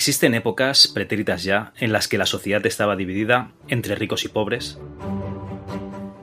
[0.00, 4.78] Existen épocas pretéritas ya en las que la sociedad estaba dividida entre ricos y pobres,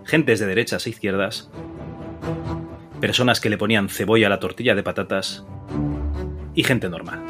[0.04, 1.52] gentes de derechas e izquierdas,
[3.00, 5.46] personas que le ponían cebolla a la tortilla de patatas
[6.56, 7.22] y gente normal.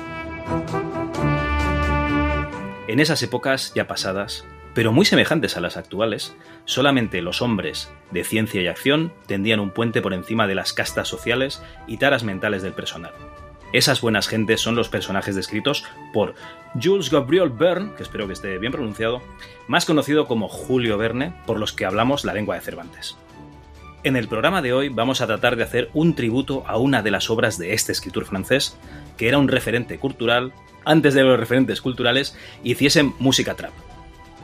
[2.88, 6.34] En esas épocas ya pasadas, pero muy semejantes a las actuales,
[6.64, 11.10] solamente los hombres de ciencia y acción tendían un puente por encima de las castas
[11.10, 13.12] sociales y taras mentales del personal.
[13.74, 16.36] Esas buenas gentes son los personajes descritos por
[16.82, 19.22] Jules Gabriel Verne, que espero que esté bien pronunciado,
[19.68, 23.18] más conocido como Julio Verne, por los que hablamos la lengua de Cervantes.
[24.04, 27.12] En el programa de hoy vamos a tratar de hacer un tributo a una de
[27.12, 28.78] las obras de este escritor francés,
[29.18, 30.54] que era un referente cultural,
[30.86, 33.74] antes de los referentes culturales hiciesen música trap.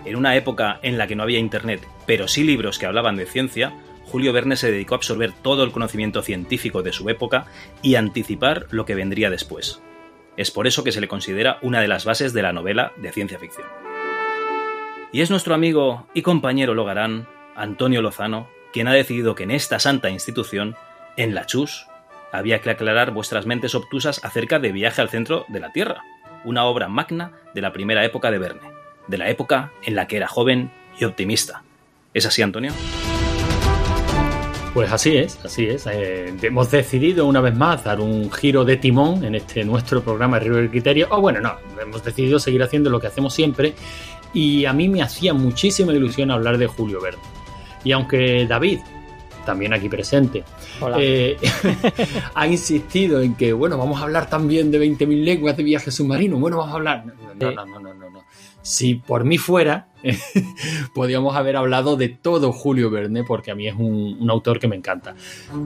[0.03, 3.25] En una época en la que no había internet, pero sí libros que hablaban de
[3.25, 3.71] ciencia,
[4.13, 7.47] Julio Verne se dedicó a absorber todo el conocimiento científico de su época
[7.81, 9.81] y anticipar lo que vendría después.
[10.37, 13.11] Es por eso que se le considera una de las bases de la novela de
[13.11, 13.65] ciencia ficción.
[15.11, 19.79] Y es nuestro amigo y compañero Logarán, Antonio Lozano, quien ha decidido que en esta
[19.79, 20.75] santa institución,
[21.17, 21.87] en la Chus,
[22.31, 26.03] había que aclarar vuestras mentes obtusas acerca de Viaje al centro de la Tierra,
[26.45, 28.69] una obra magna de la primera época de Verne,
[29.07, 31.63] de la época en la que era joven y optimista.
[32.13, 32.73] ¿Es así, Antonio?
[34.73, 35.85] Pues así es, así es.
[35.85, 40.39] Eh, hemos decidido una vez más dar un giro de timón en este nuestro programa
[40.39, 41.07] Río del Criterio.
[41.11, 43.75] O bueno, no, hemos decidido seguir haciendo lo que hacemos siempre.
[44.33, 47.21] Y a mí me hacía muchísima ilusión hablar de Julio Verne.
[47.83, 48.79] Y aunque David,
[49.45, 50.43] también aquí presente,
[50.97, 51.37] eh,
[52.33, 56.39] ha insistido en que, bueno, vamos a hablar también de 20.000 lenguas de viaje submarino.
[56.39, 57.05] Bueno, vamos a hablar.
[57.05, 58.09] no, no, no, no.
[58.09, 58.23] no.
[58.63, 59.92] Si por mí fuera,
[60.93, 64.75] podríamos haber hablado de todo Julio Verne, porque a mí es un, autor que me
[64.75, 65.15] encanta.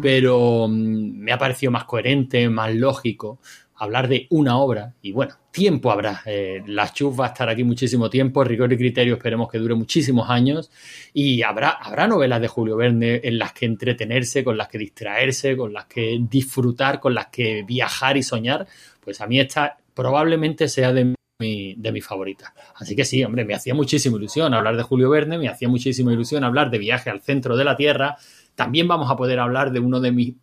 [0.01, 3.39] Pero mm, me ha parecido más coherente, más lógico
[3.77, 4.93] hablar de una obra.
[5.01, 6.21] Y bueno, tiempo habrá.
[6.25, 8.43] Eh, la Chuf va a estar aquí muchísimo tiempo.
[8.43, 10.71] Rigor y criterio esperemos que dure muchísimos años.
[11.13, 15.55] Y habrá, habrá novelas de Julio Verne en las que entretenerse, con las que distraerse,
[15.55, 18.67] con las que disfrutar, con las que viajar y soñar.
[18.99, 22.51] Pues a mí esta probablemente sea de de mis favoritas.
[22.73, 26.11] Así que sí, hombre, me hacía muchísima ilusión hablar de Julio Verne, me hacía muchísima
[26.11, 28.17] ilusión hablar de Viaje al centro de la Tierra.
[28.55, 30.33] También vamos a poder hablar de uno de mis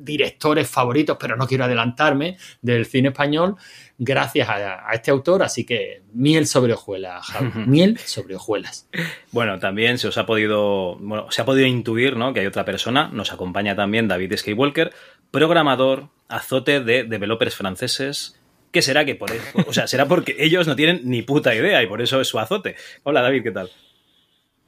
[0.00, 3.54] directores favoritos, pero no quiero adelantarme, del cine español,
[3.96, 5.44] gracias a, este autor.
[5.44, 7.28] Así que miel sobre hojuelas,
[7.66, 8.88] miel sobre hojuelas.
[9.30, 12.34] Bueno, también se os ha podido, bueno, se ha podido intuir, ¿no?
[12.34, 13.08] Que hay otra persona.
[13.12, 14.92] Nos acompaña también David Skywalker,
[15.30, 18.40] programador, azote de developers franceses,
[18.74, 19.44] ¿Qué será que por eso?
[19.68, 22.40] O sea, será porque ellos no tienen ni puta idea y por eso es su
[22.40, 22.74] azote.
[23.04, 23.70] Hola David, ¿qué tal?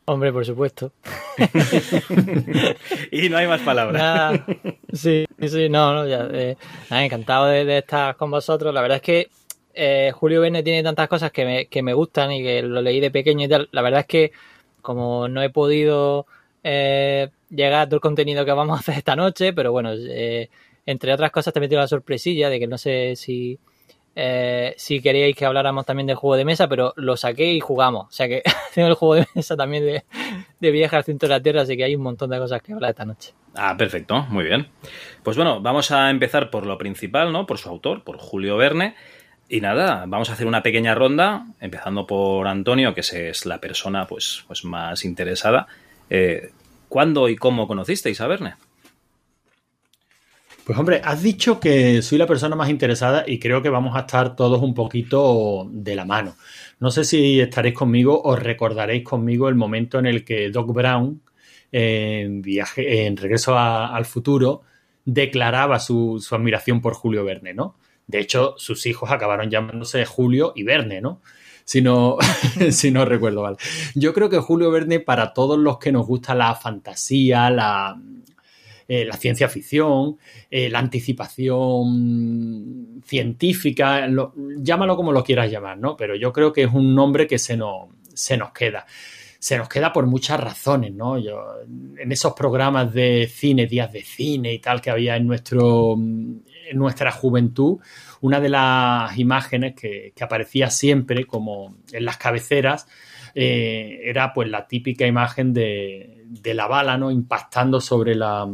[0.05, 0.93] Hombre, por supuesto.
[3.11, 4.43] y no hay más palabras.
[4.93, 6.29] sí, sí, no, no, ya.
[6.33, 6.57] Eh,
[6.89, 8.73] encantado de, estar con vosotros.
[8.73, 9.29] La verdad es que
[9.75, 13.01] eh, Julio Verne tiene tantas cosas que me, que me gustan y que lo leí
[13.01, 13.69] de pequeño y tal.
[13.73, 14.31] La verdad es que
[14.83, 16.29] como no he podido
[16.63, 19.91] eh, llegar a todo el contenido que vamos a hacer esta noche, pero bueno,
[20.87, 23.59] entre otras cosas también tengo la sorpresilla de que no sé si
[24.19, 28.07] eh, si queríais que habláramos también del juego de mesa, pero lo saqué y jugamos.
[28.09, 28.43] O sea que
[28.75, 30.05] tengo el juego de mesa también de,
[30.59, 32.73] de viaje al centro de la Tierra, así que hay un montón de cosas que
[32.73, 33.35] hablar esta noche.
[33.55, 34.69] Ah, perfecto, muy bien.
[35.23, 37.47] Pues bueno, vamos a empezar por lo principal, ¿no?
[37.47, 38.95] Por su autor, por Julio Verne.
[39.49, 44.07] Y nada, vamos a hacer una pequeña ronda, empezando por Antonio, que es la persona
[44.07, 45.67] pues, pues más interesada.
[46.11, 46.51] Eh,
[46.89, 48.55] ¿Cuándo y cómo conocisteis a Verne?
[50.67, 54.01] Pues hombre, has dicho que soy la persona más interesada y creo que vamos a
[54.01, 56.35] estar todos un poquito de la mano.
[56.81, 61.23] No sé si estaréis conmigo o recordaréis conmigo el momento en el que Doc Brown,
[61.71, 64.63] en, viaje, en Regreso al Futuro,
[65.05, 67.77] declaraba su, admiración por Julio Verne, ¿no?
[68.09, 71.21] De hecho, sus hijos acabaron llamándose Julio y Verne, ¿no?
[71.81, 72.19] No,
[72.73, 73.57] si no recuerdo mal.
[73.95, 77.97] Yo creo que Julio Verne, para todos los que nos gusta la fantasía, la,
[78.89, 80.17] eh, la ciencia ficción,
[80.49, 84.07] eh, la anticipación científica,
[84.59, 85.97] llámalo como lo quieras llamar, ¿no?
[85.97, 88.87] Pero yo creo que es un nombre que se nos, se nos queda.
[89.41, 91.19] Se nos queda por muchas razones, ¿no?
[91.19, 91.37] Yo,
[91.99, 95.97] en esos programas de cine, días de cine y tal que había en, nuestro,
[96.73, 97.81] nuestra juventud,
[98.21, 102.87] una de las imágenes que, aparecía siempre como en las cabeceras
[103.35, 107.11] eh, era pues la típica imagen de, de la bala, ¿no?
[107.11, 108.49] Impactando sobre la,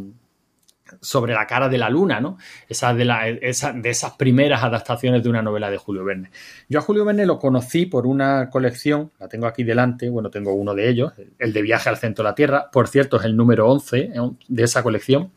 [1.00, 2.39] sobre la cara de la luna, ¿no?
[2.69, 6.31] Esa de, de esas primeras adaptaciones de una novela de Julio Verne.
[6.69, 10.55] Yo a Julio Verne lo conocí por una colección, la tengo aquí delante, bueno, tengo
[10.55, 13.37] uno de ellos, el de Viaje al Centro de la Tierra, por cierto, es el
[13.37, 14.12] número 11
[14.49, 15.33] de esa colección,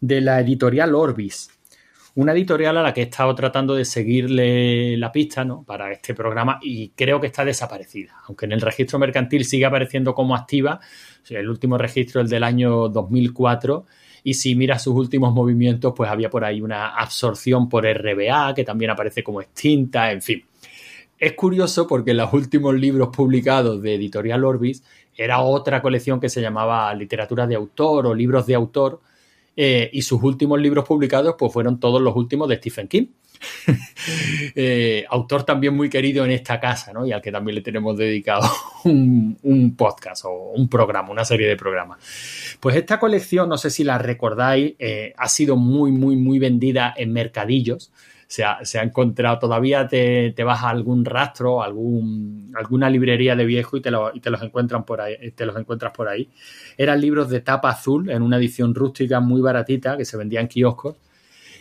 [0.00, 1.50] de la editorial Orbis.
[2.14, 5.62] una editorial a la que he estado tratando de seguirle la pista ¿no?
[5.62, 8.14] para este programa y creo que está desaparecida.
[8.26, 10.80] Aunque en el registro mercantil sigue apareciendo como activa,
[11.28, 13.86] el último registro es del año 2004
[14.28, 18.62] y si miras sus últimos movimientos, pues había por ahí una absorción por RBA que
[18.62, 20.44] también aparece como extinta, en fin.
[21.18, 24.84] Es curioso porque los últimos libros publicados de Editorial Orbis
[25.16, 29.00] era otra colección que se llamaba Literatura de Autor o Libros de Autor,
[29.60, 33.06] eh, y sus últimos libros publicados pues fueron todos los últimos de Stephen King.
[34.54, 37.06] Eh, autor también muy querido en esta casa, ¿no?
[37.06, 38.48] Y al que también le tenemos dedicado
[38.84, 41.98] un, podcast o un programa, una serie de programas.
[42.58, 46.94] Pues esta colección, no sé si la recordáis, eh, ha sido muy, muy, muy vendida
[46.96, 47.92] en mercadillos
[48.28, 53.80] se ha, encontrado, todavía te, vas a algún rastro, algún, alguna librería de viejo y
[53.80, 56.28] te, y te, los encuentran por ahí, te los encuentras por ahí.
[56.76, 60.48] Eran libros de tapa azul en una edición rústica muy baratita que se vendía en
[60.48, 60.96] kioscos.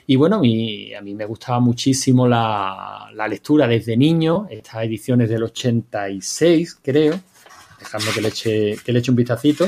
[0.07, 6.79] Y bueno, a mí me gustaba muchísimo la, lectura desde niño, estas ediciones del 86,
[6.83, 7.17] creo.
[7.79, 9.67] Dejadme que le eche, que le eche un vistacito.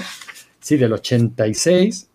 [0.60, 2.09] Sí, del 86.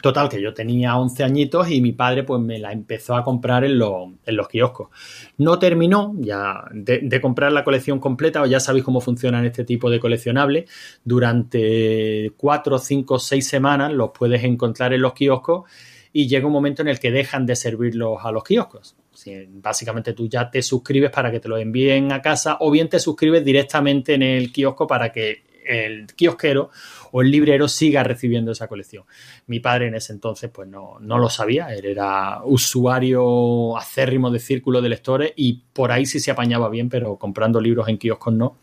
[0.00, 3.64] Total, que yo tenía 11 añitos y mi padre pues me la empezó a comprar
[3.64, 4.88] en, en los kioscos.
[5.36, 9.90] No terminó ya de, comprar la colección completa, o ya sabéis cómo funcionan este tipo
[9.90, 10.70] de coleccionables.
[11.04, 15.70] Durante 4, 5, 6 semanas los puedes encontrar en los kioscos
[16.12, 18.96] y llega un momento en el que dejan de servirlos a los kioscos.
[19.48, 22.98] básicamente tú ya te suscribes para que te lo envíen a casa o bien te
[22.98, 26.70] suscribes directamente en el kiosco para que el kiosquero
[27.12, 29.04] o el librero siga recibiendo esa colección.
[29.46, 34.40] Mi padre en ese entonces pues no, no lo sabía, él era usuario acérrimo de
[34.40, 38.34] círculo de lectores y por ahí sí se apañaba bien, pero comprando libros en kioscos
[38.34, 38.58] no.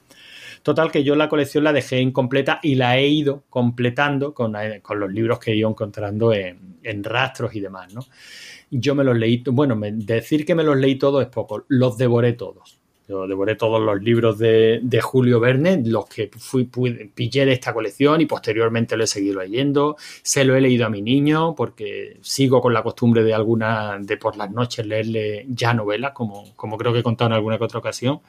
[0.62, 4.82] Total que yo la colección la dejé incompleta y la he ido completando con, eh,
[4.94, 8.02] los libros que he ido encontrando en, en rastros y demás, ¿no?
[8.70, 12.34] Yo me los leí, bueno, decir que me los leí todos es poco, los devoré
[12.34, 12.79] todos
[13.10, 18.22] yo devoré todos los libros de, Julio Verne, los que fui, pillé de esta colección
[18.22, 19.98] y posteriormente lo he seguido leyendo.
[20.22, 24.18] Se lo he leído a mi niño porque sigo con la costumbre de alguna, de
[24.18, 27.64] por las noches leerle ya novelas, como, como creo que he contado en alguna que
[27.64, 28.22] otra ocasión.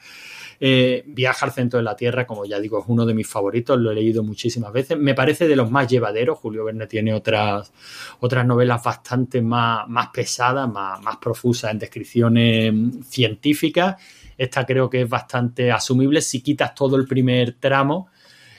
[0.59, 3.79] Eh, Viaja al centro de la Tierra, como ya digo, es uno de mis favoritos,
[3.79, 4.97] lo he leído muchísimas veces.
[4.97, 6.39] Me parece de los más llevaderos.
[6.39, 7.71] Julio Verne tiene otras,
[8.19, 12.73] otras novelas bastante más, más pesadas, más, más profusas en descripciones
[13.07, 13.97] científicas
[14.43, 18.09] esta creo que es bastante asumible si quitas todo el primer tramo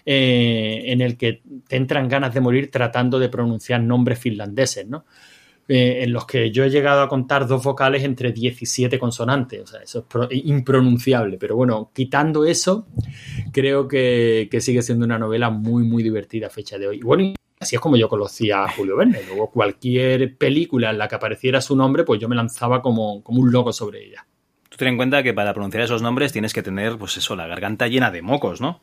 [0.07, 5.05] eh, en el que te entran ganas de morir tratando de pronunciar nombres finlandeses, ¿no?
[5.69, 9.63] Eh, en los que yo he llegado a contar dos vocales entre 17 consonantes.
[9.63, 11.37] O sea, eso es impronunciable.
[11.39, 12.87] Pero bueno, quitando eso,
[13.53, 17.01] creo que, sigue siendo una novela muy, muy divertida a fecha de hoy.
[17.01, 19.21] bueno, así es como yo conocía a Julio Verne.
[19.29, 23.41] Luego, cualquier película en la que apareciera su nombre, pues yo me lanzaba como, como
[23.41, 24.27] un loco sobre ella.
[24.83, 27.47] Tú ten en cuenta que para pronunciar esos nombres tienes que tener, pues eso, la
[27.47, 28.81] garganta llena de mocos, ¿no?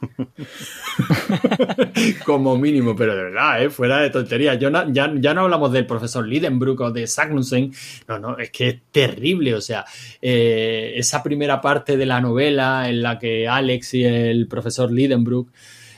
[2.24, 3.68] Como mínimo, pero de verdad, ¿eh?
[3.68, 4.54] fuera de tontería.
[4.54, 7.70] Ya, no hablamos del profesor Lidenbrook o de Sagnussen.
[8.08, 9.54] No, no, es que es terrible.
[9.54, 9.84] O sea,
[10.22, 15.50] eh, esa primera parte de la novela en la que Alex y el profesor Lidenbrook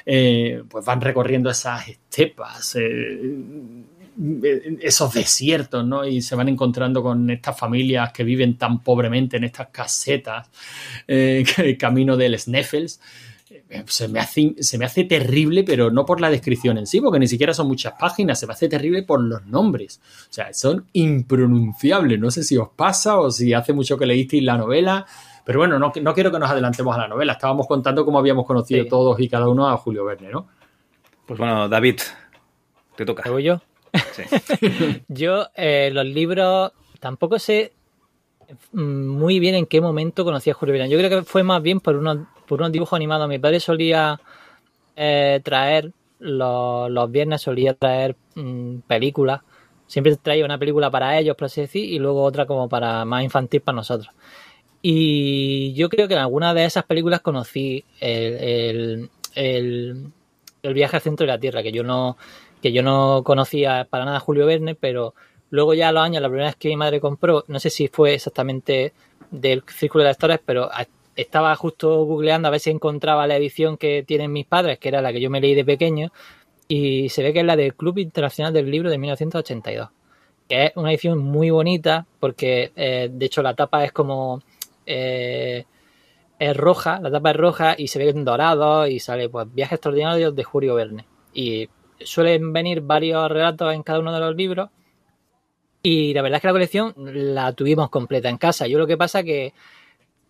[0.06, 2.76] eh, pues van recorriendo esas estepas
[4.80, 6.04] esos desiertos, ¿no?
[6.04, 10.48] Y se van encontrando con estas familias que viven tan pobremente en estas casetas,
[11.08, 13.00] eh, el camino del Sneffels.
[13.68, 17.00] Eh, se me, hace, se me hace terrible, pero no por la descripción en sí,
[17.00, 20.00] porque ni siquiera son muchas páginas, se me hace terrible por los nombres.
[20.28, 22.18] O sea, son impronunciables.
[22.20, 25.06] No sé si os pasa o si hace mucho que leísteis la novela,
[25.44, 27.32] pero bueno, no, quiero que nos adelantemos a la novela.
[27.32, 30.46] Estábamos contando cómo habíamos conocido todos y cada uno a Julio Verne, ¿no?
[31.26, 32.00] Pues bueno, David,
[32.96, 33.22] te toca.
[33.24, 33.60] ¿Hago yo?
[35.08, 37.72] Yo, eh, los libros, tampoco sé
[38.72, 40.88] muy bien en qué momento conocí a Julio Verne.
[40.88, 43.28] Yo creo que fue más bien por unos, por unos dibujos animados.
[43.28, 44.20] Mi padre solía
[44.96, 49.40] eh, traer, los, viernes solía traer mm, películas.
[49.86, 53.24] Siempre traía una película para ellos, por así decir, y luego otra como para más
[53.24, 54.12] infantil para nosotros.
[54.82, 60.12] Y yo creo que en alguna de esas películas conocí el, el
[60.62, 62.16] viaje al centro de la Tierra, que yo no,
[62.60, 65.14] que yo no conocía para nada a Julio Verne, pero
[65.50, 67.88] luego ya a los años, la primera vez que mi madre compró, no sé si
[67.88, 68.92] fue exactamente
[69.30, 70.70] del Círculo de Lectores, pero
[71.16, 75.02] estaba justo googleando a ver si encontraba la edición que tienen mis padres, que era
[75.02, 76.12] la que yo me leí de pequeño,
[76.68, 79.88] y se ve que es la del Club Internacional del Libro de 1982,
[80.48, 84.42] que es una edición muy bonita, porque eh, de hecho la tapa es como...
[84.86, 85.64] Eh,
[86.40, 89.74] es roja, la tapa es roja y se ve en dorado y sale pues viajes
[89.74, 91.04] extraordinarios de Julio Verne.
[91.34, 91.68] Y
[92.04, 94.70] suelen venir varios relatos en cada uno de los libros
[95.82, 98.66] Y la verdad es que la colección la tuvimos completa en casa.
[98.66, 99.54] Yo lo que pasa que,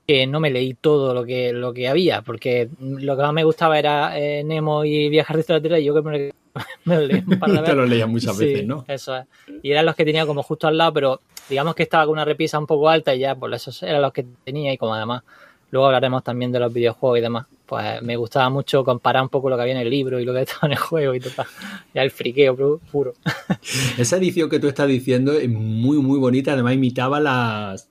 [0.07, 3.45] que no me leí todo lo que, lo que había, porque lo que más me
[3.45, 6.33] gustaba era eh, Nemo y Viajar de la Tierra y yo que me,
[6.85, 7.61] me lo leí un par de.
[7.65, 8.85] Te lo leías muchas Sí, veces, ¿no?
[8.89, 9.27] Eso es.
[9.62, 12.25] Y eran los que tenía como justo al lado, pero digamos que estaba con una
[12.25, 15.23] repisa un poco alta y ya, pues esos eran los que tenía y como además
[15.71, 17.47] luego hablaremos también de los videojuegos y demás.
[17.71, 20.35] Pues me gustaba mucho comparar un poco lo que había en el libro y lo
[20.35, 21.33] que estaba en el juego y todo.
[21.95, 23.15] Ya el friqueo pu- puro.
[23.97, 26.53] Esa edición que tú estás diciendo es muy, muy bonita.
[26.55, 27.89] Además, imitaba las,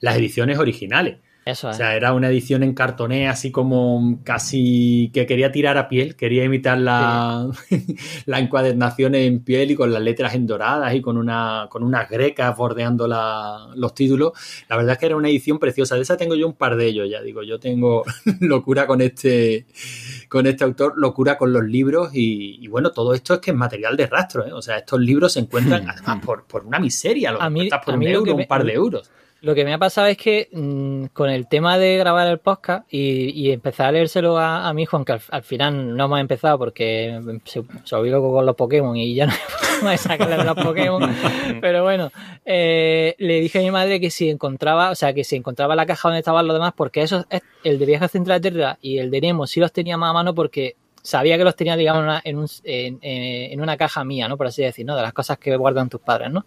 [0.00, 1.16] las ediciones originales.
[1.46, 1.78] Eso O es.
[1.78, 6.44] sea, era una edición en cartoné, así como casi que quería tirar a piel, quería
[6.44, 7.48] imitar la,
[8.26, 12.08] la encuadernación en piel y con las letras en doradas y con, una, con unas
[12.10, 14.32] grecas bordeando la- los títulos.
[14.68, 15.96] La verdad es que era una edición preciosa.
[15.96, 18.04] De esa tengo yo un par de ellos, ya digo, yo tengo
[18.40, 19.66] locura con este,
[20.28, 23.56] con este autor, locura con los libros y, y bueno, todo esto es que es
[23.56, 24.52] material de rastro, ¿eh?
[24.52, 27.94] O sea, estos libros se encuentran además por, por una miseria, lo A mí- por
[27.94, 29.10] a un mí euro, un par de euros.
[29.42, 32.84] Lo que me ha pasado es que mm, con el tema de grabar el podcast
[32.92, 36.20] y, y empezar a leérselo a, a mi hijo, aunque al, al final no hemos
[36.20, 39.32] empezado porque se, se loco con los Pokémon y ya no
[39.88, 41.10] hay sacarle de los Pokémon.
[41.62, 42.10] Pero bueno,
[42.44, 45.86] eh, le dije a mi madre que si encontraba, o sea, que si encontraba la
[45.86, 48.98] caja donde estaban los demás, porque eso es el de Viaje Central de Tierra y
[48.98, 52.02] el de Nemo sí los tenía más a mano porque sabía que los tenía, digamos,
[52.02, 54.36] en una, en, un- en- en- en una caja mía, ¿no?
[54.36, 54.94] Por así decir, ¿no?
[54.96, 56.44] De las cosas que guardan tus padres, ¿no?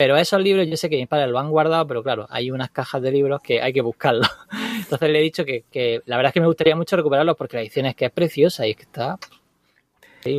[0.00, 2.70] Pero esos libros yo sé que mis padres lo han guardado, pero claro, hay unas
[2.70, 4.30] cajas de libros que hay que buscarlos.
[4.78, 7.60] Entonces le he dicho que, la verdad es que me gustaría mucho recuperarlos porque la
[7.60, 9.18] edición es que es preciosa y es que está...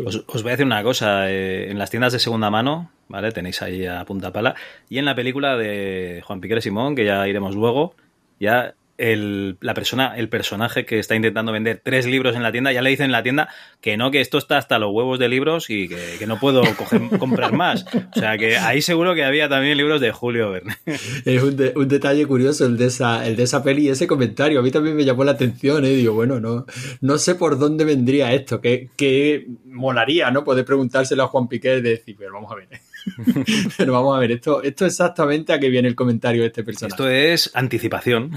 [0.03, 3.32] Os, os voy a decir una cosa, eh, en las tiendas de segunda mano, ¿vale?
[3.32, 4.56] Tenéis ahí a punta pala.
[4.89, 7.94] Y en la película de Juan Piquer Simón, que ya iremos luego,
[8.39, 12.72] ya el, la persona, el personaje que está intentando vender tres libros en la tienda,
[12.72, 13.50] ya le dicen en la tienda
[13.81, 16.62] que no, que esto está hasta los huevos de libros y que, que no puedo
[16.63, 17.86] coger- comprar más.
[18.15, 20.75] O sea que ahí seguro que había también libros de Julio Verne.
[21.25, 24.08] Es un, de- un detalle curioso el de, esa, el de esa peli y ese
[24.08, 24.60] comentario.
[24.60, 25.89] A mí también me llamó la atención, ¿eh?
[25.89, 26.65] Digo, bueno, no,
[27.01, 28.62] no sé por dónde vendría esto.
[28.62, 30.43] Que, que molaría, ¿no?
[30.43, 32.67] Poder preguntárselo a Juan Piqué y decir, pero vamos a ver.
[33.77, 36.93] pero vamos a ver, esto, esto exactamente a qué viene el comentario de este personaje.
[36.93, 38.31] Esto es anticipación.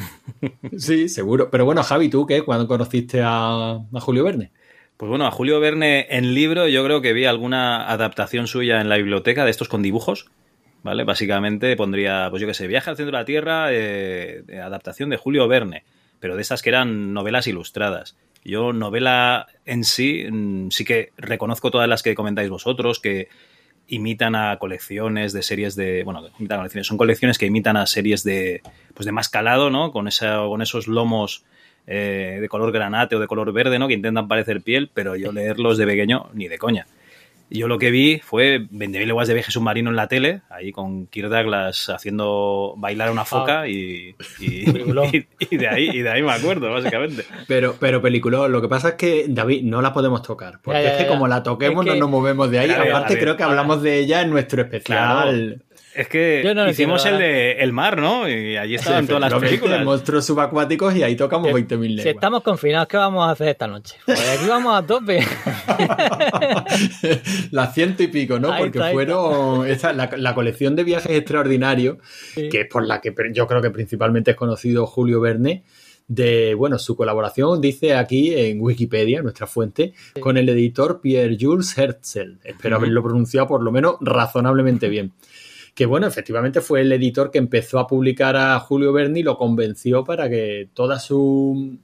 [0.79, 1.51] Sí, seguro.
[1.51, 2.43] Pero bueno, Javi, ¿tú qué?
[2.43, 4.51] ¿Cuándo conociste a, a Julio Verne?
[4.97, 8.89] Pues bueno, a Julio Verne en libro yo creo que vi alguna adaptación suya en
[8.89, 10.31] la biblioteca de estos con dibujos,
[10.85, 11.03] ¿vale?
[11.05, 15.17] Básicamente pondría, pues yo qué sé, Viaje al centro de la Tierra, eh, adaptación de
[15.17, 15.85] Julio Verne,
[16.21, 18.17] pero de esas que eran novelas ilustradas.
[18.45, 23.29] Yo novela en sí, mm, sí que reconozco todas las que comentáis vosotros, que
[23.89, 27.87] imitan a colecciones de series de, bueno, imitan a colecciones, son colecciones que imitan a
[27.87, 28.63] series de,
[28.95, 29.93] pues de más calado, ¿no?
[29.93, 31.45] Con, esa, con esos lomos
[31.87, 33.89] eh, de color granate o de color verde, ¿no?
[33.89, 36.87] Que intentan parecer piel, pero yo leerlos de pequeño ni de coña.
[37.59, 41.07] Yo lo que vi fue 20.000 leguas de viaje submarino en la tele, ahí con
[41.07, 45.07] Kirk Douglas haciendo bailar a una foca y, y, Peliculón.
[45.13, 47.25] y- y de ahí, y de ahí me acuerdo, básicamente.
[47.47, 50.59] Pero, pero peliculón, lo que pasa es que, David, no la podemos tocar.
[50.63, 52.67] Porque Ya, ya, es que como la toquemos Es que- no nos movemos de ahí.
[52.69, 55.63] Claro, Aparte, creo que hablamos de ella en nuestro especial.
[55.95, 58.29] Es que no hicimos el de El Mar, ¿no?
[58.29, 59.85] Y allí estaban todas las películas.
[59.85, 62.07] Monstruos subacuáticos y ahí tocamos 20.000 Si lenguas.
[62.15, 63.97] estamos confinados, ¿qué vamos a hacer esta noche?
[64.05, 65.21] Pues aquí vamos a tope.
[67.51, 68.53] Las ciento y pico, ¿no?
[68.53, 71.99] Ahí Porque está, fueron esta- la, la colección de viajes extraordinarios,
[72.35, 72.49] Sí.
[72.49, 75.65] que es por la que yo creo que principalmente es conocido Julio Verne,
[76.07, 82.41] de, bueno, su colaboración, dice aquí en Wikipedia, nuestra fuente, con el editor Pierre-Jules Herzl.
[82.45, 85.13] Espero haberlo pronunciado por lo menos razonablemente bien.
[85.75, 89.37] Que bueno, efectivamente fue el editor que empezó a publicar a Julio Verne y lo
[89.37, 91.79] convenció para que toda su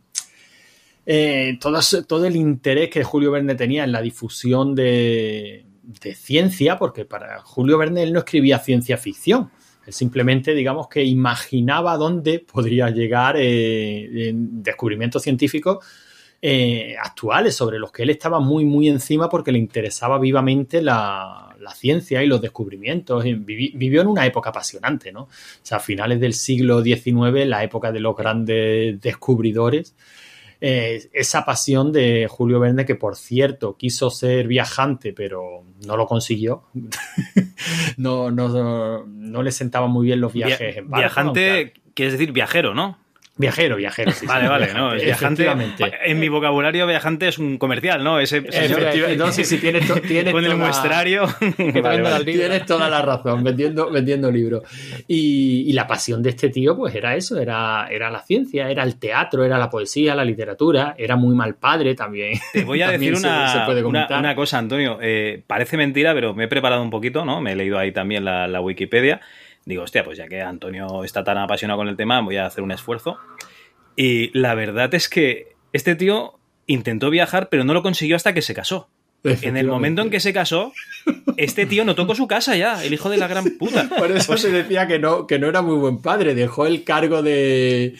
[1.06, 7.04] eh, todo, el interés que Julio Verne tenía en la difusión de, de ciencia, porque
[7.04, 9.50] para Julio Verne él no escribía ciencia ficción,
[9.86, 15.84] él simplemente, digamos, que imaginaba dónde podría llegar eh, en descubrimientos científicos
[16.42, 21.54] eh, actuales sobre los que él estaba muy, muy encima porque le interesaba vivamente la,
[21.60, 23.24] la ciencia y los descubrimientos.
[23.24, 25.22] Vivi- vivió en una época apasionante, ¿no?
[25.24, 25.28] O
[25.62, 29.94] sea, a finales del siglo XIX, la época de los grandes descubridores.
[30.62, 36.06] Eh, esa pasión de Julio Verne, que por cierto quiso ser viajante, pero no lo
[36.06, 36.64] consiguió.
[37.96, 42.12] no, no, no le sentaban muy bien los viajes Via- en barco, aunque- viajante, quieres
[42.14, 42.98] decir viajero, ¿no?
[43.36, 44.12] Viajero, viajero.
[44.12, 45.48] Sí, vale, vale, no, es viajante.
[46.04, 48.20] En mi vocabulario, viajante es un comercial, ¿no?
[48.20, 48.42] Ese,
[49.16, 51.26] no, sí, sí, tienes, tienes Con el muestrario.
[52.24, 54.62] Tienes toda la razón, vendiendo, vendiendo libros.
[55.08, 58.98] Y, la pasión de este tío, pues era eso, era, era la ciencia, era el
[58.98, 62.38] teatro, era la poesía, la literatura, era muy mal padre también.
[62.52, 63.66] Te voy a decir una,
[64.18, 64.98] una, cosa, Antonio.
[65.00, 67.40] Eh, parece mentira, pero me he preparado un poquito, ¿no?
[67.40, 69.20] Me he leído ahí también la, la Wikipedia
[69.70, 72.62] digo, hostia, pues ya que Antonio está tan apasionado con el tema, voy a hacer
[72.62, 73.18] un esfuerzo.
[73.96, 78.42] Y la verdad es que este tío intentó viajar, pero no lo consiguió hasta que
[78.42, 78.88] se casó.
[79.22, 80.72] En el momento en que se casó,
[81.36, 83.86] este tío no tocó su casa ya, el hijo de la gran puta.
[83.98, 86.34] Por eso se decía que no, que no era muy buen padre.
[86.34, 87.96] Dejó el cargo de.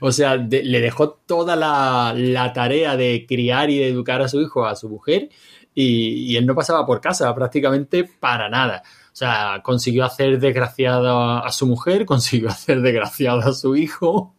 [0.00, 4.66] O sea, le dejó toda la, tarea de criar y de educar a su hijo,
[4.66, 5.28] a su mujer,
[5.74, 8.82] y, y él no pasaba por casa prácticamente para nada.
[9.14, 14.34] O sea, consiguió hacer desgraciada a su mujer, consiguió hacer desgraciada a su hijo.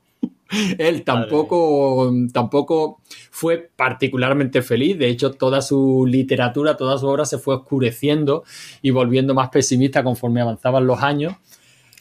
[0.78, 3.00] Él tampoco, tampoco
[3.32, 5.00] fue particularmente feliz.
[5.00, 8.44] De hecho, toda su literatura, toda su obra se fue oscureciendo
[8.82, 11.36] y volviendo más pesimista conforme avanzaban los años.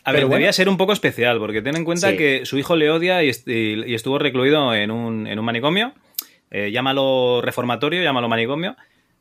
[0.03, 2.91] A ver, debía ser un poco especial, porque ten en cuenta que su hijo le
[2.91, 5.93] odia y, estuvo recluido en un, manicomio.
[6.51, 8.75] Eh, llámalo reformatorio, llámalo manicomio.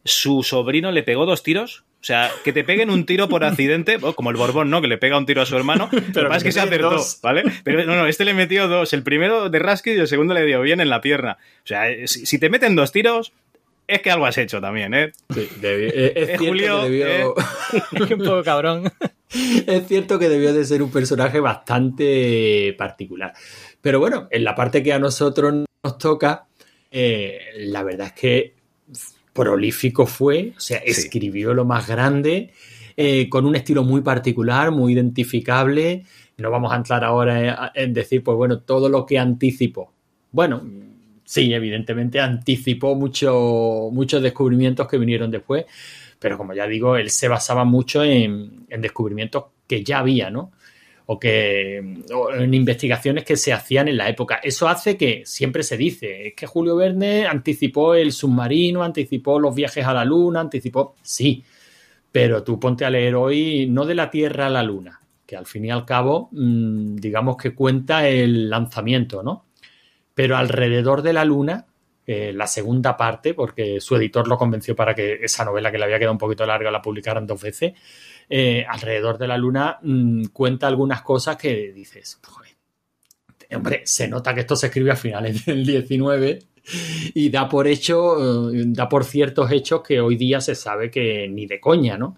[0.03, 3.97] Su sobrino le pegó dos tiros o sea, que te peguen un tiro por accidente,
[4.15, 4.81] como el Borbón, ¿no?
[4.81, 5.89] Que le pega un tiro a su hermano.
[6.13, 7.45] Pero más que, se acertó, ¿vale?
[7.63, 8.91] Pero no, no, este le metió dos.
[8.91, 11.37] El primero de Rasky y el segundo le dio bien en la pierna.
[11.63, 13.31] O sea, si, te meten dos tiros,
[13.87, 15.13] es que algo has hecho también, ¿eh?
[15.33, 17.07] Sí, eh, es, cierto Julio, que debió...
[17.07, 18.13] ¿eh?
[18.15, 18.91] un poco cabrón.
[19.65, 23.31] es cierto que debió de ser un personaje bastante particular.
[23.79, 26.47] Pero bueno, en la parte que a nosotros nos toca,
[26.91, 28.62] eh, la verdad es que
[29.33, 32.51] prolífico fue, o sea, escribió lo más grande,
[32.95, 36.03] eh, con un estilo muy particular, muy identificable.
[36.37, 39.91] No vamos a entrar ahora en, decir, pues bueno, todo lo que anticipó.
[40.31, 40.61] Bueno,
[41.23, 45.65] sí, evidentemente anticipó mucho, muchos descubrimientos que vinieron después,
[46.19, 50.51] pero como ya digo, él se basaba mucho en, en descubrimientos que ya había, ¿no?
[51.05, 54.39] O que en investigaciones que se hacían en la época.
[54.41, 59.53] Eso hace que siempre se dice, es que Julio Verne anticipó el submarino, anticipó los
[59.53, 61.43] viajes a la luna, anticipó, sí,
[62.11, 65.45] pero tú ponte a leer hoy no de la Tierra a la luna, que al
[65.45, 69.45] fin y al cabo, mm, digamos que cuenta el lanzamiento, ¿no?
[70.13, 71.65] Pero alrededor de la luna,
[72.05, 75.85] eh, la segunda parte, porque su editor lo convenció para que esa novela que le
[75.85, 77.73] había quedado un poquito larga la publicaran dos veces,
[78.29, 82.19] eh, alrededor de la luna mm, cuenta algunas cosas que dices,
[83.55, 86.39] hombre, se nota que esto se escribe a finales del 19
[87.13, 91.27] y da por hecho, eh, da por ciertos hechos que hoy día se sabe que
[91.27, 92.17] ni de coña, ¿no?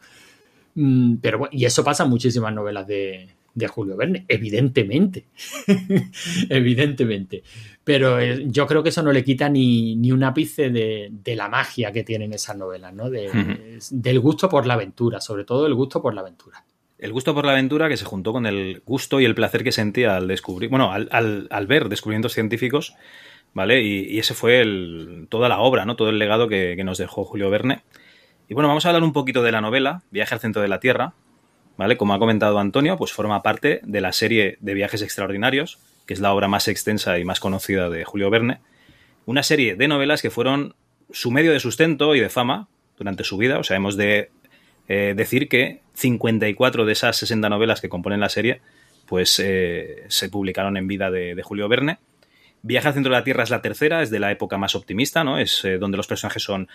[0.75, 5.25] Mm, pero y eso pasa en muchísimas novelas de, de Julio Verne, evidentemente,
[6.49, 7.41] evidentemente.
[7.83, 11.47] Pero eh, yo creo que eso no le quita ni, ni un ápice de, la
[11.47, 13.09] magia que tienen esas novelas, ¿no?
[13.09, 16.63] Del gusto por la aventura, sobre todo el gusto por la aventura.
[16.97, 19.71] El gusto por la aventura que se juntó con el gusto y el placer que
[19.71, 22.95] sentía al descubrir, bueno, al, ver descubrimientos científicos,
[23.53, 23.83] ¿vale?
[23.83, 25.95] Y, ese fue el, toda la obra, ¿no?
[25.95, 27.83] Todo el legado que, que nos dejó Julio Verne.
[28.47, 30.79] Y bueno, vamos a hablar un poquito de la novela, Viaje al centro de la
[30.79, 31.13] Tierra,
[31.77, 31.97] ¿vale?
[31.97, 36.19] Como ha comentado Antonio, pues forma parte de la serie de Viajes Extraordinarios, que es
[36.19, 38.59] la obra más extensa y más conocida de Julio Verne.
[39.25, 40.75] Una serie de novelas que fueron
[41.11, 43.59] su medio de sustento y de fama durante su vida.
[43.59, 44.29] O sea, hemos de
[44.87, 48.61] eh, decir que 54 de esas 60 novelas que componen la serie,
[49.05, 51.99] pues eh, se publicaron en vida de, Julio Verne.
[52.61, 55.23] Viaje al centro de la Tierra es la tercera, es de la época más optimista,
[55.23, 55.37] ¿no?
[55.37, 56.67] Es eh, donde los personajes son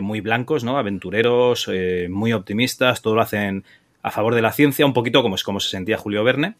[0.00, 0.78] muy blancos, ¿no?
[0.78, 1.70] Aventureros,
[2.08, 3.64] muy optimistas, todo lo hacen
[4.04, 6.56] a favor de la ciencia, un poquito como es como se sentía Julio Verne.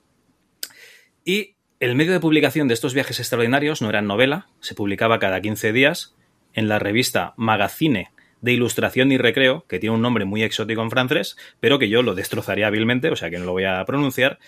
[1.26, 5.42] Y el medio de publicación de estos viajes extraordinarios no era novela, se publicaba cada
[5.42, 6.16] 15 días
[6.54, 10.90] en la revista Magazine de Ilustración y Recreo, que tiene un nombre muy exótico en
[10.90, 14.38] francés, pero que yo lo destrozaría hábilmente, o sea que no lo voy a pronunciar.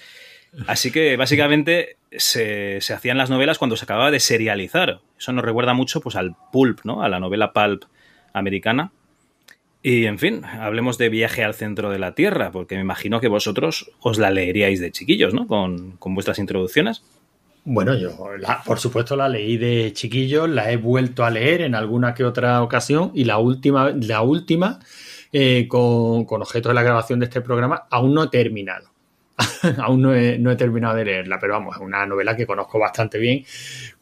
[0.66, 5.00] Así que básicamente se, se, hacían las novelas cuando se acababa de serializar.
[5.18, 7.02] Eso nos recuerda mucho pues, al pulp, ¿no?
[7.02, 7.84] A la novela pulp
[8.32, 8.90] americana.
[9.88, 13.28] Y en fin, hablemos de viaje al centro de la Tierra, porque me imagino que
[13.28, 15.46] vosotros os la leeríais de chiquillos, ¿no?
[15.46, 17.04] Con, vuestras introducciones.
[17.64, 18.10] Bueno, yo
[18.64, 22.64] por supuesto la leí de chiquillos, la he vuelto a leer en alguna que otra
[22.64, 24.80] ocasión y la última, la última
[25.32, 28.90] eh, con, con objeto de la grabación de este programa, aún no he terminado.
[29.78, 32.80] aún no he, no he, terminado de leerla, pero vamos, es una novela que conozco
[32.80, 33.44] bastante bien,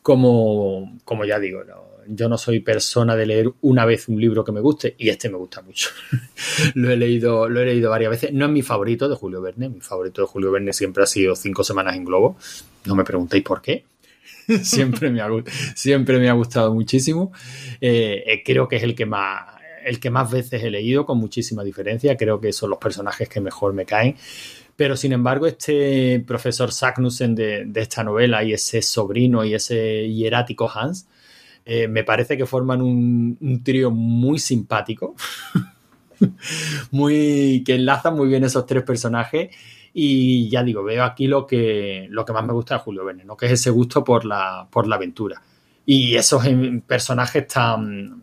[0.01, 1.84] como, como ya digo, ¿no?
[2.09, 5.29] Yo no soy persona de leer una vez un libro que me guste y este
[5.29, 5.91] me gusta mucho.
[6.75, 8.33] lo he leído, lo he leído varias veces.
[8.33, 9.69] No es mi favorito de Julio Verne.
[9.69, 12.37] Mi favorito de Julio Verne siempre ha sido Cinco semanas en globo.
[12.85, 13.85] No me preguntéis por qué.
[14.63, 15.29] siempre, me ha,
[15.75, 17.33] siempre me ha gustado muchísimo.
[17.81, 21.19] Eh, eh, creo que es el que más el que más veces he leído con
[21.19, 22.17] muchísima diferencia.
[22.17, 24.17] Creo que son los personajes que mejor me caen.
[24.77, 30.71] Pero sin embargo, este profesor Sagnussen de, esta novela y ese sobrino y ese hierático
[30.73, 31.07] Hans,
[31.65, 35.15] eh, me parece que forman un, un trío muy simpático,
[36.91, 39.51] muy, que enlazan muy bien esos tres personajes
[39.97, 43.25] y ya digo, veo aquí lo que, lo que más me gusta de Julio Verne,
[43.25, 43.37] ¿no?
[43.37, 45.41] que es ese gusto por la, por la aventura.
[45.87, 46.43] Y esos
[46.87, 48.23] personajes tan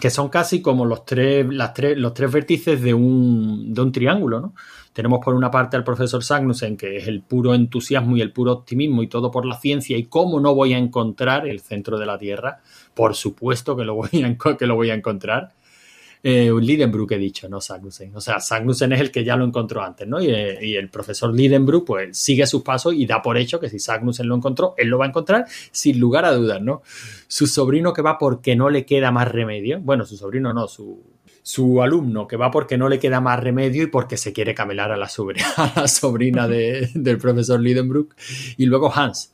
[0.00, 3.92] que son casi como los tres, las tres, los tres vértices de un, de un
[3.92, 4.54] triángulo, ¿no?
[4.96, 8.52] Tenemos por una parte al profesor Sagnussen, que es el puro entusiasmo y el puro
[8.52, 12.06] optimismo y todo por la ciencia y cómo no voy a encontrar el centro de
[12.06, 12.60] la Tierra.
[12.94, 15.52] Por supuesto que lo voy a, que lo voy a encontrar
[16.22, 18.16] eh, Lidenbrook he dicho, no Sagnussen.
[18.16, 20.20] O sea, Sagnussen es el que ya lo encontró antes, ¿no?
[20.20, 23.78] Y, eh, el profesor Lidenbrook, pues sigue sus pasos y da por hecho que si
[23.78, 26.82] Sagnussen lo encontró, él lo va a encontrar sin lugar a dudas, ¿no?
[27.28, 29.78] Su sobrino que va porque no le queda más remedio.
[29.80, 31.00] Bueno, su sobrino no, su,
[31.46, 34.90] su alumno que va porque no le queda más remedio y porque se quiere camelar
[34.90, 35.46] a la sobrina,
[35.86, 38.16] sobrina del profesor Lidenbrook.
[38.56, 39.32] Y luego Hans,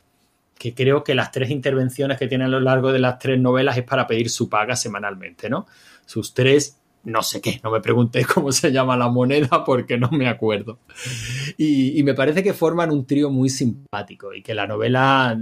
[0.59, 3.79] que creo que las tres intervenciones que tiene a lo largo de las tres novelas
[3.79, 5.67] es para pedir su paga semanalmente, ¿no?
[6.05, 10.11] Sus tres no sé qué, no me pregunté cómo se llama la moneda porque no
[10.11, 10.81] me acuerdo.
[11.57, 15.35] Y, me parece que forman un trío muy simpático y que la novela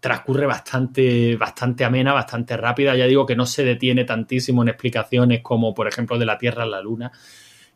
[0.00, 2.94] transcurre bastante, bastante amena, bastante rápida.
[2.96, 6.64] Ya digo que no se detiene tantísimo en explicaciones como, por ejemplo, de la Tierra
[6.64, 7.12] a la Luna,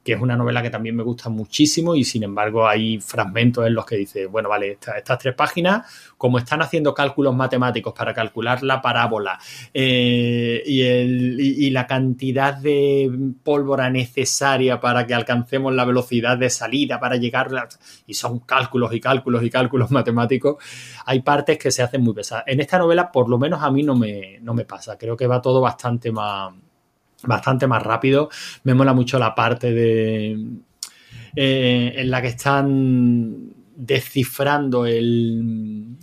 [0.06, 3.74] que es una novela que también me gusta muchísimo y sin embargo hay fragmentos en
[3.74, 5.84] los que dice, bueno, vale, estas tres páginas,
[6.16, 9.36] como están haciendo cálculos matemáticos para calcular la parábola
[9.74, 13.10] eh, y, la cantidad de
[13.42, 17.48] pólvora necesaria para que alcancemos la velocidad de salida para llegar,
[18.06, 20.62] y son cálculos y cálculos y cálculos matemáticos,
[21.04, 22.44] hay partes que se hacen muy pesadas.
[22.46, 25.26] En esta novela, por lo menos a mí no me, no me pasa, creo que
[25.26, 26.52] va todo bastante más
[27.22, 28.30] bastante más rápido.
[28.64, 30.38] Me mola mucho la parte de
[31.34, 35.96] eh, en la que están descifrando el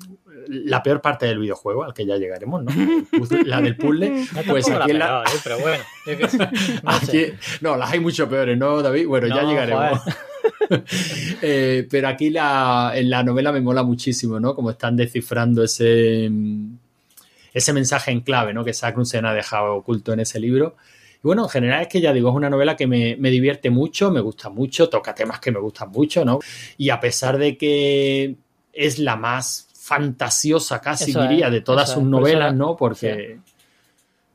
[0.48, 2.72] la peor parte del videojuego, al que ya llegaremos, ¿no?
[3.46, 4.26] La del puzzle.
[4.48, 5.24] Pues aquí la...
[5.24, 5.40] ¿eh?
[5.44, 5.84] pero bueno.
[7.62, 9.08] no, las hay mucho peores, ¿no, David?
[9.08, 10.00] Bueno, ya llegaremos.
[11.42, 14.56] Eh, pero aquí la, en la novela me mola muchísimo, ¿no?
[14.56, 16.30] Como están descifrando ese,
[17.54, 18.64] ese mensaje en clave, ¿no?
[18.64, 20.76] Que Saknussen ha dejado oculto en ese libro.
[21.24, 24.12] Y bueno, en general es que ya digo, es una novela que me, divierte mucho,
[24.12, 26.40] me gusta mucho, toca temas que me gustan mucho, ¿no?
[26.78, 28.36] Y a pesar de que
[28.74, 32.76] es la más fantasiosa casi diría de todas sus novelas, ¿no?
[32.76, 33.40] Porque...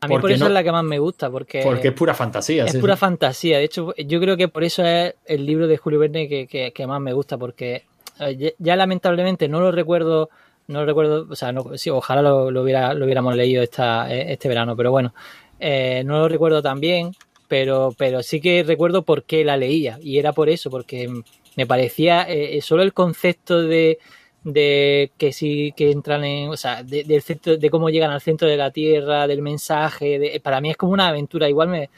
[0.00, 1.60] A mí por eso es la que más me gusta, porque...
[1.62, 2.64] Porque es pura fantasía.
[2.64, 3.58] Es pura fantasía.
[3.58, 7.00] De hecho, yo creo que por eso es el libro de Julio Verne que, más
[7.00, 7.84] me gusta, porque
[8.20, 10.30] eh, ya, lamentablemente no lo recuerdo,
[10.68, 14.32] no lo recuerdo, o sea, sí, ojalá lo, lo, hubiera, lo hubiéramos leído esta, eh,
[14.32, 15.12] este verano, pero bueno,
[15.60, 17.12] eh, no lo recuerdo tan bien,
[17.48, 19.98] pero, pero sí que recuerdo por qué la leía.
[20.02, 21.08] Y era por eso, porque
[21.56, 23.98] me parecía eh, eh, solo el concepto de,
[24.44, 28.20] de que sí que entran en, o sea, de, del centro, de cómo llegan al
[28.20, 31.48] centro de la Tierra, del mensaje, para mí es como una aventura.
[31.48, 31.90] Igual me,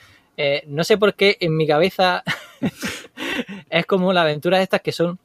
[0.66, 2.22] no sé por qué en mi cabeza
[3.70, 5.18] es como la aventura de estas que son,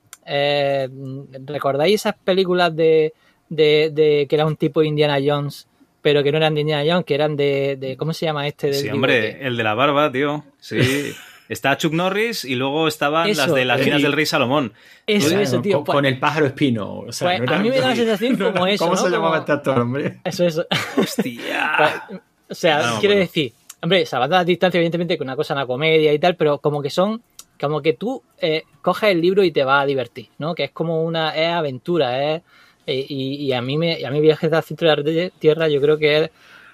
[1.45, 3.13] ¿recordáis esas películas de,
[3.47, 5.67] de, de que era un tipo Indiana Jones?
[6.05, 8.71] Pero que no eran de Indiana Jones, que eran de, ¿cómo se llama este?
[8.75, 10.43] sí, hombre, el de la barba, tío.
[10.59, 10.77] Sí.
[11.49, 14.73] Está Chuck Norris y luego estaban las de las minas del rey Salomón.
[15.07, 15.83] Eso, eso, tío.
[15.83, 16.99] Con, pues el pájaro espino.
[16.99, 18.85] O sea, pues, a mí me da la sensación como eso.
[18.85, 20.19] ¿Cómo se llamaba este actor, hombre?
[20.23, 20.65] Eso, eso.
[20.95, 21.99] Hostia.
[22.47, 25.65] Pues, o sea, quiero decir, hombre, salvando las distancias, evidentemente, que una cosa es una
[25.65, 27.23] comedia y tal, pero como que son,
[27.59, 30.53] como que tú eh, coges el libro y te vas a divertir, ¿no?
[30.53, 32.43] Que es como una, es aventura, es eh,
[32.87, 36.23] y, a mí me, a mí Viajes al centro de la Tierra yo creo que
[36.23, 36.31] es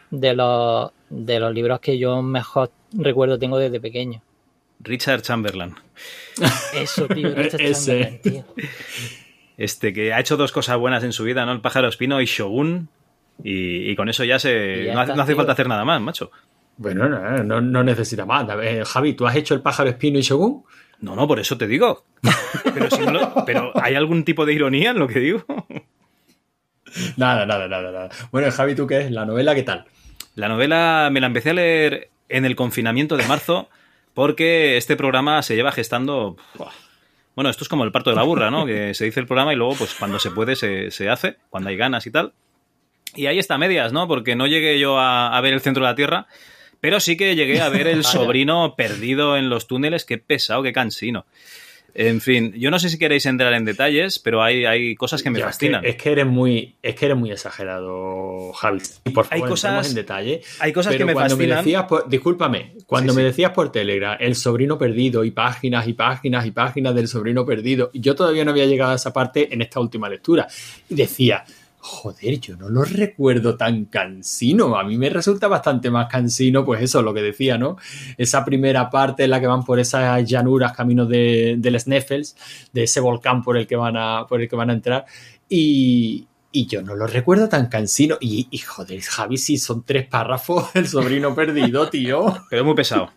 [0.10, 4.22] de los, de los libros que yo mejor recuerdo tengo desde pequeño.
[4.80, 5.76] Richard Chamberlain.
[6.74, 8.46] Eso, tío, Richard Chamberlain, tío.
[9.58, 11.52] Este, que ha hecho dos cosas buenas en su vida, ¿no?
[11.52, 12.90] El pájaro espino y Shogun.
[13.44, 14.92] Y, con eso ya se.
[14.94, 16.32] no, hace falta hacer nada más, macho.
[16.78, 18.48] Bueno, no, no, necesita más.
[18.88, 20.64] Javi, ¿tú has hecho el pájaro espino y Shogun?
[21.02, 22.06] No, no, por eso te digo.
[22.74, 25.46] Pero, si no pero ¿hay algún tipo de ironía en lo que digo?
[27.18, 28.10] Nada, nada, nada, nada.
[28.32, 29.12] Bueno, Javi, ¿tú qué es?
[29.12, 29.86] ¿La novela qué tal?
[30.36, 33.70] La novela me la empecé a leer en el confinamiento de marzo
[34.14, 36.38] porque este programa se lleva gestando...
[37.36, 38.66] Bueno, esto es como el parto de la burra, ¿no?
[38.66, 41.78] Que se dice el programa y luego, pues cuando se puede, se, hace, cuando hay
[41.78, 42.34] ganas y tal.
[43.16, 44.08] Y ahí está medias, ¿no?
[44.08, 46.28] Porque no llegué yo a, ver el centro de la Tierra,
[46.82, 50.04] pero sí que llegué a ver el sobrino perdido en los túneles.
[50.04, 51.26] Qué pesado, qué cansino.
[51.94, 55.30] En fin, yo no sé si queréis entrar en detalles, pero hay, hay cosas que
[55.30, 55.86] me fascinan.
[55.86, 58.80] Es que, eres muy, es que eres muy exagerado, Javi.
[59.14, 60.42] Por favor, hay cosas en detalle.
[60.60, 61.66] Hay cosas que me fascinan.
[62.08, 66.96] discúlpame, cuando me decías por Telegram el sobrino perdido y páginas y páginas y páginas
[66.96, 70.48] del sobrino perdido, yo todavía no había llegado a esa parte en esta última lectura.
[70.90, 71.44] Y decía,
[71.82, 74.78] joder, yo no lo recuerdo tan cansino.
[74.78, 77.78] A mí me resulta bastante más cansino, pues eso, lo que decía, ¿no?
[78.18, 82.36] Esa primera parte en la que van por esas llanuras, caminos de, del Sneffels,
[82.72, 85.06] de ese volcán por el que van a, por el que van a entrar.
[85.50, 88.18] Y, yo no lo recuerdo tan cansino.
[88.22, 92.44] Y, y joder, Javi, si son tres párrafos, el sobrino perdido, tío.
[92.52, 93.10] Es muy pesado.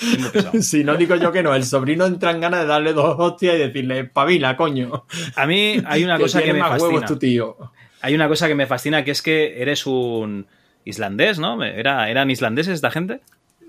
[0.60, 3.54] si no digo yo que no, el sobrino entra en ganas de darle dos hostias
[3.54, 5.04] y decirle, pavila, coño.
[5.36, 7.06] A mí hay una cosa que me fascina.
[7.06, 7.56] tu tío
[8.00, 10.46] hay una cosa que me fascina que es que eres un
[10.84, 11.62] islandés, ¿no?
[11.62, 13.20] ¿Era, ¿Eran islandeses esta gente?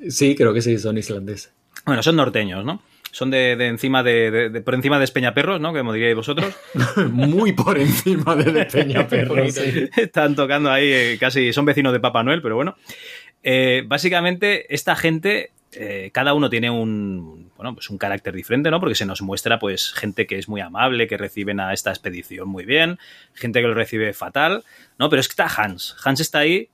[0.09, 1.53] Sí, creo que sí, son islandeses.
[1.85, 2.81] Bueno, son norteños, ¿no?
[3.11, 5.73] Son de, encima de, por encima de Espeñaperros, ¿no?
[5.73, 6.55] Como diríais vosotros.
[7.11, 9.53] Muy por encima de Espeñaperros.
[9.53, 9.89] sí.
[9.97, 12.75] Están tocando ahí, eh, casi son vecinos de Papá Noel, pero bueno.
[13.43, 18.79] Eh, básicamente, esta gente eh, cada uno tiene un, bueno, pues un carácter diferente, ¿no?
[18.79, 22.49] Porque se nos muestra, pues, gente que es muy amable, que reciben a esta expedición
[22.49, 22.97] muy bien,
[23.35, 24.63] gente que lo recibe fatal,
[24.97, 25.11] ¿no?
[25.11, 25.95] Pero es que está Hans.
[26.03, 26.69] Hans está ahí,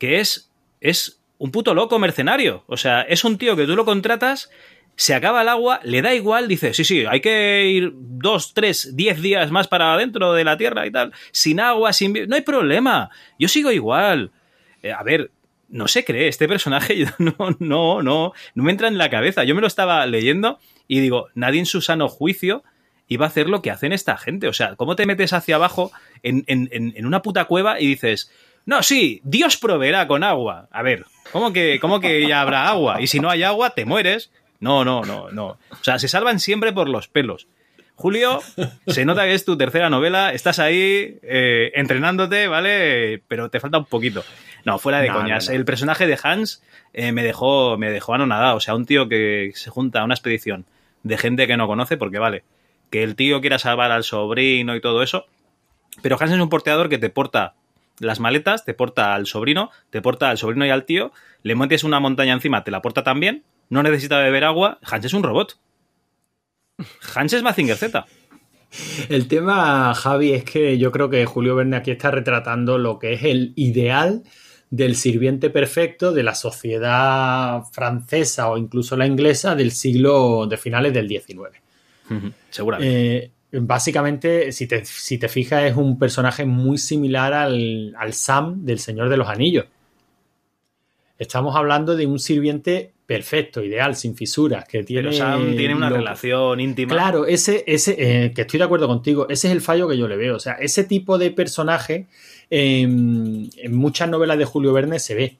[0.00, 2.64] que es, es un puto loco mercenario.
[2.66, 4.50] O sea, es un tío que tú lo contratas,
[4.96, 8.96] se acaba el agua, le da igual, dice, sí, sí, hay que ir dos, tres,
[8.96, 12.12] diez días más para adentro de la tierra y tal, sin agua, sin...
[12.28, 14.32] No hay problema, yo sigo igual.
[14.82, 15.30] Eh, a ver,
[15.68, 19.44] no se cree, este personaje no, no, no, no me entra en la cabeza.
[19.44, 22.64] Yo me lo estaba leyendo y digo, nadie en su sano juicio
[23.08, 24.48] iba a hacer lo que hacen esta gente.
[24.48, 28.32] O sea, ¿cómo te metes hacia abajo en, una puta cueva y dices,
[28.64, 30.68] no, sí, Dios proveerá con agua?
[30.70, 33.00] A ver, ¿cómo que, cómo que ya habrá agua?
[33.00, 34.30] Y si no hay agua, te mueres.
[34.58, 35.58] No, no, no, no.
[35.70, 37.46] O sea, se salvan siempre por los pelos.
[37.94, 38.40] Julio,
[38.86, 43.22] se nota que es tu tercera novela, estás ahí eh, entrenándote, ¿vale?
[43.26, 44.22] Pero te falta un poquito.
[44.66, 45.48] No, fuera de coñas.
[45.48, 46.60] El personaje de Hans
[46.92, 48.56] eh, me dejó me dejó anonadado.
[48.56, 50.66] O sea, un tío que se junta a una expedición
[51.04, 52.42] de gente que no conoce, porque vale,
[52.90, 55.26] que el tío quiera salvar al sobrino y todo eso.
[56.02, 57.54] Pero Hans es un porteador que te porta
[58.00, 61.12] las maletas, te porta al sobrino, te porta al sobrino y al tío,
[61.44, 64.80] le metes una montaña encima, te la porta también, no necesita beber agua.
[64.82, 65.60] Hans es un robot.
[67.14, 68.04] Hans es Mazinger Z.
[69.08, 73.12] El tema, Javi, es que yo creo que Julio Verne aquí está retratando lo que
[73.12, 74.24] es el ideal
[74.70, 80.92] del sirviente perfecto de la sociedad francesa o incluso la inglesa del siglo de finales
[80.92, 81.60] del XIX.
[82.50, 83.16] seguramente.
[83.16, 88.64] Eh, básicamente, si te, si te, fijas, es un personaje muy similar al, al Sam
[88.64, 89.66] del Señor de los Anillos.
[91.18, 95.08] Estamos hablando de un sirviente perfecto, ideal, sin fisuras, que tiene...
[95.08, 96.92] Pero Sam tiene una relación íntima.
[96.92, 100.08] Claro, ese, ese eh, que estoy de acuerdo contigo, ese es el fallo que yo
[100.08, 100.36] le veo.
[100.36, 102.08] O sea, ese tipo de personaje
[102.50, 105.38] en muchas novelas de Julio Verne se ve.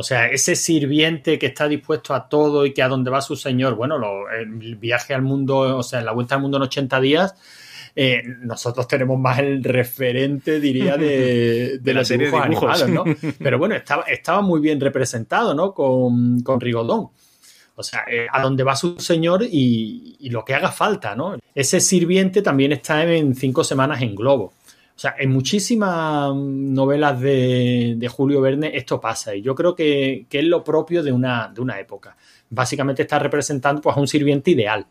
[0.00, 3.34] O sea, ese sirviente que está dispuesto a todo y que a donde va su
[3.34, 3.98] señor, bueno,
[4.30, 7.34] el viaje al mundo, o sea, la vuelta al mundo en 80 días,
[7.96, 13.02] eh, nosotros tenemos más el referente, diría, de, de, la serie de dibujos, ¿no?
[13.42, 15.74] Pero bueno, estaba, estaba muy bien representado, ¿no?
[15.74, 17.08] Con, con Rigodón.
[17.74, 21.38] O sea, eh, a donde va su señor y, y, lo que haga falta, ¿no?
[21.56, 24.52] Ese sirviente también está en cinco semanas en Globo.
[24.98, 30.44] O sea, en muchísimas novelas de, Julio Verne esto pasa y yo creo que, es
[30.44, 32.16] lo propio de una, de una época.
[32.50, 34.84] Básicamente está representando pues, a un sirviente ideal.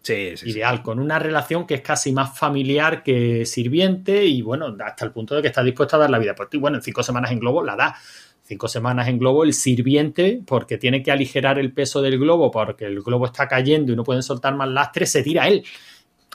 [0.00, 4.74] Sí, sí, ideal, con una relación que es casi más familiar que sirviente y bueno,
[4.82, 6.56] hasta el punto de que está dispuesto a dar la vida por ti.
[6.56, 7.96] Bueno, en cinco semanas en globo la da.
[8.44, 12.86] Cinco semanas en globo el sirviente, porque tiene que aligerar el peso del globo, porque
[12.86, 15.64] el globo está cayendo y no pueden soltar más lastre, se tira él.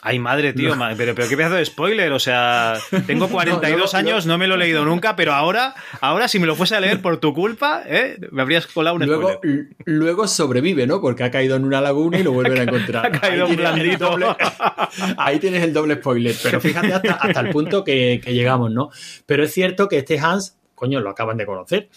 [0.02, 2.12] Ay, madre, tío, pero, pero qué pedazo de spoiler.
[2.14, 6.40] O sea, tengo 42 años, no me lo he leído nunca, pero ahora, ahora si
[6.40, 8.18] me lo fuese a leer por tu culpa, ¿eh?
[8.32, 9.68] me habrías colado un luego, spoiler.
[9.86, 11.02] Luego sobrevive, ¿no?
[11.02, 13.06] Porque ha caído en una laguna y lo vuelven a encontrar.
[13.06, 14.18] ha caído ahí un blandito.
[15.18, 16.36] ahí tienes el doble spoiler.
[16.42, 18.90] Pero fíjate hasta, hasta el punto que, que llegamos, ¿no?
[19.26, 21.90] Pero es cierto que este Hans, coño, lo acaban de conocer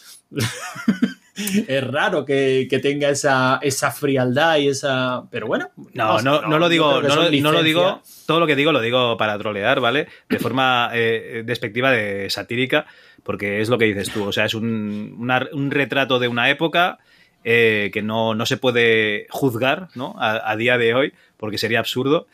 [1.69, 5.23] es raro que, tenga esa, esa, frialdad y esa.
[5.31, 5.71] Pero bueno.
[5.95, 8.03] No, no, no, lo digo, no, lo digo.
[8.27, 10.09] Todo lo que digo lo digo para trolear, ¿vale?
[10.29, 12.87] De forma eh, despectiva, de satírica,
[13.23, 14.25] porque es lo que dices tú.
[14.25, 15.17] O sea, es un,
[15.53, 16.99] un retrato de una época.
[17.45, 20.15] Eh, que no, no, se puede juzgar ¿no?
[20.17, 22.29] A, día de hoy, porque sería absurdo.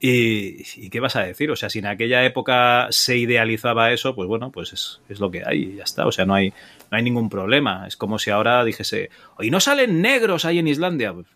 [0.00, 1.50] Y, y, qué vas a decir?
[1.50, 5.30] O sea, si en aquella época se idealizaba eso, pues bueno, pues es, es, lo
[5.30, 6.06] que hay y ya está.
[6.06, 6.52] O sea, no hay,
[6.94, 7.88] no hay ningún problema.
[7.88, 11.12] Es como si ahora dijese, hoy no salen negros ahí en Islandia.
[11.12, 11.26] Pues,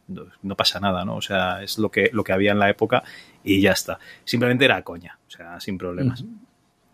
[0.42, 1.16] no, pasa nada, ¿no?
[1.16, 3.02] O sea, es lo que, lo que había en la época
[3.42, 3.98] y ya está.
[4.24, 6.24] Simplemente era coña, o sea, sin problemas.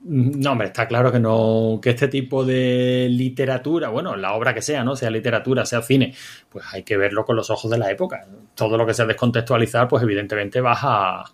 [0.07, 4.63] No, hombre, está claro que no, que este tipo de literatura, bueno, la obra que
[4.63, 4.97] sea, ¿no?
[4.97, 6.15] Sea literatura, sea cine,
[6.49, 8.27] pues hay que verlo con los ojos de la época.
[8.55, 11.25] Todo lo que sea descontextualizar, pues evidentemente vas a.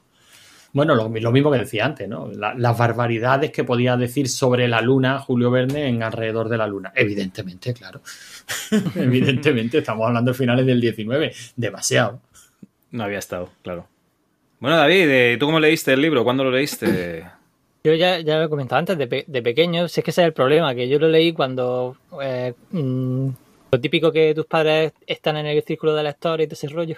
[0.73, 2.29] Bueno, lo, lo mismo que decía antes, ¿no?
[2.29, 6.67] La, las barbaridades que podía decir sobre la luna Julio Verne en alrededor de la
[6.67, 6.93] luna.
[6.95, 8.01] Evidentemente, claro.
[8.95, 11.33] evidentemente, estamos hablando de finales del 19.
[11.57, 12.21] Demasiado.
[12.93, 13.87] No había estado, claro.
[14.61, 16.23] Bueno, David, ¿tú cómo leíste el libro?
[16.23, 17.25] ¿Cuándo lo leíste?
[17.83, 20.21] Yo ya, ya lo he comentado antes, de, pe de, pequeño, si es que ese
[20.21, 23.31] es el problema, que yo lo leí cuando eh, mmm,
[23.73, 26.97] lo típico que tus padres están en el círculo de lectores y todo ese rollo.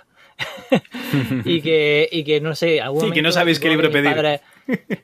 [1.44, 4.14] y, que, y que no sé, algún sí, momento, que no sabéis qué libro pedir.
[4.14, 4.40] Padres,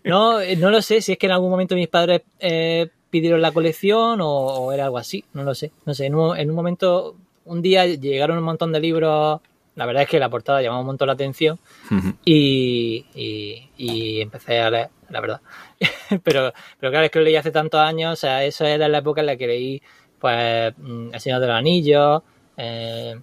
[0.05, 3.53] no, no lo sé, si es que en algún momento mis padres eh, pidieron la
[3.53, 5.73] colección o, o, era algo así, no lo sé.
[5.85, 9.41] No sé, en un, en un momento, un día llegaron un montón de libros
[9.79, 11.57] la verdad es que la portada llamaba un montón la atención
[12.25, 15.41] y, y, y, empecé a leer, la verdad.
[16.25, 18.99] pero, pero claro, es que lo leí hace tantos años, o sea, eso era la
[18.99, 19.83] época en la que leí,
[20.19, 20.75] pues,
[21.13, 22.23] El Señor de los Anillos,
[22.57, 23.21] eh,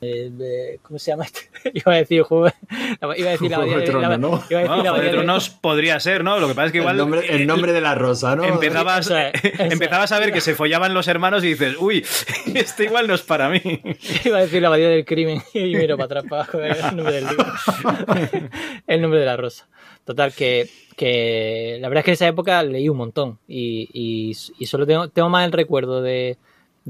[0.00, 1.50] eh, ¿cómo se llama este?
[1.74, 2.52] iba a decir juego,
[3.00, 4.42] iba a decir la de Tronos, ¿no?
[4.48, 6.38] iba a decir No, la Juego de Tronos podría ser, ¿no?
[6.38, 8.44] Lo que pasa es que igual el, nombre, el nombre de la rosa, ¿no?
[8.44, 9.72] empezabas, Eso es, eso es.
[9.72, 12.04] empezabas a ver que se follaban los hermanos y dices, uy,
[12.54, 13.60] este igual no es para mí.
[14.24, 17.14] Iba a decir la abadía del crimen y miro para atrás para abajo el nombre
[17.14, 17.46] del libro.
[18.86, 19.68] el nombre de la rosa.
[20.04, 24.36] Total, que, que la verdad es que en esa época leí un montón y, y,
[24.58, 26.38] y solo tengo, tengo más el recuerdo de,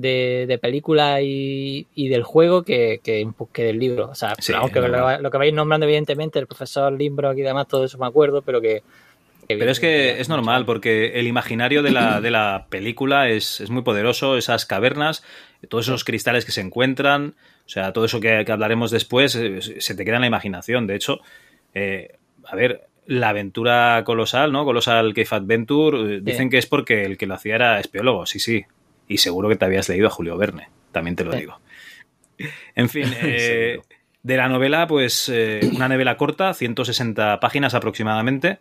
[0.01, 4.11] de, de película y, y, del juego que, que, que, del libro.
[4.11, 7.85] O sea, Sí, aunque lo, que vais nombrando, evidentemente, el profesor Limbrock y demás, todo
[7.85, 8.83] eso me acuerdo, pero que.
[9.49, 13.61] que Pero es que es normal, porque el imaginario de la, de la película es,
[13.61, 15.25] es muy poderoso, esas cavernas,
[15.69, 17.35] todos esos cristales que se encuentran,
[17.67, 20.87] o sea, todo eso que, que hablaremos después, eh, se te queda en la imaginación.
[20.87, 21.21] De hecho,
[21.75, 24.65] eh, a ver, la aventura colosal, ¿no?
[24.65, 26.51] Colosal Cave Adventure, eh, dicen Sí.
[26.51, 28.65] que es porque el que lo hacía era espeólogo, sí, sí.
[29.09, 31.39] Y seguro que te habías leído a Julio Verne, también te lo Sí.
[31.41, 31.61] digo.
[32.75, 33.81] En fin, eh,
[34.23, 38.59] de la novela, pues eh, una novela corta, 160 páginas aproximadamente,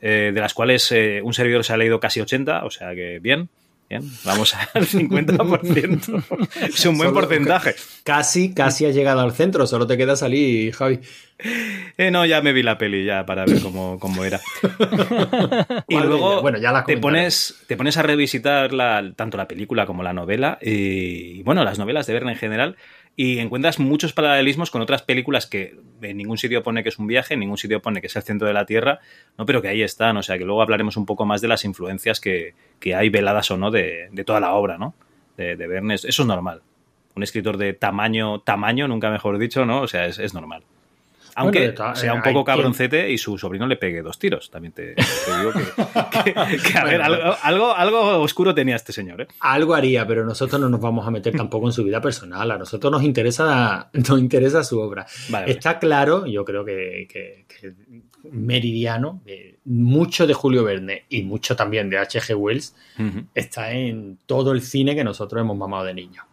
[0.00, 3.48] eh, de las cuales un servidor se ha leído casi 80, o sea que bien,
[3.88, 6.68] bien, vamos al 50%.
[6.68, 7.74] es un buen Solo- porcentaje.
[8.04, 11.00] Casi, casi has llegado al centro, solo te queda salir, Javi.
[11.96, 14.40] Eh, no, ya me vi la peli ya para ver cómo, cómo era.
[15.88, 16.42] y ¿Cuál de luego?
[16.42, 20.12] Bueno, ya las te, pones, te pones a revisitar la- tanto la película como la
[20.12, 22.76] novela y, bueno, las novelas de Verne en general
[23.16, 27.06] y encuentras muchos paralelismos con otras películas que en ningún sitio pone que es un
[27.06, 29.00] viaje, en ningún sitio pone que es el centro de la Tierra,
[29.36, 31.64] no, pero que ahí están, o sea que luego hablaremos un poco más de las
[31.64, 34.94] influencias que, que hay veladas o no de, de toda la obra, ¿no?
[35.36, 36.62] De, de Verne, eso es normal.
[37.16, 39.82] Un escritor de tamaño, tamaño, nunca mejor dicho, ¿no?
[39.82, 40.62] O sea, es, es normal.
[41.36, 44.50] Aunque Bueno, sea un poco cabroncete y su sobrino le pegue dos tiros.
[44.50, 46.32] También te, te digo que, que-
[46.72, 47.14] que, a ver, Bueno.
[47.14, 49.22] algo, algo, algo oscuro tenía este señor.
[49.22, 49.28] ¿eh?
[49.40, 52.50] Algo haría, pero nosotros no nos vamos a meter tampoco en su vida personal.
[52.50, 55.06] A nosotros nos interesa, nos interesa su obra.
[55.28, 55.52] Vale, vale.
[55.52, 57.06] Está claro, yo creo que,
[58.30, 62.34] meridiano, eh, mucho de Julio Verne y mucho también de H.G.
[62.36, 62.74] Wells
[63.34, 66.24] está en todo el cine que nosotros hemos mamado de niños.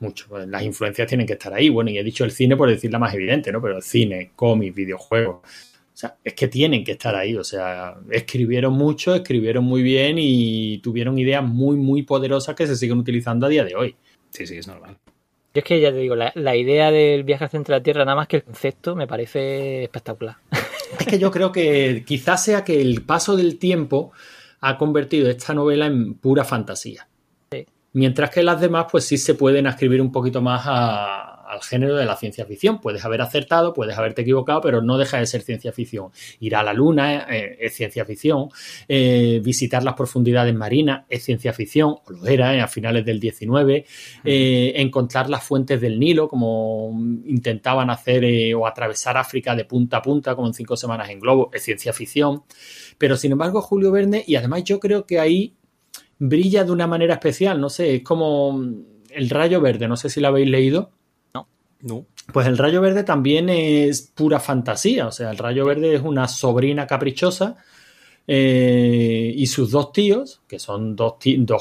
[0.00, 0.26] Mucho.
[0.28, 1.68] Pues Las influencias tienen que estar ahí.
[1.68, 3.60] Bueno, y he dicho el cine por decir la más evidente, ¿no?
[3.60, 5.36] Pero el cine, cómics, videojuegos.
[5.36, 7.36] O sea, es que tienen que estar ahí.
[7.36, 12.76] O sea, escribieron mucho, escribieron muy bien y tuvieron ideas muy, muy poderosas que se
[12.76, 13.96] siguen utilizando a día de hoy.
[14.30, 14.96] Sí, sí, es normal.
[15.54, 17.82] Yo es que ya te digo, la, la idea del viaje al centro de la
[17.82, 20.36] Tierra, nada más que el concepto, me parece espectacular.
[21.00, 24.12] Es que yo creo que quizás sea que el paso del tiempo
[24.60, 27.07] ha convertido esta novela en pura fantasía.
[27.92, 31.96] Mientras que las demás, pues sí se pueden ascribir un poquito más a- al género
[31.96, 32.78] de la ciencia ficción.
[32.78, 36.10] Puedes haber acertado, puedes haberte equivocado, pero no deja de ser ciencia ficción.
[36.40, 38.50] Ir a la luna eh, es ciencia ficción.
[38.86, 43.18] Eh, visitar las profundidades marinas es ciencia ficción, o lo era eh, a finales del
[43.18, 43.86] 19.
[44.24, 46.90] Eh, encontrar las fuentes del Nilo, como
[47.24, 51.18] intentaban hacer, eh, o atravesar África de punta a punta, como en cinco semanas en
[51.18, 52.42] globo, es ciencia ficción.
[52.98, 55.54] Pero sin embargo, Julio Verne, y además yo creo que ahí
[56.18, 58.60] brilla de una manera especial, no sé, es como
[59.10, 60.90] el rayo verde, no sé si lo habéis leído.
[61.80, 62.06] No.
[62.32, 66.26] Pues el rayo verde también es pura fantasía, o sea, el rayo verde es una
[66.26, 67.56] sobrina caprichosa
[68.30, 71.14] eh, y sus dos tíos, que son dos,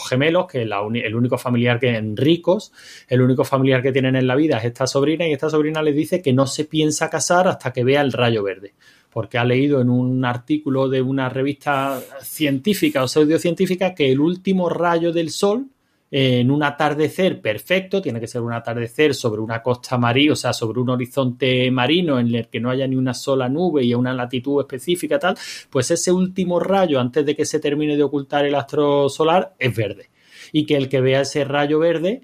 [0.09, 2.73] gemelos, que el único familiar que en ricos,
[3.07, 5.95] el único familiar que tienen en la vida es esta sobrina y esta sobrina les
[5.95, 8.73] dice que no se piensa casar hasta que vea el rayo verde,
[9.09, 14.67] porque ha leído en un artículo de una revista científica o pseudocientífica que el último
[14.67, 15.67] rayo del sol
[16.09, 20.53] en un atardecer perfecto, tiene que ser un atardecer sobre una costa marina, o sea,
[20.53, 23.97] sobre un horizonte marino en el que no haya ni una sola nube y a
[23.97, 25.37] una latitud específica tal,
[25.69, 29.75] pues ese último rayo antes de que se termine de ocultar el astro solar es
[29.75, 30.09] verde.
[30.53, 32.21] Y que el que vea ese rayo verde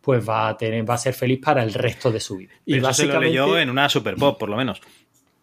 [0.00, 2.52] pues va a tener, va a ser feliz para el resto de su vida.
[2.64, 4.80] Y eso se lo leyó en una super pop, por lo menos.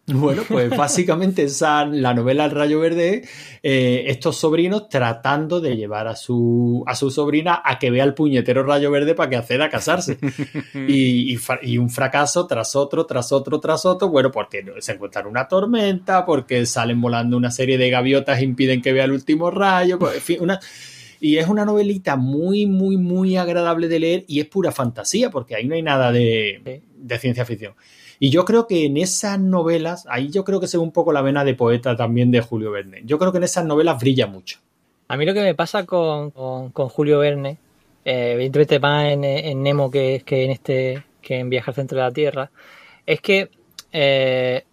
[0.14, 3.22] Bueno, pues básicamente esa, la novela El Rayo Verde,
[3.62, 8.14] eh, estos sobrinos tratando de llevar a su, a su sobrina a que vea el
[8.14, 10.18] puñetero Rayo Verde para que acceda a casarse.
[10.74, 14.08] y, y, un fracaso tras otro, tras otro, tras otro.
[14.08, 18.82] Bueno, porque se encuentran una tormenta, porque salen volando una serie de gaviotas e impiden
[18.82, 19.98] que vea el último rayo.
[19.98, 20.60] Pues, en fin, una
[21.20, 25.54] y es una novelita muy, muy, muy agradable de leer y es pura fantasía, porque
[25.54, 26.82] ahí no hay nada de,
[27.20, 27.74] ciencia ficción.
[28.20, 31.12] Y yo creo que en esas novelas, ahí yo creo que se ve un poco
[31.12, 33.02] la vena de poeta también de Julio Verne.
[33.04, 34.58] Yo creo que en esas novelas brilla mucho.
[35.06, 37.58] A mí lo que me pasa con, Julio Verne,
[38.04, 42.04] eh, evidentemente más en, Nemo que, que en este que en Viaje al centro de
[42.04, 42.50] la Tierra,
[43.06, 43.50] es que
[43.92, 44.64] eh,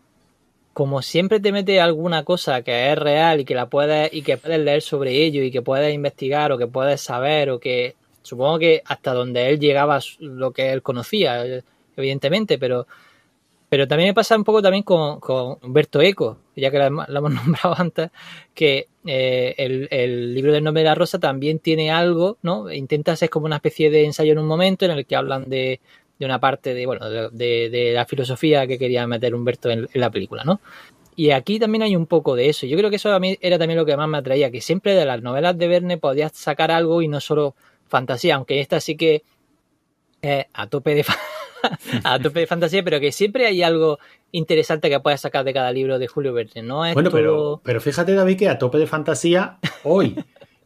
[0.73, 4.37] como siempre te mete alguna cosa que es real y que la puedes y que
[4.37, 8.59] puedes leer sobre ello y que puedes investigar o que puedes saber o que supongo
[8.59, 11.45] que hasta donde él llegaba lo que él conocía
[11.95, 12.87] evidentemente pero
[13.70, 17.09] pero también me pasa un poco también con, con Humberto Eco ya que lo hemos
[17.34, 18.11] nombrado antes
[18.53, 23.30] que eh, el, libro del nombre de la rosa también tiene algo no intenta ser
[23.30, 25.80] como una especie de ensayo en un momento en el que hablan de
[26.20, 30.43] de una parte de, bueno, de, la filosofía que quería meter Humberto en, la película,
[30.43, 30.61] ¿no?
[31.16, 32.66] Y aquí también hay un poco de eso.
[32.66, 34.93] Yo creo que eso a mí era también lo que más me atraía, que siempre
[34.95, 37.55] de las novelas de Verne podías sacar algo y no solo
[37.88, 39.24] fantasía, aunque esta sí que
[40.22, 41.05] es a tope de
[42.03, 43.99] a tope de fantasía, pero que siempre hay algo
[44.32, 46.78] interesante que puedes sacar de cada libro de Julio Verne, ¿no?
[46.93, 50.16] bueno, pero, pero fíjate, David, que a tope de fantasía hoy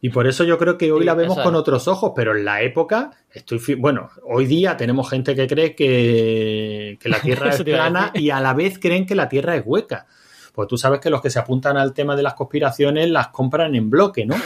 [0.02, 2.62] y por eso yo creo que hoy la vemos con otros ojos, pero en la
[2.62, 8.10] época, estoy bueno, hoy día tenemos gente que cree que, que la Tierra es plana
[8.14, 10.06] y a la vez creen que la Tierra es hueca.
[10.54, 13.74] Pues tú sabes que los que se apuntan al tema de las conspiraciones las compran
[13.74, 14.36] en bloque, ¿no?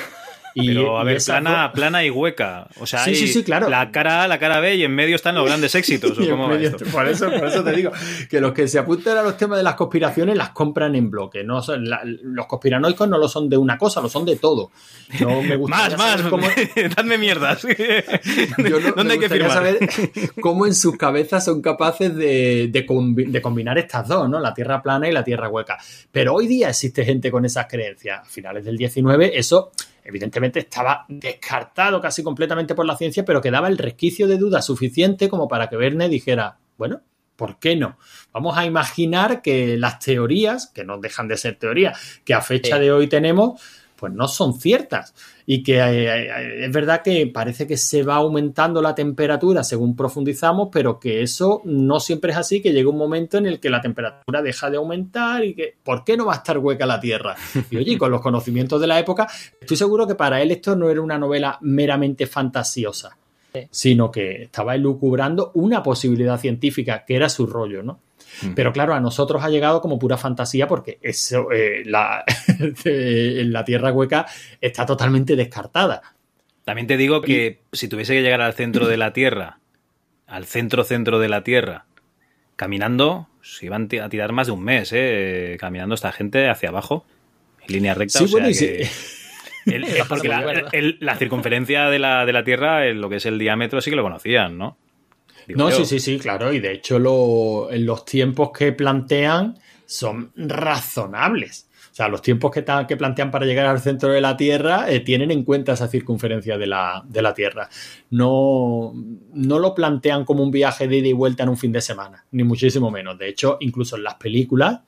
[0.55, 2.69] Pero, a ver, plana, plana y hueca.
[2.79, 3.69] O sea, sí, sí, claro.
[3.69, 6.13] la cara A, la cara B y en medio están los grandes éxitos.
[6.93, 7.91] por, eso, por eso te digo
[8.29, 11.43] que los que se apuntan a los temas de las conspiraciones las compran en bloque.
[11.43, 11.61] No
[12.23, 14.71] los conspiranoicos no lo son de una cosa, lo son de todo.
[15.21, 16.47] No me más, más, cómo...
[16.97, 17.63] dadme mierdas.
[18.97, 19.51] ¿Dónde hay que firmar?
[19.51, 19.79] saber
[20.41, 24.41] cómo en sus cabezas son capaces de, de, combinar estas dos, ¿no?
[24.41, 25.79] La tierra plana y la tierra hueca.
[26.13, 28.21] Pero hoy día existe gente con esas creencias.
[28.21, 29.73] A finales del 19, eso
[30.05, 35.29] evidentemente estaba descartado casi completamente por la ciencia, pero quedaba el resquicio de duda suficiente
[35.29, 37.01] como para que Verne dijera, bueno,
[37.37, 37.99] ¿por qué no?
[38.33, 42.79] Vamos a imaginar que las teorías, que no dejan de ser teorías, que a fecha
[42.79, 43.61] de hoy tenemos,
[43.97, 45.15] pues no son ciertas
[45.47, 49.95] y que eh, eh, es verdad que parece que se va aumentando la temperatura según
[49.95, 53.71] profundizamos, pero que eso no siempre es así, que llega un momento en el que
[53.71, 57.01] la temperatura deja de aumentar y que ¿por qué no va a estar hueca la
[57.01, 57.37] Tierra?
[57.71, 59.29] Y oye, con los conocimientos de la época,
[59.61, 63.17] estoy seguro que para él esto no era una novela meramente fantasiosa,
[63.71, 68.01] sino que estaba elucubrando una posibilidad científica que era su rollo, ¿no?
[68.55, 72.25] Pero claro, a nosotros ha llegado como pura fantasía porque eso, eh, la,
[72.85, 74.27] la tierra hueca
[74.61, 76.15] está totalmente descartada.
[76.65, 79.59] También te digo que si tuviese que llegar al centro de la Tierra,
[80.27, 81.85] al centro centro de la Tierra,
[82.57, 85.59] caminando, se iban a tirar más de un mes, ¿eh?
[85.61, 87.05] caminando esta gente hacia abajo,
[87.67, 88.21] en línea recta.
[88.21, 88.49] Sí, bueno,
[90.09, 90.29] porque
[91.01, 94.03] la, circunferencia de la, de la Tierra, lo que es el diámetro, sí que lo
[94.03, 94.79] conocían, ¿no?
[95.49, 96.53] No, sí, sí, sí, claro.
[96.53, 101.69] Y de hecho, los tiempos que plantean son razonables.
[101.95, 104.99] O sea, los tiempos que, que plantean para llegar al centro de la Tierra eh,
[104.99, 107.69] tienen en cuenta esa circunferencia de la, de la Tierra.
[108.11, 108.93] No,
[109.33, 112.25] no, lo plantean como un viaje de ida y vuelta en un fin de semana,
[112.33, 113.17] ni muchísimo menos.
[113.17, 114.81] De hecho, incluso en las películas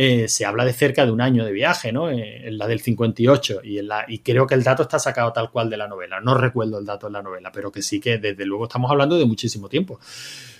[0.00, 2.08] eh, se habla de cerca de un año de viaje, ¿no?
[2.08, 5.32] Eh, en la del 58 y, en la, y creo que el dato está sacado
[5.32, 6.20] tal cual de la novela.
[6.20, 9.18] No recuerdo el dato de la novela, pero que sí que desde luego estamos hablando
[9.18, 9.98] de muchísimo tiempo.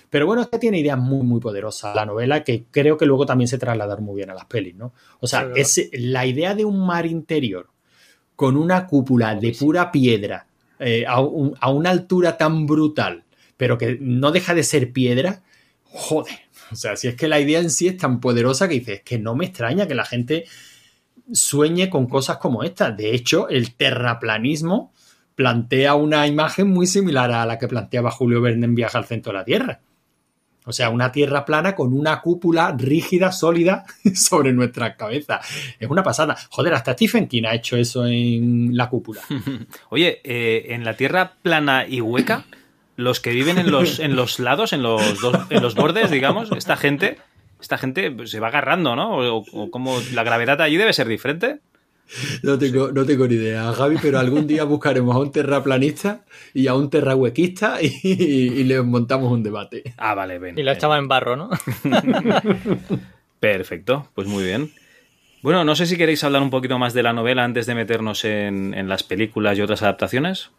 [0.09, 3.25] Pero bueno, es que tiene ideas muy, muy poderosas la novela que creo que luego
[3.25, 4.91] también se trasladar muy bien a las pelis, ¿no?
[5.21, 7.69] O sea, es la idea de un mar interior
[8.35, 10.47] con una cúpula de pura piedra
[10.79, 13.23] eh, a, a una altura tan brutal,
[13.55, 15.43] pero que no deja de ser piedra,
[15.85, 19.01] joder, o sea, si es que la idea en sí es tan poderosa que dices,
[19.03, 20.45] que no me extraña que la gente
[21.31, 22.91] sueñe con cosas como esta.
[22.91, 24.93] De hecho, el terraplanismo
[25.35, 29.31] plantea una imagen muy similar a la que planteaba Julio Verne en Viaje al centro
[29.31, 29.81] de la Tierra.
[30.65, 35.43] O sea, una tierra plana con una cúpula rígida, sólida sobre nuestras cabezas.
[35.79, 36.35] Es una pasada.
[36.49, 39.21] Joder, hasta Stephen King ha hecho eso en la cúpula.
[39.89, 42.45] Oye, eh, en la tierra plana y hueca,
[42.99, 46.51] los que viven en los, en los lados, en los, dos, en los bordes, digamos,
[46.51, 47.17] esta gente,
[47.61, 49.17] esta gente se va agarrando, ¿no?
[49.17, 51.59] O, o como la gravedad allí debe ser diferente.
[52.41, 56.67] No tengo, no tengo ni idea, Javi, pero algún día buscaremos a un terraplanista y
[56.67, 59.93] a un terrahuequista y, y le montamos un debate.
[59.97, 60.57] Ah, vale, ven.
[60.57, 61.49] Y lo echamos en barro, ¿no?
[63.39, 64.71] Perfecto, pues muy bien.
[65.41, 68.25] Bueno, no sé si queréis hablar un poquito más de la novela antes de meternos
[68.25, 70.51] en, en las películas y otras adaptaciones.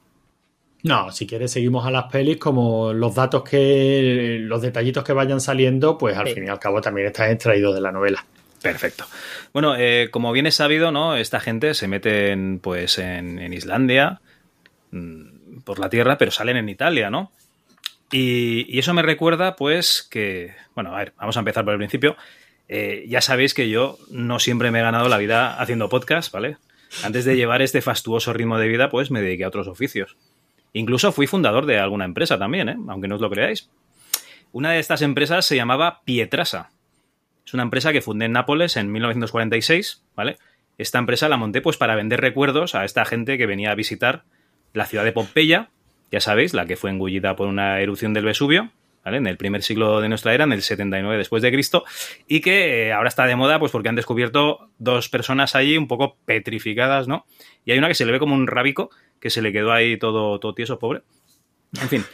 [0.83, 5.41] No, si quieres seguimos a las pelis, como los datos que, los detallitos que vayan
[5.41, 6.35] saliendo, pues al Sí.
[6.35, 8.24] fin y al cabo también están extraídos de la novela.
[8.62, 9.05] Perfecto.
[9.53, 11.16] Bueno, eh, como bien es sabido, ¿no?
[11.16, 14.20] Esta gente se mete en, pues, en, en Islandia
[14.91, 17.33] mm, por la tierra, pero salen en Italia, ¿no?
[18.12, 20.55] Y, y eso me recuerda, pues, que.
[20.74, 22.16] Bueno, a ver, vamos a empezar por el principio.
[22.68, 26.57] Eh, ya sabéis que yo no siempre me he ganado la vida haciendo podcast, ¿vale?
[27.03, 30.16] Antes de llevar este fastuoso ritmo de vida, pues me dediqué a otros oficios.
[30.72, 32.76] Incluso fui fundador de alguna empresa también, ¿eh?
[32.88, 33.68] aunque no os lo creáis.
[34.52, 36.70] Una de estas empresas se llamaba Pietrasa.
[37.46, 40.38] Es una empresa que fundé en Nápoles en 1946, ¿vale?
[40.78, 44.24] Esta empresa la monté pues para vender recuerdos a esta gente que venía a visitar
[44.72, 45.70] la ciudad de Pompeya,
[46.10, 48.70] ya sabéis, la que fue engullida por una erupción del Vesubio,
[49.05, 51.84] En el primer siglo de nuestra era, en el 79 después de Cristo,
[52.28, 55.88] y que eh, ahora está de moda pues porque han descubierto dos personas allí un
[55.88, 57.24] poco petrificadas, ¿no?
[57.64, 59.98] Y hay una que se le ve como un rábico que se le quedó ahí
[59.98, 61.03] todo, todo tieso, pobre.
[61.80, 62.05] En fin,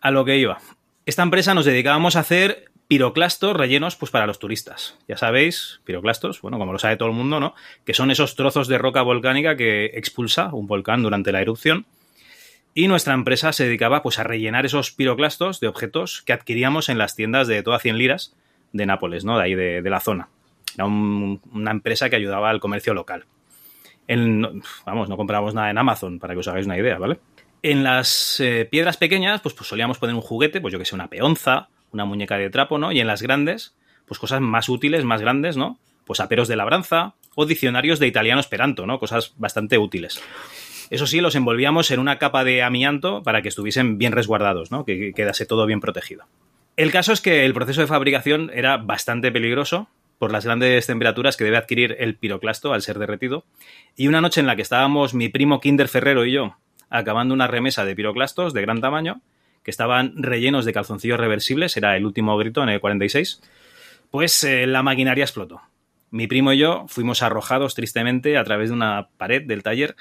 [0.00, 0.58] a lo que iba.
[1.04, 4.96] Esta empresa nos dedicábamos a hacer piroclastos rellenos pues para los turistas.
[5.08, 7.54] Ya sabéis, piroclastos, bueno, como lo sabe todo el mundo, ¿no?
[7.84, 11.86] Que son esos trozos de roca volcánica que expulsa un volcán durante la erupción.
[12.78, 16.98] Y nuestra empresa se dedicaba pues a rellenar esos piroclastos de objetos que adquiríamos en
[16.98, 18.36] las tiendas de toda 100 liras
[18.72, 19.38] de Nápoles, ¿no?
[19.38, 20.28] De ahí de, la zona.
[20.74, 23.24] Era un- una empresa que ayudaba al comercio local.
[24.08, 27.18] En- vamos, no comprábamos nada en Amazon, para que os hagáis una idea, ¿vale?
[27.62, 30.94] En las eh, piedras pequeñas, pues, pues solíamos poner un juguete, pues yo que sé,
[30.94, 32.92] una peonza, una muñeca de trapo, ¿no?
[32.92, 33.74] Y en las grandes,
[34.06, 35.78] pues cosas más útiles, más grandes, ¿no?
[36.04, 38.98] Pues aperos de labranza o diccionarios de italiano esperanto, ¿no?
[38.98, 40.20] Cosas bastante útiles.
[40.90, 44.84] Eso sí, los envolvíamos en una capa de amianto para que estuviesen bien resguardados, ¿no?
[44.84, 46.24] Que, que quedase todo bien protegido.
[46.76, 51.36] El caso es que el proceso de fabricación era bastante peligroso por las grandes temperaturas
[51.36, 53.44] que debe adquirir el piroclasto al ser derretido.
[53.96, 56.56] Y una noche en la que estábamos mi primo Kinder Ferrero y yo
[56.88, 59.20] acabando una remesa de piroclastos de gran tamaño,
[59.62, 63.40] que estaban rellenos de calzoncillos reversibles, era el último grito en el 46,
[64.10, 65.60] pues eh, la maquinaria explotó.
[66.10, 69.96] Mi primo y yo fuimos arrojados tristemente a través de una pared del taller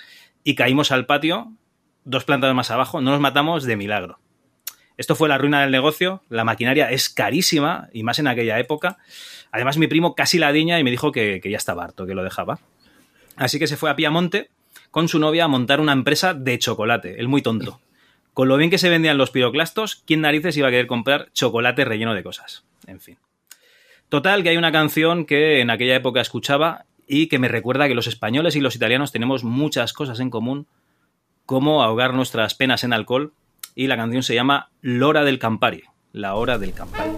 [0.45, 1.51] y caímos al patio,
[2.05, 4.19] dos plantas más abajo, no nos matamos de milagro.
[4.95, 8.97] Esto fue la ruina del negocio, la maquinaria es carísima y más en aquella época.
[9.51, 12.13] Además mi primo casi la diña y me dijo que, que ya estaba harto, que
[12.13, 12.59] lo dejaba.
[13.35, 14.49] Así que se fue a Piamonte
[14.91, 17.81] con su novia a montar una empresa de chocolate, el muy tonto.
[18.33, 21.83] Con lo bien que se vendían los piroclastos, ¿quién narices iba a querer comprar chocolate
[21.85, 22.63] relleno de cosas?
[22.85, 23.17] En fin.
[24.09, 27.95] Total, que hay una canción que en aquella época escuchaba y que me recuerda que
[27.95, 30.67] los españoles y los italianos tenemos muchas cosas en común,
[31.45, 33.33] como ahogar nuestras penas en alcohol,
[33.75, 35.83] y la canción se llama L'ora del Campari,
[36.13, 37.11] la hora del Campari.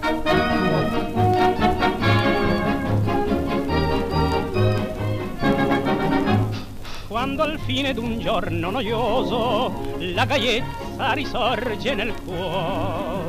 [7.08, 13.27] Quando al fine d'un giorno noioso la gaiezza risorge nel cuore,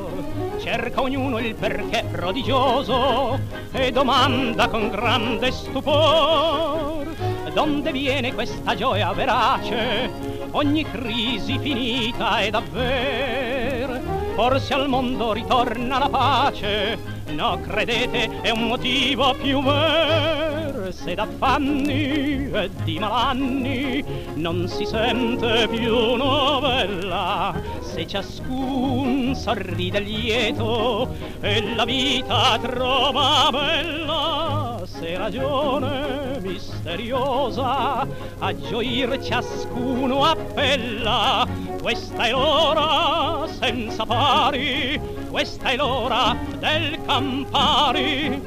[0.70, 3.40] cerca ognuno il perché prodigioso
[3.72, 7.08] e domanda con grande stupor
[7.52, 10.12] donde viene questa gioia verace,
[10.52, 14.00] ogni crisi finita è davver.
[14.36, 20.94] Forse al mondo ritorna la pace, no credete è un motivo più ver.
[20.94, 24.04] Se d'affanni e di malanni
[24.36, 35.16] non si sente più novella, se ciascun sorride lieto e la vita trova bella, se
[35.18, 38.08] ragione misteriosa
[38.40, 41.48] a gioir ciascuno appella,
[41.82, 45.00] questa è l'ora senza pari,
[45.30, 48.42] questa è l'ora del Campari.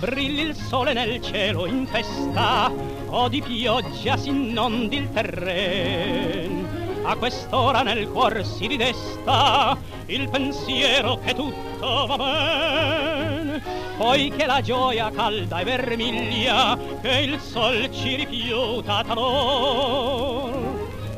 [0.00, 2.70] Brilli il sole nel cielo in festa,
[3.06, 7.00] o di pioggia si inondi il terren.
[7.04, 13.62] A quest'ora nel cuor si ridesta il pensiero che tutto va ben.
[13.96, 20.69] Poi che la gioia calda e vermiglia che il sol ci rifiuta talor.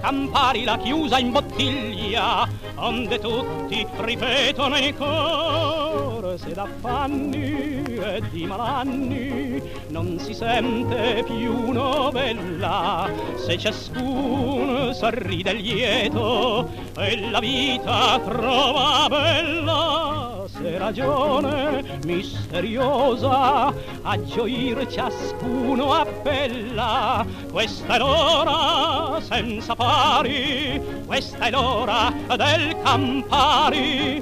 [0.02, 2.44] Campari la chiusa in bottiglia,
[2.74, 9.62] onde tutti ripetono in cor, se d'affanni e di malanni.
[9.90, 20.78] Non si sente più novella, se ciascuno sorride lieto e la vita trova bella, se
[20.78, 32.76] ragione misteriosa a gioir ciascuno appella, questa è l'ora senza pari, questa è l'ora del
[32.80, 34.20] Campari.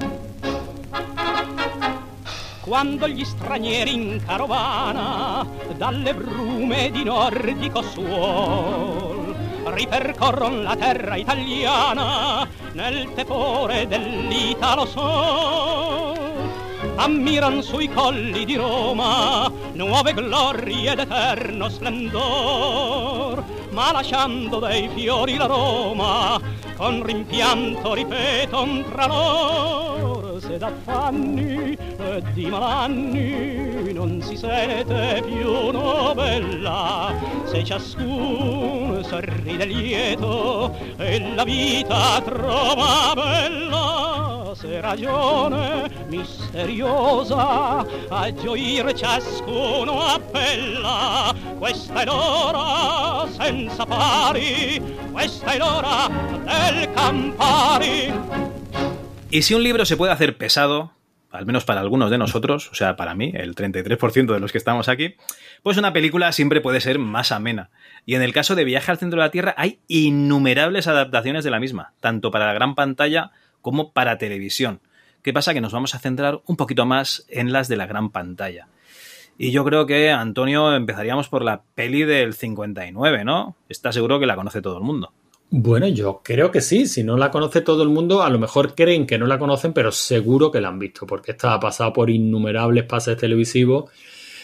[2.61, 5.45] Quando gli stranieri in carovana
[5.77, 9.20] dalle brume di nordico suol
[9.73, 16.19] ripercorrono la terra italiana nel tepore dell'Italo sol.
[16.95, 26.39] Ammiran sui colli di Roma nuove glorie d'eterno splendor, ma lasciando dei fiori la Roma,
[26.75, 37.13] con rimpianto ripeton tra loro, se d'affanni e di malanni non si sente più novella,
[37.45, 50.01] se ciascuno sorride lieto e la vita trova bella, se ragione misteriosa a gioire ciascuno
[50.01, 53.60] appella, questa è l'ora senza
[59.29, 60.91] Y si un libro se puede hacer pesado,
[61.31, 64.57] al menos para algunos de nosotros, o sea, para mí, el 33% de los que
[64.57, 65.15] estamos aquí,
[65.63, 67.69] pues una película siempre puede ser más amena.
[68.05, 71.51] Y en el caso de Viaje al centro de la Tierra hay innumerables adaptaciones de
[71.51, 73.31] la misma, tanto para la gran pantalla
[73.61, 74.81] como para televisión.
[75.21, 75.53] ¿Qué pasa?
[75.53, 78.67] Que nos vamos a centrar un poquito más en las de la gran pantalla.
[79.37, 83.55] Y yo creo que, Antonio, empezaríamos por la peli del 59, ¿no?
[83.69, 85.11] Está seguro que la conoce todo el mundo.
[85.53, 86.85] Bueno, yo creo que sí.
[86.85, 89.73] Si no la conoce todo el mundo, a lo mejor creen que no la conocen,
[89.73, 93.91] pero seguro que la han visto, porque esta ha pasado por innumerables pases televisivos.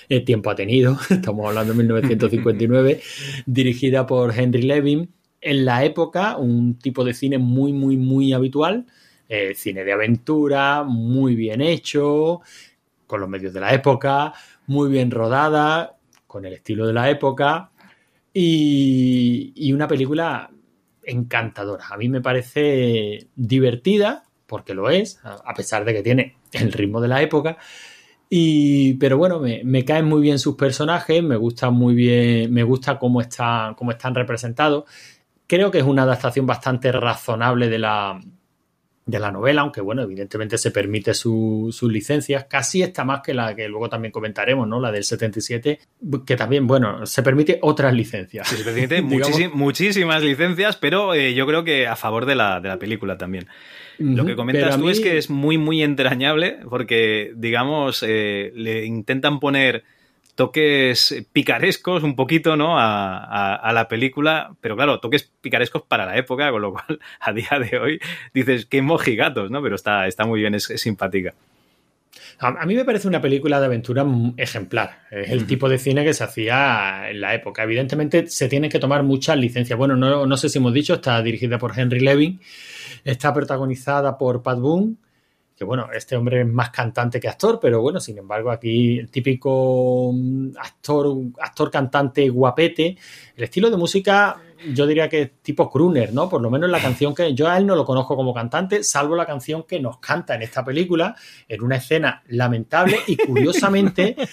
[0.10, 3.02] El tiempo ha tenido, estamos hablando de 1959,
[3.46, 5.10] dirigida por Henry Levin.
[5.40, 8.86] En la época, un tipo de cine muy, muy, muy habitual.
[9.30, 12.42] Eh, cine de aventura, muy bien hecho,
[13.06, 14.34] con los medios de la época,
[14.68, 15.98] muy bien rodada,
[16.28, 17.72] con el estilo de la época.
[18.34, 20.52] Y, y una película
[21.04, 21.88] encantadora.
[21.90, 27.02] A mí me parece divertida, porque lo es, a pesar de que tiene el ritmo
[27.02, 27.58] de la época.
[28.30, 32.64] Y, pero bueno, me, me, caen muy bien sus personajes, me gusta muy bien, me
[32.64, 34.84] gusta cómo, está, cómo están representados.
[35.48, 38.20] Creo que es una adaptación bastante razonable de la,
[39.08, 43.34] de la novela, aunque bueno, evidentemente se permite sus su licencias, casi está más que
[43.34, 44.82] la que luego también comentaremos, ¿no?
[44.82, 45.80] La del 77,
[46.26, 48.48] que también, bueno, se permite otras licencias.
[48.50, 52.60] Sí, se permite muchísimas, muchísimas licencias, pero eh, yo creo que a favor de la,
[52.60, 53.48] de la película también.
[53.98, 54.92] Uh -huh, Lo que comentas tú mí...
[54.92, 59.86] es que es muy, muy entrañable, porque, digamos, eh, le intentan poner
[60.38, 62.80] toques picarescos un poquito, ¿no?
[62.80, 67.00] A, a, a, la película, pero claro, toques picarescos para la época, con lo cual
[67.20, 68.00] a día de hoy
[68.34, 69.64] dices que mojigatos, ¿no?
[69.64, 71.34] Pero está, está muy bien, es, es simpática.
[72.40, 74.06] A, mí me parece una película de aventura
[74.38, 75.08] ejemplar.
[75.10, 77.64] Es el tipo de cine que se hacía en la época.
[77.64, 79.78] Evidentemente se tienen que tomar muchas licencias.
[79.78, 82.40] Bueno, no, no sé si hemos dicho, está dirigida por Henry Levin,
[83.04, 84.98] está protagonizada por Pat Boone,
[85.58, 89.10] que bueno, este hombre es más cantante que actor, pero bueno, sin embargo, aquí el
[89.10, 90.14] típico
[90.60, 92.96] actor, actor cantante guapete,
[93.36, 94.40] el estilo de música,
[94.72, 96.30] yo diría que es tipo crooner, ¿no?
[96.30, 99.16] Por lo menos la canción que yo a él no lo conozco como cantante, salvo
[99.16, 101.16] la canción que nos canta en esta película,
[101.48, 104.16] en una escena lamentable y curiosamente.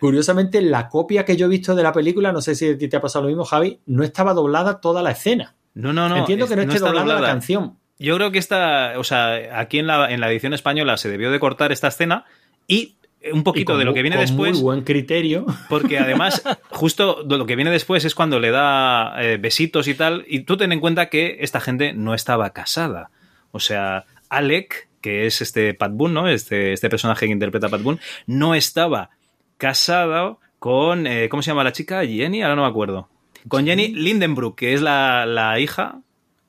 [0.00, 2.88] Curiosamente, la copia que yo he visto de la película, no sé si a ti
[2.88, 5.54] te ha pasado lo mismo, Javi, no estaba doblada toda la escena.
[5.74, 6.16] No, no, no.
[6.16, 7.78] Entiendo que no, no esté doblada, doblada la canción.
[7.98, 11.30] Yo creo que esta, o sea, aquí en la, en la edición española se debió
[11.30, 12.24] de cortar esta escena
[12.66, 12.96] y
[13.32, 14.54] un poquito con, de lo que viene después.
[14.54, 15.46] Muy buen criterio.
[15.68, 20.24] Porque además, justo lo que viene después es cuando le da eh, besitos y tal.
[20.28, 23.10] Y tú ten en cuenta que esta gente no estaba casada.
[23.52, 26.28] O sea, Alec, que es este Pat Boone, ¿no?
[26.28, 29.10] Este, este personaje que interpreta a Pat Boone, no estaba
[29.56, 31.06] casado con.
[31.06, 32.04] Eh, ¿Cómo se llama la chica?
[32.04, 33.08] Jenny, ahora no me acuerdo.
[33.48, 36.00] Con Jenny Lindenbrook, que es la, la hija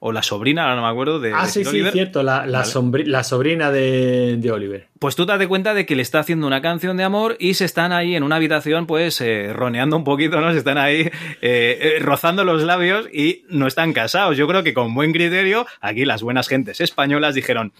[0.08, 1.34] o la sobrina, ahora no me acuerdo, de.
[1.34, 1.92] Ah, de sí, sí, Oliver.
[1.92, 3.06] cierto, la, la, vale.
[3.08, 4.88] la sobrina de, de, Oliver.
[5.00, 7.56] Pues tú te das cuenta de que le está haciendo una canción de amor y
[7.56, 10.52] se están ahí en una habitación, pues, eh, roneando un poquito, ¿no?
[10.52, 14.38] Se están ahí eh, eh, rozando los labios y no están casados.
[14.38, 17.74] Yo creo que con buen criterio, aquí las buenas gentes españolas dijeron: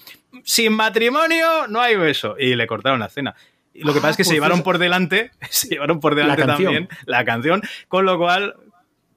[0.44, 2.38] sin matrimonio no hay beso.
[2.40, 3.36] Y le cortaron la cena.
[3.72, 6.16] Y lo que ah, pasa es que pues se llevaron por delante, se llevaron por
[6.16, 8.56] delante también la canción, con lo cual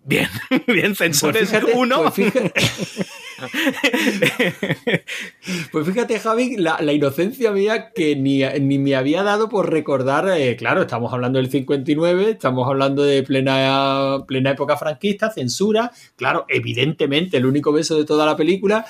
[0.09, 0.27] Bien,
[0.67, 2.03] bien, censores Pues fíjate- uno.
[2.03, 2.53] pues fíjate-
[5.71, 10.29] Pues fíjate, Javi, la, la inocencia mía que ni, ni me había dado por recordar,
[10.37, 16.47] eh, claro, estamos hablando del 59, estamos hablando de plena, plena época franquista, censura, claro,
[16.49, 18.87] evidentemente el único beso de toda la película,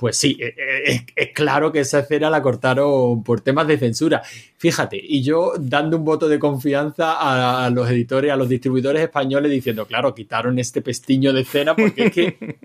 [0.00, 3.76] pues sí, eh, eh, es, es claro que esa escena la cortaron por temas de
[3.78, 4.22] censura.
[4.56, 9.02] Fíjate, y yo dando un voto de confianza a, a los editores, a los distribuidores
[9.02, 12.58] españoles, diciendo, claro, quitaron este pestiño de escena porque es que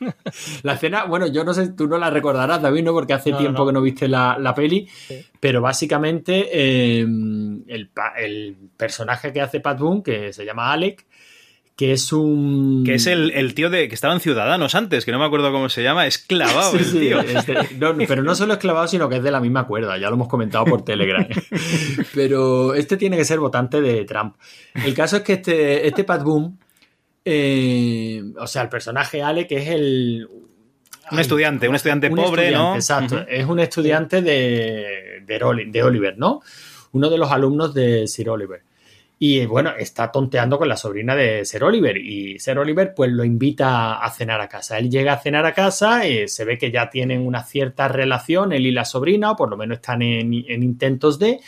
[0.62, 2.92] la escena, bueno, yo no sé, tú no la recordarás, David, ¿no?
[2.92, 3.66] Porque hace No, tiempo no.
[3.66, 5.24] que no viste la, la peli, Sí.
[5.40, 11.06] pero básicamente eh, el, el personaje que hace Pat Boone, que se llama Alec,
[11.76, 12.84] que es un...
[12.86, 15.50] Que es el, el tío de que estaba en Ciudadanos antes, que no me acuerdo
[15.50, 17.20] cómo se llama, es clavado Sí, el sí, tío.
[17.20, 19.98] es de- no, pero no solo es clavado, sino que es de la misma cuerda,
[19.98, 21.26] ya lo hemos comentado por Telegram.
[22.14, 24.36] Pero este tiene que ser votante de Trump.
[24.84, 26.52] El caso es que este, este Pat Boone,
[27.24, 30.28] eh, o sea, el personaje Ale, que es el...
[31.10, 32.74] Un estudiante, un estudiante un pobre, ¿no?
[32.76, 36.40] Exacto, es un estudiante de, de, de Oliver, ¿no?
[36.92, 38.62] Uno de los alumnos de Sir Oliver.
[39.18, 41.96] Y bueno, está tonteando con la sobrina de Sir Oliver.
[41.96, 44.78] Y Sir Oliver, pues lo invita a cenar a casa.
[44.78, 48.52] Él llega a cenar a casa, eh, se ve que ya tienen una cierta relación,
[48.52, 51.40] él y la sobrina, o por lo menos están en, en intentos de.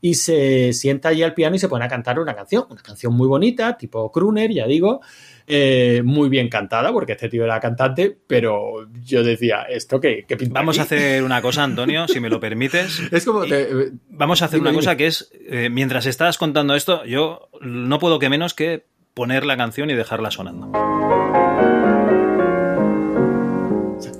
[0.00, 2.66] Y se sienta allí al piano y se pone a cantar una canción.
[2.68, 5.00] Una canción muy bonita, tipo crooner, ya digo.
[5.46, 10.36] Eh, muy bien cantada, porque este tío era cantante, pero yo decía, ¿esto qué, qué
[10.36, 13.00] pinta Vamos a hacer una cosa, Antonio, si me lo permites.
[13.12, 13.44] Es como.
[13.44, 14.98] te- Vamos a hacer Dime, una cosa dime.
[14.98, 18.84] que es, eh, mientras estás contando esto, yo no puedo que menos que
[19.14, 20.72] poner la canción y dejarla sonando.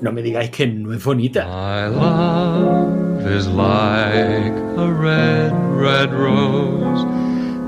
[0.01, 1.45] no me digáis que no es bonita.
[1.47, 7.05] My love is like a red, red rose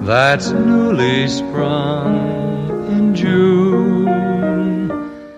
[0.06, 2.47] that's newly sprung in June.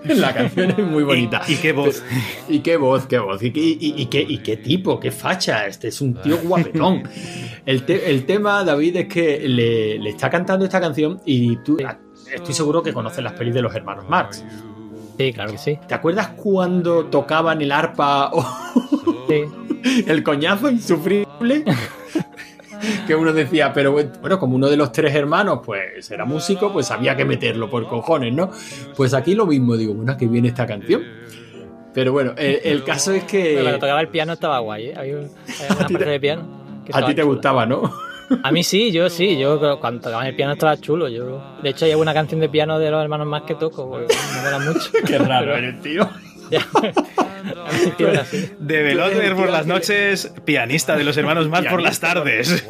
[0.05, 1.41] La canción es muy bonita.
[1.47, 2.03] Y- y qué voz.
[2.07, 3.41] Pero- y qué voz, qué voz.
[3.43, 5.67] Y, qué- y- y qué, y qué tipo, qué facha.
[5.67, 7.03] Este es un tío guapetón.
[7.65, 11.77] El, te- el tema, David, es que le, le está cantando esta canción y tú.
[12.33, 14.43] Estoy seguro que conoces las pelis de los hermanos Marx.
[15.17, 15.77] Sí, claro que sí.
[15.87, 18.41] ¿Te acuerdas cuando tocaban el arpa o
[19.27, 19.43] Sí.
[20.07, 21.63] el coñazo insufrible?
[23.07, 26.89] que uno decía, pero bueno, como uno de los tres hermanos, pues era músico, pues
[26.91, 28.51] había que meterlo por cojones, ¿no?
[28.95, 31.03] Pues aquí lo mismo, digo, bueno, que viene esta canción.
[31.93, 34.93] Pero bueno, el, el caso es Pero cuando que tocaba el piano estaba guay, ¿eh?
[34.95, 36.43] Había, un- había una parte de piano.
[36.85, 37.91] que a ti te gustaba, ¿no?
[38.43, 39.37] A mí sí, yo sí.
[39.39, 41.07] Yo cuando tocaba el piano estaba chulo.
[41.09, 44.13] Yo, de hecho, hay una canción de piano de los hermanos más que toco, porque
[44.35, 44.91] me mola mucho.
[45.05, 46.07] Qué raro eres, tío.
[46.51, 46.61] Ya.
[48.59, 52.65] De Veloter por las noches, pianista de los hermanos más por las tardes.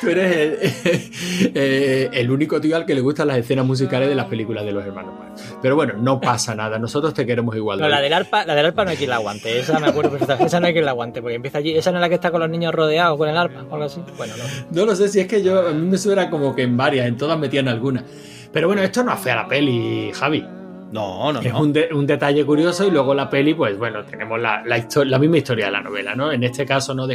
[0.00, 4.14] Tú eres el, eh, el único tío al que le gustan las escenas musicales de
[4.14, 5.54] las películas de los hermanos Marx.
[5.62, 7.80] Pero bueno, no pasa nada, nosotros te queremos igual.
[7.80, 9.58] No, la del arpa, la del arpa no hay quien la aguante.
[9.58, 10.46] Esa me acuerdo perfectamente.
[10.46, 11.76] Esa no hay quien la aguante, porque empieza allí.
[11.76, 13.86] Esa no es la que está con los niños rodeados con el arpa o algo
[13.86, 14.02] así.
[14.16, 14.44] Bueno, no.
[14.70, 17.06] No lo sé si es que yo, a mí me suena como que en varias,
[17.06, 18.04] en todas metían alguna.
[18.52, 20.59] Pero bueno, esto no hace a la peli, Javi.
[20.92, 21.60] No, no, Es no.
[21.60, 25.18] un, de- un detalle curioso y luego la peli, pues bueno, tenemos la, la, la
[25.20, 26.32] misma historia de la novela, ¿no?
[26.32, 27.06] En este caso no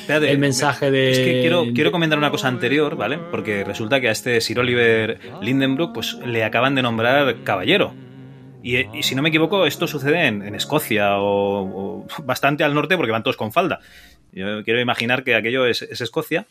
[0.00, 1.10] Espérate, el mensaje de...
[1.10, 3.18] Es que quiero, quiero comentar una cosa anterior, ¿vale?
[3.30, 7.94] Porque resulta que a este Sir Oliver Lindenbrook pues, le acaban de nombrar caballero.
[8.62, 12.74] Y, y si no me equivoco, esto sucede en, en Escocia o, o bastante al
[12.74, 13.80] norte porque van todos con falda.
[14.32, 16.46] Yo quiero imaginar que aquello es, es Escocia.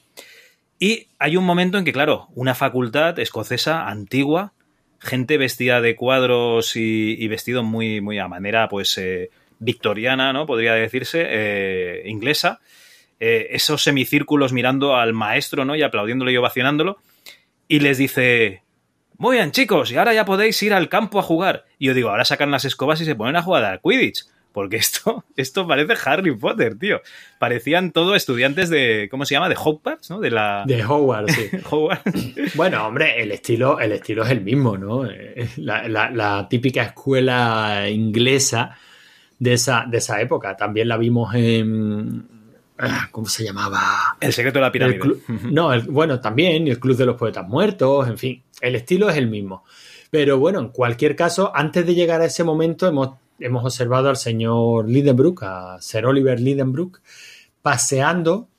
[0.79, 4.53] Y hay un momento en que, claro, una facultad escocesa antigua,
[4.99, 9.29] gente vestida de cuadros y, vestido muy, muy a manera, pues, eh,
[9.59, 10.45] victoriana, ¿no?
[10.45, 12.59] Podría decirse, eh, inglesa.
[13.19, 15.75] eh, esos semicírculos mirando al maestro, ¿no?
[15.75, 16.97] Y aplaudiéndolo y ovacionándolo.
[17.67, 18.61] Y les dice,
[19.17, 21.65] muy bien, chicos, y ahora ya podéis ir al campo a jugar.
[21.79, 24.25] Y yo digo, ahora sacan las escobas y se ponen a jugar al Quidditch.
[24.57, 26.99] Porque esto, esto parece Harry Potter, tío.
[27.37, 29.49] Parecían todos estudiantes de, ¿cómo se llama?
[29.49, 30.19] De Hogwarts, ¿no?
[30.19, 30.63] De la...
[30.65, 31.47] De Howard, sí.
[31.69, 32.11] Hogwarts.
[32.55, 35.05] Bueno, hombre, el estilo, el estilo es el mismo, ¿no?
[35.05, 38.75] Eh, La, la- la típica escuela inglesa
[39.37, 40.57] de esa, de esa época.
[40.57, 42.25] También la vimos en.
[42.79, 44.17] ah, ¿Cómo se llamaba?
[44.19, 44.99] El secreto de la pirámide.
[45.51, 49.17] no, el- bueno, también el Club de los Poetas Muertos, en fin, el estilo es
[49.17, 49.63] el mismo.
[50.09, 54.17] Pero bueno, en cualquier caso, antes de llegar a ese momento, hemos, hemos observado al
[54.17, 57.01] señor Lidenbrook, a Sir Oliver Lidenbrook,
[57.61, 58.49] paseando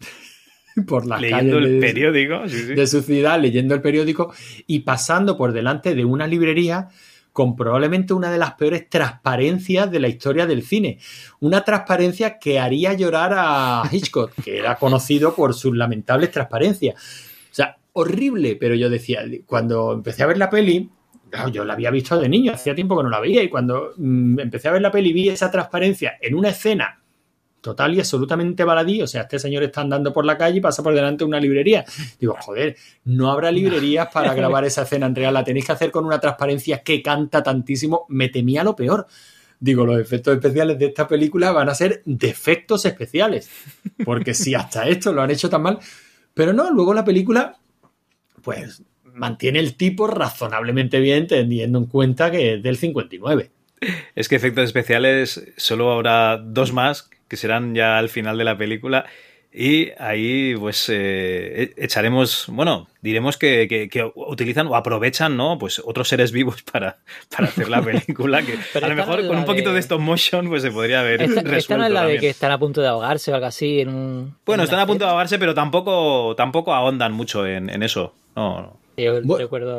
[0.86, 2.48] por las Leyendo calles el de- periódico.
[2.48, 2.74] sí, sí.
[2.74, 4.32] de su ciudad, leyendo el periódico
[4.66, 6.88] y pasando por delante de una librería
[7.32, 10.98] con probablemente una de las peores transparencias de la historia del cine.
[11.38, 16.96] Una transparencia que haría llorar a Hitchcock, que era conocido por sus lamentables transparencias.
[16.96, 20.90] O sea, horrible, pero yo decía, cuando empecé a ver la peli,
[21.30, 23.92] claro, yo la había visto de niño, hacía tiempo que no la veía, y cuando
[23.96, 27.02] mm, empecé a ver la peli vi esa transparencia en una escena
[27.60, 29.02] total y absolutamente baladí.
[29.02, 31.40] O sea, este señor está andando por la calle y pasa por delante de una
[31.40, 31.84] librería.
[32.18, 35.34] Digo, joder, no habrá librerías para grabar esa escena en real.
[35.34, 38.06] La tenéis que hacer con una transparencia que canta tantísimo.
[38.08, 39.06] Me temía lo peor.
[39.60, 43.50] Digo, los efectos especiales de esta película van a ser defectos especiales.
[44.04, 45.78] Porque si hasta esto lo han hecho tan mal.
[46.32, 47.56] Pero no, luego la película,
[48.42, 48.82] pues
[49.18, 53.50] mantiene el tipo razonablemente bien, teniendo en cuenta que es del 59.
[54.14, 58.56] Es que efectos especiales solo habrá dos más que serán ya al final de la
[58.56, 59.06] película.
[59.50, 65.58] Y ahí, pues, eh, e-, echaremos, bueno, diremos que, que, utilizan o aprovechan, ¿no?
[65.58, 66.98] Pues otros seres vivos para,
[67.34, 69.80] para hacer la película, que a lo mejor con un poquito de...
[69.80, 71.56] stop motion, pues se podría haber esta, resuelto.
[71.56, 73.88] Esta no es la de que están a punto de ahogarse o algo así en
[73.88, 74.36] un...
[74.44, 78.14] Bueno, están a punto de ahogarse, pero tampoco, tampoco ahondan mucho en, en eso.
[78.36, 78.87] No, no.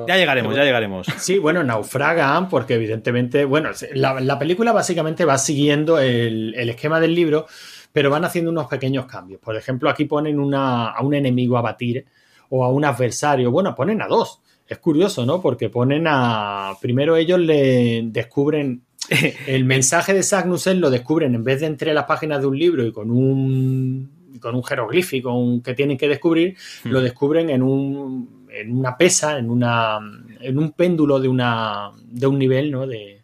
[0.08, 1.08] Ya llegaremos, ya llegaremos.
[1.18, 7.46] Sí, bueno, naufragan porque evidentemente, bueno, la, película básicamente va siguiendo el, esquema del libro,
[7.92, 9.42] pero van haciendo unos pequeños cambios.
[9.42, 12.06] Por ejemplo, aquí ponen una, a un enemigo a batir
[12.50, 13.52] o a un adversario.
[13.52, 14.42] Bueno, ponen a dos.
[14.68, 15.42] Es curioso, ¿no?
[15.42, 16.74] Porque ponen a...
[16.82, 18.84] Primero ellos le descubren...
[19.48, 22.86] El mensaje de Sagnussen lo descubren en vez de entre las páginas de un libro
[22.86, 26.56] y con un con un jeroglífico que tienen que descubrir,
[26.86, 27.04] lo hmm.
[27.04, 30.00] descubren en un en una pesa, en una
[30.40, 32.88] en un péndulo de una de un nivel, ¿no?
[32.88, 33.20] De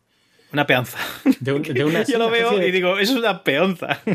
[0.56, 0.98] una peonza.
[1.42, 4.00] Yo lo veo y digo, eso es una peonza.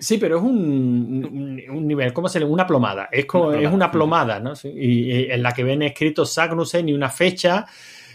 [0.00, 3.10] Sí, pero es un, un nivel, ¿cómo se le Una plomada.
[3.12, 4.54] Es, como, es una plomada, ¿no?
[4.64, 7.66] Y, en la que ven escrito Sagnussen y una fecha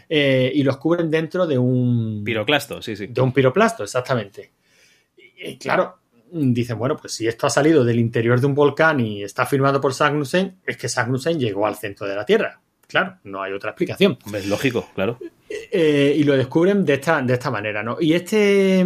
[0.10, 2.24] eh, y los cubren dentro de un...
[2.26, 3.06] Piroclasto, sí, sí.
[3.06, 4.52] De un piroplasto, exactamente.
[5.38, 6.00] Y, claro,
[6.32, 9.80] dicen, bueno, pues si esto ha salido del interior de un volcán y está firmado
[9.80, 12.61] por Sagnussen, es que Sagnussen llegó al centro de la Tierra.
[12.88, 14.17] Claro, no hay otra explicación.
[14.34, 15.17] Es lógico, claro.
[15.49, 17.97] Eh, y lo descubren de esta, de esta manera, ¿no?
[17.99, 18.86] Y este,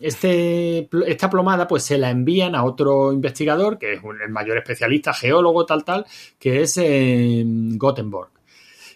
[0.00, 5.12] este, esta plomada, pues se la envían a otro investigador, que es el mayor especialista,
[5.12, 6.06] geólogo, tal, tal,
[6.38, 8.33] que es eh, Gothenburg.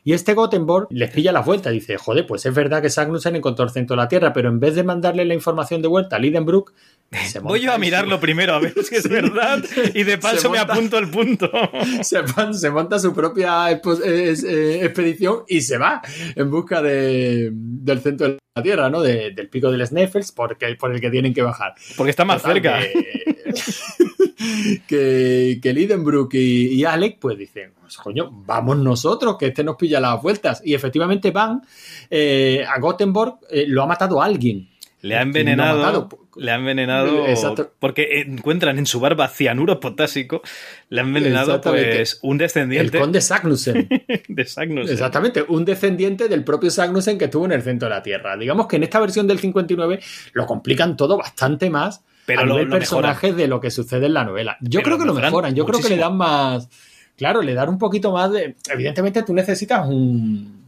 [0.04, 1.70] Y este Gothenburg les pilla la vuelta.
[1.70, 4.60] Dice, joder, pues es verdad que Sagnussen encontró el centro de la Tierra, pero en
[4.60, 6.72] vez de mandarle la información de vuelta a Lidenbrook,
[7.40, 10.98] Voy yo a mirarlo primero a ver si es verdad y de paso me apunto
[10.98, 11.50] el punto.
[12.02, 16.02] Se, monta su propia eh, expedición y se va
[16.34, 19.00] en busca de, del centro de la Tierra, ¿no?
[19.00, 21.74] del pico del Sneffels, porque, por el que tienen que bajar.
[21.96, 22.80] Porque está más cerca.
[22.80, 23.36] Que,
[24.86, 30.20] que, Lidenbrook y, Alec, pues dicen, pues, coño, vamos nosotros, que este nos pilla las
[30.20, 30.62] vueltas.
[30.64, 31.62] Y efectivamente van
[32.10, 34.68] eh, a Gothenburg, eh, lo ha matado alguien.
[35.00, 36.08] Le ha envenenado.
[36.36, 37.24] Le ha envenenado.
[37.78, 40.42] Porque encuentran en su barba cianuro potásico.
[40.88, 42.96] Le ha envenenado, pues, un descendiente.
[42.96, 43.88] El conde Sagnussen.
[44.28, 44.92] de Sagnussen.
[44.92, 48.36] Exactamente, un descendiente del propio Sagnussen que estuvo en el centro de la Tierra.
[48.36, 50.00] Digamos que en esta versión del 59
[50.32, 54.22] lo complican todo bastante más pero a nivel personajes de lo que sucede en la
[54.22, 54.58] novela.
[54.60, 56.68] Yo creo que lo mejoran, yo creo que le dan más.
[57.16, 58.54] Claro, le dan un poquito más de.
[58.70, 60.58] Evidentemente, tú necesitas un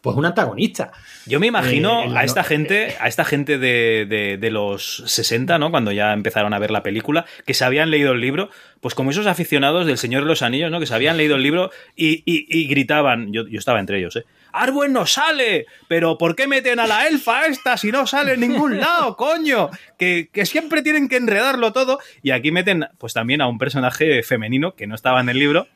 [0.00, 0.90] pues un antagonista.
[1.26, 5.70] Yo me imagino eh, a esta gente, a esta gente de, de, los 60, ¿no?
[5.70, 8.48] Cuando ya empezaron a ver la película, que se habían leído el libro,
[8.80, 10.80] pues como esos aficionados del Señor de los Anillos, ¿no?
[10.80, 14.24] Que se habían leído el libro y, y, gritaban, yo, yo estaba entre ellos, ¿eh?
[14.52, 18.40] Arwen no sale, pero ¿por qué meten a la elfa esta si no sale en
[18.40, 19.70] ningún lado, coño?
[19.98, 21.98] Que, que, siempre tienen que enredarlo todo.
[22.22, 25.66] Y aquí meten, pues también a un personaje femenino que no estaba en el libro,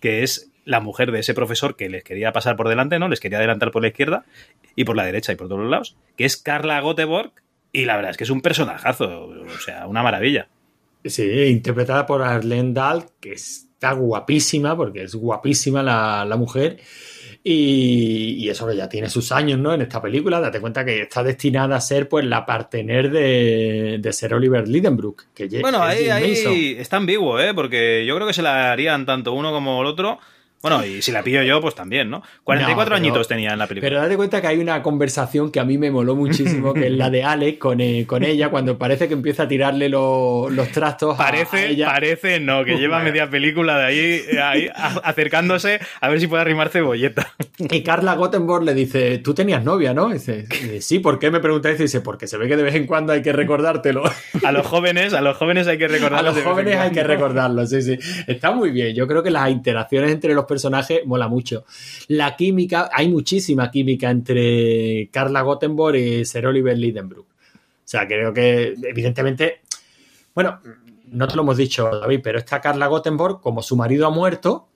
[0.00, 3.08] que es la mujer de ese profesor que les quería pasar por delante, ¿no?
[3.08, 4.24] Les quería adelantar por la izquierda
[4.74, 7.32] y por la derecha y por todos los lados, que es Carla Göteborg,
[7.72, 10.48] y la verdad es que es un personajazo, o sea, una maravilla.
[11.04, 16.80] Sí, interpretada por Arlene Dahl, que está guapísima, porque es guapísima la, la mujer.
[17.46, 19.74] Y, eso que ya tiene sus años, ¿no?
[19.74, 24.12] En esta película, date cuenta que está destinada a ser pues la partener de, de
[24.14, 25.24] Ser Oliver Lidenbrook.
[25.34, 27.52] Que bueno, ahí, ahí está ambiguo, ¿eh?
[27.52, 30.20] Porque yo creo que se la harían tanto uno como el otro
[30.64, 32.22] bueno, y si la pillo yo, pues también, ¿no?
[32.42, 33.86] 44 añitos tenía en la película.
[33.86, 36.92] Pero date cuenta que hay una conversación que a mí me moló muchísimo, que es
[36.92, 41.18] la de Alex con, eh, con ella, cuando parece que empieza a tirarle los trastos
[41.18, 41.86] parece, a ella.
[41.88, 44.70] Parece, no, que lleva media película de ahí, ahí
[45.02, 47.30] acercándose a ver si puede arrimar cebolleta.
[47.58, 50.08] Y Carla Gothenburg le dice, tú tenías novia, ¿no?
[50.08, 50.46] dice,
[50.80, 51.78] sí, ¿por qué me preguntáis?
[51.78, 54.02] dice, porque se ve que de vez en cuando hay que recordártelo.
[54.42, 56.30] A los jóvenes, a los jóvenes hay que recordarlo.
[56.30, 57.98] A los jóvenes hay que recordarlo, sí, sí.
[58.26, 58.94] Está muy bien.
[58.94, 61.64] Yo creo que las interacciones entre los personaje mola mucho.
[62.08, 67.26] La química, hay muchísima química entre Carla Gothenburg y Sir Oliver Lidenbrook.
[67.26, 69.60] O sea, creo que, evidentemente,
[70.34, 70.60] bueno,
[71.08, 74.68] no te lo hemos dicho, David, pero está Carla Gothenburg, como su marido ha muerto,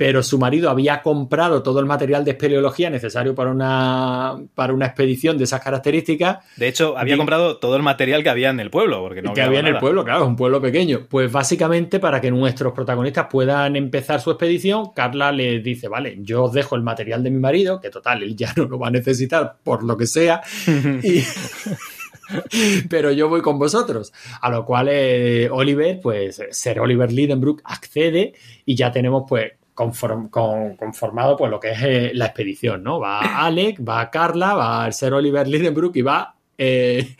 [0.00, 4.86] pero su marido había comprado todo el material de espeleología necesario para una, para una
[4.86, 6.38] expedición de esas características.
[6.56, 9.34] De hecho, había Y- comprado todo el material que había en el pueblo, porque no
[9.34, 11.00] que había en el pueblo, claro, es un pueblo pequeño.
[11.06, 16.44] Pues básicamente para que nuestros protagonistas puedan empezar su expedición, Carla les dice, vale, yo
[16.44, 18.90] os dejo el material de mi marido, que total, él ya no lo va a
[18.90, 20.40] necesitar por lo que sea,
[21.02, 21.22] y-
[22.88, 24.12] pero yo voy con vosotros.
[24.40, 28.32] A lo cual eh, Oliver, pues Sir Oliver Lidenbrook accede
[28.64, 33.00] y ya tenemos pues conform- con- conformado pues lo que es eh, la expedición, ¿no?
[33.00, 37.16] Va Alec, va Carla, va el Sir Oliver Lidenbrook y va eh,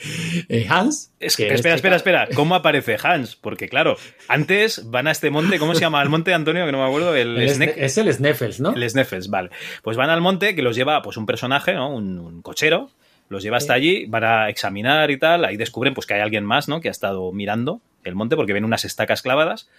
[0.50, 1.14] eh, Hans.
[1.18, 2.28] Es- que espera, este espera, espera.
[2.34, 3.36] ¿Cómo aparece Hans?
[3.36, 3.96] Porque claro,
[4.28, 6.66] antes van a este monte, ¿cómo se llama el monte, Antonio?
[6.66, 7.16] Que no me acuerdo.
[7.16, 8.74] El, El Snake- Sne- es el Sneffels, ¿no?
[8.74, 9.48] El Sneffels, vale.
[9.82, 11.88] Pues van al monte que los lleva pues un personaje, ¿no?
[11.94, 12.90] Un, un cochero.
[13.30, 15.44] Los lleva hasta allí, van a examinar y tal.
[15.44, 16.80] Ahí descubren pues que hay alguien más, ¿no?
[16.80, 19.70] Que ha estado mirando el monte porque ven unas estacas clavadas.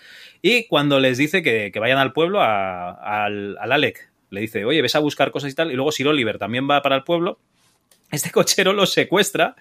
[0.41, 2.91] Y cuando les dice que, que vayan al pueblo, a-
[3.25, 5.71] al, al Alec, le dice, oye, ves a buscar cosas y tal.
[5.71, 7.39] Y luego Sir Oliver también va para el pueblo.
[8.11, 9.55] Este cochero los secuestra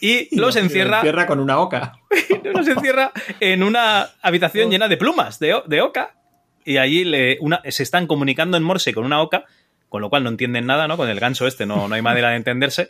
[0.00, 1.98] y los Y encierra encierra con una oca.
[2.54, 6.14] los encierra en una habitación llena de plumas de, de oca
[6.64, 9.44] y allí le, una, se están comunicando en Morse con una oca,
[9.88, 10.96] con lo cual no entienden nada, ¿no?
[10.96, 12.88] Con el ganso este no, no hay manera de entenderse.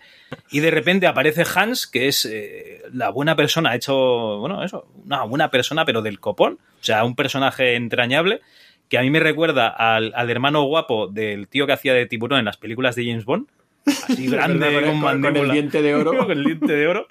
[0.51, 4.87] Y de repente aparece Hans, que es eh, la buena persona, ha hecho, bueno, eso,
[5.05, 6.59] una buena persona, pero del copón.
[6.81, 8.41] O sea, un personaje entrañable
[8.89, 12.41] que a mí me recuerda al, al hermano guapo del tío que hacía de tiburón
[12.41, 13.49] en las películas de James Bond.
[13.89, 16.17] Así grande, Con con, con el diente de oro.
[16.27, 17.07] con el diente de oro.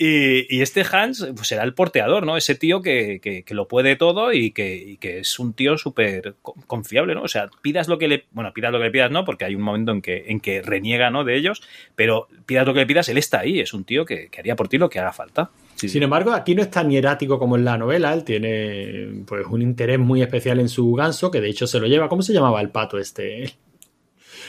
[0.00, 2.36] Y, y este Hans pues será el porteador, ¿no?
[2.36, 5.76] Ese tío que, que- que lo puede todo y que, y que es un tío
[5.76, 7.22] súper co- confiable, ¿no?
[7.22, 8.24] O sea, pidas lo que le...
[8.30, 9.24] Bueno, pidas lo que le pidas, ¿no?
[9.24, 11.24] Porque hay un momento en que, en que reniega, ¿no?
[11.24, 11.62] De ellos,
[11.96, 13.58] pero pidas lo que le pidas, él está ahí.
[13.58, 15.50] Es un tío que, que haría por ti lo que haga falta.
[15.74, 15.94] Sí, sí.
[15.94, 18.14] Sin embargo, aquí no es tan hierático como en la novela.
[18.14, 21.88] Él tiene pues un interés muy especial en su ganso, que de hecho se lo
[21.88, 22.08] lleva.
[22.08, 23.54] ¿Cómo se llamaba el pato este?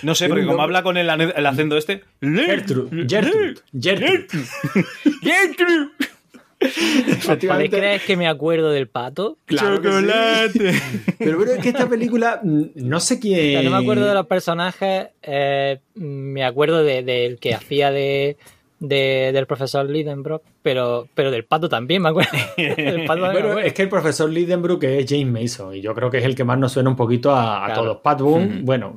[0.03, 2.03] No sé, porque como habla con el, el acento este...
[2.21, 3.05] Gertrude.
[3.09, 3.55] Gertrude.
[3.79, 4.27] Gertrude.
[5.21, 5.87] Gertrude.
[6.59, 7.77] ¿Podéis Efectivamente.
[7.77, 9.37] creer que me acuerdo del pato?
[9.45, 11.13] Claro que sí.
[11.17, 13.51] Pero bueno, es que esta película, mm, no sé O quién.
[13.53, 18.35] sea, no me acuerdo de los personajes, eh, me acuerdo de- del que hacía de,
[18.81, 22.31] de- del profesor Lidenbrock, pero, pero del pato también me acuerdo.
[22.57, 23.59] Del pato también me Bueno, acuerdo.
[23.59, 26.43] es que el profesor Lidenbrook es James Mason y yo creo que es el que
[26.43, 27.81] más nos suena un poquito a, a Claro.
[27.83, 27.97] todos.
[28.03, 28.93] Pat Boone, bueno,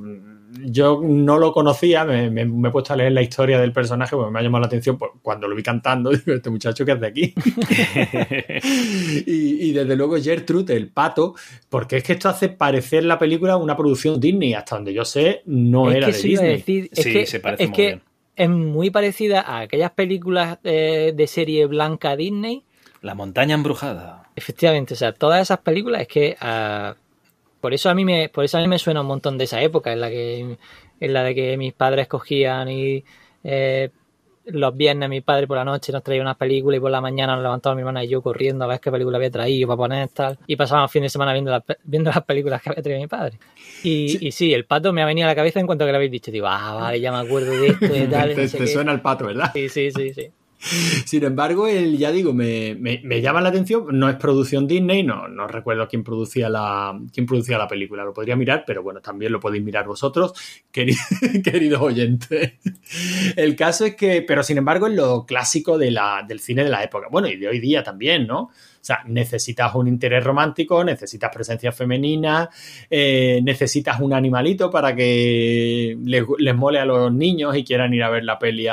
[0.65, 4.15] yo no lo conocía, me, me- me he puesto a leer la historia del personaje
[4.15, 6.91] porque me ha llamado la atención pues, cuando lo vi cantando, digo, este muchacho que
[6.93, 7.33] es de aquí.
[9.25, 11.35] y, y desde luego Gertrude, el pato,
[11.69, 15.41] porque es que esto hace parecer la película una producción Disney, hasta donde yo sé,
[15.45, 16.51] no Es era que de Disney.
[16.57, 18.01] decir, es Sí, que, se parece es muy que bien.
[18.35, 22.63] es muy parecida a aquellas películas eh, de serie blanca Disney.
[23.01, 24.29] La montaña embrujada.
[24.35, 26.95] Efectivamente, o sea, todas esas películas es que ah,
[27.63, 29.61] por eso a mí me, por eso a mí me suena un montón de esa
[29.61, 30.57] época en la que
[30.99, 33.05] en la de que mis padres cogían y
[33.45, 33.89] eh,
[34.47, 37.35] los viernes mi padre por la noche nos traía unas películas y por la mañana
[37.35, 40.09] nos levantaba mi hermana y yo corriendo a ver qué película había traído para poner
[40.09, 40.37] tal.
[40.45, 43.07] Y pasábamos fin de semana viendo las, pe- viendo las películas que había traído mi
[43.07, 43.39] padre.
[43.83, 44.17] Y Sí.
[44.27, 46.11] y sí el pato me ha venido a la cabeza en cuanto que lo habéis
[46.11, 46.31] dicho.
[46.31, 48.91] Digo ah vale ya me acuerdo de esto y tal te no sé te suena
[48.91, 49.51] el pato, ¿verdad?
[49.53, 50.27] sí sí sí sí
[51.05, 53.85] Sin embargo, el, ya digo, me, me- llama la atención.
[53.91, 58.03] No es producción Disney, no, no recuerdo quién producía, la, quién producía la película.
[58.03, 60.33] Lo podría mirar, pero bueno, también lo podéis mirar vosotros,
[60.71, 60.99] querido,
[61.43, 62.53] queridos oyentes.
[63.35, 66.69] El caso es que, pero sin embargo, es lo clásico de la, del cine de
[66.69, 67.07] la época.
[67.11, 68.43] Bueno, y de hoy día también, ¿no?
[68.83, 72.49] O sea, necesitas un interés romántico, necesitas presencia femenina,
[72.89, 78.09] eh, necesitas un animalito para que les, mole a los niños y quieran ir a
[78.09, 78.67] ver la peli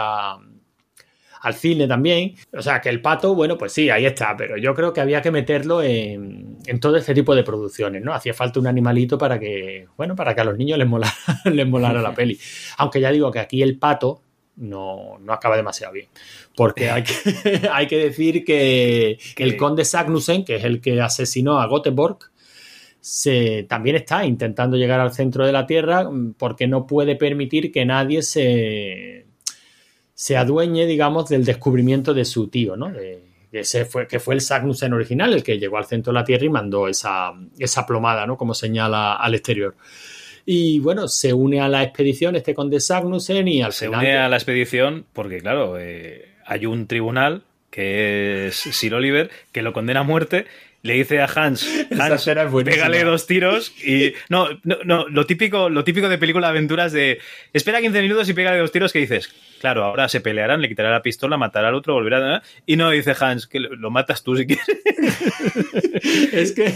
[1.41, 2.35] al cine también.
[2.53, 5.23] O sea, que el pato, bueno, pues sí, ahí está, pero yo creo que había
[5.23, 8.13] que meterlo en, en todo este tipo de producciones, ¿no?
[8.15, 11.15] Hacía falta un animalito para que, bueno, para que a los niños les molara,
[11.53, 12.39] les molara la peli.
[12.79, 14.23] Aunque ya digo que aquí el pato
[14.57, 16.09] no, no acaba demasiado bien.
[16.55, 21.01] Porque hay que, hay que decir que Que- el conde Sagnussen, que es el que
[21.01, 22.19] asesinó a Göteborg,
[23.01, 27.73] se, también está intentando llegar al centro de la Tierra mm, porque no puede permitir
[27.73, 29.27] que nadie se,
[30.21, 32.91] se adueñe, digamos, del descubrimiento de su tío, ¿no?
[32.93, 36.19] De- que, ese fue, que fue el Sagnussen original, el que llegó al centro de
[36.19, 38.37] la Tierra y mandó esa, esa plomada, ¿no?
[38.37, 39.75] Como señala al exterior.
[40.45, 44.01] Y bueno, se une a la expedición este conde Sagnussen y al Se final...
[44.01, 49.63] une a la expedición porque, claro, eh, hay un tribunal que es Sir Oliver que
[49.63, 50.45] lo condena a muerte
[50.83, 51.67] le dice a Hans,
[51.99, 52.25] Hans,
[52.65, 56.93] pégale dos tiros y no, no, no, lo típico, lo típico de película de aventuras
[56.93, 57.19] de
[57.53, 59.29] espera 15 minutos y pégale dos tiros que dices,
[59.61, 62.43] claro, ahora se pelearán, le quitará la pistola, matará al otro, volverá a...
[62.67, 64.65] y no dice Hans que lo matas tú si quieres.
[66.33, 66.67] es que,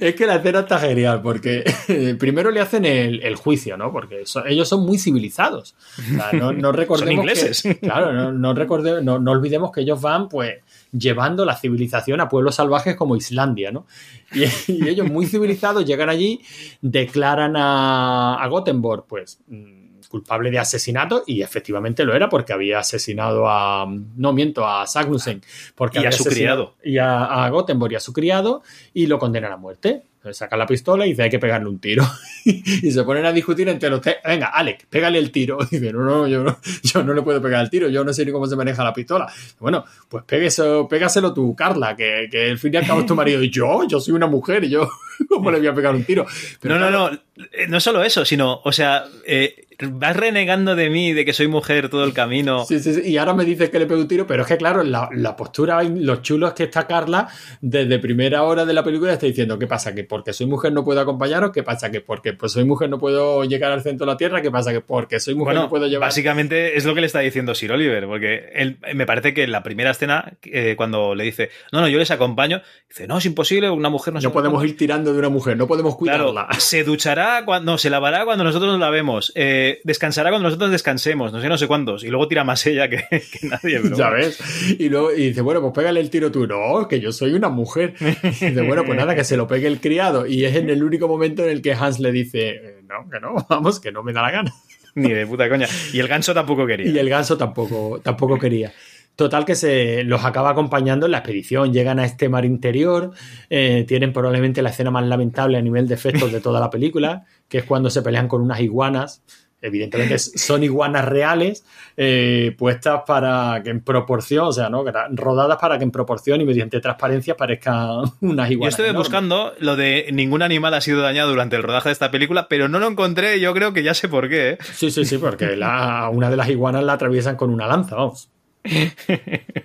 [0.00, 3.92] es que la escena está genial, porque eh, primero le hacen el, el juicio, ¿no?
[3.92, 5.74] Porque son- ellos son muy civilizados.
[5.98, 7.62] O sea, no, no recordemos Son ingleses.
[7.62, 10.56] que- claro, no, no, recorde- no, no olvidemos que ellos van, pues,
[10.92, 13.86] llevando la civilización a pueblos salvajes como Islandia, ¿no?
[14.32, 16.40] Y, y ellos muy civilizados llegan allí,
[16.80, 22.80] declaran a, a Gothenburg, pues, mm, culpable de asesinato, y efectivamente lo era porque había
[22.80, 23.86] asesinado a,
[24.16, 25.42] no miento, a Sagnussen.
[25.74, 26.74] Porque Y a su criado.
[26.82, 28.62] y a, a Gothenburg y a su criado
[28.92, 30.02] y lo condenan a muerte.
[30.22, 32.04] Le Sacan la pistola y dice hay que pegarle un tiro.
[32.44, 34.16] y se ponen a discutir entre los tres.
[34.24, 35.58] Venga, Alex, pégale el tiro.
[35.70, 38.12] Y dice, no, no, yo no, yo no le puedo pegar el tiro, yo no
[38.12, 39.32] sé ni cómo se maneja la pistola.
[39.58, 43.14] Bueno, pues pégueselo, pégaselo tú, Carla, que, que al fin y al cabo es tu
[43.14, 43.42] marido.
[43.42, 44.90] Y yo, yo soy una mujer y yo,
[45.28, 46.26] ¿cómo le voy a pegar un tiro?
[46.60, 50.74] Pero no, claro, no, no, eh, no solo eso, sino, o sea, eh, vas renegando
[50.76, 52.64] de mí, de que soy mujer todo el camino.
[52.64, 53.02] Sí, sí, sí.
[53.10, 55.36] Y ahora me dices que le pego un tiro, pero es que, claro, la, la
[55.36, 57.28] postura, lo chulo es que está Carla,
[57.60, 59.94] desde primera hora de la película, está diciendo: ¿Qué pasa?
[59.94, 61.50] ¿Que porque soy mujer no puedo acompañaros?
[61.52, 61.90] ¿Qué pasa?
[61.90, 64.42] ¿Que porque pues, soy mujer no puedo llegar al centro de la tierra?
[64.42, 64.72] ¿Qué pasa?
[64.72, 66.08] ¿Que porque soy mujer Bueno, no puedo llevar.
[66.08, 69.52] básicamente es lo que le está diciendo Sir Oliver, porque él, me parece que en
[69.52, 73.26] la primera escena, eh, cuando le dice, no, no, yo les acompaño, dice, no, es
[73.26, 76.26] imposible, una mujer no se No podemos ir tirando de una mujer, no podemos Claro,
[76.32, 76.48] cuidarla.
[76.60, 81.40] se duchará cuando se lavará cuando nosotros nos lavemos, eh, descansará cuando nosotros descansemos, no
[81.40, 83.80] sé, no sé cuántos, y luego tira más ella que, que nadie.
[83.82, 84.24] Pero ya bueno.
[84.24, 84.76] ves.
[84.78, 86.46] Y luego y dice, bueno, pues pégale el tiro tú.
[86.46, 87.94] No, que yo soy una mujer.
[88.00, 90.26] Y dice, bueno, pues nada, que se lo pegue el criado.
[90.26, 93.20] Y es en el único momento en el que Hans le dice, "Eh, no, que
[93.20, 94.52] no, vamos, que no me da la gana.
[94.94, 95.66] Ni de puta coña.
[95.92, 96.90] Y el ganso tampoco quería.
[96.90, 98.72] Y el ganso tampoco, tampoco quería.
[99.16, 103.10] Total que se los acaba acompañando en la expedición, llegan a este mar interior,
[103.50, 107.26] eh, tienen probablemente la escena más lamentable a nivel de efectos de toda la película,
[107.48, 109.22] que es cuando se pelean con unas iguanas.
[109.62, 111.64] Evidentemente son iguanas reales,
[111.96, 114.84] eh, puestas para que en proporción, o sea, ¿no?
[115.10, 118.72] Rodadas para que en proporción y mediante transparencia parezcan unas Yo iguanas.
[118.74, 119.08] estuve enormes.
[119.08, 122.68] buscando lo de ningún animal ha sido dañado durante el rodaje de esta película, pero
[122.68, 124.50] no lo encontré y yo creo que ya sé por qué.
[124.52, 124.58] ¿eh?
[124.72, 128.30] Sí, sí, sí, porque la- una de las iguanas la atraviesan con una lanza, vamos.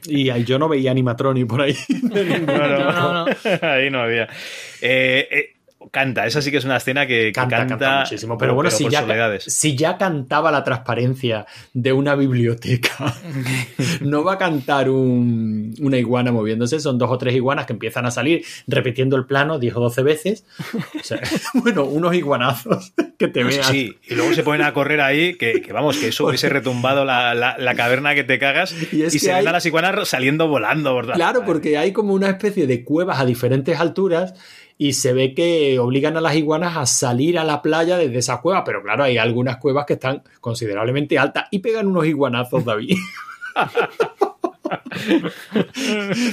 [0.07, 1.75] Y ahí yo no veía animatronic por ahí.
[2.03, 3.35] No, no, No, no, no.
[3.61, 4.23] Ahí no había.
[4.81, 5.54] Eh, eh,
[5.91, 8.37] canta, esa sí que es una escena que Canta, canta, canta, muchísimo.
[8.37, 9.05] Pero bueno, si, ya,
[9.39, 13.13] si ya cantaba la transparencia de una biblioteca,
[14.01, 16.79] no va a cantar un- una iguana moviéndose.
[16.79, 20.03] Son dos o tres iguanas que empiezan a salir repitiendo el plano 10 o 12
[20.03, 20.45] veces.
[20.99, 21.19] O sea,
[21.55, 23.63] bueno, unos iguanazos que te vean.
[23.63, 27.05] Sí, y luego se ponen a correr ahí, que, que vamos, que eso hubiese retumbado
[27.05, 30.47] la, la- la caverna que te cagas Y se ven hay- a las iguanas saliendo
[30.47, 30.91] volando.
[31.01, 34.33] todas Claro, porque hay como una especie de cuevas a diferentes alturas
[34.77, 38.39] y se ve que obligan a las iguanas a salir a la playa desde esas
[38.41, 42.97] cuevas, pero claro, hay algunas cuevas que están considerablemente altas y pegan unos iguanazos, David.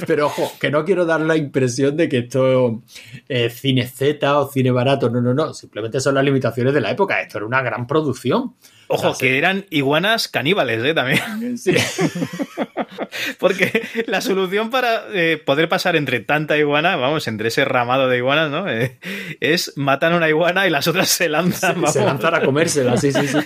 [0.07, 2.81] Pero ojo, que no quiero dar la impresión de que esto
[3.27, 6.91] es cine Z o cine barato, no, no, no, simplemente son las limitaciones de la
[6.91, 8.55] época, esto era una gran producción.
[8.87, 10.93] Ojo, O sea, que eran iguanas caníbales, ¿eh?
[10.93, 11.57] También.
[11.57, 11.75] sí.
[13.39, 18.17] Porque la solución para eh, poder pasar entre tanta iguana, vamos, entre ese ramado de
[18.17, 18.69] iguanas, ¿no?
[18.69, 18.97] Eh,
[19.39, 21.85] es matan una iguana y las otras se lanzan.
[21.87, 23.37] se, se lanzan a comérsela, sí, sí, sí.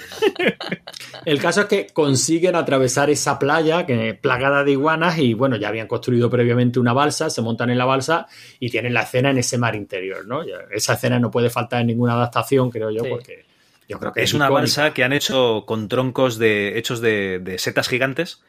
[1.26, 5.68] El caso es que consiguen atravesar esa playa que plagada de iguanas y bueno, ya
[5.70, 8.28] habían construido previamente una balsa, se montan en la balsa
[8.60, 10.46] y tienen la escena en ese mar interior, ¿no?
[10.46, 13.10] Ya- Esa escena no puede faltar en ninguna adaptación, creo yo, Sí.
[13.10, 13.46] porque
[13.90, 14.62] yo creo que Es una icónica.
[14.62, 18.42] balsa que han hecho con troncos de, hechos de, de setas gigantes,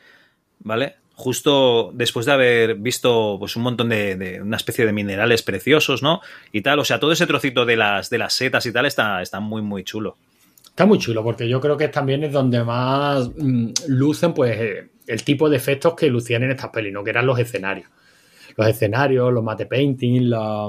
[0.61, 0.97] ¿vale?
[1.15, 6.21] Justo después de haber visto pues, un montón de, una especie de minerales preciosos, ¿no?
[6.53, 9.21] Y tal, o sea, todo ese trocito de las, de las setas y tal está,
[9.21, 10.17] está muy, muy chulo.
[10.65, 14.89] Está muy chulo porque yo creo que también es donde más mm, lucen pues eh,
[15.09, 17.03] el tipo de efectos que lucían en estas pelis, ¿no?
[17.03, 17.89] Que eran los escenarios.
[18.59, 20.69] Los escenarios, los mate painting, la,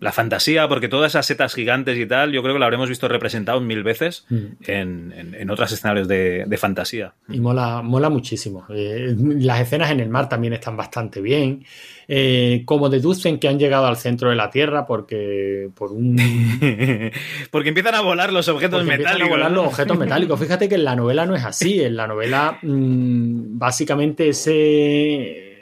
[0.00, 3.06] La fantasía, porque todas esas setas gigantes y tal, yo creo que lo habremos visto
[3.08, 4.36] representado mil veces Mm.
[4.66, 7.12] en, en- en otros escenarios de, de fantasía.
[7.28, 8.64] Y mola, mola muchísimo.
[8.70, 11.64] Eh, las escenas en el mar también están bastante bien.
[12.08, 16.16] Eh, como deducen que han llegado al centro de la Tierra porque por un
[17.50, 19.36] porque empiezan a volar los objetos porque empiezan a metálicos.
[19.38, 20.40] volar los objetos metálicos.
[20.40, 21.82] Fíjate que en la novela no es así.
[21.82, 25.55] En la novela, mm, básicamente, ese,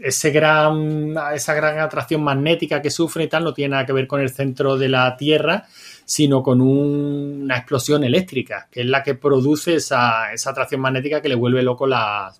[0.00, 4.06] ese gran, esa gran atracción magnética que sufre y tal no tiene nada que ver
[4.06, 5.64] con el centro de la Tierra,
[6.04, 11.20] sino con un- una explosión eléctrica, que es la que produce esa, esa atracción magnética
[11.22, 12.32] que le vuelve loco la,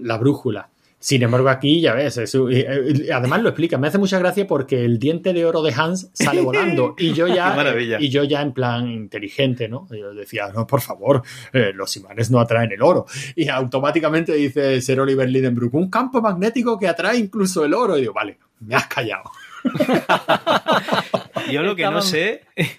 [0.00, 0.68] la brújula.
[1.04, 3.76] Sin embargo, aquí ya ves, eso, y, y además lo explica.
[3.76, 7.28] Me hace mucha gracia porque el diente de oro de Hans sale volando y yo
[7.28, 7.54] ya,
[8.00, 9.86] y yo ya en plan inteligente, ¿no?
[9.90, 11.22] Yo decía, no, por favor,
[11.52, 13.04] eh, los imanes no atraen el oro.
[13.36, 17.98] Y automáticamente dice Sir Oliver Lidenbrook, un campo magnético que atrae incluso el oro.
[17.98, 19.30] Y digo, vale, me has callado.
[21.52, 22.78] Yo lo que no sé es,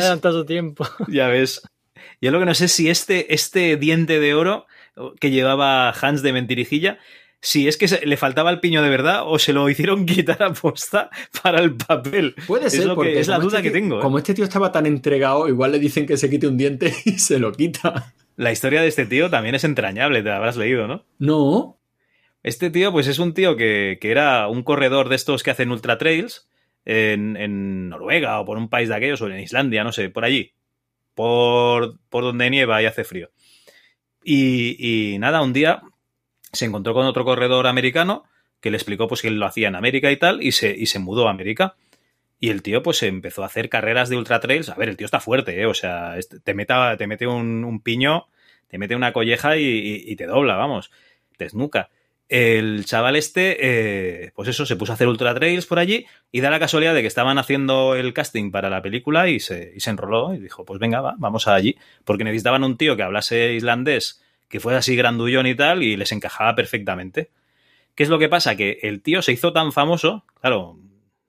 [0.00, 0.88] adelantado tiempo.
[1.08, 1.60] ya ves,
[2.22, 4.66] yo lo que no sé es si este, este diente de oro
[5.20, 6.98] que llevaba Hans de mentirijilla,
[7.40, 10.52] si es que le faltaba el piño de verdad o se lo hicieron quitar a
[10.52, 11.10] posta
[11.42, 12.34] para el papel.
[12.46, 14.02] Puede Es ser, lo que- es la duda este que tengo, ¿eh?
[14.02, 17.18] Como este tío estaba tan entregado, igual le dicen que se quite un diente y
[17.18, 18.12] se lo quita.
[18.36, 21.04] La historia de este tío también es entrañable, te la habrás leído, ¿no?
[21.18, 21.78] No,
[22.42, 25.70] Este tío, pues es un tío que, que era un corredor de estos que hacen
[25.70, 26.48] ultra trails
[26.84, 30.24] en, en Noruega o por un país de aquellos, o en Islandia, no sé, por
[30.24, 30.52] allí.
[31.14, 33.30] Por, por donde nieva y hace frío.
[34.22, 34.76] Y,
[35.14, 35.82] y nada, un día
[36.56, 38.24] se encontró con otro corredor americano
[38.60, 40.86] que le explicó pues que él lo hacía en América y tal, y se, y
[40.86, 41.76] se mudó a América.
[42.38, 44.68] Y el tío pues empezó a hacer carreras de ultra trails.
[44.68, 45.66] A ver, el tío está fuerte, ¿eh?
[45.66, 48.26] O sea, te, meta, te mete un, un piño,
[48.68, 50.90] te mete una colleja y, te dobla, vamos,
[51.36, 51.48] te.
[52.28, 56.40] El chaval este, eh, pues eso, se puso a hacer ultra trails por allí y
[56.40, 59.78] da la casualidad de que estaban haciendo el casting para la película y se, y
[59.78, 61.76] se enroló y dijo, pues venga, va, vamos allí.
[62.04, 66.12] Porque necesitaban un tío que hablase islandés, que fuera así grandullón y tal, y les
[66.12, 67.30] encajaba perfectamente.
[67.94, 68.56] ¿Qué es lo que pasa?
[68.56, 70.78] Que el tío se hizo tan famoso, claro,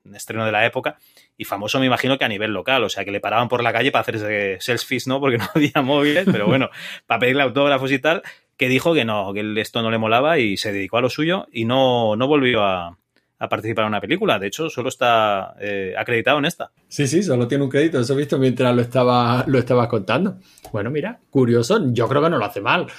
[0.03, 0.97] un estreno de la época,
[1.37, 3.73] y famoso me imagino que a nivel local, o sea, que le paraban por la
[3.73, 5.19] calle para hacerse selfies, ¿no?
[5.19, 6.69] Porque no había móviles, pero bueno,
[7.05, 8.23] para pedirle autógrafos y tal,
[8.57, 11.47] que dijo que no, que esto no le molaba y se dedicó a lo suyo
[11.51, 12.97] y no, no volvió a,
[13.39, 14.39] a participar en una película.
[14.39, 16.71] De hecho, solo está eh, acreditado en esta.
[16.87, 17.99] Sí, sí, solo tiene un crédito.
[17.99, 20.37] Eso he visto mientras lo estaba, lo estabas contando.
[20.71, 21.79] Bueno, mira, curioso.
[21.93, 22.81] Yo creo que no lo hace mal.
[22.83, 22.89] O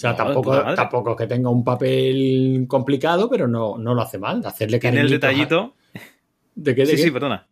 [0.00, 4.18] sea, No, tampoco, tampoco es que tenga un papel complicado, pero no, no lo hace
[4.18, 4.40] mal.
[4.44, 5.74] Hacerle Tiene el a- detallito.
[6.54, 6.82] ¿De qué?
[6.82, 7.02] de Sí, qué?
[7.04, 7.46] sí, perdona.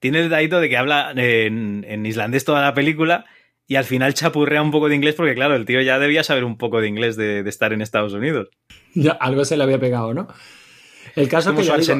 [0.00, 3.24] Tiene el detallito de que habla en, en islandés toda la película
[3.66, 6.44] y al final chapurrea un poco de inglés porque, claro, el tío ya debía saber
[6.44, 8.48] un poco de inglés de, de estar en Estados Unidos.
[8.94, 10.28] Ya, algo se le había pegado, ¿no?
[11.16, 11.96] El caso Como es que digo,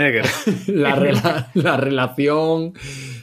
[0.69, 2.73] la, rela- la relación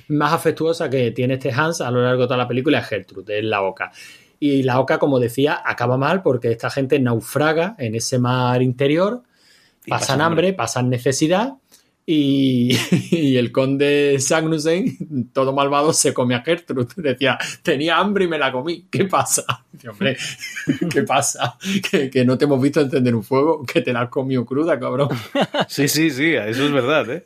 [0.08, 3.40] más afectuosa que tiene este Hans a lo largo de toda la película es Gertrude,
[3.40, 3.92] es la Oca.
[4.40, 9.24] Y la Oca, como decía, acaba mal porque esta gente naufraga en ese mar interior,
[9.88, 11.54] pasan pasan hambre, pasan necesidad
[12.06, 12.76] y,
[13.12, 16.88] y el conde Sagnussen, todo malvado, se come a Gertrude.
[16.98, 18.86] Decía, tenía hambre y me la comí.
[18.90, 19.44] ¿Qué pasa?
[19.72, 20.18] Dice, hombre,
[20.90, 21.58] ¿qué pasa?
[21.90, 24.80] ¿Que, que no te hemos visto encender un fuego, que te la has comido cruda,
[24.80, 25.10] cabrón.
[25.68, 27.24] Sí, sí, sí, eso es verdad, ¿eh?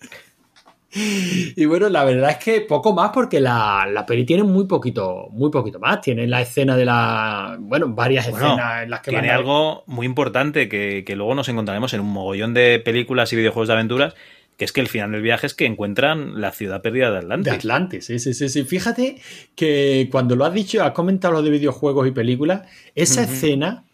[0.97, 5.27] Y bueno, la verdad es que poco más porque la, la peli tiene muy poquito,
[5.31, 5.99] muy poquito más.
[5.99, 7.57] Tiene la escena de la.
[7.60, 11.15] Bueno, varias Bueno, escenas en las que Tiene van a- algo muy importante que, que
[11.18, 14.15] luego nos encontraremos en un mogollón de películas y videojuegos de aventuras,
[14.57, 17.18] que es que el final del viaje es que encuentran la ciudad perdida de De
[17.19, 17.53] Atlantis.
[17.53, 18.64] Atlantis, sí, sí, sí, sí.
[18.64, 19.18] Fíjate
[19.56, 22.61] que cuando lo has dicho, has comentado lo de videojuegos y películas,
[22.95, 23.86] esa escena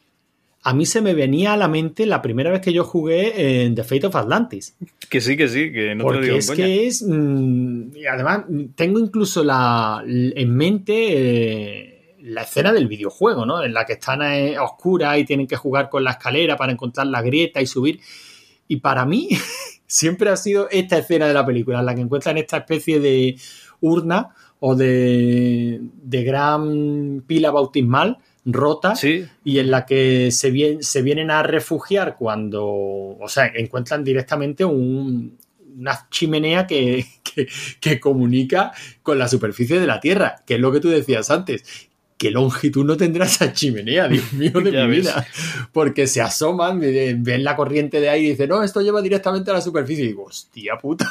[0.63, 3.73] a mí se me venía a la mente la primera vez que yo jugué en
[3.73, 4.75] The Fate of Atlantis.
[5.09, 6.65] Que sí, que sí, que no te lo digo es coña.
[6.65, 7.01] que es.
[7.01, 13.63] mm, y además, tengo incluso la, en mente eh, la escena del videojuego, ¿no?
[13.63, 16.71] En la que están eh, a oscuras y tienen que jugar con la escalera para
[16.71, 17.99] encontrar la grieta y subir.
[18.67, 19.29] Y para mí,
[19.91, 23.35] siempre ha sido esta escena de la película, en la que encuentran esta especie de
[23.81, 30.81] urna o de, de gran pila bautismal rota Sí, y en la que se, vien-
[30.81, 35.37] se vienen a refugiar cuando, o sea, encuentran directamente un-
[35.77, 37.47] una chimenea que, que-
[37.79, 38.71] que comunica
[39.03, 41.89] con la superficie de la Tierra, que es lo que tú decías antes.
[42.21, 45.01] ¿Qué longitud no tendrá esa chimenea, Dios mío de mi ves.
[45.01, 45.25] vida?
[45.73, 49.55] Porque se asoman, ven la corriente de aire y dicen, no, esto lleva directamente a
[49.55, 50.03] la superficie.
[50.03, 51.09] Y digo, hostia puta.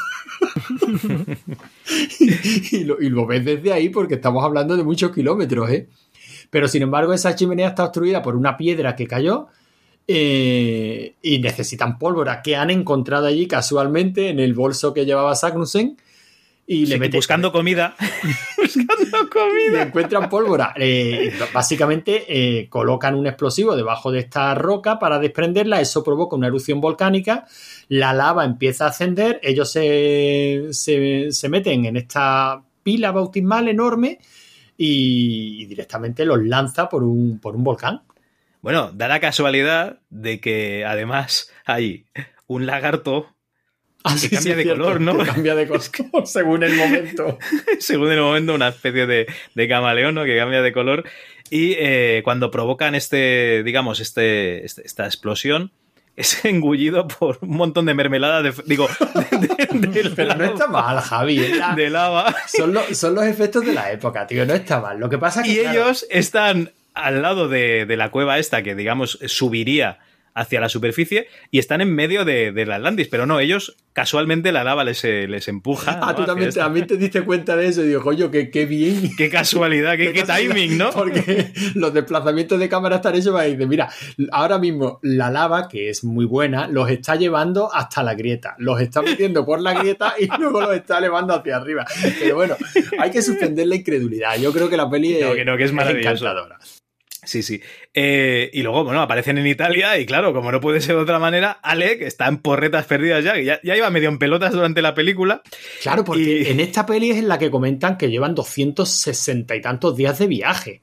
[2.71, 5.89] y, lo, y lo ves desde ahí porque estamos hablando de muchos kilómetros, ¿eh?
[6.49, 9.49] Pero sin embargo, esa chimenea está obstruida por una piedra que cayó
[10.07, 15.97] eh, y necesitan pólvora que han encontrado allí casualmente en el bolso que llevaba Sagnussen.
[16.73, 17.97] Y le sí, meten- buscando comida.
[18.57, 19.83] buscando comida.
[19.83, 20.73] encuentran pólvora.
[20.77, 25.81] Eh, básicamente eh, colocan un explosivo debajo de esta roca para desprenderla.
[25.81, 27.45] Eso provoca una erupción volcánica.
[27.89, 29.41] La lava empieza a ascender.
[29.43, 34.19] Ellos se, se- se meten en esta pila bautismal enorme
[34.77, 38.03] y, y directamente los lanza por un, por un volcán.
[38.63, 42.05] Bueno, da la casualidad de que además hay
[42.47, 43.27] un lagarto
[44.03, 45.19] Ah, Que cambia de cierto, color, ¿no?
[45.19, 45.83] que cambia de color
[46.27, 47.39] según el momento.
[47.81, 50.25] según el momento, una especie de, de camaleón ¿no?
[50.25, 51.05] que cambia de color.
[51.51, 55.73] Y eh, cuando provocan este, digamos, este, este- esta explosión,
[56.17, 58.89] es engullido por un montón de mermelada de, digo,
[59.31, 59.39] de,
[59.79, 61.37] de- de Pero no lava- está mal, Javi.
[61.49, 62.35] la- de lava.
[62.47, 64.45] Son, lo- son los efectos de la época, tío.
[64.47, 64.99] No está mal.
[64.99, 65.53] Lo que pasa es que.
[65.53, 69.99] Y claro, ellos están al lado de, de la cueva esta que, digamos, subiría
[70.35, 74.63] hacia la superficie y están en medio de, del Atlantis, pero no, ellos casualmente la
[74.65, 75.99] lava les, eh, les empuja.
[76.01, 76.15] Ah, ¿no?
[76.17, 79.11] tú también, también te diste cuenta de eso y digo, coño, qué, qué bien.
[79.17, 80.91] Qué casualidad, qué, qué casualidad, timing, ¿no?
[80.91, 83.91] Porque los desplazamientos de cámara están hechos para decir, mira,
[84.33, 88.55] ahora mismo la lava, que es muy buena, los está llevando hasta la grieta.
[88.59, 91.85] Los está metiendo por la grieta y luego los está elevando hacia arriba.
[92.19, 92.57] Pero bueno,
[92.99, 94.39] hay que suspender la incredulidad.
[94.39, 96.09] Yo creo que la peli No, que no, que es maravilloso.
[96.27, 96.59] encantadora.
[97.31, 97.61] Sí, sí.
[97.95, 101.21] Eh, y luego, bueno, aparecen en Italia y claro, como no puede ser de otra
[101.21, 104.83] manera, Alec está en porretas perdidas ya, que ya, ya iba medio en pelotas durante
[104.83, 105.41] la película.
[105.81, 109.61] Claro, porque Y- en esta peli es en la que comentan que llevan 260 y
[109.61, 110.83] tantos días de viaje.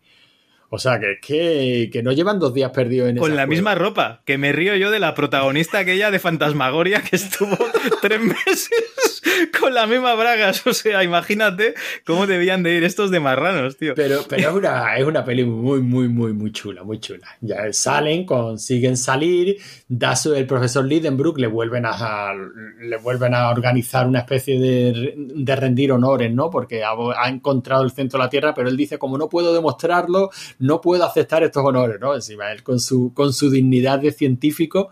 [0.69, 3.47] O sea, que es que, que no llevan dos días perdidos en Con la cueva.
[3.47, 7.57] misma ropa, que me río yo de la protagonista aquella de Fantasmagoria que estuvo
[8.01, 8.69] tres meses
[9.59, 10.65] con la misma bragas.
[10.67, 11.73] O sea, imagínate
[12.05, 13.93] cómo debían de ir estos de marranos, tío.
[13.95, 17.27] Pero, pero es, una, es una peli muy, muy, muy, muy chula, muy chula.
[17.39, 19.57] Ya salen, consiguen salir,
[19.87, 25.13] da su- el profesor Lidenbrook le vuelven a, le vuelven a organizar una especie de,
[25.15, 26.49] de rendir honores, ¿no?
[26.49, 29.53] Porque ha, ha encontrado el centro de la Tierra, pero él dice, como no puedo
[29.53, 32.13] demostrarlo, no puedo aceptar estos honores, ¿no?
[32.15, 34.89] Encima él con su, con su dignidad de científico.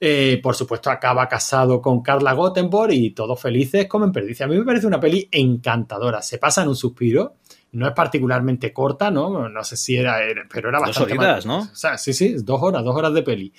[0.00, 4.42] eh, por supuesto, acaba casado con Carla Gothenburg y todos felices comen perdices.
[4.42, 6.22] A mí me parece una peli encantadora.
[6.22, 7.34] Se pasa en un suspiro.
[7.72, 9.46] No es particularmente corta, ¿no?
[9.50, 11.70] No sé si era, era- pero era Dos bastante horitas, más- ¿no?
[11.70, 13.52] O sea, sí, sí, dos horas, dos horas de peli.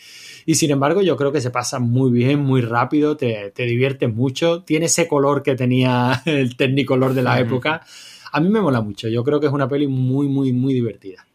[0.47, 4.11] Y sin embargo, yo creo que se pasa muy bien, muy rápido, te, te diviertes
[4.11, 4.63] mucho.
[4.63, 7.85] Tiene ese color que tenía el Technicolor de la época.
[8.31, 9.07] A mí me mola mucho.
[9.07, 11.25] Yo creo que es una peli muy, muy, muy divertida.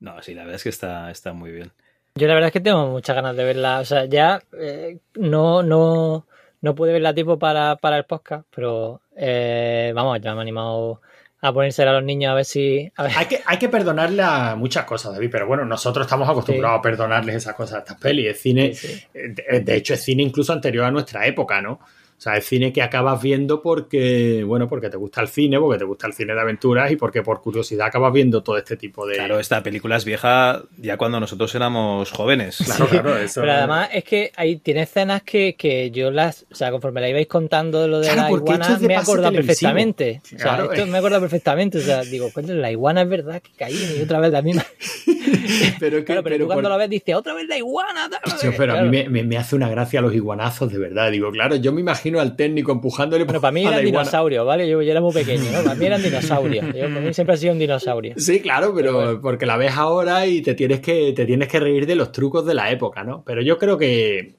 [0.00, 1.72] No, sí, la verdad es que está, está muy bien.
[2.14, 3.80] Yo la verdad es que tengo muchas ganas de verla.
[3.80, 6.26] O sea, ya eh, no, no,
[6.60, 10.42] no pude verla a tiempo para, para el podcast, pero eh, vamos, ya me he
[10.42, 11.00] animado
[11.40, 12.90] a ponérsela a los niños a ver si.
[12.96, 13.12] A ver.
[13.16, 16.82] Hay que, hay que perdonarle a muchas cosas, David, pero bueno, nosotros estamos acostumbrados a
[16.82, 18.26] perdonarles esas cosas a estas pelis.
[18.28, 19.04] Es cine, Sí, sí.
[19.14, 21.78] eh, de, de hecho, es cine incluso anterior a nuestra época, ¿no?
[22.18, 25.78] O sea, es cine que acabas viendo porque, bueno, porque te gusta el cine, porque
[25.78, 29.06] te gusta el cine de aventuras y porque por curiosidad acabas viendo todo este tipo
[29.06, 29.14] de...
[29.14, 32.58] Claro, esta película es vieja ya cuando nosotros éramos jóvenes.
[32.66, 33.40] Claro, claro, eso.
[33.40, 37.08] Pero además es que ahí tiene escenas que, que yo las, o sea, conforme la
[37.08, 40.20] ibais contando lo de Claro, la iguana, es de me acordado perfectamente.
[40.24, 41.78] O sea, Claro, esto me acordado perfectamente.
[41.78, 44.64] O sea, digo, coño, la iguana es verdad que caí y otra vez la misma.
[45.78, 47.56] pero es que, Claro, pero, pero tú cuando por- la ves dices, otra vez la
[47.58, 48.08] iguana.
[48.10, 48.38] tal".
[48.40, 51.10] Tío, pero a mí me, me- me hace una gracia los iguanazos, de verdad.
[51.10, 54.68] Digo, claro, yo me imagino al técnico empujándole Bueno, para mí eran dinosaurios, ¿vale?
[54.68, 55.62] Yo, yo era muy pequeño, ¿no?
[55.62, 56.66] Para mí eran dinosaurios.
[56.74, 58.14] Yo, para mí siempre ha sido un dinosaurio.
[58.16, 59.20] Sí, claro, pero Pero bueno.
[59.20, 62.46] porque la ves ahora y te tienes que te tienes que reír de los trucos
[62.46, 63.22] de la época, ¿no?
[63.26, 64.34] Pero yo creo que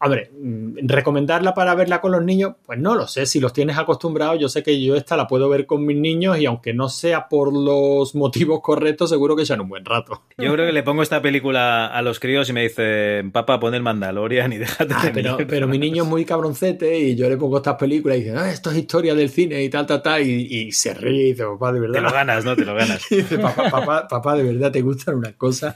[0.00, 3.26] Hombre, mm, recomendarla para verla con los niños, pues no lo sé.
[3.26, 6.38] Si los tienes acostumbrados, yo sé que yo esta la puedo ver con mis niños
[6.38, 10.22] y aunque no sea por los motivos correctos, seguro que echan un buen rato.
[10.38, 13.74] Yo creo que le pongo esta película a los críos y me dicen, papá, pon
[13.74, 15.46] el Mandalorian y déjate Ah, de pero, mierda".
[15.50, 18.50] pero mi niño es muy cabroncete y yo le pongo estas películas y dice, ah,
[18.52, 21.44] esto es historia del cine y tal, tal, tal, y, y se ríe y dice,
[21.44, 22.12] papá, de Te lo verdad.
[22.12, 22.54] ganas, ¿no?
[22.54, 23.04] Te lo ganas.
[23.10, 25.74] Y dice, papá, papá, papá, de verdad te gustan unas cosas.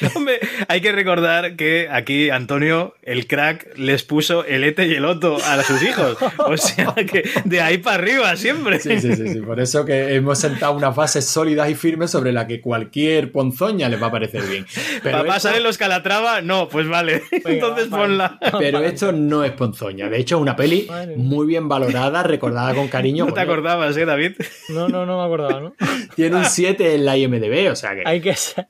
[0.14, 0.38] Hombre,
[0.68, 5.36] hay que recordar que aquí Antonio, el crack, les puso el Ete y el Otto
[5.36, 6.16] a sus hijos.
[6.38, 8.80] O sea que de ahí para arriba siempre.
[8.80, 9.40] Sí, sí, sí, sí.
[9.40, 13.88] Por eso que hemos sentado unas bases sólidas y firmes sobre la que cualquier ponzoña
[13.88, 14.66] les va a parecer bien.
[15.02, 16.40] Pero Papá, esto, ¿salen los Calatrava?
[16.40, 17.22] No, pues vale.
[17.30, 18.04] Entonces vale.
[18.04, 18.38] ponla.
[18.58, 20.08] pero esto no es ponzoña.
[20.08, 23.26] De hecho, es una peli muy bien valorada, recordada con cariño.
[23.26, 24.32] No te Coño, acordabas, ¿eh, David?
[24.68, 25.74] No, no, no me acordaba, ¿no?
[26.14, 28.66] Tiene un 7 en la IMDB, o sea que, Hay que ser.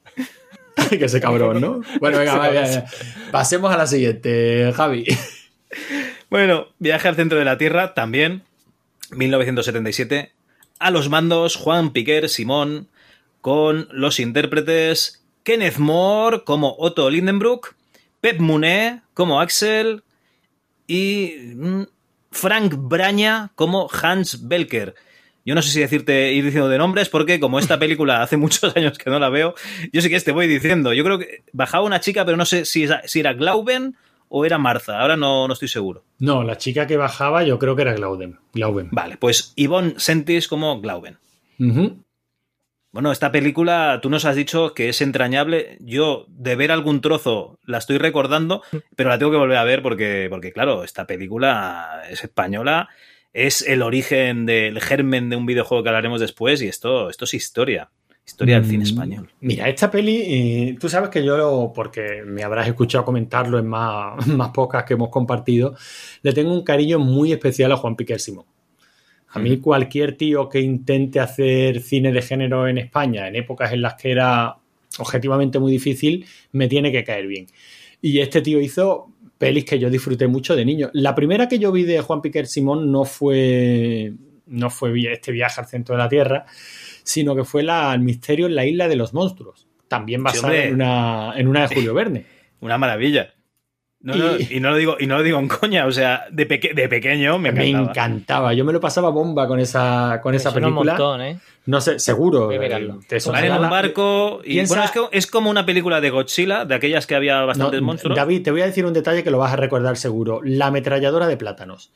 [0.91, 1.81] que ese cabrón, ¿no?
[2.01, 2.85] Bueno, venga, vaya, vaya.
[3.31, 5.07] pasemos a la siguiente, Javi.
[6.31, 8.43] Bueno, Viaje al centro de la Tierra también,
[9.11, 10.33] 1977.
[10.79, 12.89] A los mandos, Juan Piquer Simón,
[13.41, 17.75] con los intérpretes Kenneth Moore como Otto Lindenbrook,
[18.21, 20.03] Pep Muné como Axel
[20.87, 21.83] y mm,
[22.33, 24.95] Frank Braña como Hans Belker.
[25.45, 28.75] Yo no sé si decirte ir diciendo de nombres porque como esta película hace muchos
[28.77, 29.55] años que no la veo,
[29.93, 30.93] yo sí que te voy diciendo.
[30.93, 33.97] Yo creo que bajaba una chica, pero no sé si, si era Glauben
[34.29, 35.01] o era Marza.
[35.01, 36.05] Ahora no, no estoy seguro.
[36.19, 38.39] No, la chica que bajaba yo creo que era Glauben.
[38.53, 38.89] Glauben.
[38.91, 41.19] Vale, pues Yvonne Sentis como Glauben.
[42.95, 45.79] Bueno, esta película, tú nos has dicho que es entrañable.
[45.81, 48.63] Yo, de ver algún trozo, la estoy recordando,
[48.95, 52.89] pero la tengo que volver a ver porque, porque claro, esta película es española,
[53.35, 57.35] es el origen del germen de un videojuego que hablaremos después y esto, esto es
[57.35, 57.91] historia.
[58.27, 59.31] Historia del cine Mm, español.
[59.41, 64.27] Mira, esta peli, eh, tú sabes que yo, porque me habrás escuchado comentarlo en más,
[64.29, 65.77] más pocas que hemos compartido,
[66.23, 68.47] le tengo un cariño muy especial a Juan Piquer Simón.
[69.29, 73.83] A mí cualquier tío que intente hacer cine de género en España, en épocas en
[73.83, 74.59] las que era
[75.01, 77.49] objetivamente muy difícil, me tiene que caer bien.
[78.01, 79.09] Y este tío hizo
[79.45, 80.91] pelis que yo disfruté mucho de niño.
[80.93, 84.13] La primera que yo vi de Juan Piquer Simón no fue,
[84.47, 86.47] no fue este viaje al centro de la Tierra,
[87.03, 89.69] sino que fue la, el misterio en la isla de los monstruos.
[89.89, 92.27] También basada en, una, en una de Julio Verne.
[92.61, 93.34] Una maravilla.
[94.05, 96.27] No, Y- no, y, no lo digo, y no lo digo en coña, o sea,
[96.31, 97.91] de, peque- de pequeño me Me encantaba.
[97.91, 98.53] encantaba.
[98.55, 100.93] Yo me lo pasaba bomba con esa, con esa Me suena un película.
[100.93, 101.39] montón, ¿eh?
[101.67, 102.53] No sé, seguro.
[102.53, 102.59] Eh,
[103.09, 106.67] te en un barco y piensa- bueno, es, que es como una película de Godzilla,
[106.67, 108.15] de aquellas que había bastantes No, monstruos.
[108.15, 110.41] David, te voy a decir un detalle que lo vas a recordar seguro.
[110.45, 111.91] La ametralladora de plátanos.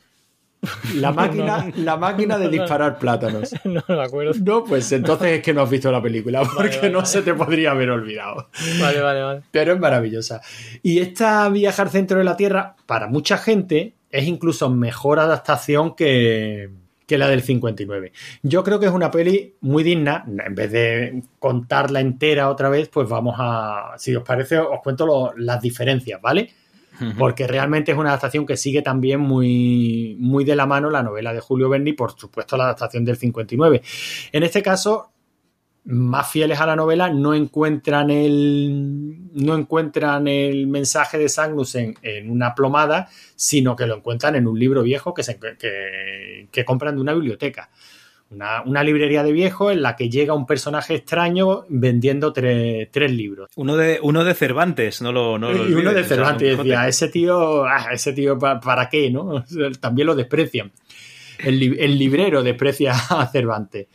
[0.96, 3.54] La máquina, la máquina de disparar plátanos.
[3.64, 4.32] no me acuerdo.
[4.42, 7.08] No, pues entonces es que no has visto la película, porque vale, no vale.
[7.10, 8.48] se te podría haber olvidado.
[8.80, 9.42] Vale, vale, vale.
[9.50, 10.40] Pero es maravillosa.
[10.82, 16.70] Y esta Viajar Centro de la Tierra, para mucha gente, es incluso mejor adaptación que,
[17.06, 18.12] que la del 59.
[18.42, 20.24] Yo creo que es una peli muy digna.
[20.44, 25.06] En vez de contarla entera otra vez, pues vamos a, si os parece, os cuento
[25.06, 26.50] lo- las diferencias, ¿vale?
[27.18, 31.32] Porque realmente es una adaptación que sigue también muy, muy de la mano la novela
[31.32, 33.82] de Julio Verne y, por supuesto, la adaptación del 59.
[34.32, 35.12] En este caso,
[35.84, 42.30] más fieles a la novela, no encuentran el, no encuentran el mensaje de Sagnussen en
[42.30, 47.00] una plomada, sino que lo encuentran en un libro viejo que, se, que compran de
[47.00, 47.70] una biblioteca.
[48.30, 53.10] Una, una librería de viejo en la que llega un personaje extraño vendiendo tre- tres
[53.10, 53.48] libros.
[53.56, 56.58] Uno de, uno de Cervantes, no lo, no lo y uno de o sea, Cervantes
[56.58, 59.10] decía, ese tío, ah, ese tío, ¿pa- ¿para qué?
[59.10, 59.44] ¿no?
[59.80, 60.70] También lo desprecian.
[61.38, 63.86] El, el librero desprecia a Cervantes.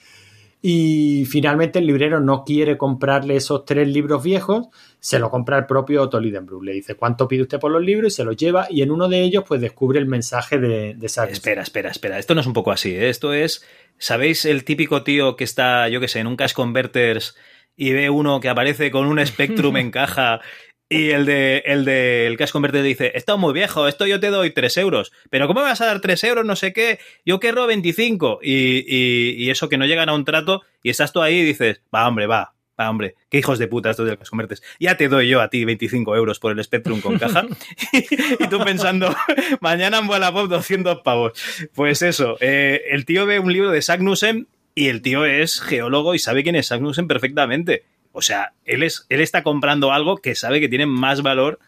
[0.66, 4.68] Y finalmente el librero no quiere comprarle esos tres libros viejos,
[4.98, 6.64] se lo compra el propio Otto Lidenbrook.
[6.64, 8.14] Le dice, ¿cuánto pide usted por los libros?
[8.14, 11.10] Y se los lleva y en uno de ellos pues descubre el mensaje de, de
[11.10, 11.34] Sartre.
[11.34, 12.18] Espera, espera, espera.
[12.18, 13.10] Esto no es un poco así, ¿eh?
[13.10, 13.68] Esto es.
[13.98, 17.36] ¿Sabéis el típico tío que está, yo qué sé, en un cash converters
[17.76, 20.40] y ve uno que aparece con un Spectrum en caja
[20.94, 24.20] y el de el de el cash converter dice, esto es muy viejo, esto yo
[24.20, 25.12] te doy 3 euros.
[25.30, 26.46] Pero ¿cómo me vas a dar 3 euros?
[26.46, 27.00] No sé qué.
[27.26, 28.40] Yo quiero 25.
[28.42, 31.44] Y, y, y eso que no llegan a un trato y estás tú ahí y
[31.44, 32.54] dices, va, hombre, va.
[32.80, 34.64] Va, hombre, qué hijos de puta estos del cash converters.
[34.80, 37.46] Ya te doy yo a ti 25 euros por el Spectrum con caja.
[37.94, 39.16] y tú pensando,
[39.62, 41.34] mañana en Wallapop 200 pavos.
[41.76, 46.16] Pues eso, eh, el tío ve un libro de Sagnussen y el tío es geólogo
[46.16, 47.84] y sabe quién es Sagnussen perfectamente.
[48.14, 51.60] O sea, él, es, él está comprando algo que sabe que tiene más valor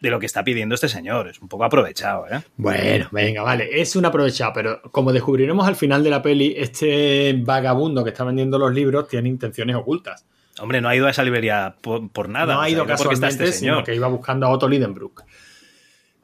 [0.00, 1.28] de lo que está pidiendo este señor.
[1.28, 2.40] Es un poco aprovechado, ¿eh?
[2.56, 7.34] Bueno, venga, vale, es un aprovechado, pero como descubriremos al final de la peli, este
[7.38, 10.24] vagabundo que está vendiendo los libros tiene intenciones ocultas.
[10.60, 12.54] Hombre, no ha ido a esa librería por, por nada.
[12.54, 13.84] no o ha sea, ido porque está casualmente, este sino señor.
[13.84, 15.24] que iba buscando a Otto Lidenbrook.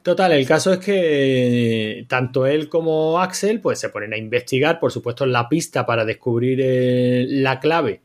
[0.03, 4.91] Total, el caso es que tanto él como Axel pues se ponen a investigar, por
[4.91, 8.01] supuesto la pista para descubrir eh, la clave,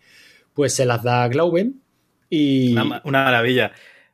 [0.61, 1.81] pues se las da Glauben
[2.29, 3.73] y Una, ma- una maravilla,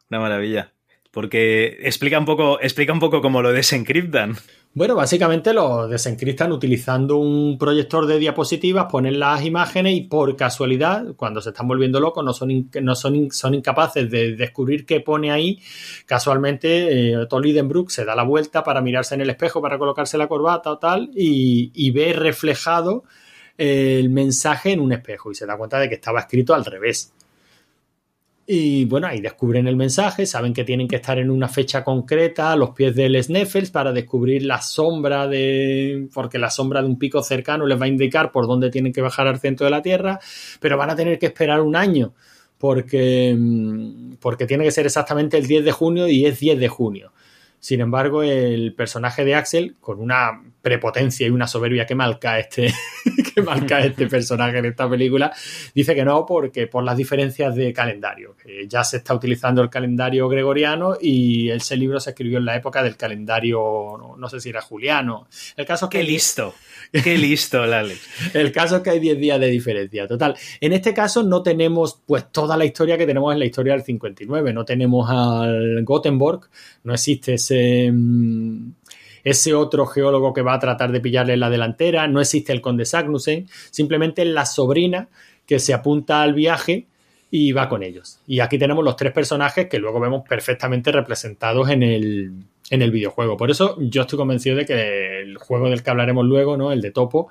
[0.09, 0.73] una maravilla.
[1.11, 4.37] Porque explica un poco, explica un poco cómo lo desencriptan.
[4.75, 11.17] bueno, básicamente lo desencriptan utilizando un proyector de diapositivas, ponen las imágenes y por casualidad,
[11.17, 14.87] cuando se están volviendo locos, no son, in- no son, in- son incapaces de descubrir
[14.87, 15.59] qué pone ahí.
[16.07, 17.27] Casualmente, eh,
[17.89, 21.11] se da la vuelta para mirarse en el espejo, para colocarse la corbata o tal,
[21.13, 23.03] y, y ve reflejado
[23.59, 27.13] el mensaje en un espejo y se da cuenta de que estaba escrito al revés.
[28.49, 32.53] Y bueno, ahí descubren el mensaje, saben que tienen que estar en una fecha concreta
[32.53, 36.09] a los pies del Sneffels para descubrir la sombra de.
[36.15, 39.01] porque la sombra de un pico cercano les va a indicar por dónde tienen que
[39.01, 40.21] bajar al centro de la Tierra,
[40.61, 42.15] pero van a tener que esperar un año
[42.59, 46.69] porque, mm, porque tiene que ser exactamente el 10 de junio y es 10 de
[46.69, 47.13] junio.
[47.59, 52.73] Sin embargo, el personaje de Axel, con una prepotencia y una soberbia que marca este,
[53.35, 55.33] que marca este personaje en esta película,
[55.75, 59.71] dice que no porque por las diferencias de calendario, que ya se está utilizando el
[59.71, 63.59] calendario gregoriano y ese libro se escribió en la época del calendario,
[63.99, 65.29] no, no sé si era juliano.
[65.57, 66.55] El caso es que Qué listo,
[66.93, 68.01] qué listo, el Alex.
[68.35, 70.07] el caso es que hay 10 días de diferencia.
[70.07, 70.37] Total.
[70.61, 73.83] En este caso no tenemos pues toda la historia que tenemos en la historia del
[73.83, 74.53] 59.
[74.53, 76.51] No tenemos al Gothenburg,
[76.85, 78.73] no existe ese, mm,
[79.27, 82.85] ese otro geólogo que va a tratar de pillarle la delantera, no existe el conde
[82.85, 85.09] Sagnussen, simplemente la sobrina
[85.45, 86.87] que se apunta al viaje
[87.29, 88.21] y va con ellos.
[88.29, 92.35] Y aquí tenemos los tres personajes que luego vemos perfectamente representados en el,
[92.71, 93.37] en el videojuego.
[93.37, 96.71] Por eso yo estoy convencido de que el juego del que hablaremos luego, ¿no?
[96.71, 97.29] El de Topo,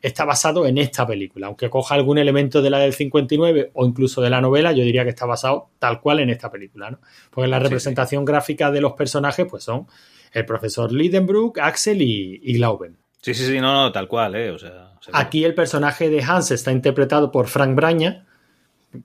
[0.00, 1.48] está basado en esta película.
[1.48, 5.02] Aunque coja algún elemento de la del 59 o incluso de la novela, yo diría
[5.02, 7.00] que está basado tal cual en esta película, ¿no?
[7.32, 9.88] Porque la representación gráfica de los personajes, pues son
[10.34, 12.98] el profesor Lidenbrook, Axel y, y Glauben.
[13.22, 14.50] Sí, sí, sí, no, no, tal cual, ¿eh?
[14.50, 18.26] O sea, Aquí el personaje de Hans está interpretado por Frank Braña,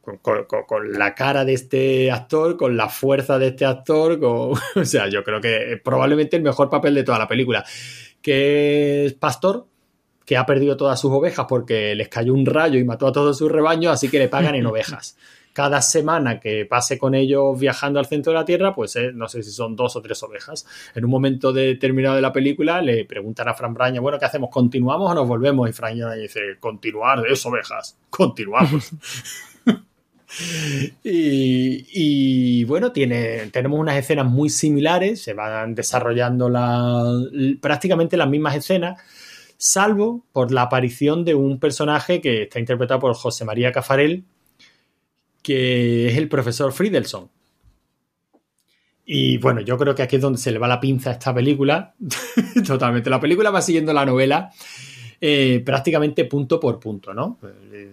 [0.02, 0.18] con,
[0.68, 5.08] con- la cara de este actor, con la fuerza de este actor, con- o sea,
[5.08, 7.64] yo creo que es probablemente el mejor papel de toda la película,
[8.22, 9.68] que es pastor,
[10.26, 13.38] que ha perdido todas sus ovejas porque les cayó un rayo y mató a todos
[13.38, 15.18] sus rebaños, así que le pagan en ovejas.
[15.60, 19.28] Cada semana que pase con ellos viajando al centro de la Tierra, pues eh, no
[19.28, 20.66] sé si son dos o tres ovejas.
[20.96, 24.52] En un momento determinado de la película le preguntan a Fran Braña, bueno, ¿qué hacemos?
[24.52, 25.70] ¿Continuamos o nos volvemos?
[25.70, 28.92] Y Fran Braña dice, continuar, es ovejas, continuamos.
[31.04, 37.04] Y, bueno, tiene, tenemos unas escenas muy similares, se van desarrollando la,
[37.60, 39.02] prácticamente las mismas escenas,
[39.58, 44.24] salvo por la aparición de un personaje que está interpretado por José María Cafarel,
[45.42, 47.30] que es el profesor Friedelson.
[49.06, 51.34] Y bueno, yo creo que aquí es donde se le va la pinza a esta
[51.34, 51.96] película.
[52.68, 53.10] Totalmente.
[53.10, 54.52] La película va siguiendo la novela
[55.22, 57.40] eh, prácticamente punto por punto, ¿no?
[57.44, 57.92] Eh,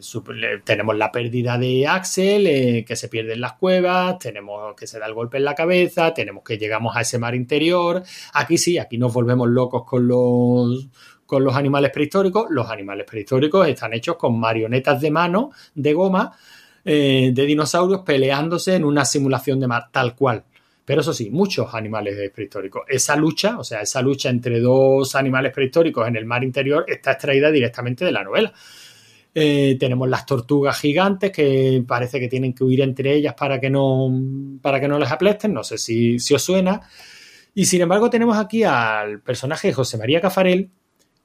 [0.62, 5.00] tenemos la pérdida de Axel, eh, que se pierde en las cuevas, tenemos que se
[5.00, 8.04] da el golpe en la cabeza, tenemos que llegamos a ese mar interior.
[8.32, 10.88] Aquí sí, aquí nos volvemos locos con los
[11.26, 12.46] con los animales prehistóricos.
[12.50, 16.36] Los animales prehistóricos están hechos con marionetas de mano, de goma,
[16.88, 20.44] eh, de dinosaurios peleándose en una simulación de mar, tal cual.
[20.84, 22.84] Pero eso sí, muchos animales prehistóricos.
[22.88, 27.12] Esa lucha, o sea, esa lucha entre dos animales prehistóricos en el mar interior está
[27.12, 28.52] extraída directamente de la novela.
[29.34, 33.68] Eh, tenemos las tortugas gigantes que parece que tienen que huir entre ellas para que
[33.68, 34.08] no,
[34.62, 35.52] para que no les aplesten.
[35.52, 36.80] No sé si, si os suena.
[37.52, 40.70] Y sin embargo, tenemos aquí al personaje de José María Cafarel,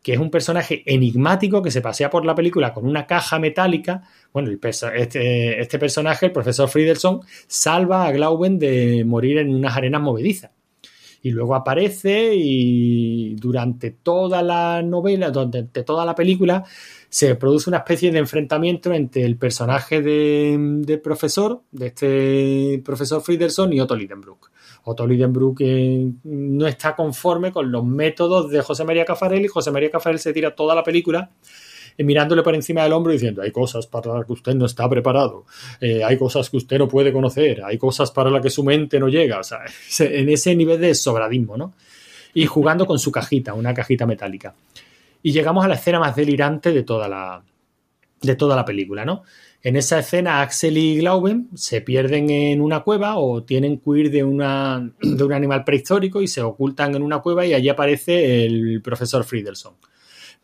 [0.02, 4.04] que es un personaje enigmático que se pasea por la película con una caja metálica.
[4.34, 10.02] Bueno, este, este personaje, el profesor Friedelson, salva a Glauben de morir en unas arenas
[10.02, 10.52] movedizas.
[11.24, 16.64] Y luego aparece y durante toda la novela, durante toda la película,
[17.10, 23.22] se produce una especie de enfrentamiento entre el personaje de- del profesor, de este profesor
[23.22, 24.50] Friedelson y Otto Lidenbrook.
[24.84, 29.72] Otto Lidenbrook eh, no está conforme con los métodos de José María Cafarel y José
[29.72, 31.30] María Cafarel se tira toda la película
[31.98, 34.66] eh, mirándole por encima del hombro y diciendo hay cosas para las que usted no
[34.66, 35.46] está preparado,
[35.80, 39.00] eh, hay cosas que usted no puede conocer, hay cosas para las que su mente
[39.00, 41.74] no llega, o sea, se- en ese nivel de sobradismo, ¿no?
[42.34, 44.56] Y jugando con su cajita, una cajita metálica.
[45.22, 47.44] Y llegamos a la escena más delirante de toda la,
[48.22, 49.24] de toda la película, ¿no?
[49.64, 54.12] En esa escena, Axel y Glauben se pierden en una cueva o tienen que huir
[54.12, 59.24] de, un animal prehistórico y se ocultan en una cueva y allí aparece el profesor
[59.24, 59.76] Friedelson.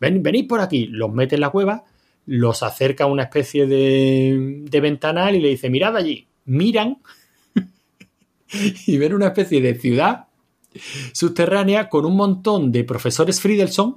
[0.00, 1.84] Ven, venid por aquí, los mete en la cueva,
[2.26, 6.98] los acerca a una especie de, de ventanal y le dice, mirad allí, miran
[8.86, 10.26] y ven una especie de ciudad
[11.12, 13.96] subterránea con un montón de profesores Friedelson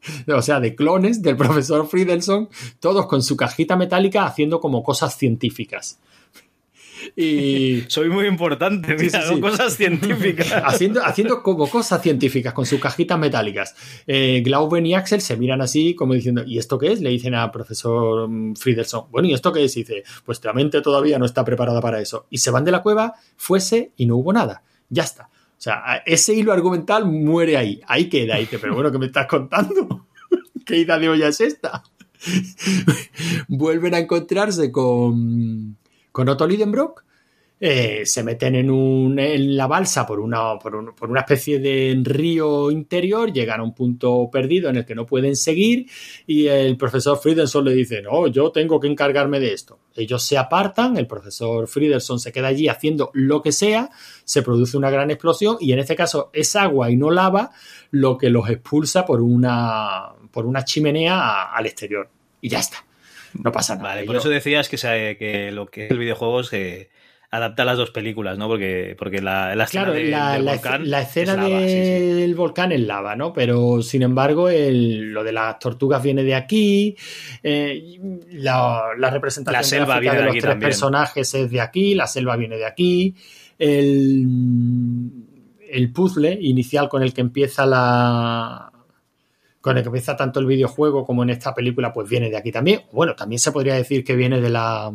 [0.34, 2.48] o sea, de clones del profesor Friedelson,
[2.80, 5.98] todos con su cajita metálica haciendo como cosas científicas.
[7.14, 9.40] Y Soy muy importante, mira, sí, hago sí.
[9.40, 10.50] cosas científicas.
[10.64, 13.74] haciendo, haciendo como cosas científicas con sus cajitas metálicas.
[14.06, 17.00] Eh, Glauben y Axel se miran así como diciendo, ¿y esto qué es?
[17.00, 19.04] Le dicen al profesor mm, Friedelson.
[19.10, 19.76] Bueno, ¿y esto qué es?
[19.76, 22.26] Y dice, pues la mente todavía no está preparada para eso.
[22.30, 24.62] Y se van de la cueva, fuese y no hubo nada.
[24.88, 25.28] Ya está.
[25.58, 27.80] O sea, ese hilo argumental muere ahí.
[27.86, 28.38] Ahí queda.
[28.38, 30.06] Y dice, pero bueno, ¿qué me estás contando?
[30.66, 31.82] ¿Qué ida de olla es esta?
[33.48, 35.76] Vuelven a encontrarse con,
[36.12, 37.05] con Otto Lidenbrock.
[37.58, 41.58] Eh, se meten en, un, en la balsa por una, por, un- por una especie
[41.58, 45.86] de río interior, llegan a un punto perdido en el que no pueden seguir
[46.26, 49.78] y el profesor Friedelson le dice, no, yo tengo que encargarme de esto.
[49.94, 53.88] Ellos se apartan, el profesor Friedelson se queda allí haciendo lo que sea,
[54.24, 57.52] se produce una gran explosión y en este caso es agua y no lava
[57.90, 62.10] lo que los expulsa por una, por una chimenea a- al exterior.
[62.42, 62.76] Y ya está.
[63.42, 63.88] No pasa nada.
[63.94, 66.95] Vale, por Yo- eso decías que, que lo que es el videojuego se adapta
[67.30, 68.48] a las dos películas, ¿no?
[68.48, 71.60] Porque, porque la, la escena Claro, de- la, del la- volcán la escena es lava,
[71.60, 72.14] sí, sí.
[72.20, 73.32] del volcán es lava, ¿no?
[73.32, 76.96] Pero sin embargo, el- lo de las tortugas viene de aquí,
[77.42, 77.98] eh,
[78.30, 80.68] la, la representación La selva viene de los aquí tres también.
[80.70, 83.14] personajes es de aquí, la selva viene de aquí,
[83.58, 84.26] el,
[85.70, 88.72] el puzzle inicial con el que empieza la
[89.60, 92.52] con el que empieza tanto el videojuego como en esta película, pues viene de aquí
[92.52, 92.82] también.
[92.92, 94.92] Bueno, también se podría decir que viene de la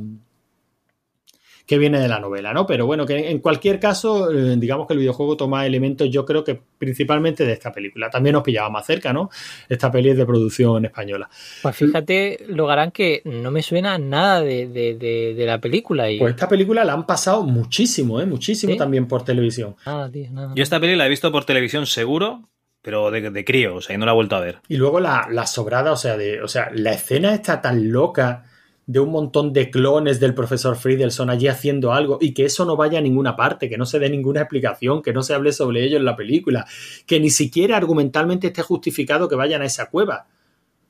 [1.72, 2.65] que viene de la novela, ¿no?
[2.68, 6.43] Pero bueno, que en cualquier caso, eh, digamos que el videojuego toma elementos, yo creo
[6.43, 8.10] que principalmente de esta película.
[8.10, 9.30] También nos pillaba más cerca, ¿no?
[9.69, 11.30] Esta peli es de producción española.
[11.61, 16.11] Pues fíjate, Logarán, que no me suena nada de, de, de, de la película.
[16.11, 16.19] Y...
[16.19, 18.26] Pues esta película la han pasado muchísimo, ¿eh?
[18.26, 18.77] Muchísimo ¿Sí?
[18.77, 19.77] también por televisión.
[19.85, 20.52] Nada, tío, nada.
[20.53, 22.49] Yo esta peli la he visto por televisión seguro,
[22.81, 24.57] pero de, de crío, o sea, y no la he vuelto a ver.
[24.68, 28.43] Y luego la, la sobrada, o sea, de, o sea, la escena está tan loca
[28.91, 32.76] de un montón de clones del profesor Friedelson allí haciendo algo y que eso no
[32.76, 35.85] vaya a ninguna parte, que no se dé ninguna explicación, que no se hable sobre
[35.85, 36.65] ello en la película,
[37.05, 40.26] que ni siquiera argumentalmente esté justificado que vayan a esa cueva.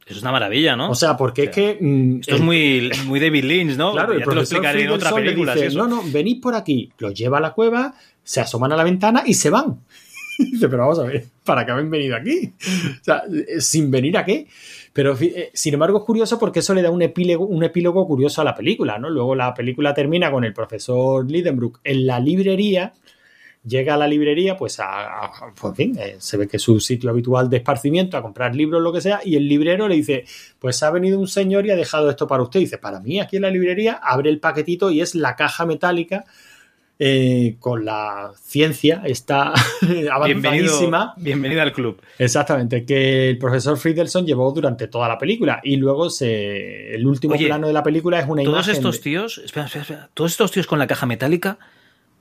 [0.03, 0.89] Eso es una maravilla, ¿no?
[0.89, 1.77] O sea, porque es que...
[1.79, 3.91] mm, Esto es el- muy, muy David Lynch, ¿no?
[3.93, 5.53] Claro, el ya te lo explicaré en otra película.
[5.53, 6.91] dice, si no, no, venid por aquí.
[6.97, 9.79] Los lleva a la cueva, se asoman a la ventana y se van.
[10.39, 12.51] dice, pero vamos a ver, ¿para qué habéis venido aquí?
[12.99, 13.23] O sea,
[13.59, 14.47] ¿sin venir a qué?
[14.93, 18.41] Pero, eh, sin embargo, es curioso porque eso le da un epílogo, un epílogo curioso
[18.41, 19.09] a la película, ¿no?
[19.09, 22.91] Luego la película termina con el profesor Lidenbrook en la librería,
[23.63, 26.63] llega a la librería, pues, a, a- pues, en fin, eh, se ve que es
[26.63, 29.95] su sitio habitual de esparcimiento, a comprar libros, lo que sea, y el librero le
[29.95, 30.25] dice,
[30.59, 32.59] pues ha venido un señor y ha dejado esto para usted.
[32.59, 35.65] Y dice, para mí, aquí en la librería, abre el paquetito y es la caja
[35.65, 36.25] metálica
[37.03, 41.13] eh, con la ciencia, está Bienvenido, avanzadísima.
[41.17, 41.99] bienvenido al club.
[42.19, 47.33] Exactamente, que el profesor Friedelson llevó durante toda la película y luego se, el último
[47.33, 50.09] Oye, plano de la película es una Todos imagen estos de- tíos, espera, espera, espera,
[50.13, 51.57] todos estos tíos con la caja metálica,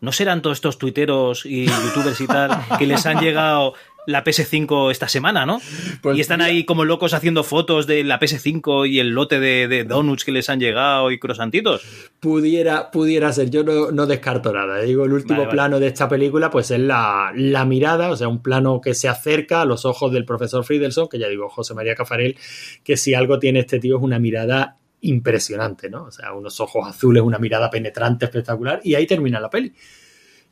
[0.01, 3.75] ¿no serán todos estos tuiteros y youtubers y tal que les han llegado
[4.07, 5.61] la PS5 esta semana, ¿no?
[6.03, 9.69] Pues y están ahí como locos haciendo fotos de la PS5 y el lote de,
[9.69, 11.83] de donuts que les han llegado y croissantitos.
[12.21, 14.81] Pudiera, pudiera ser, yo no, no descarto nada.
[14.81, 15.55] Digo, el último Vale, vale.
[15.57, 19.09] plano de esta película, pues es la, la mirada, o sea, un plano que se
[19.09, 22.37] acerca a los ojos del profesor Friedelson, que ya digo, José María Cafarel,
[22.85, 26.05] que si algo tiene este tío es una mirada impresionante, ¿no?
[26.05, 29.73] O sea, unos ojos azules, una mirada penetrante, espectacular, y ahí termina la peli.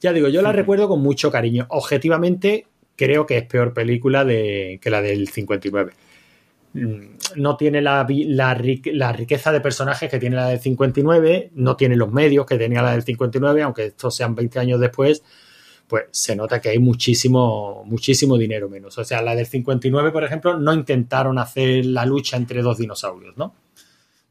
[0.01, 1.66] Ya digo, yo la recuerdo con mucho cariño.
[1.70, 2.66] Objetivamente,
[2.99, 5.93] creo que es peor película de, que la del 59
[6.75, 8.61] Mm, no tiene la, la,
[8.93, 12.83] la riqueza de personajes que tiene la del 59, no tiene los medios que tenía
[12.83, 15.23] la del 59, aunque estos sean 20 años después,
[15.87, 18.99] pues se nota que hay muchísimo, muchísimo dinero menos.
[18.99, 23.37] O sea, la del 59, por ejemplo, no intentaron hacer la lucha entre dos dinosaurios,
[23.37, 23.55] ¿no?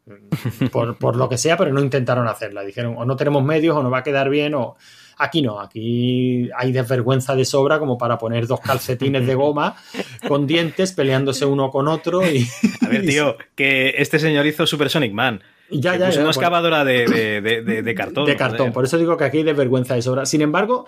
[0.71, 2.63] Por, por lo que sea, pero no intentaron hacerla.
[2.63, 4.77] Dijeron, o no tenemos medios, o no va a quedar bien, o
[5.17, 9.75] aquí no, aquí hay desvergüenza de sobra como para poner dos calcetines de goma
[10.27, 12.47] con dientes peleándose uno con otro y...
[12.85, 15.41] A ver, tío, que este señor hizo Super Sonic Man.
[15.69, 17.07] Ya, ya, ya, una excavadora de,
[17.41, 18.25] de- de- cartón.
[18.25, 18.71] de cartón.
[18.71, 20.25] Por eso digo que aquí hay desvergüenza de sobra.
[20.25, 20.85] Sin embargo,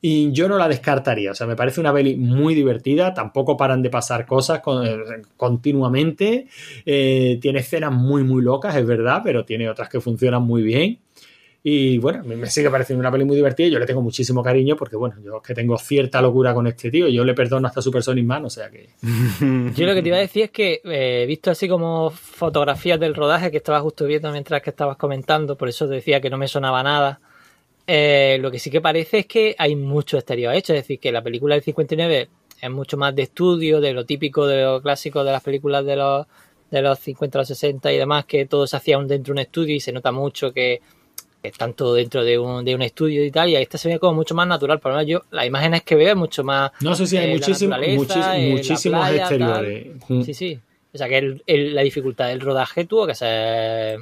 [0.00, 1.32] y yo no la descartaría.
[1.32, 3.12] O sea, me parece una peli muy divertida.
[3.12, 4.96] Tampoco paran de pasar cosas con- eh,
[5.36, 6.46] continuamente.
[6.86, 10.98] Eh, tiene escenas muy, muy locas, es verdad, pero tiene otras que funcionan muy bien.
[11.64, 13.68] Y bueno, me sigue pareciendo una peli muy divertida.
[13.68, 16.90] Yo le tengo muchísimo cariño porque, bueno, yo es que tengo cierta locura con este
[16.90, 17.06] tío.
[17.06, 18.88] Yo le perdono hasta Super Sonic Man, o sea que.
[19.76, 23.14] Yo lo que te iba a decir es que eh, visto así como fotografías del
[23.14, 26.36] rodaje que estaba justo viendo mientras que estabas comentando, por eso te decía que no
[26.36, 27.20] me sonaba nada.
[27.86, 31.12] Eh, lo que sí que parece es que hay mucho exterior hecho, es decir, que
[31.12, 32.28] la película del 59
[32.60, 35.94] es mucho más de estudio, de lo típico, de lo clásico de las películas de
[35.94, 36.26] los,
[36.72, 39.76] de los 50, los 60 y demás, que todo se hacía dentro de un estudio
[39.76, 40.80] y se nota mucho que,
[41.74, 44.34] todo dentro de un, de un estudio y tal, y esta se ve como mucho
[44.34, 44.78] más natural.
[44.80, 47.30] Por lo menos yo, las imágenes que veo es mucho más No sé si hay
[47.30, 49.86] eh, muchísimo- muchis- eh, muchísimos playa, exteriores.
[50.08, 50.22] Mm.
[50.22, 50.60] Sí, sí.
[50.94, 53.98] O sea que el- el- la dificultad del rodaje tuvo que ser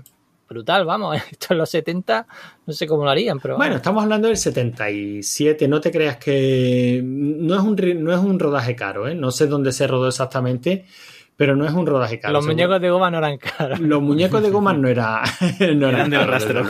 [0.49, 1.17] brutal, vamos.
[1.31, 2.27] Esto en los 70
[2.67, 3.81] no sé cómo lo harían, pero Bueno, vamos.
[3.81, 8.75] estamos hablando del 77, no te creas que no es un, no es un rodaje
[8.77, 9.15] caro, ¿eh?
[9.15, 10.85] no sé dónde se rodó exactamente,
[11.41, 12.35] pero no es un rodaje caro.
[12.35, 12.55] los seguro.
[12.55, 13.81] muñecos de goma no eran caros.
[13.81, 15.23] Los muñecos de goma no, era,
[15.75, 16.65] no eran, Eran del rastro.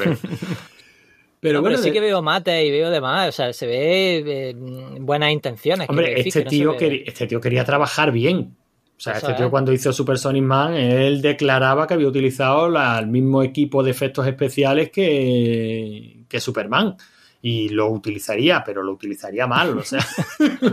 [1.40, 3.66] Pero No, bueno, pero sí de- que veo mate y veo demás, o sea, se
[3.66, 4.54] ve eh,
[5.00, 5.88] buenas intenciones.
[5.88, 8.54] hombre, decir, este que no se tío, ve- este tío quería trabajar bien.
[8.96, 9.50] O sea, Eso este tío es.
[9.50, 13.90] cuando hizo Super Sonic Man, él declaraba que había utilizado la- el mismo equipo de
[13.90, 16.94] efectos especiales que, que Superman.
[17.42, 20.04] Y lo utilizaría, pero lo utilizaría mal, o sea.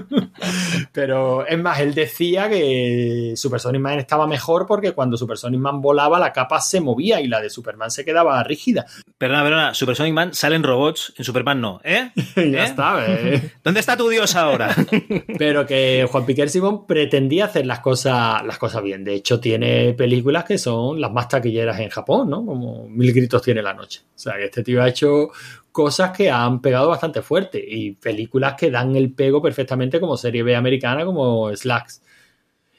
[0.91, 5.60] pero es más, él decía que Super Sonic Man estaba mejor porque cuando Super Sonic
[5.60, 8.85] Man volaba la capa se movía y la de Superman se quedaba rígida.
[9.18, 12.11] Perdona, perdona, Super Sonic Man salen robots, en Superman no, ¿eh?
[12.35, 12.65] Ya ¿Eh?
[12.65, 13.06] está.
[13.07, 13.52] ¿eh?
[13.64, 14.76] ¿Dónde está tu dios ahora?
[15.38, 19.03] Pero que Juan Piquer Simón pretendía hacer las cosas, las cosas bien.
[19.03, 22.45] De hecho, tiene películas que son las más taquilleras en Japón, ¿no?
[22.45, 24.02] Como Mil Gritos tiene la noche.
[24.15, 25.30] O sea, que este tío ha hecho
[25.77, 30.41] cosas que han pegado bastante fuerte y películas que dan el pego perfectamente como serie
[30.41, 32.01] B americana, como Slacks.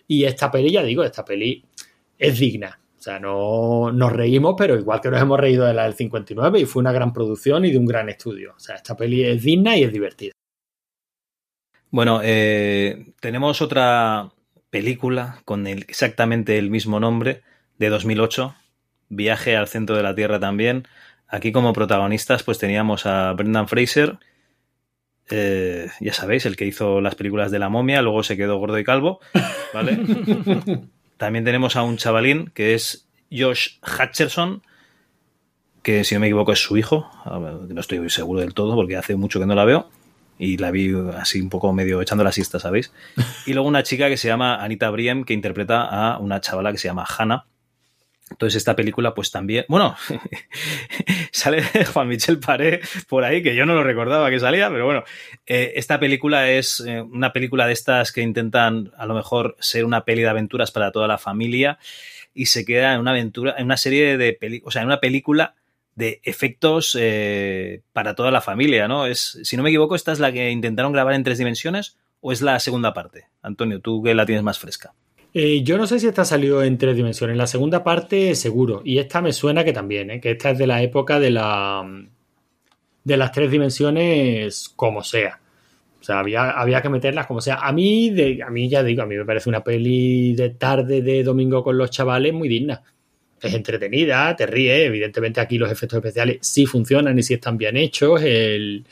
[0.08, 1.64] Y esta peli, ya digo, esta peli
[2.18, 2.80] es digna.
[2.98, 6.58] O sea, no nos reímos, pero igual que nos hemos reído de la del 59
[6.58, 8.54] y fue una gran producción y de un gran estudio.
[8.56, 10.32] O sea, esta peli es digna y es divertida.
[11.90, 14.32] Bueno, eh, tenemos otra
[14.70, 17.42] película con exactamente el mismo nombre
[17.78, 18.56] de 2008,
[19.08, 20.88] Viaje al centro de la Tierra también.
[21.28, 24.18] Aquí como protagonistas pues teníamos a Brendan Fraser,
[25.30, 28.78] eh, ya sabéis, el que hizo las películas de la momia, luego se quedó gordo
[28.78, 29.20] y calvo,
[29.74, 29.98] ¿vale?
[31.18, 34.62] También tenemos a un chavalín que es Josh Hutcherson,
[35.82, 39.16] que si no me equivoco es su hijo, no estoy seguro del todo porque hace
[39.16, 39.90] mucho que no la veo
[40.38, 42.92] y la vi así un poco medio echando la siesta, ¿sabéis?
[43.46, 46.78] Y luego una chica que se llama Anita Briem que interpreta a una chavala que
[46.78, 47.46] se llama Hannah.
[48.30, 49.96] Entonces esta película pues también, bueno,
[51.32, 55.05] sale Juan Michel Paré por ahí, que yo no lo recordaba que salía, pero bueno,
[55.46, 59.84] eh, esta película es eh, una película de estas que intentan a lo mejor ser
[59.84, 61.78] una peli de aventuras para toda la familia
[62.34, 65.00] y se queda en una aventura, en una serie de películas, o sea, en una
[65.00, 65.55] película
[65.94, 69.06] de efectos eh, para toda la familia, ¿no?
[69.06, 72.30] Es, si no me equivoco, esta es la que intentaron grabar en tres dimensiones o
[72.30, 73.26] es la segunda parte.
[73.42, 74.94] Antonio, tú que la tienes más fresca.
[75.40, 77.36] Eh, yo no sé si esta salió en tres dimensiones.
[77.36, 78.82] La segunda parte, seguro.
[78.85, 80.20] Y esta me suena que también, ¿eh?
[80.20, 81.89] que esta es de la época de la
[83.05, 85.39] de las tres dimensiones, como sea.
[86.01, 87.55] O sea, había, había que meterlas como sea.
[87.56, 91.02] A mí, de, a mí ya digo, a mí me parece una peli de tarde
[91.02, 92.82] de domingo con los chavales muy digna.
[93.40, 94.86] Es entretenida, te ríes.
[94.86, 98.20] Evidentemente, aquí los efectos especiales sí funcionan y sí están bien hechos.
[98.23, 98.85] El,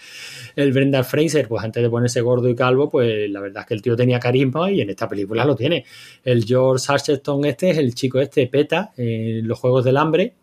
[0.55, 3.75] el Brendan Fraser, pues antes de ponerse gordo y calvo, pues la verdad es que
[3.75, 5.85] el tío tenía carisma y en esta película lo tiene.
[6.25, 10.35] El George Archerton este es el chico este, Peta, en los Juegos del Hambre.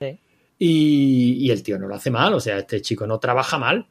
[0.00, 0.18] Sí.
[0.58, 3.86] Y, y el tío no lo hace mal, o sea, este chico no trabaja mal.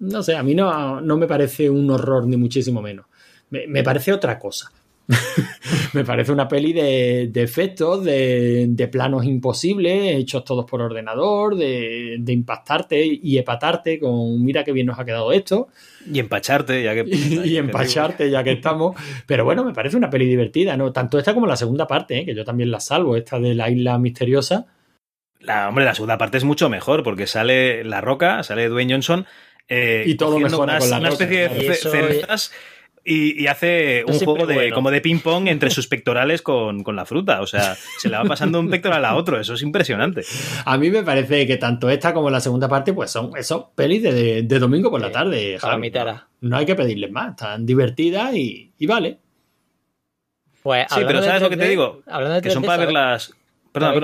[0.00, 3.06] No sé, a mí no, no me parece un horror ni muchísimo menos.
[3.50, 4.72] Me, me parece otra cosa.
[5.92, 11.56] me parece una peli de, de efectos, de, de planos imposibles, hechos todos por ordenador,
[11.56, 15.68] de, de impactarte y hepatarte con mira qué bien nos ha quedado esto
[16.10, 17.04] Y empacharte, ya que...
[17.06, 18.96] y, y empacharte ya que estamos.
[19.26, 20.92] Pero bueno, me parece una peli divertida, ¿no?
[20.92, 22.24] Tanto esta como la segunda parte, ¿eh?
[22.26, 24.66] que yo también la salvo, esta de la isla misteriosa.
[25.40, 29.26] La, hombre, la segunda parte es mucho mejor porque sale La Roca, sale Dwayne Johnson
[29.68, 31.62] eh, Y todo unas- con La una Roca, especie claro.
[31.68, 32.52] de cerezas
[33.04, 34.74] y, y hace un juego de, bueno.
[34.74, 37.40] como de ping pong entre sus pectorales con, con la fruta.
[37.40, 39.40] O sea, se le va pasando un pectoral a otro.
[39.40, 40.22] Eso es impresionante.
[40.64, 44.02] A mí me parece que tanto esta como la segunda parte, pues son esos pelis
[44.02, 45.58] de, de- de domingo por la tarde.
[45.58, 45.90] Javi.
[45.90, 49.18] No, no hay que pedirles más, están divertidas y, y vale.
[50.62, 52.02] Pues, Sí, pero ¿sabes lo que te 3D, digo?
[52.06, 53.34] Hablando de Que son 3D, para ¿sabes- verlas...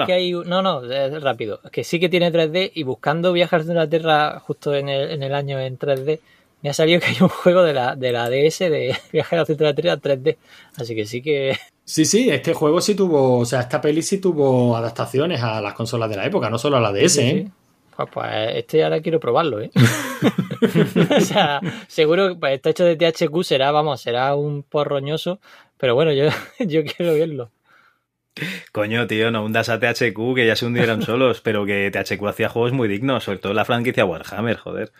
[0.06, 1.60] Que hay un- No, no, es rápido.
[1.70, 5.22] Que sí que tiene 3D y buscando viajar de la Tierra justo en el, en
[5.22, 6.20] el año en 3D,
[6.62, 8.96] me ha salido que hay un juego de la, de la DS de
[9.46, 10.36] centro de la Tierra 3D.
[10.76, 14.18] Así que sí que Sí, sí, este juego sí tuvo, o sea, esta peli sí
[14.18, 17.44] tuvo adaptaciones a las consolas de la época, no solo a la DS, Sí, ¿eh?
[17.46, 17.52] sí.
[17.96, 19.70] Pues, pues este ahora quiero probarlo, ¿eh?
[21.16, 25.40] o sea, seguro que pues, está hecho de THQ, será, vamos, será un porroñoso,
[25.78, 26.28] pero bueno, yo,
[26.58, 27.50] yo quiero verlo.
[28.70, 32.48] Coño, tío, no hundas a THQ que ya se hundieron solos, pero que THQ hacía
[32.50, 34.92] juegos muy dignos, sobre todo la franquicia Warhammer, joder.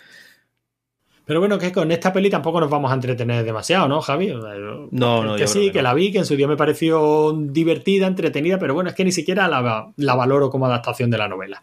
[1.28, 4.28] Pero bueno, que con esta peli tampoco nos vamos a entretener demasiado, ¿no, Javi?
[4.28, 5.82] No, no, que yo sí, creo que, que no.
[5.82, 9.12] la vi, que en su día me pareció divertida, entretenida, pero bueno, es que ni
[9.12, 11.62] siquiera la, la valoro como adaptación de la novela.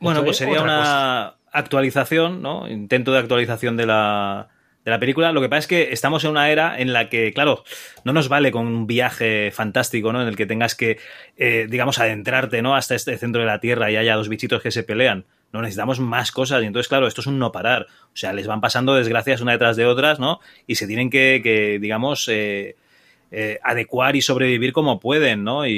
[0.00, 1.36] Bueno, Esto pues es sería una cosa.
[1.50, 2.68] actualización, ¿no?
[2.68, 4.48] Intento de actualización de la,
[4.84, 5.32] de la película.
[5.32, 7.64] Lo que pasa es que estamos en una era en la que, claro,
[8.04, 10.20] no nos vale con un viaje fantástico, ¿no?
[10.20, 10.98] En el que tengas que,
[11.38, 12.76] eh, digamos, adentrarte, ¿no?
[12.76, 15.24] Hasta este centro de la Tierra y haya dos bichitos que se pelean.
[15.52, 16.62] No necesitamos más cosas.
[16.62, 17.86] Y entonces, claro, esto es un no parar.
[18.06, 20.40] O sea, les van pasando desgracias una detrás de otras, ¿no?
[20.66, 22.76] Y se tienen que, que digamos, eh,
[23.30, 25.66] eh, adecuar y sobrevivir como pueden, ¿no?
[25.66, 25.72] Y,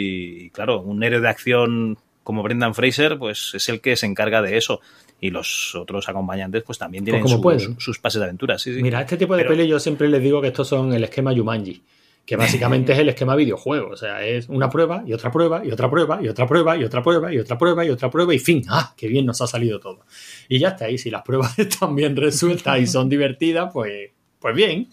[0.47, 4.43] y, claro, un héroe de acción como Brendan Fraser, pues es el que se encarga
[4.43, 4.81] de eso.
[5.20, 8.59] Y los otros acompañantes, pues también tienen como sus, pases de aventura.
[8.59, 8.82] Sí, sí.
[8.82, 11.32] Mira, este tipo de Pero- peli yo siempre les digo que estos son el esquema
[11.32, 11.82] Yumanji,
[12.28, 13.88] que básicamente es el esquema videojuego.
[13.88, 16.84] O sea, es una prueba y otra prueba y otra prueba y otra prueba y
[16.84, 18.64] otra prueba y otra prueba y otra prueba y fin.
[18.68, 18.92] ¡Ah!
[18.98, 20.00] ¡Qué bien nos ha salido todo!
[20.46, 20.90] Y ya está.
[20.90, 24.10] Y si las pruebas están bien resueltas y son divertidas, pues,
[24.40, 24.88] pues bien.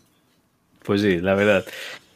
[0.81, 1.65] Pues sí, la verdad.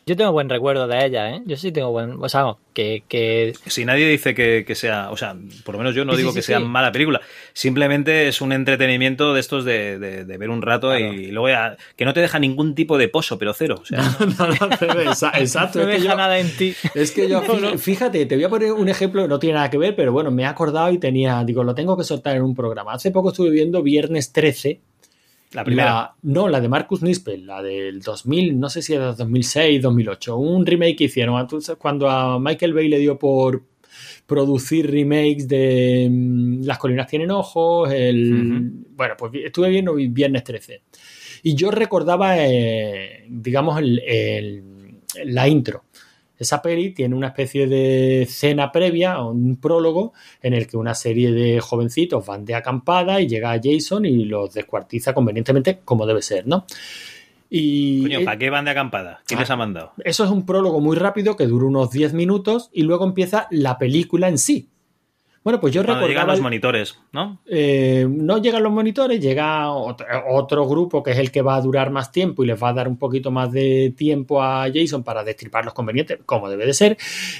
[0.09, 1.41] Yo tengo buen recuerdo de ella, ¿eh?
[1.45, 2.13] Yo sí tengo buen...
[2.19, 5.93] O sea, que, que Si nadie dice que, que sea, o sea, por lo menos
[5.93, 6.65] yo no Sí, digo sí, que sí, sea sí.
[6.65, 7.21] mala película.
[7.53, 11.13] Simplemente es un entretenimiento de estos de, de- de ver un rato Claro.
[11.13, 13.75] y luego ya, que no te deja ningún tipo de pozo, pero cero.
[13.81, 15.79] O sea, No, no, exa- Exacto.
[15.83, 16.73] no es que deja yo- nada en ti.
[16.95, 17.77] Es que yo, No, fí- no.
[17.77, 20.41] fíjate, te voy a poner un ejemplo, no tiene nada que ver, pero bueno, me
[20.43, 22.93] he acordado y tenía, digo, lo tengo que soltar en un programa.
[22.93, 24.79] Hace poco estuve viendo Viernes 13.
[25.53, 25.89] La primera.
[25.91, 30.37] La- no, la de Marcus Nispel, la del 2000, no sé si era 2006, 2008,
[30.37, 31.35] un remake que hicieron
[31.77, 33.63] cuando a Michael Bay le dio por,
[34.25, 38.71] producir remakes de mm, Las colinas tienen ojos, el...
[38.91, 40.83] Bueno, pues estuve viendo Viernes 13.
[41.43, 44.63] Y yo recordaba, eh, digamos, el- el-
[45.25, 45.85] la intro.
[46.39, 51.31] Esa peli tiene una especie de escena previa, un prólogo, en el que una serie
[51.31, 56.47] de jovencitos van de acampada y llega Jason y los descuartiza convenientemente como debe ser,
[56.47, 56.65] ¿no?
[57.49, 59.21] Y Coño, eh, ¿para qué van de acampada?
[59.25, 59.41] ¿Quién Ah.
[59.41, 59.91] les ha mandado?
[60.03, 63.77] eso es un prólogo muy rápido que dura unos 10 minutos y luego empieza la
[63.77, 64.69] película en sí.
[65.49, 66.31] Bueno, pues yo Cuando llegan recordaba...
[66.33, 67.39] los el- monitores, ¿no?
[67.47, 71.61] eh, no llegan los monitores, llega otro, otro grupo que es el que va a
[71.61, 75.03] durar más tiempo y les va a dar un poquito más de tiempo a Jason
[75.03, 76.97] para destripar los convenientes, como debe de ser.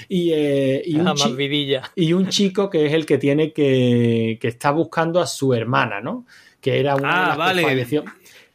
[0.08, 1.82] Y, eh, y, un, más vidilla.
[1.94, 6.00] y un chico que es el que tiene que, que está buscando a su hermana,
[6.00, 6.26] ¿no?
[6.60, 7.62] Que era una de Ah, que vale.
[7.62, 8.04] falleció.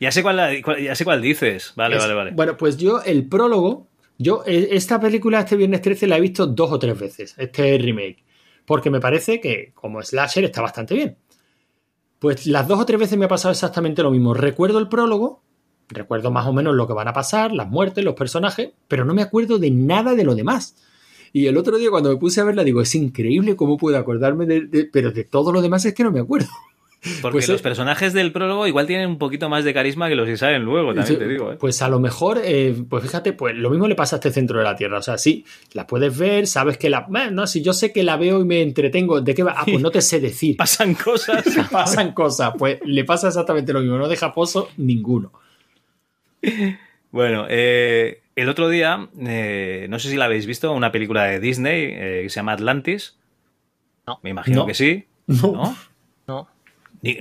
[0.01, 1.71] Ya sé cuál, cuál- ya sé cuál dices.
[1.77, 2.31] Vale, Es- vale, vale.
[2.31, 3.87] Bueno, pues yo el prólogo,
[4.17, 7.77] yo eh, esta película este viernes 13 la he visto dos o tres veces, este
[7.77, 8.24] remake,
[8.65, 11.17] porque me parece que como slasher está bastante bien.
[12.19, 14.33] Pues las dos o tres veces me ha pasado exactamente lo mismo.
[14.33, 15.41] Recuerdo el prólogo,
[15.89, 19.13] recuerdo más o menos lo que van a pasar, las muertes, los personajes, pero no
[19.13, 20.75] me acuerdo de nada de lo demás.
[21.33, 24.45] Y el otro día cuando me puse a verla digo, es increíble cómo puedo acordarme
[24.45, 26.47] de, de- pero de todo lo demás es que no me acuerdo.
[27.21, 30.15] Porque pues, los eh, personajes del prólogo igual tienen un poquito más de carisma que
[30.15, 31.51] los que salen luego, también te digo.
[31.51, 31.57] ¿eh?
[31.59, 34.57] Pues a lo mejor, eh, pues fíjate, pues lo mismo le pasa a este centro
[34.59, 34.97] de la Tierra.
[34.99, 37.01] O sea, sí, la puedes ver, sabes que la.
[37.07, 39.53] Bueno, no, si yo sé que la veo y me entretengo, ¿de qué va?
[39.57, 40.55] Ah, pues no te sé decir.
[40.57, 41.43] Pasan cosas.
[41.71, 42.53] Pasan cosas.
[42.57, 43.97] Pues le pasa exactamente lo mismo.
[43.97, 45.31] No deja pozo ninguno.
[47.11, 51.39] Bueno, eh, el otro día, eh, no sé si la habéis visto, una película de
[51.39, 53.17] Disney eh, que se llama Atlantis.
[54.05, 54.19] No.
[54.21, 54.65] Me imagino No.
[54.65, 55.05] que sí.
[55.27, 55.77] No, ¿No?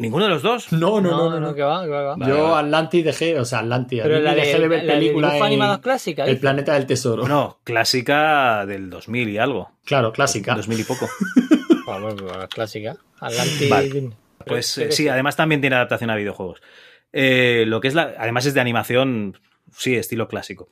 [0.01, 0.73] ¿Ninguno de los dos?
[0.73, 1.31] no, no, no, no.
[1.31, 2.56] no, no, que va, que va, Yo.
[2.56, 4.01] Atlantis dejé, o sea, Atlantis.
[4.02, 6.27] Pero la dejé de, ver películas animados clásicas.
[6.27, 6.40] El dice.
[6.40, 7.28] planeta del tesoro.
[7.28, 9.70] No, clásica del 2000 y algo.
[9.85, 10.55] Claro, clásica.
[10.55, 11.09] 2000 y poco.
[11.86, 12.97] Ah, bueno, pues, clásica.
[13.20, 13.69] Atlantis.
[13.69, 14.11] Vale.
[14.47, 16.62] Pues eh, sí, además también tiene adaptación a videojuegos.
[17.12, 18.15] Eh, lo que es la.
[18.19, 19.39] Además es de animación,
[19.70, 20.70] sí, estilo clásico.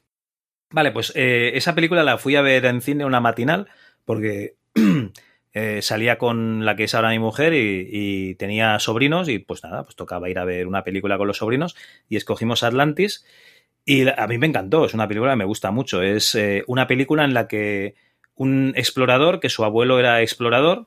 [0.70, 3.68] Vale, pues eh, esa película la fui a ver en cine una matinal
[4.04, 4.56] porque
[5.54, 9.84] eh, salía con la que es ahora mi mujer y, tenía sobrinos y pues nada,
[9.84, 11.76] pues tocaba ir a ver una película con los sobrinos
[12.08, 13.24] y escogimos Atlantis
[13.84, 16.86] y a mí me encantó, es una película que me gusta mucho, es eh, una
[16.86, 17.94] película en la que
[18.36, 20.86] un explorador, que su abuelo era explorador,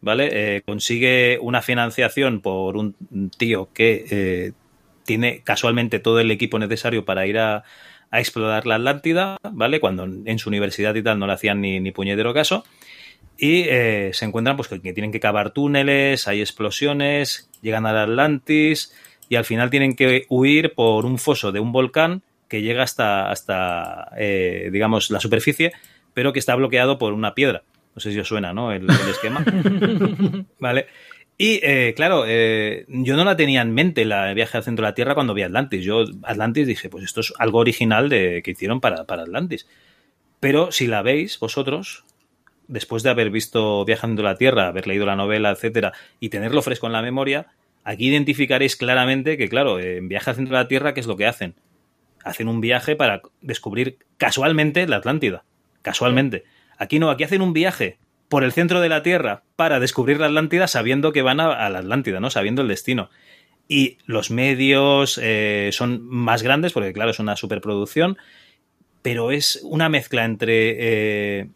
[0.00, 0.28] ¿vale?
[0.32, 2.94] Eh, consigue una financiación por un
[3.36, 4.52] tío que eh,
[5.04, 7.64] tiene casualmente todo el equipo necesario para ir a,
[8.10, 9.80] a explorar la Atlántida, ¿vale?
[9.80, 12.64] Cuando en su universidad y tal no le hacían ni, ni puñetero caso.
[13.38, 18.92] Y eh, se encuentran pues que tienen que cavar túneles, hay explosiones, llegan al Atlantis
[19.28, 23.30] y al final tienen que huir por un foso de un volcán que llega hasta,
[23.30, 25.72] hasta eh, digamos, la superficie,
[26.14, 27.62] pero que está bloqueado por una piedra.
[27.94, 28.72] No sé si os suena, ¿no?
[28.72, 29.44] El, el esquema.
[30.58, 30.86] vale.
[31.40, 34.84] Y eh, claro, eh, yo no la tenía en mente la el viaje al centro
[34.84, 35.84] de la Tierra cuando vi Atlantis.
[35.84, 39.68] Yo Atlantis dije, pues esto es algo original de, que hicieron para, para Atlantis.
[40.40, 42.04] Pero si la veis vosotros,
[42.68, 46.86] después de haber visto Viajando la Tierra, haber leído la novela, etcétera, y tenerlo fresco
[46.86, 47.48] en la memoria,
[47.82, 51.16] aquí identificaréis claramente que, claro, en Viaje al centro de la Tierra, ¿qué es lo
[51.16, 51.54] que hacen?
[52.22, 55.44] Hacen un viaje para descubrir casualmente la Atlántida.
[55.82, 56.44] Casualmente.
[56.76, 60.26] Aquí no, aquí hacen un viaje por el centro de la Tierra para descubrir la
[60.26, 62.28] Atlántida sabiendo que van a, a la Atlántida, ¿no?
[62.28, 63.08] Sabiendo el destino.
[63.68, 68.16] Y los medios eh, son más grandes, porque claro, es una superproducción,
[69.02, 71.48] pero es una mezcla entre, eh,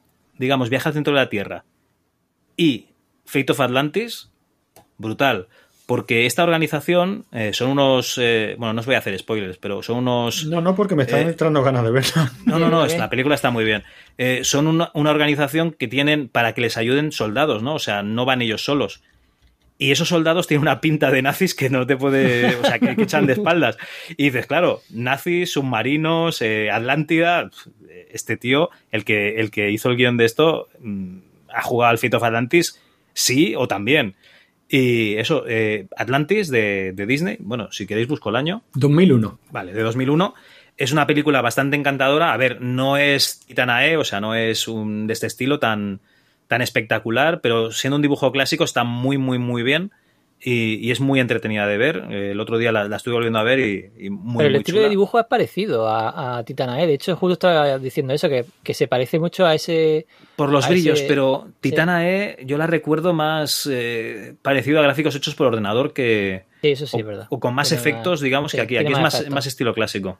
[0.43, 1.65] digamos, Viaje al centro de la Tierra
[2.57, 2.87] y
[3.25, 4.31] Fate of Atlantis,
[4.99, 5.49] brutal.
[5.87, 8.17] Porque esta organización eh, son unos.
[8.17, 10.47] eh, bueno, no os voy a hacer spoilers, pero son unos.
[10.47, 12.33] No, no, porque me están Eh, entrando ganas de verla.
[12.47, 13.83] No, no, no, ¿Por es- la película está muy bien.
[14.17, 17.75] Eh, son una, una organización que tienen para que les ayuden soldados, ¿no?
[17.75, 19.03] O sea, no van ellos solos.
[19.77, 22.55] Y esos soldados tienen una pinta de nazis que no te puede.
[22.57, 23.77] O sea, que, que echan de espaldas.
[24.17, 27.51] Y dices, claro, nazis, submarinos, eh, Atlántida.
[28.13, 31.19] Este tío, el que, el que hizo el guion de esto, mm,
[31.49, 32.81] ha jugado al Fate of Atlantis,
[33.13, 34.15] sí o también.
[34.69, 39.39] Y eso, eh, Atlantis de, de Disney, bueno, si queréis busco el año, 2001.
[39.51, 40.35] Vale, de 2001.
[40.79, 42.33] Es una película bastante encantadora.
[42.33, 46.01] A ver, no es Titanae, o sea, no es un de este estilo tan,
[46.49, 49.93] tan espectacular, pero siendo un dibujo clásico está muy, muy, muy bien
[50.45, 52.05] y, y es muy entretenida de ver.
[52.11, 54.53] Eh, El otro día la, la estuve volviendo a ver y, y muy, Pero el
[54.55, 54.83] muy estilo chula.
[54.85, 56.87] de dibujo es parecido a, a Titanae.
[56.87, 60.07] De hecho, justo estaba diciendo eso, que, que se parece mucho a ese.
[60.37, 61.53] Por los brillos, ese- pero sí.
[61.61, 66.87] Titanae yo la recuerdo más eh, parecido a gráficos hechos por ordenador que, Sí, eso
[66.87, 67.27] sí, o, verdad.
[67.31, 68.77] o con más Tiene efectos, digamos, sí, que aquí.
[68.77, 70.19] Aquí es más, más estilo clásico.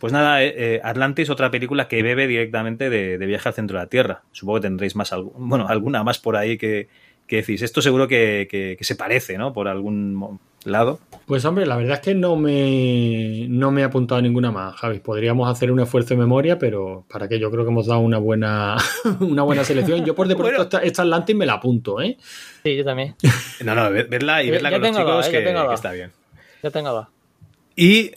[0.00, 3.78] Pues nada, eh, eh, Atlantis, otra película que bebe directamente de, de Viaje al Centro
[3.78, 4.22] de la Tierra.
[4.30, 6.86] Supongo que tendréis más, bueno, alguna más por ahí que,
[7.28, 7.62] que decís.
[7.62, 9.52] Esto seguro que, que- que se parece, ¿no?
[9.52, 10.98] Por algún lado.
[11.26, 14.74] Pues hombre, la verdad es que no me, no me he apuntado a ninguna más,
[14.76, 14.98] Javi.
[14.98, 18.18] Podríamos hacer un esfuerzo de memoria, pero para que yo creo que hemos dado una
[18.18, 18.76] buena,
[19.20, 20.04] una buena selección.
[20.04, 20.62] Yo por de pronto Bueno.
[20.64, 22.16] esta, esta Atlantis me la apunto, ¿eh?
[22.64, 23.14] Sí, yo también.
[23.64, 26.12] No, no, vedla y Yo- vedla yo con los chicos dos, yo que, está bien.
[26.62, 27.06] Yo tengo dos.
[27.76, 28.12] Y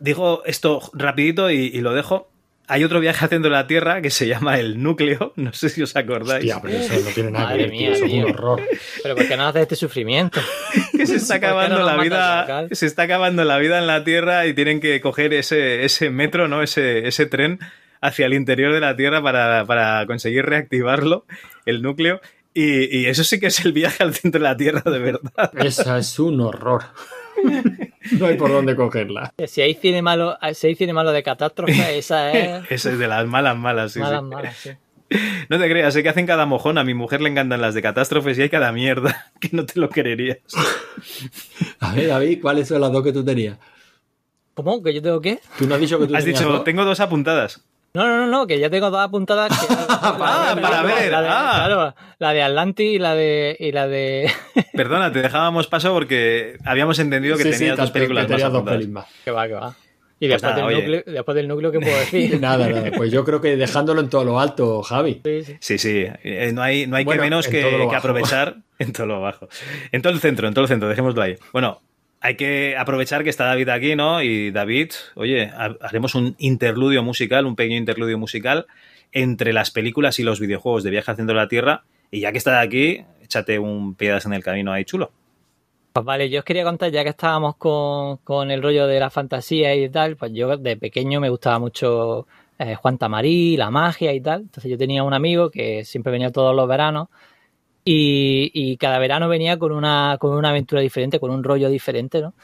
[0.00, 2.28] digo esto rapidito y, y lo dejo.
[2.66, 5.32] Hay otro viaje haciendo la Tierra que se llama El Núcleo.
[5.36, 6.44] No sé si os acordáis.
[6.44, 8.26] Hostia, pero eso no tiene nada Madre que ver, tío, mía, eso es un tío.
[8.34, 8.62] horror.
[9.02, 10.40] Pero ¿por qué no haces este sufrimiento?
[10.96, 13.86] que se está ¿Por qué acabando no la vida se está acabando la vida en
[13.86, 17.58] la tierra y tienen que coger ese, ese metro no ese, ese tren
[18.00, 21.26] hacia el interior de la tierra para, para conseguir reactivarlo
[21.66, 22.20] el núcleo
[22.54, 25.50] y, y eso sí que es el viaje al centro de la tierra de verdad
[25.54, 26.84] Esa es un horror.
[28.18, 29.32] No hay por dónde cogerla.
[29.46, 33.08] Si hay cine malo, si hay cine malo de catástrofe, esa es ese es de
[33.08, 34.28] las malas malas sí, malas, sí.
[34.28, 34.70] malas, sí.
[35.48, 37.82] no te creas sé que hacen cada mojón a mi mujer le encantan las de
[37.82, 40.38] catástrofes y hay cada mierda que no te lo creerías
[41.80, 43.58] A ver, David, ¿cuáles son las dos que tú tenías?
[44.54, 44.82] ¿Cómo?
[44.82, 45.40] ¿Que yo tengo qué?
[45.58, 46.64] Tú no has dicho que tú has tenías dicho dos?
[46.64, 47.64] tengo dos apuntadas
[47.94, 49.50] No, no, no, no, que ya tengo dos apuntadas.
[49.56, 51.52] Que, Ah, para ver, La de, ah.
[51.66, 53.56] Claro, la de Atlantis y la de.
[53.60, 54.30] Y la de...
[54.74, 58.28] perdona te dejábamos paso porque habíamos entendido que Sí, sí, tenías dos te- películas más
[58.28, 58.78] tenías dos apuntadas.
[58.80, 59.06] pelis más.
[59.24, 59.76] que va, que va.
[60.20, 62.40] Y Pues después, nada, del núcleo, después del núcleo, ¿qué puedo decir?
[62.40, 62.90] Nada, nada.
[62.96, 65.20] Pues yo creo que dejándolo en todo lo alto, Javi.
[65.24, 65.56] Sí, sí.
[65.60, 68.92] Sí, sí, eh, no hay, no hay Bueno, que menos en que, que aprovechar en
[68.92, 69.48] todo lo bajo.
[69.92, 71.36] En todo el centro, en todo el centro, dejémoslo ahí.
[71.52, 71.80] Bueno,
[72.24, 74.22] hay que aprovechar que está David aquí, ¿no?
[74.22, 78.64] Y David, oye, ha- haremos un interludio musical, un pequeño interludio musical
[79.12, 81.84] entre las películas y los videojuegos de Viaje de la Tierra.
[82.10, 85.12] Y ya que estás aquí, échate un piedras en el camino ahí chulo.
[85.92, 89.10] Pues vale, yo os quería contar, ya que estábamos con, con el rollo de la
[89.10, 92.26] fantasía y tal, pues yo de pequeño me gustaba mucho
[92.58, 94.40] eh, Juan Tamarí, la magia y tal.
[94.40, 97.08] Entonces yo tenía un amigo que siempre venía todos los veranos
[97.84, 102.34] y, cada verano venía con una, con una aventura diferente, con un rollo diferente, ¿no?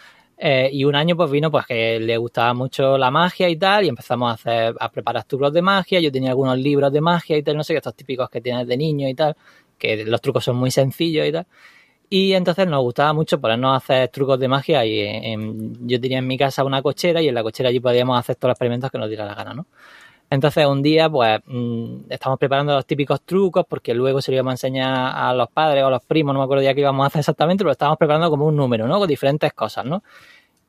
[0.43, 3.85] Eh, y un año pues vino pues que le gustaba mucho la magia y tal
[3.85, 7.37] y empezamos a hacer a preparar trucos de magia yo tenía algunos libros de magia
[7.37, 9.37] y tal no sé qué estos típicos que tienes de niño y tal
[9.77, 11.47] que los trucos son muy sencillos y tal
[12.09, 15.37] y entonces nos gustaba mucho ponernos a hacer trucos de magia y
[15.83, 18.49] yo tenía en mi casa una cochera y en la cochera allí podíamos hacer todos
[18.51, 19.67] los experimentos que nos diera la gana, ¿no?
[20.31, 24.53] Entonces un día pues mm, estamos preparando los típicos trucos porque luego se lo íbamos
[24.53, 27.03] a enseñar a los padres o a los primos, no me acuerdo ya qué íbamos
[27.03, 29.01] a hacer exactamente, pero estábamos preparando como un número, ¿no?
[29.01, 30.05] Con diferentes cosas, ¿no?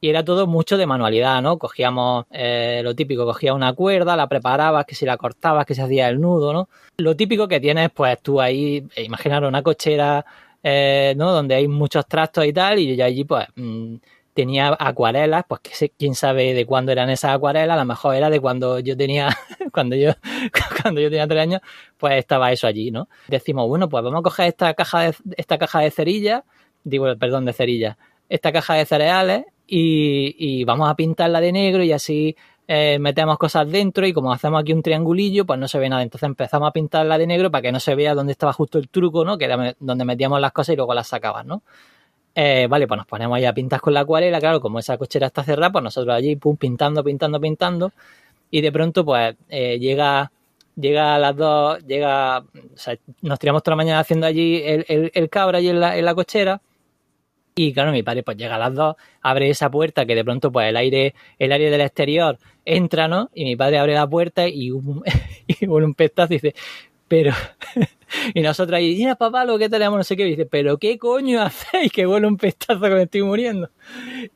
[0.03, 1.59] Y era todo mucho de manualidad, ¿no?
[1.59, 5.83] Cogíamos eh, lo típico, cogías una cuerda, la preparabas, que si la cortabas, que se
[5.83, 6.69] hacía el nudo, ¿no?
[6.97, 10.25] Lo típico que tienes, pues tú ahí, eh, imaginar una cochera,
[10.63, 11.31] eh, ¿no?
[11.31, 13.95] Donde hay muchos trastos y tal, y yo allí, pues, mm,
[14.33, 18.15] tenía acuarelas, pues que sé, quién sabe de cuándo eran esas acuarelas, a lo mejor
[18.15, 19.29] era de cuando yo tenía,
[19.73, 20.11] cuando yo,
[20.81, 21.61] cuando yo tenía tres años,
[21.97, 23.09] pues estaba eso allí, ¿no?
[23.27, 26.43] Decimos, bueno, pues vamos a coger esta caja de, esta caja de cerillas,
[26.83, 27.97] digo, perdón, de cerillas,
[28.29, 32.35] esta caja de cereales y, y vamos a pintarla de negro y así
[32.73, 36.03] eh, metemos cosas dentro y como hacemos aquí un triangulillo, pues no se ve nada.
[36.03, 38.87] Entonces empezamos a pintarla de negro para que no se vea dónde estaba justo el
[38.87, 39.37] truco, ¿no?
[39.37, 41.63] Que era donde metíamos las cosas y luego las sacabas, ¿no?
[42.33, 45.27] Eh, vale, pues nos ponemos ahí a pintar con la acuarela, claro, como esa cochera
[45.27, 47.91] está cerrada, pues nosotros allí, pum, pintando, pintando, pintando,
[48.49, 50.31] y de pronto, pues, eh, llega,
[50.75, 52.45] llega a las dos, llega, o
[52.75, 56.05] sea, nos tiramos toda la mañana haciendo allí el, el, cabra allí en la, en
[56.05, 56.61] la cochera,
[57.53, 60.51] y claro, mi padre pues llega a las dos, abre esa puerta que de pronto
[60.51, 63.29] pues el aire, el aire del exterior entra, ¿no?
[63.33, 65.03] Y mi padre abre la puerta y un,
[65.67, 66.55] un pestazo y dice,
[67.09, 67.33] pero...
[68.33, 70.97] y nosotros ahí, mira papá, lo que tenemos, no sé qué, y dice, pero ¿qué
[70.97, 71.91] coño hacéis?
[71.91, 73.69] Que huele un pestazo que me estoy muriendo.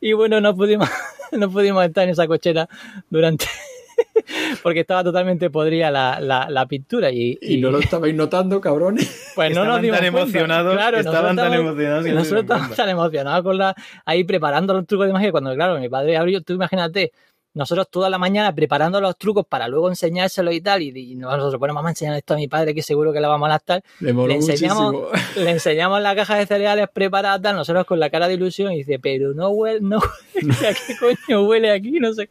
[0.01, 0.89] Y bueno, no pudimos,
[1.31, 2.67] no pudimos estar en esa cochera
[3.09, 3.45] durante...
[4.63, 9.31] porque estaba totalmente podrida la, la, la pintura y, Y no lo estabais notando, cabrones.
[9.35, 10.21] pues no nos Estaban dimos tan cuenta.
[10.21, 13.75] emocionados, Claro, estaban nosotros tan emocionados que no se nosotros estábamos tan emocionados con la,
[14.05, 17.11] ahí preparando los trucos de magia cuando, claro, mi padre abrió, tú imagínate,
[17.55, 21.55] nosotros toda la mañana preparando los trucos para luego enseñárselos y tal, y, y nosotros
[21.57, 23.83] ponemos vamos a enseñar esto a mi padre que seguro que le va a molestar.
[23.99, 25.43] Le Le enseñamos, muchísimo.
[25.43, 28.77] le enseñamos la caja de cereales preparada, tal, nosotros con la cara de ilusión, y
[28.77, 30.95] dice, pero no huele, no huele, ¿a qué
[31.27, 31.99] coño huele aquí?
[31.99, 32.29] No sé.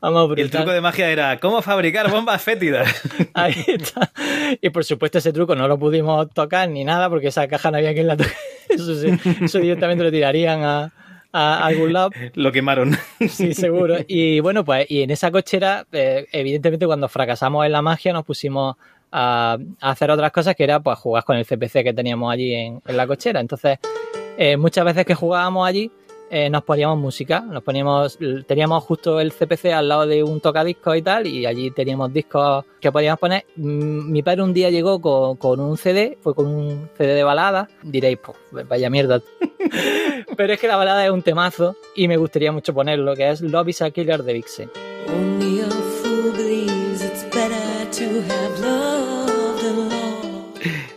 [0.00, 2.88] Vamos, Y el truco de magia era ¿Cómo fabricar bombas fétidas?
[3.34, 4.10] Ahí está.
[4.60, 7.76] Y por supuesto ese truco no lo pudimos tocar ni nada porque esa caja no
[7.76, 8.32] había quien la toque.
[8.68, 9.08] Eso, sí,
[9.42, 10.90] eso directamente lo tirarían a,
[11.34, 12.10] a- algún lado.
[12.34, 12.96] Lo quemaron.
[13.28, 13.96] Sí, seguro.
[14.06, 18.24] Y bueno, pues y en esa cochera, eh, evidentemente cuando fracasamos en la magia nos
[18.24, 18.76] pusimos
[19.12, 22.54] a, a hacer otras cosas que era pues jugar con el CPC que teníamos allí
[22.54, 23.40] en, en la cochera.
[23.40, 23.78] Entonces,
[24.38, 25.90] eh, muchas veces que jugábamos allí,
[26.30, 30.96] eh, nos poníamos música, nos poníamos, teníamos justo el CPC al lado de un tocadiscos
[30.96, 33.44] y tal, y allí teníamos discos que podíamos poner.
[33.56, 37.24] Mm, Mi padre un día llegó con, con un CD, fue con un CD de
[37.24, 39.20] balada, diréis, pues vaya mierda.
[40.36, 43.40] Pero es que la balada es un temazo y me gustaría mucho ponerlo, que es
[43.40, 44.70] Love is a Killer de Vixen.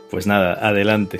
[0.10, 1.20] Pues nada, adelante.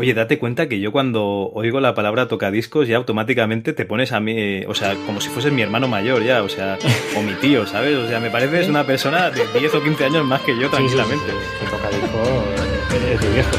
[0.00, 4.20] Oye, date cuenta que yo cuando oigo la palabra tocadiscos ya automáticamente te pones a
[4.20, 6.78] mí, eh, o sea, como si fueses mi hermano mayor ya, o sea,
[7.18, 7.98] o mi tío, ¿sabes?
[7.98, 11.26] O sea, me pareces una persona de 10 o 15 años más que yo tranquilamente.
[11.62, 12.30] El tocadiscos
[13.12, 13.50] es viejo.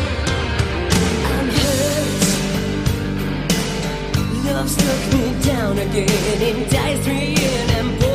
[1.24, 2.02] I'm hurt.
[4.44, 8.11] Love struck me down again, enticed me in and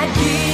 [0.00, 0.47] I keep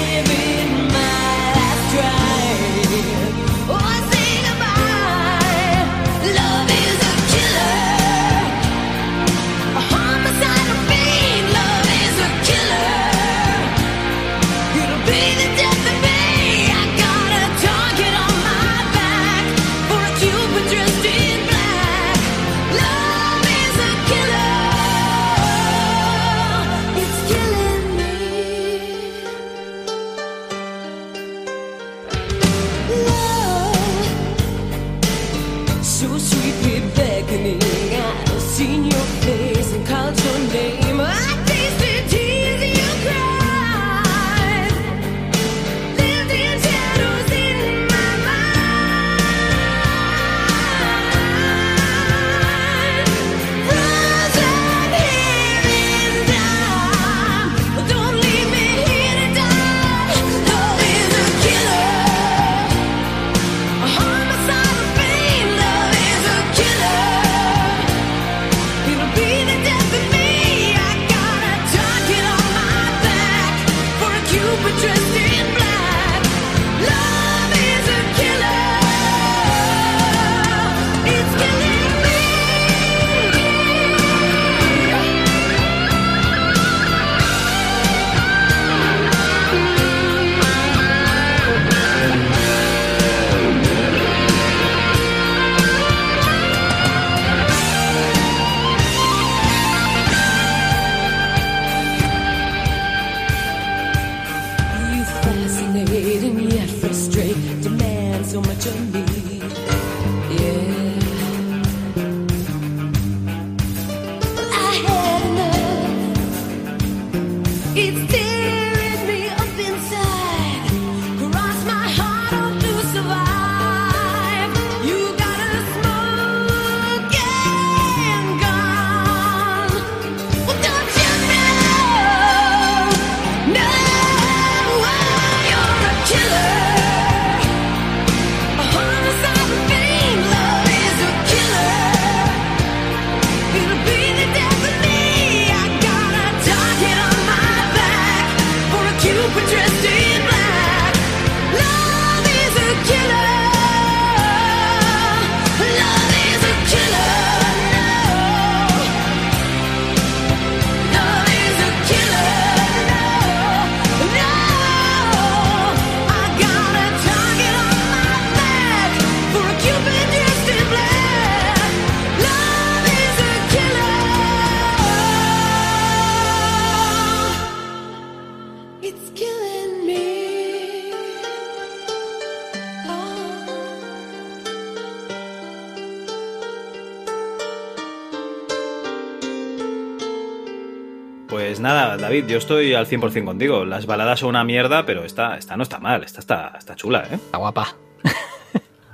[192.23, 193.65] Yo estoy al 100% contigo.
[193.65, 197.09] Las baladas son una mierda, pero esta, esta no está mal, esta está, está chula,
[197.11, 197.15] ¿eh?
[197.15, 197.77] Está guapa.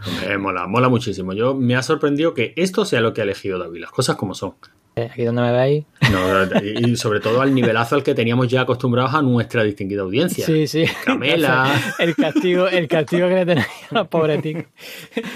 [0.07, 1.33] Hombre, mola, mola muchísimo.
[1.33, 4.35] Yo me ha sorprendido que esto sea lo que ha elegido David, las cosas como
[4.35, 4.55] son.
[4.97, 5.85] Eh, Aquí donde me veis.
[6.11, 6.21] No,
[6.65, 10.45] y sobre todo al nivelazo al que teníamos ya acostumbrados a nuestra distinguida audiencia.
[10.45, 10.85] Sí, sí.
[11.05, 11.73] Camela.
[12.01, 14.69] El castigo, el castigo que le tenéis a pobre Tic.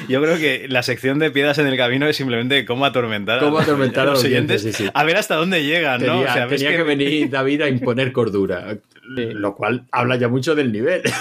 [0.08, 3.58] Yo creo que la sección de piedras en el camino es simplemente cómo atormentar, Cómo
[3.60, 4.62] atormentar a a los los oyentes.
[4.62, 4.90] oyentes, sí, sí.
[4.92, 6.14] A ver hasta dónde llegan, ¿no?
[6.14, 6.82] Tenía, O sea, ves tenía que...
[6.82, 11.02] venir David a imponer cordura, lo cual habla ya mucho del nivel.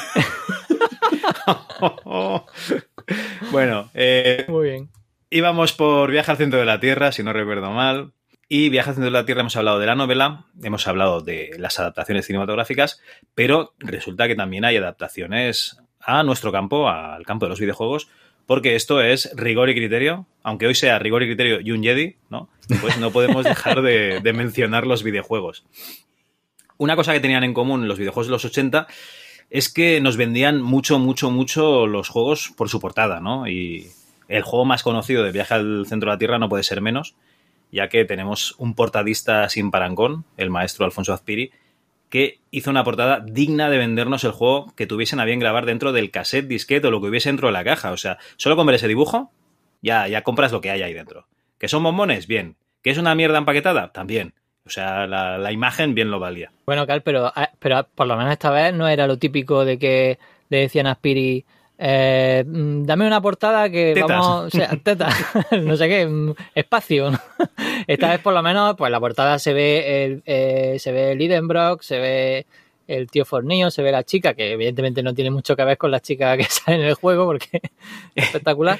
[3.51, 4.89] bueno, eh, Muy bien.
[5.29, 8.11] íbamos por Viaje al centro de la Tierra, si no recuerdo mal.
[8.49, 11.51] Y Viaje al centro de la Tierra hemos hablado de la novela, hemos hablado de
[11.57, 13.01] las adaptaciones cinematográficas,
[13.33, 18.09] pero resulta que también hay adaptaciones a nuestro campo, al campo de los videojuegos,
[18.45, 22.17] porque esto es rigor y criterio, aunque hoy sea rigor y criterio y un Jedi,
[22.29, 22.49] ¿no?
[22.81, 25.65] Pues no podemos dejar de, de mencionar los videojuegos.
[26.77, 28.87] Una cosa que tenían en común los videojuegos de los 80
[29.49, 33.47] es que nos vendían mucho, mucho, mucho los juegos por su portada, ¿no?
[33.47, 33.87] Y
[34.27, 37.15] el juego más conocido de Viaje al centro de la Tierra no puede ser menos,
[37.71, 41.51] ya que tenemos un portadista sin parangón, el maestro Alfonso Azpiri,
[42.09, 45.91] que hizo una portada digna de vendernos el juego que tuviesen a bien grabar dentro
[45.91, 47.91] del cassette, disquete o lo que hubiese dentro de la caja.
[47.91, 49.31] O sea, solo con ver ese dibujo,
[49.81, 51.27] ya, ya compras lo que hay ahí dentro.
[51.57, 52.27] ¿Que son bombones?
[52.27, 52.55] Bien.
[52.83, 53.91] ¿Que es una mierda empaquetada?
[53.91, 54.35] También.
[54.65, 56.51] O sea, la, la imagen bien lo valía.
[56.65, 59.77] Bueno, Cal, pero, ah, pero por lo menos esta vez no era lo típico de
[59.77, 60.19] que
[60.49, 61.45] le decían a Spiri,
[61.77, 64.07] eh, mm, dame una portada que Tetas.
[64.07, 65.13] vamos, o sea, tetas,
[65.51, 67.11] no sé qué, mm, espacio.
[67.87, 71.81] Esta vez por lo menos, pues la portada se ve el, eh, se ve Lidenbrock,
[71.81, 72.45] se ve
[72.87, 75.91] el tío Fornillo, se ve la chica, que evidentemente no tiene mucho que ver con
[75.91, 77.61] la chica que sale en el juego porque
[78.15, 78.79] es espectacular.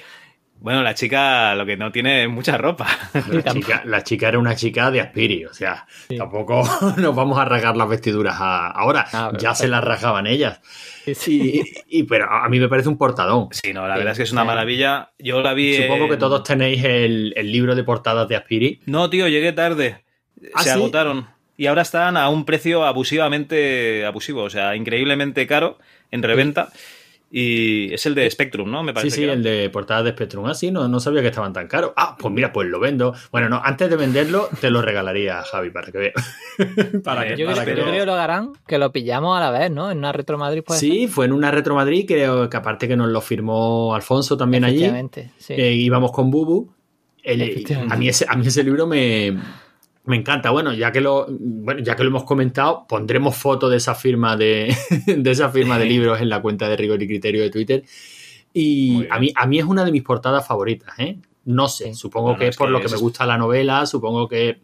[0.64, 2.88] Bueno, la chica lo que no tiene es mucha ropa.
[3.30, 6.18] La chica, la chica era una chica de Aspiri, o sea, Sí.
[6.18, 6.64] tampoco
[6.98, 10.62] nos vamos a rasgar las vestiduras a- ahora, Ah, ya se las rasgaban ellas.
[11.14, 13.50] Sí, Y, y- pero a mí me parece un portadón.
[13.52, 15.12] Sí, no, la verdad es que es una maravilla.
[15.20, 15.76] Yo la vi.
[15.76, 18.80] Supongo que en- todos tenéis el, el libro de portadas de Aspiri.
[18.86, 20.06] No, tío, llegué tarde.
[20.56, 20.76] ¿Ah, Se sí?
[20.80, 21.28] agotaron.
[21.58, 25.78] Y ahora están a un precio abusivamente abusivo, o sea, increíblemente caro
[26.10, 26.70] en reventa.
[27.36, 28.84] Y es el de Spectrum, ¿no?
[28.84, 29.34] Me Sí, parece sí, que era.
[29.34, 30.46] el de portadas de Spectrum.
[30.46, 31.92] Ah, sí, no, no sabía que estaban tan caros.
[31.96, 33.16] Ah, pues mira, pues lo vendo.
[33.32, 36.14] Bueno, no, antes de venderlo, te lo regalaría, Javi, para que veas.
[37.04, 39.40] para que, yo, para creo, que yo creo que lo harán, que lo pillamos a
[39.40, 39.90] la vez, ¿no?
[39.90, 40.80] En una Retro Madrid, pues.
[40.80, 44.64] Sí, fue en una Retro Madrid, creo que aparte que nos lo firmó Alfonso también
[44.64, 44.92] allí.
[45.40, 45.54] Sí.
[45.54, 46.72] Eh, íbamos con Bubu.
[47.24, 49.36] El- a, mí ese, a mí ese libro me,
[50.06, 50.50] me encanta.
[50.52, 54.36] Bueno, ya que lo, bueno, ya que lo hemos comentado, pondremos foto de esa firma
[54.38, 54.76] de,
[55.08, 57.84] de esa firma de libros en la cuenta de Rigor y Criterio de Twitter.
[58.54, 61.18] Y a mí, a mí es una de mis portadas favoritas, ¿eh?
[61.46, 63.38] No sé, supongo Bueno, que es es por que lo que es- me gusta la
[63.38, 64.62] novela, supongo que.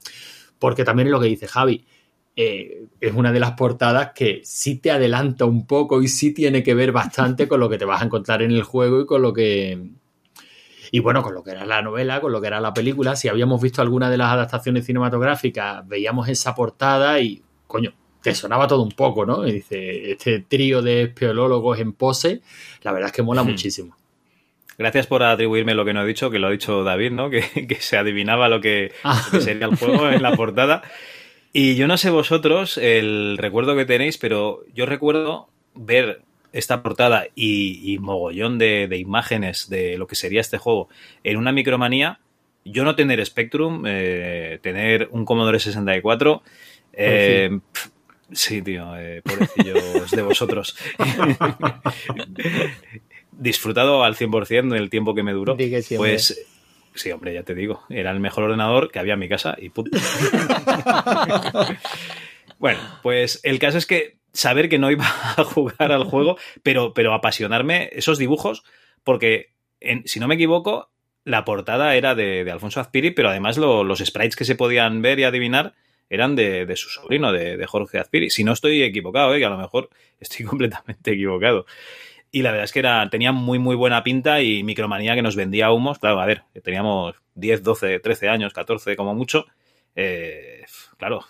[0.59, 1.85] Porque también es lo que dice Javi.
[2.35, 6.63] eh, es una de las portadas que sí te adelanta un poco y sí tiene
[6.63, 9.21] que ver bastante con lo que te vas a encontrar en el juego y con
[9.21, 9.89] lo que.
[10.91, 13.27] Y bueno, con lo que era la novela, con lo que era la película, si
[13.27, 18.81] habíamos visto alguna de las adaptaciones cinematográficas, veíamos esa portada y, coño, te sonaba todo
[18.81, 19.47] un poco, ¿no?
[19.47, 22.41] Y dice, este trío de espeleólogos en pose,
[22.81, 23.47] la verdad es que mola Hmm.
[23.49, 23.95] muchísimo.
[24.77, 27.29] Gracias por atribuirme lo que no he dicho, que lo ha dicho David, ¿no?
[27.29, 29.21] Que, que se adivinaba lo que, Ah.
[29.31, 30.81] lo que sería el juego en la portada.
[31.53, 36.21] Y yo no sé vosotros el recuerdo que tenéis, pero yo recuerdo ver
[36.53, 40.89] esta portada y, y mogollón de, de imágenes de lo que sería este juego
[41.23, 42.19] en una micromanía.
[42.65, 46.43] Yo no tener Spectrum, eh, tener un Commodore 64.
[46.93, 47.89] eh, pf,
[48.31, 50.75] sí, tío, eh, pobrecillos de vosotros.
[53.31, 55.55] Disfrutado al 100% del tiempo que me duró.
[55.57, 56.45] Sí, pues
[56.93, 57.83] sí, hombre, ya te digo.
[57.89, 59.97] Era el mejor ordenador que había en mi casa y punto.
[62.59, 65.05] Bueno, pues el caso es que saber que no iba
[65.37, 68.63] a jugar al juego, pero, pero apasionarme esos dibujos,
[69.03, 70.91] porque en- si no me equivoco,
[71.23, 75.01] la portada era de, de Alfonso Azpiri, pero además lo- los sprites que se podían
[75.01, 75.73] ver y adivinar
[76.09, 78.29] eran de, de su sobrino, de, de Jorge Azpiri.
[78.31, 79.39] Si no estoy equivocado, ¿eh?
[79.39, 79.89] que a lo mejor
[80.19, 81.65] estoy completamente equivocado.
[82.31, 85.35] Y la verdad es que era, tenía muy, muy buena pinta y Micromanía que nos
[85.35, 85.99] vendía humos.
[85.99, 89.45] Claro, a ver, teníamos 10, 12, 13 años, 14 como mucho.
[89.95, 90.63] Eh,
[90.97, 91.25] claro,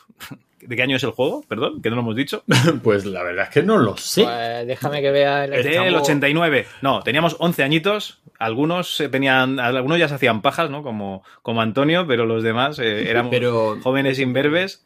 [0.62, 1.44] ¿de qué año es el juego?
[1.48, 2.44] Perdón, que no lo hemos dicho.
[2.84, 4.24] Pues la verdad es que no lo sé.
[4.24, 5.54] Pues déjame que vea el...
[5.54, 6.66] Es del Estamos- 89.
[6.82, 8.22] No, teníamos 11 añitos.
[8.38, 10.84] Algunos se tenían, algunos ya se hacían pajas, ¿no?
[10.84, 14.86] Como, como Antonio, pero los demás eh, éramos Pero, jóvenes imberbes.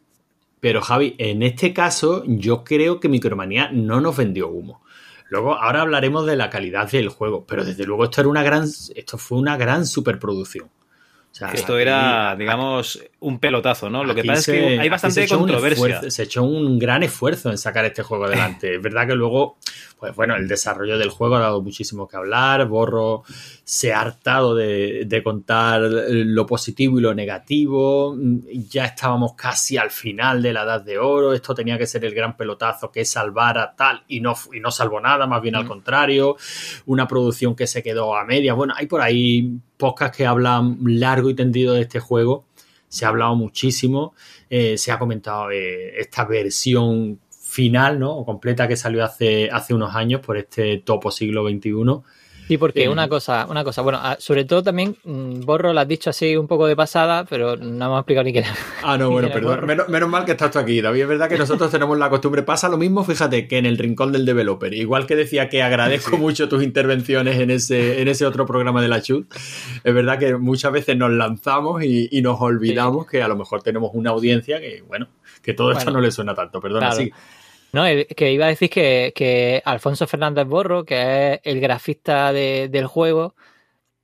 [0.60, 4.82] pero Javi, en este caso yo creo que Micromanía no nos vendió humo.
[5.30, 8.64] Luego, ahora hablaremos de la calidad del juego, pero desde luego esto era una gran,
[8.64, 10.66] esto fue una gran superproducción.
[10.66, 14.04] O sea, Esto era, digamos, un pelotazo, ¿no?
[14.04, 15.86] Lo que pasa es que hay bastante se controversia.
[16.00, 18.76] esfuerzo- se echó un gran esfuerzo en sacar este juego adelante.
[18.76, 19.58] es verdad que luego,
[20.00, 22.68] pues bueno, el desarrollo del juego ha dado muchísimo que hablar.
[22.68, 23.24] Borro
[23.64, 28.16] se ha hartado de, de contar lo positivo y lo negativo.
[28.70, 31.34] Ya estábamos casi al final de la edad de oro.
[31.34, 35.00] Esto tenía que ser el gran pelotazo que salvara tal y no, y no salvó
[35.00, 36.36] nada, más bien al contrario.
[36.86, 38.56] Una producción que se quedó a medias.
[38.56, 42.46] Bueno, hay por ahí podcasts que hablan largo y tendido de este juego.
[42.94, 44.14] Se ha hablado muchísimo.
[44.52, 48.16] Eh, se ha comentado eh, esta versión final, ¿no?
[48.16, 51.72] O completa que salió hace, hace unos años por este topo siglo XXI.
[52.48, 55.88] Sí, porque una cosa, una cosa, bueno, ah, sobre todo también, mm, Borro lo has
[55.88, 58.54] dicho así un poco de pasada, pero no hemos explicado ni qué era.
[58.84, 59.66] Ah, no, bueno, perdón.
[59.66, 61.02] Menos, menos mal que estás tú aquí, David.
[61.02, 62.44] Es verdad que nosotros tenemos la costumbre.
[62.44, 64.74] Pasa lo mismo, fíjate, que en el rincón del developer.
[64.74, 68.88] Igual que decía que agradezco mucho tus intervenciones en ese, en ese otro programa de
[68.88, 69.34] la Chut.
[69.84, 73.64] Es verdad que muchas veces nos lanzamos y, y nos olvidamos que a lo mejor
[73.64, 75.08] tenemos una audiencia que, bueno,
[75.42, 76.62] que todo esto no le suena tanto.
[76.62, 76.96] Claro.
[76.96, 77.12] sí.
[77.74, 82.32] No, eh, que iba a decir que, que Alfonso Fernández Borro, que es el grafista
[82.32, 83.36] de- del juego,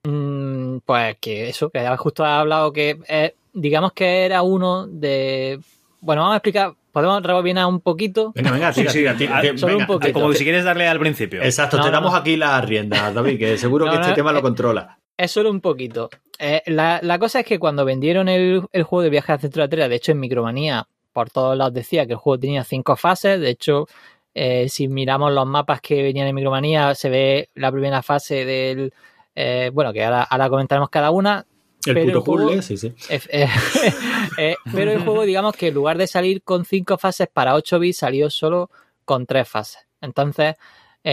[0.04, 5.60] mm, pues que eso, que justo ha hablado que eh, digamos que era uno de...
[6.02, 8.32] Bueno, vamos a explicar, podemos rebobinar un poquito.
[8.36, 10.14] Venga, venga, Sí, sí, tira, solo un poquito.
[10.14, 11.41] Como si quieres darle al principio.
[11.44, 12.18] Exacto, No, te no, damos no.
[12.18, 14.98] aquí las riendas, David, que seguro No, que este no, tema lo eh, controla.
[15.18, 16.10] Es solo un poquito.
[16.40, 19.62] Eh, la, la cosa es que cuando vendieron el, el juego de viaje al centro
[19.62, 20.88] de la Tierra, de hecho en Micromanía,
[21.20, 23.40] por todos lados decía que el juego tenía cinco fases.
[23.41, 23.88] De hecho,
[24.34, 28.94] eh, si miramos los mapas que venían en Micromanía, se ve la primera fase del.
[29.36, 31.46] eh, bueno, que ahora, ahora comentaremos cada una.
[31.86, 32.94] El pero puto el juego- sí, sí.
[34.38, 37.80] Eh, pero el juego, digamos que en lugar de salir con cinco fases para 8
[37.80, 38.70] bits, salió solo
[39.04, 39.86] con tres fases.
[40.00, 40.56] Entonces,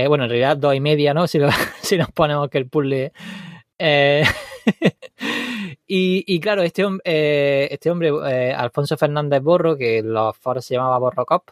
[0.09, 1.27] bueno, en realidad dos y media, ¿no?
[1.29, 1.51] Si, lo-
[1.83, 3.13] si nos ponemos que el puzzle.
[5.89, 10.37] eh, y, y claro, este, eh, este hombre, eh, Alfonso Fernández Borro, que en los
[10.37, 11.51] foros se llamaba Borrocop,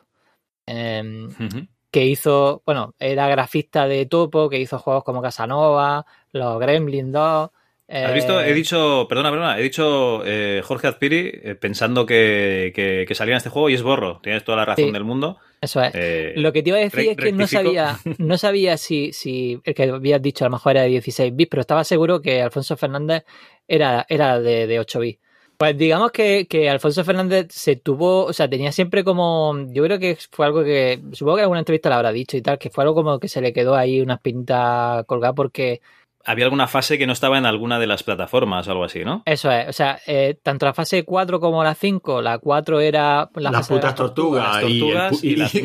[0.66, 1.66] eh, Ujú.
[1.90, 7.50] que hizo, bueno, era grafista de Topo, que hizo juegos como Casanova, los Gremlin 2.
[7.86, 8.40] ¿Has visto?
[8.40, 13.14] eh, He dicho, perdona, perdona, he dicho eh, Jorge Azpiri eh, pensando que, que, que
[13.14, 14.20] salía en este juego y es borro.
[14.22, 14.90] Tienes toda la razón Sí.
[14.90, 15.36] del mundo.
[15.60, 15.92] Eso es.
[15.94, 19.60] Eh, Lo que te iba a decir es que no sabía, no sabía si, si
[19.64, 22.40] el que habías dicho a lo mejor era de 16 bits, pero estaba seguro que
[22.40, 23.24] Alfonso Fernández
[23.68, 25.24] era, era de, de 8 bits.
[25.56, 29.98] Pues digamos que, que Alfonso Fernández se tuvo, o sea, tenía siempre como, yo creo
[29.98, 32.70] que fue algo que, supongo que en alguna entrevista lo habrá dicho y tal, que
[32.70, 35.80] fue algo como que se le quedó ahí una espinita colgada porque
[36.24, 39.22] Había alguna fase que no estaba en alguna de las plataformas o algo así, ¿no?
[39.26, 43.30] eso es, o sea, eh, tanto la fase 4 como la 5, la 4 era
[43.36, 45.60] la las putas las tortugas, las y, el tortugas y y, las es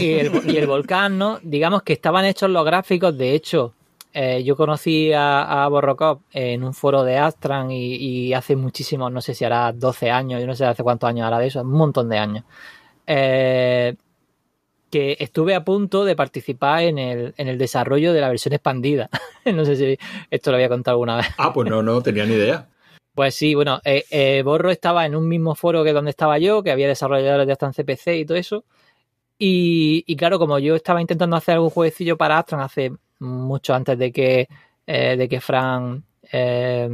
[0.00, 1.38] el y el, y el volcán, ¿no?
[1.42, 3.16] Digamos que estaban hechos los gráficos.
[3.18, 3.74] De hecho,
[4.12, 9.12] eh, yo conocí a, a Borrocop en un foro de Astran y, y hace muchísimos,
[9.12, 11.60] no sé si hará 12 años, yo no sé hace cuántos años hará de eso,
[11.62, 12.44] un montón de años.
[13.06, 13.96] Eh,
[14.90, 19.08] que estuve a punto de participar en el, en el desarrollo de la versión expandida.
[19.54, 19.98] no sé si
[20.30, 21.26] esto lo había contado alguna vez.
[21.38, 22.68] Ah, pues no, no tenía ni idea.
[23.14, 26.62] Pues sí, bueno, eh, eh, Borro estaba en un mismo foro que donde estaba yo,
[26.62, 28.64] que había desarrolladores de Astran CPC y todo eso.
[29.38, 33.96] Y, y claro, como yo estaba intentando hacer algún jueguecillo para Astran hace mucho antes
[33.98, 34.48] de que,
[34.86, 36.02] eh, de que Fran
[36.32, 36.88] eh,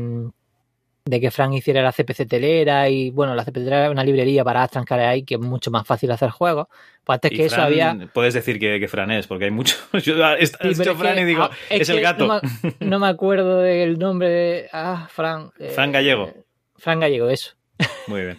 [1.06, 4.42] de que Fran hiciera la CPC telera y bueno, la CPC telera es una librería
[4.42, 6.66] para Astran hay que es mucho más fácil hacer juegos.
[7.04, 9.78] Pues antes Y que eso había Puedes decir que, que Fran es, porque hay muchos.
[9.92, 12.26] Yo Sí, pero dicho Fran que- y digo, ah, es, el gato.
[12.26, 14.68] No me, no me acuerdo del nombre de.
[14.72, 15.52] Ah, Fran.
[15.60, 16.32] eh, Fran Gallego.
[16.76, 17.52] Fran Gallego, eso.
[18.08, 18.36] Muy bien.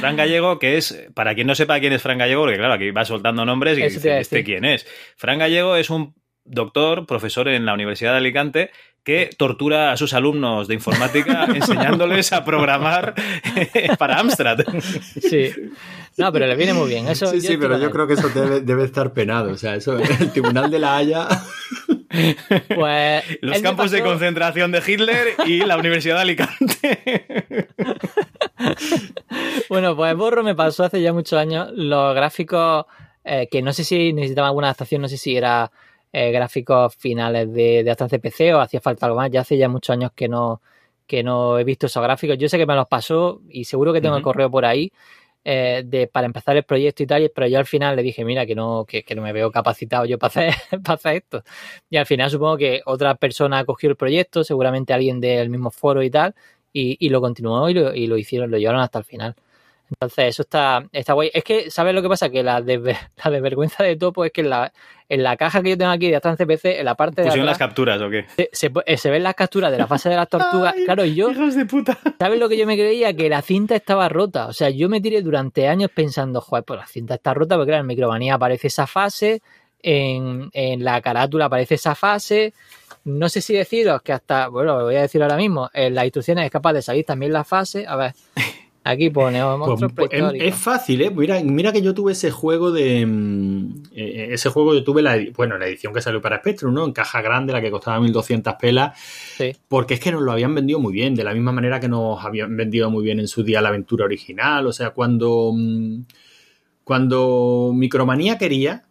[0.00, 2.90] Fran Gallego, que es, para quien no sepa quién es Fran Gallego, porque claro, aquí
[2.90, 4.84] va soltando nombres y dice, ¿este quién es?
[5.16, 6.14] Fran Gallego es un
[6.46, 8.70] doctor, profesor en la Universidad de Alicante,
[9.04, 13.14] que tortura a sus alumnos de informática enseñándoles a programar
[13.98, 14.58] para Amstrad.
[15.20, 15.52] Sí.
[16.16, 17.06] No, pero le viene muy bien.
[17.06, 19.52] Eso, sí, sí, pero yo creo que eso debe, debe estar penado.
[19.52, 21.28] O sea, eso, el Tribunal de la Haya.
[22.74, 27.68] Pues, Los campos de concentración de Hitler y la Universidad de Alicante.
[29.68, 32.86] Bueno, pues Borro me pasó hace ya muchos años los gráficos
[33.24, 35.70] eh, que no sé si necesitaba alguna adaptación, no sé si era
[36.18, 39.30] eh, gráficos finales de, de Astran CPC o hacía falta algo más.
[39.30, 40.62] Ya hace ya muchos años que no,
[41.06, 42.38] que no he visto esos gráficos.
[42.38, 44.90] Yo sé que me los pasó y seguro que tengo el correo por ahí
[45.44, 48.46] eh, de, para empezar el proyecto y tal, pero yo al final le dije, mira,
[48.46, 51.42] que no, que, que no me veo capacitado yo para hacer, para hacer esto.
[51.90, 56.02] Y al final supongo que otra persona cogió el proyecto, seguramente alguien del mismo foro
[56.02, 56.34] y tal,
[56.72, 59.36] y, y lo continuó y lo, y lo hicieron, lo llevaron hasta el final.
[59.90, 61.30] Entonces, eso está, está guay.
[61.32, 62.28] Es que, ¿sabes lo que pasa?
[62.28, 64.72] Que la, desver- la desvergüenza de topo es que en la,
[65.08, 67.46] en la caja que yo tengo aquí de Astran CPC, en la parte de Pusieron
[67.46, 68.26] las atrás, capturas, ¿o qué?
[68.36, 70.74] se, se, eh, se ven las capturas de la fase de las tortugas.
[70.84, 71.96] Claro, y yo, Hijos de puta.
[72.18, 73.14] ¿sabes lo que yo me creía?
[73.14, 74.46] Que la cinta estaba rota.
[74.48, 77.68] O sea, yo me tiré durante años pensando, joder, pues la cinta está rota, porque
[77.70, 79.40] claro, en Micromanía aparece esa fase,
[79.82, 82.52] en, en la carátula aparece esa fase.
[83.04, 86.04] No sé si deciros que hasta, bueno, lo voy a decir ahora mismo, en las
[86.06, 87.86] instrucciones es capaz de salir también la fase.
[87.86, 88.12] A ver,
[88.86, 90.48] aquí pone oh, Pues, monstruos pues, es, prehistóricos.
[90.48, 91.10] es fácil, ¿eh?
[91.10, 93.04] Mira, mira que yo tuve ese juego de.
[93.06, 96.84] mm, eh, ese juego yo tuve la, bueno, la edición que salió para Spectrum, ¿no?
[96.84, 98.98] En caja grande, la que costaba 1200 pelas.
[99.36, 99.56] Sí.
[99.68, 102.24] Porque es que nos lo habían vendido muy bien, de la misma manera que nos
[102.24, 104.66] habían vendido muy bien en su día la aventura original.
[104.66, 105.52] O sea, cuando.
[105.54, 106.00] mm,
[106.84, 108.84] Cuando Micromanía quería,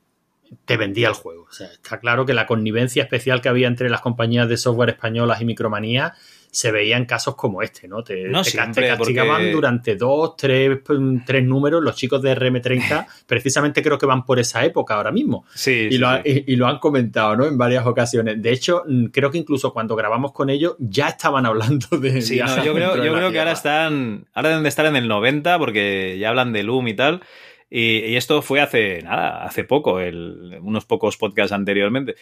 [0.66, 1.48] te vendía el juego.
[1.50, 4.90] O sea, está claro que la connivencia especial que había entre las compañías de software
[4.90, 6.14] españolas y Micromanía
[6.56, 8.02] se veía en casos como este, ¿no?
[8.02, 10.80] Te, No te, ca- siempre, te castigaban porque- durante dos, tres,
[11.26, 11.84] tres números.
[11.84, 15.46] Los chicos de RM30, precisamente creo que van por esa época ahora mismo.
[15.54, 16.44] Sí, Y sí, lo, ha- sí.
[16.48, 17.46] y- y lo han comentado, ¿no?
[17.46, 18.42] En varias ocasiones.
[18.42, 22.22] De hecho, mm, creo que incluso cuando grabamos con ellos ya estaban hablando de.
[22.22, 24.26] Sí, no, yo creo, yo que ahora están.
[24.34, 27.22] Ahora deben de estar en el 90 porque ya hablan de Loom y tal.
[27.70, 32.16] Y, y esto fue hace nada, hace poco, el- unos pocos podcasts anteriormente.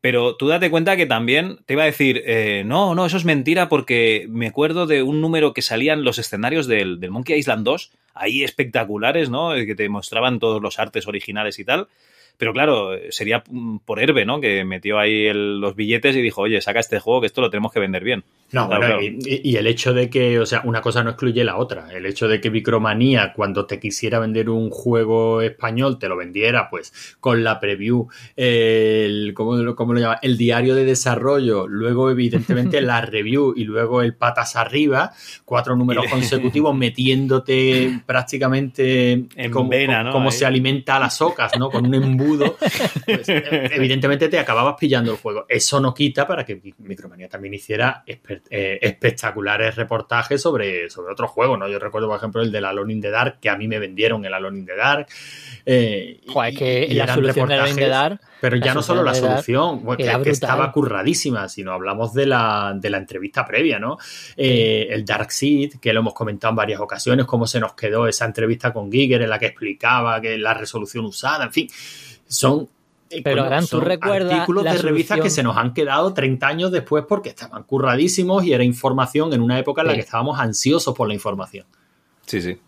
[0.00, 3.24] Pero tú date cuenta que también te iba a decir, eh, no, no, eso es
[3.24, 7.64] mentira porque me acuerdo de un número que salían los escenarios del, del Monkey Island
[7.64, 9.54] 2, ahí espectaculares, ¿no?
[9.54, 11.88] Eh, Que te mostraban todos los artes originales y tal.
[12.38, 14.40] Pero claro, sería mm, por Herbe, ¿no?
[14.40, 17.50] Que metió ahí el- los billetes y dijo, oye, saca este juego que esto lo
[17.50, 18.24] tenemos que vender bien.
[18.52, 19.02] No, Claro, bueno, claro.
[19.26, 21.88] Y, y el hecho de que, o sea, una cosa no excluye la otra.
[21.92, 26.70] El hecho de que Micromanía, cuando te quisiera vender un juego español, te lo vendiera,
[26.70, 28.06] pues, con la preview,
[28.36, 30.18] el, ¿cómo, lo- cómo lo llama?
[30.22, 35.12] El diario de desarrollo, luego, evidentemente, la review y luego el patas arriba,
[35.44, 40.12] cuatro números consecutivos metiéndote prácticamente En como, vena, ¿no?
[40.12, 41.68] como se alimenta a las ocas, ¿no?
[41.70, 42.27] Con un embudo.
[43.04, 45.46] Pues, evidentemente te acababas pillando el juego.
[45.48, 51.30] Eso no quita para que Micromanía también hiciera espe- eh, espectaculares reportajes sobre, sobre otros
[51.30, 51.68] juegos, ¿no?
[51.68, 54.24] Yo recuerdo, por ejemplo, el del Alone in the Dark, que a mí me vendieron
[54.24, 55.06] el Alone in the Dark.
[55.64, 59.12] eh, y- Joder, que y la eran solución de Dark, Pero ya no solo la
[59.28, 63.98] solución bueno, que, que estaba curradísima, sino hablamos de la, de la entrevista previa, ¿no?
[64.36, 68.06] Eh, el Dark Seed, que lo hemos comentado en varias ocasiones, cómo se nos quedó
[68.06, 71.68] esa entrevista con Giger en la que explicaba que la resolución usada, en fin,
[72.28, 72.68] son...
[73.10, 76.70] eh, Pero, Gran, ¿tú recuerdas artículos de revistas que se nos han quedado 30 años
[76.70, 79.98] después porque estaban curradísimos y era información en una época en la Sí.
[80.00, 81.66] que estábamos ansiosos por la información.
[82.26, 82.58] Sí, sí.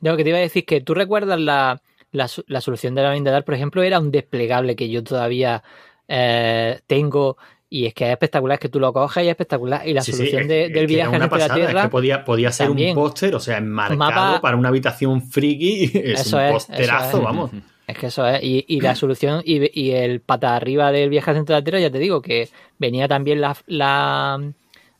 [0.00, 1.80] Yo lo que te iba a decir es que tú recuerdas la,
[2.12, 5.62] la, la solución de la Dark, por ejemplo, era un desplegable que yo todavía
[6.06, 7.36] eh, tengo
[7.70, 9.86] y es que es espectacular, es que tú lo coges y es espectacular.
[9.86, 11.66] Y la Sí, sí, solución es- de- es del era viaje hacia la pasada, es
[11.66, 12.96] Tierra, que podía, podía ser también.
[12.96, 17.08] un póster, o sea, enmarcado Mapa- para una habitación friki, es Eso un es, posterazo,
[17.08, 17.24] eso es.
[17.24, 17.50] vamos.
[17.88, 18.42] es que eso es.
[18.42, 21.90] Y, y la solución y, y el pata arriba del viaje hacia la Tierra, ya
[21.90, 22.48] te digo, que
[22.78, 24.52] venía también la, la,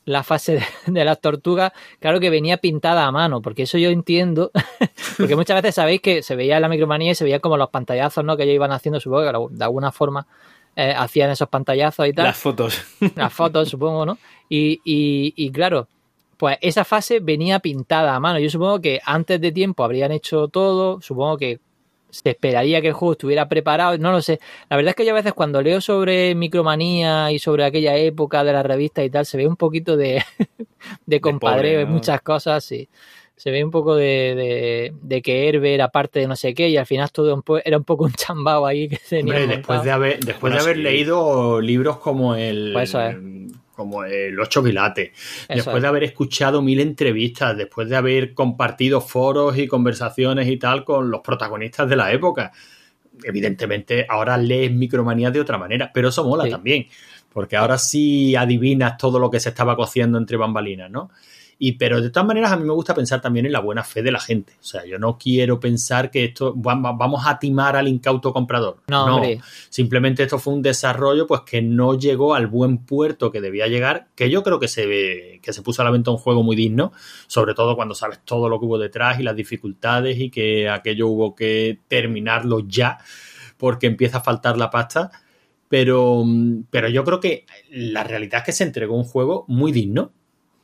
[0.07, 3.91] la fase de, de las tortugas, claro que venía pintada a mano, porque eso yo
[3.91, 4.51] entiendo,
[5.19, 7.69] porque muchas veces sabéis que se veía en la micromanía y se veía como los
[7.69, 8.37] pantallazos, ¿no?
[8.37, 10.27] Que ellos iban haciendo, supongo que de alguna forma
[10.75, 12.25] eh, hacían esos pantallazos y tal.
[12.25, 12.83] Las fotos.
[13.15, 14.19] las fotos, supongo, ¿no?
[14.49, 15.89] Y, y, y claro,
[16.39, 18.39] pues esa fase venía pintada a mano.
[18.39, 21.61] Yo supongo que antes de tiempo habrían hecho todo, supongo que
[22.11, 24.41] se esperaría que el juego estuviera preparado, no lo sé.
[24.71, 28.45] La verdad es que yo a veces cuando leo sobre Micromanía y sobre aquella época
[28.45, 30.23] de la revista y tal, se ve un poquito de,
[31.07, 32.89] de compadreo pobre, en muchas cosas, sí.
[33.37, 36.69] Se ve un poco de, de, de que Herbe era parte de no sé qué
[36.71, 39.91] y al final todo era un poco un chambao ahí que tenía Hombre, después de
[39.93, 40.83] haber, después Bueno, de haber sí.
[40.83, 43.17] leído libros como el, Pues eso es.
[43.79, 45.13] Como el Ocho Quilates,
[45.49, 45.83] después es.
[45.83, 51.09] de haber escuchado mil entrevistas, después de haber compartido foros y conversaciones y tal con
[51.13, 52.51] los protagonistas de la época,
[53.23, 56.51] evidentemente ahora lees Micromanía de otra manera, pero eso mola Sí.
[56.51, 56.87] también,
[57.33, 61.11] porque ahora sí adivinas todo lo que se estaba cociendo entre bambalinas, ¿no?
[61.61, 64.01] Y, pero de todas maneras, a mí me gusta pensar también en la buena fe
[64.03, 64.53] de la gente.
[64.61, 68.33] O sea, yo no quiero pensar que esto va- va- vamos a timar al incauto
[68.33, 68.77] comprador.
[68.87, 69.41] No, hombre.
[69.69, 74.07] Simplemente esto fue un desarrollo pues que no llegó al buen puerto que debía llegar,
[74.15, 76.93] que yo creo que se que se puso a la venta un juego muy digno,
[77.27, 81.09] sobre todo cuando sabes todo lo que hubo detrás y las dificultades y que aquello
[81.09, 82.99] hubo que terminarlo ya
[83.57, 85.11] porque empieza a faltar la pasta.
[85.69, 86.25] Pero,
[86.71, 90.13] pero yo creo que la realidad es que se entregó un juego muy digno,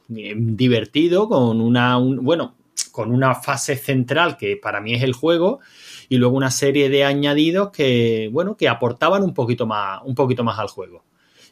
[0.09, 2.55] divertido, con una, un- bueno,
[2.93, 5.61] con una fase central que para mí es el juego
[6.09, 10.45] y luego una serie de añadidos que, bueno, que aportaban un poquito más, un poquito
[10.45, 11.05] más al juego.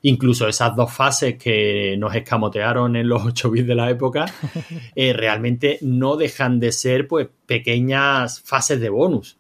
[0.05, 4.27] Incluso esas dos fases que nos escamotearon en los 8 bits de la época,
[4.97, 9.39] eh, realmente no dejan de ser pues pequeñas fases de bonus.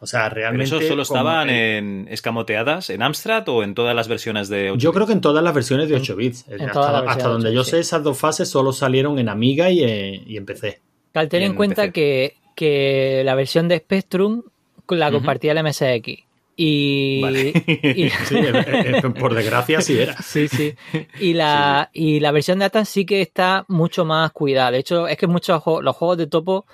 [0.00, 0.76] O sea, ¿Pero realmente.
[0.76, 4.92] eso solo estaban en escamoteadas, en Amstrad o en todas las versiones de 8 Yo
[4.92, 6.44] creo que en todas las versiones de 8 bits.
[6.48, 7.76] en hasta donde 8 yo sé, sí.
[7.78, 10.80] esas dos fases solo salieron en Amiga y, eh, y en PC.
[11.12, 14.42] Claro, ten en en cuenta que, que la versión de Spectrum
[14.90, 16.24] la compartía el MSX.
[16.58, 17.52] Y, Vale.
[17.66, 20.16] y- Sí, eh, eh, por desgracia sí era.
[20.22, 20.74] Sí, sí.
[21.20, 24.70] Y la, y la versión de Atan sí que está mucho más cuidada.
[24.70, 26.66] De hecho, es que muchos los juegos de topo,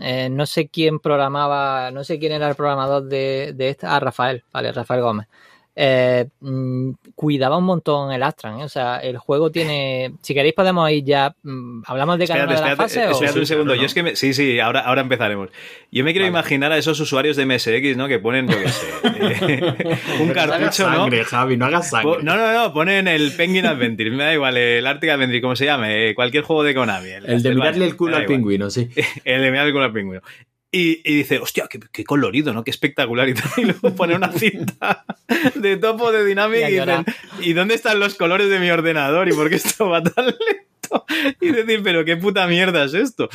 [0.00, 3.94] eh, no sé quién programaba, no sé quién era el programador de, de esta.
[3.96, 5.28] Ah, Rafael, vale, Rafael Gómez.
[5.76, 8.60] Eh, mm, cuidaba un montón el Astran.
[8.60, 8.64] ¿eh?
[8.64, 10.12] O sea, el juego tiene.
[10.20, 11.34] Si queréis, podemos ir ya.
[11.42, 13.06] mm, ¿Hablamos de cada Espérate, una de las espérate, fases?
[13.08, 13.64] o- espérate un segundo.
[13.72, 13.86] claro, Yo ¿no?
[13.86, 15.48] es que me- sí, sí, ahora, ahora empezaremos.
[15.92, 16.38] Yo me quiero Vale.
[16.38, 18.08] imaginar a esos usuarios de MSX, ¿no?
[18.08, 20.96] Que ponen, yo qué sé, eh, un No hagas cartucho, ¿no?
[20.98, 22.18] sangre, Javi, no hagas sangre.
[22.22, 25.64] No, no, no, ponen el Penguin Adventure, me da igual, el Arctic Adventure, como se
[25.66, 27.08] llame, eh, cualquier juego de Konami.
[27.10, 28.36] el de mirarle el culo al igual.
[28.38, 28.88] pingüino, sí.
[29.24, 30.22] El de mirarle el culo al pingüino.
[30.72, 32.62] Y, y dice, hostia, qué, qué colorido, ¿no?
[32.62, 33.28] Qué espectacular.
[33.28, 33.34] Y,
[33.64, 35.04] luego pone una cinta
[35.56, 37.04] de topo de Dynamic Y y dicen,
[37.40, 39.28] ¿y dónde están los colores de mi ordenador?
[39.28, 41.04] ¿Y por qué esto va tan lento?
[41.40, 43.28] Y decir, pero qué puta mierda es esto.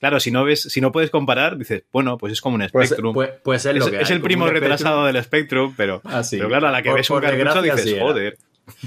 [0.00, 3.12] Claro, si no ves, si no puedes comparar, dices, bueno, pues es como un Spectrum.
[3.12, 6.22] pues, pues es lo es, que es hay, el primo retrasado del Spectrum, pero, Ah,
[6.24, 6.38] sí.
[6.38, 8.02] pero claro, a la que Por- ves un por cartucho dices, sí era.
[8.04, 8.38] joder.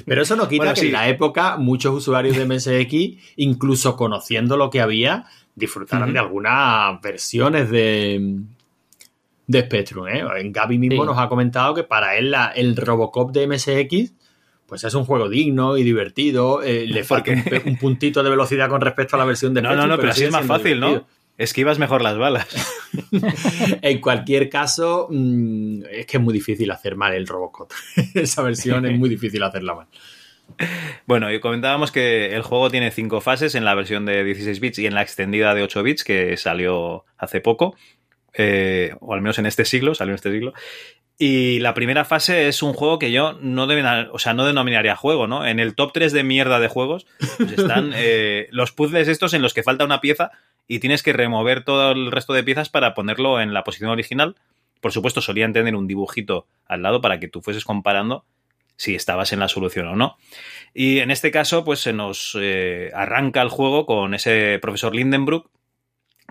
[0.05, 0.87] Pero eso no quita Bueno, que sí.
[0.87, 5.25] en la época muchos usuarios de MSX, incluso conociendo lo que había,
[5.55, 6.13] disfrutaran Ujú.
[6.13, 8.39] de algunas versiones de,
[9.47, 10.07] de Spectrum.
[10.07, 10.23] ¿eh?
[10.39, 11.07] En Gaby mismo Sí.
[11.07, 14.13] nos ha comentado que para él la- el Robocop de MSX
[14.65, 16.63] pues es un juego digno y divertido.
[16.63, 17.31] eh, le falta
[17.65, 19.89] un, puntito de velocidad con respecto a la versión de No, Spectrum.
[19.89, 20.87] no, no, pero sigue es más fácil, ¿no?
[20.87, 21.13] divertido.
[21.37, 22.47] Esquivas mejor las balas.
[23.81, 27.71] En cualquier caso, mm, es que es muy difícil hacer mal el Robocop.
[28.13, 29.87] Esa versión es muy difícil hacerla mal.
[31.05, 34.79] Bueno, y comentábamos que el juego tiene cinco fases en la versión de 16 bits
[34.79, 37.75] y en la extendida de 8 bits que salió hace poco,
[38.33, 40.53] eh, o al menos en este siglo, salió en este siglo.
[41.19, 43.67] Y la primera fase es un juego que yo no,
[44.11, 45.45] o sea, no denominaría juego, ¿no?
[45.45, 47.05] En el top 3 de mierda de juegos
[47.37, 50.31] pues están eh, los puzzles estos en los que falta una pieza
[50.67, 54.35] y tienes que remover todo el resto de piezas para ponerlo en la posición original.
[54.81, 58.25] Por supuesto, solían tener un dibujito al lado para que tú fueses comparando
[58.75, 60.17] si estabas en la solución o no.
[60.73, 65.49] Y en este caso, pues se nos eh, arranca el juego con ese profesor Lindenbrook,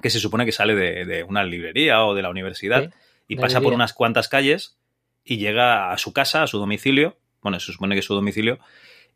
[0.02, 2.90] que se supone que sale de, de una librería o de la universidad Sí,
[3.28, 4.76] y pasa por unas cuantas calles
[5.24, 7.16] y llega a su casa, a su domicilio.
[7.40, 8.58] Bueno, se supone que es su domicilio.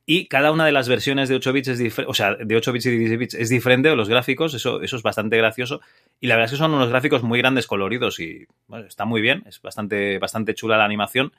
[0.08, 2.72] Y cada una de las versiones de 8 bits es diferente, o sea, de 8
[2.72, 5.80] bits y 16 bits es diferente los gráficos, eso, eso es bastante gracioso.
[6.20, 9.20] Y la verdad es que son unos gráficos muy grandes, coloridos y bueno, está muy
[9.20, 11.32] bien, es bastante, bastante chula la animación.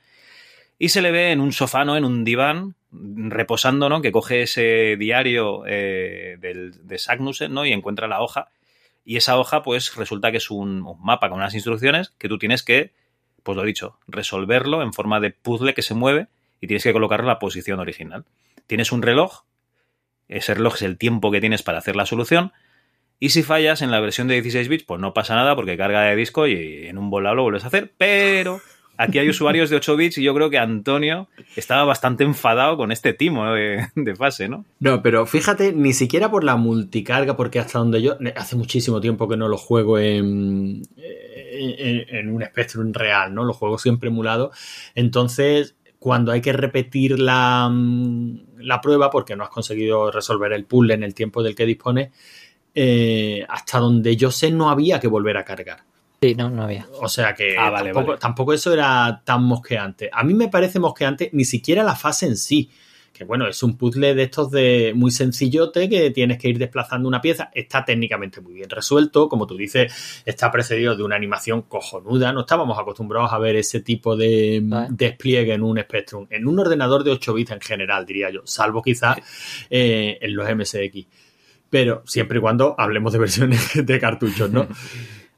[0.79, 1.97] Y se le ve en un sofá, ¿no?
[1.97, 4.01] En un diván, reposando, ¿no?
[4.01, 7.65] Que coge ese diario eh, del, de Sagnussen, ¿no?
[7.65, 8.49] Y encuentra la hoja.
[9.03, 12.61] Y esa hoja, pues, resulta que es un, mapa con unas instrucciones que tú tienes
[12.61, 12.91] que,
[13.43, 16.27] pues lo dicho, resolverlo en forma de puzzle que se mueve
[16.61, 18.25] y tienes que colocarlo en la posición original.
[18.67, 19.43] Tienes un reloj,
[20.27, 22.51] ese reloj es el tiempo que tienes para hacer la solución.
[23.19, 26.03] Y si fallas en la versión de 16 bits, pues no pasa nada porque carga
[26.03, 27.93] de disco y en un volado lo vuelves a hacer.
[27.97, 28.61] Pero
[28.97, 32.91] aquí hay usuarios de 8 bits y yo creo que Antonio estaba bastante enfadado con
[32.91, 33.87] este timo de,
[34.17, 34.65] fase, ¿no?
[34.79, 38.17] No, pero fíjate, ni siquiera por la multicarga, porque hasta donde yo.
[38.35, 43.43] Hace muchísimo tiempo que no lo juego en, en, un Spectrum real, ¿no?
[43.43, 44.51] Lo juego siempre emulado.
[44.95, 47.71] Entonces, cuando hay que repetir la,
[48.57, 52.11] la prueba, porque no has conseguido resolver el puzzle en el tiempo del que dispones,
[52.79, 55.83] eh, hasta donde yo sé, no había que volver a cargar.
[56.21, 56.87] Sí, no, no había.
[57.01, 58.19] O sea que Ah, vale, tampoco, vale.
[58.19, 60.09] tampoco eso era tan mosqueante.
[60.11, 62.69] A mí me parece mosqueante ni siquiera la fase en sí.
[63.13, 67.07] Que bueno, es un puzzle de estos de muy sencillote que tienes que ir desplazando
[67.07, 67.49] una pieza.
[67.53, 69.27] Está técnicamente muy bien resuelto.
[69.27, 72.31] Como tú dices, está precedido de una animación cojonuda.
[72.31, 74.87] No estábamos acostumbrados a ver ese tipo de Vale.
[74.91, 76.27] despliegue en un Spectrum.
[76.29, 78.41] En un ordenador de 8 bits en general, diría yo.
[78.45, 79.17] Salvo quizás
[79.69, 81.07] eh, en los MSX.
[81.71, 84.67] Pero siempre y cuando hablemos de versiones de cartuchos, ¿no?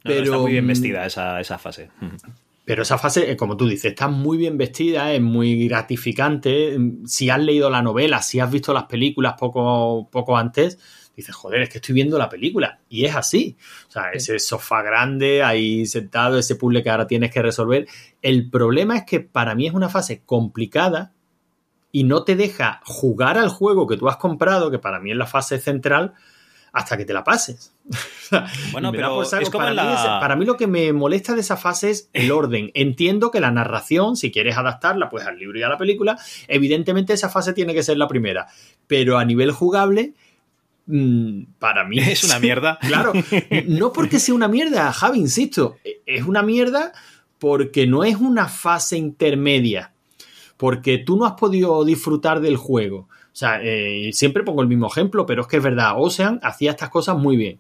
[0.03, 1.89] No, está muy bien mm, vestida esa, esa fase.
[2.69, 6.77] pero esa fase, eh, como tú dices, está muy bien vestida, es muy gratificante.
[7.05, 10.77] Si has leído la novela, si has visto las películas poco, poco antes,
[11.15, 12.80] dices, joder, es que estoy viendo la película.
[12.88, 13.57] Y es así.
[13.88, 17.88] O sea, ese sofá grande ahí sentado, ese puzzle que ahora tienes que resolver.
[18.21, 21.11] El problema es que para mí es una fase complicada
[21.91, 25.17] y no te deja jugar al juego que tú has comprado, que para mí es
[25.17, 26.13] la fase central,
[26.71, 27.73] hasta que te la pases.
[28.72, 32.10] Bueno, pero es como para, mí para lo que me molesta de esa fase es
[32.14, 32.72] el orden.
[32.74, 36.18] Entiendo que la narración, si quieres adaptarla pues al libro y a la película,
[36.48, 38.48] evidentemente esa fase tiene que ser la primera.
[38.88, 40.14] Pero a nivel jugable,
[40.86, 42.78] mm, para mí Es una mierda.
[42.80, 43.14] Claro,
[43.68, 46.94] no porque sea una mierda, Javi, insisto, es una mierda
[47.40, 49.94] porque no es una fase intermedia,
[50.57, 53.07] porque tú no has podido disfrutar del juego.
[53.32, 56.72] O sea, eh, siempre pongo el mismo ejemplo, pero es que es verdad, Ocean hacía
[56.72, 57.60] estas cosas muy bien.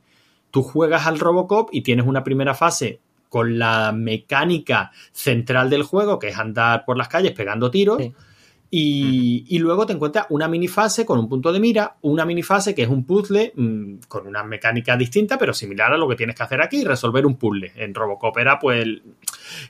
[0.51, 2.99] Tú juegas al Robocop y tienes una primera fase
[3.29, 7.97] con la mecánica central del juego, que es andar por las calles pegando tiros.
[7.99, 8.13] Sí.
[8.71, 12.83] Y, y luego te encuentras una minifase con un punto de mira, una minifase que
[12.83, 16.43] es un puzzle mm, con una mecánica distinta, pero similar a lo que tienes que
[16.43, 17.71] hacer aquí, resolver un puzzle.
[17.75, 18.85] En Robocop era pues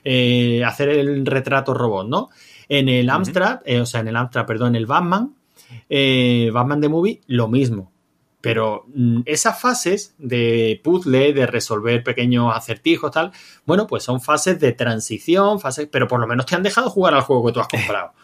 [0.04, 2.28] eh, hacer el retrato robot, ¿no?
[2.68, 5.34] En el Amstrad, eh, o sea, en el Amstrad, perdón, en el Batman,
[5.88, 7.89] eh, Batman The Movie, lo mismo.
[8.40, 13.32] Pero mm, esas fases de puzzle, de resolver pequeños acertijos, tal,
[13.66, 17.14] bueno, pues son fases de transición, fases, pero por lo menos te han dejado jugar
[17.14, 18.12] al juego que tú has comprado.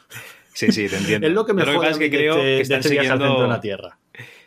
[0.56, 1.26] Sí, sí, te entiendo.
[1.26, 3.08] Es lo que me jode es que de creo este- que de están este viaje
[3.08, 3.54] al centro de siguiendo.
[3.54, 3.98] la Tierra.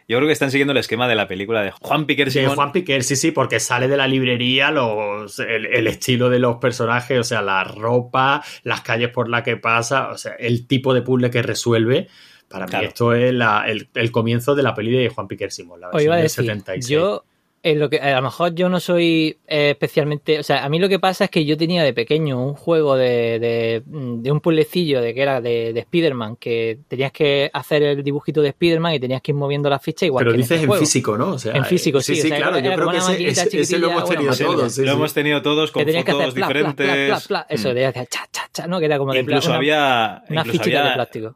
[0.07, 2.55] Yo creo que están siguiendo el esquema de la película de Juan Piquer Sí, Simón.
[2.55, 6.55] Juan Piquer, sí, sí, porque sale de la librería los, el, el estilo de los
[6.57, 10.95] personajes, o sea, la ropa, las calles por las que pasa, o sea, el tipo
[10.95, 12.07] de puzzle que resuelve.
[12.49, 12.81] Para Claro.
[12.83, 15.87] mí esto es la- el, el comienzo de la peli de Juan Piquer Simón, la
[15.87, 16.87] versión iba a del decir, 76.
[16.87, 17.23] yo
[17.61, 20.79] en lo que a lo mejor yo no soy eh, especialmente, o sea, a mí
[20.79, 24.39] lo que pasa es que yo tenía de pequeño un juego de, de, de un
[24.39, 28.93] puzzlecillo de que era de, de Spider-Man, que tenías que hacer el dibujito de Spider-Man
[28.93, 30.79] y tenías que ir moviendo la ficha igual Pero que en dices este en juego.
[30.85, 31.31] físico, ¿no?
[31.33, 33.27] O sea, En físico, eh, sí, Sí, o sí, sea, claro, yo creo que ese,
[33.27, 34.73] ese- ese lo hemos tenido bueno, todos.
[34.73, 34.97] sí, lo sí.
[34.97, 37.27] hemos tenido todos con que tenías que hacer fotos pla, pla, pla, diferentes.
[37.27, 40.23] pla, eso, que hacer cha, cha, cha, no, que era como de Incluso una, había,
[40.29, 41.35] una incluso fichita de plástico.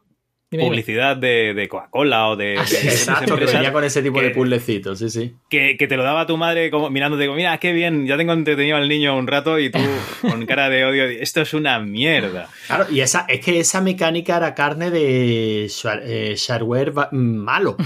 [0.54, 0.70] Dime, dime.
[0.70, 4.30] publicidad de, de Coca-Cola o de, Ah, sí, Exacto, que venía con ese tipo de
[4.30, 5.32] puzzlecitos, sí, sí.
[5.50, 8.32] que, que te lo daba tu madre como mirándote como, mira, qué bien, ya tengo
[8.32, 9.78] entretenido al niño un rato y tú
[10.22, 12.48] con cara de odio, esto es una mierda.
[12.66, 17.76] Claro, y esa, es que esa mecánica era carne de eh, shareware va- malo.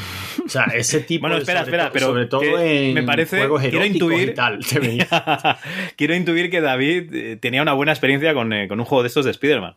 [0.45, 2.95] O sea, ese tipo Bueno, de- espera, sobre espera, to- pero sobre todo que en
[2.95, 4.59] me parece- juegos quiero intuir- y tal.
[5.97, 9.09] Quiero intuir que David eh, tenía una buena experiencia con, eh, con un juego de
[9.09, 9.75] estos de Spider-Man.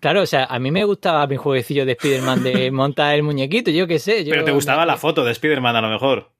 [0.00, 3.70] Claro, o sea, a mí me gustaba mi jueguecillo de Spider-Man de montar el muñequito,
[3.70, 4.24] yo qué sé.
[4.24, 6.30] yo- Pero te gustaba la foto de Spider-Man a lo mejor.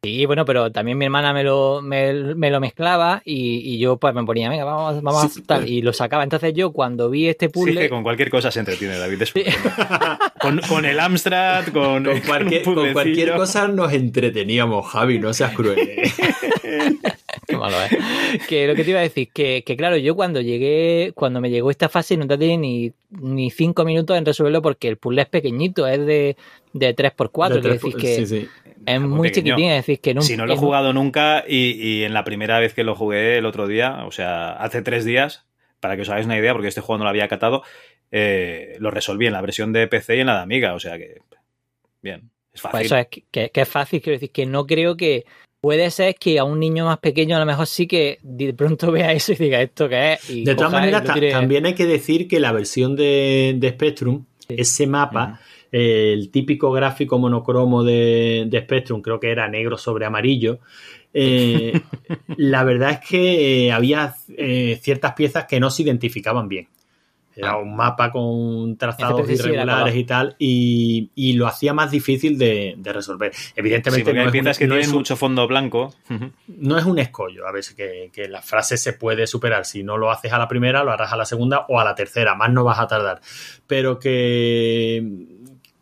[0.00, 3.96] Sí, bueno, pero también mi hermana me lo, me, me lo mezclaba y, y yo
[3.96, 6.22] pues me ponía, venga, vamos, vamos a tal, y lo sacaba.
[6.22, 9.22] Entonces yo cuando vi este Sí, puzzle, que con cualquier cosa se entretiene David.
[9.22, 9.32] es
[10.40, 15.52] con, con el Amstrad, con, Con cualquier, con cualquier cosa nos entreteníamos, Javi, no seas
[15.52, 15.80] cruel.
[15.80, 16.12] ¿eh?
[17.48, 18.46] Qué malo es.
[18.46, 21.50] Que lo que te iba a decir, que, que claro, yo cuando llegué, cuando me
[21.50, 25.28] llegó esta fase no tardé ni, ni cinco minutos en resolverlo porque el puzzle es
[25.28, 26.36] pequeñito, es de,
[26.72, 28.48] de 3x4, De que tres- decir que sí, sí.
[28.86, 29.54] Es muy pequeño.
[29.56, 32.04] chiquitín, es decir que en un, Si no lo he un- jugado nunca y, y
[32.04, 35.44] en la primera vez que lo jugué el otro día, o sea, hace tres días,
[35.80, 37.62] para que os hagáis una idea, porque este juego no lo había catado,
[38.10, 40.96] eh, lo resolví en la versión de PC y en la de Amiga, o sea
[40.98, 41.18] que,
[42.02, 42.86] bien, es Pues fácil.
[42.86, 45.24] eso es que, es fácil, quiero decir que no creo que
[45.60, 48.90] puede ser que a un niño más pequeño a lo mejor sí que de pronto
[48.92, 50.30] vea eso y diga esto que es.
[50.30, 54.24] Y De todas maneras, tire- también hay que decir que la versión de, de Spectrum,
[54.48, 55.40] ese mapa,
[55.72, 60.58] el típico gráfico monocromo de, de Spectrum, creo que era negro sobre amarillo.
[61.14, 61.72] eh,
[62.36, 66.68] la verdad es que eh, había eh, ciertas piezas que no se identificaban bien.
[67.36, 67.58] Era Ah.
[67.58, 72.36] un mapa con trazados Este sí irregulares y tal, y, y lo hacía más difícil
[72.36, 73.32] de, de resolver.
[73.32, 75.46] Sí, Evidentemente, porque no, hay es un, piezas que no es tienen un- mucho fondo
[75.46, 75.94] blanco.
[76.48, 79.64] No es un escollo, a veces que, que la frase se puede superar.
[79.66, 81.94] Si no lo haces a la primera, lo harás a la segunda o a la
[81.94, 83.20] tercera, más no vas a tardar.
[83.68, 85.00] Pero que.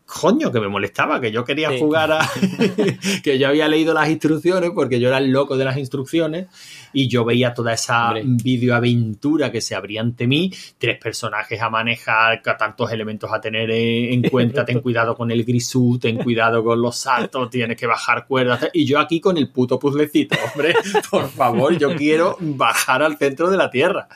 [0.07, 1.79] Coño, que me molestaba, que yo quería Sí.
[1.79, 2.19] jugar a.
[3.23, 6.47] que yo había leído las instrucciones, porque yo era el loco de las instrucciones,
[6.93, 8.23] y yo veía toda esa Hombre.
[8.25, 14.23] videoaventura que se abría ante mí, tres personajes a manejar, tantos elementos a tener en,
[14.23, 18.25] en cuenta, ten cuidado con el grisú, ten cuidado con los saltos, tienes que bajar
[18.25, 20.73] cuerdas, y yo aquí con el puto puzzlecito, hombre,
[21.11, 24.07] por favor, yo quiero bajar al centro de la Tierra.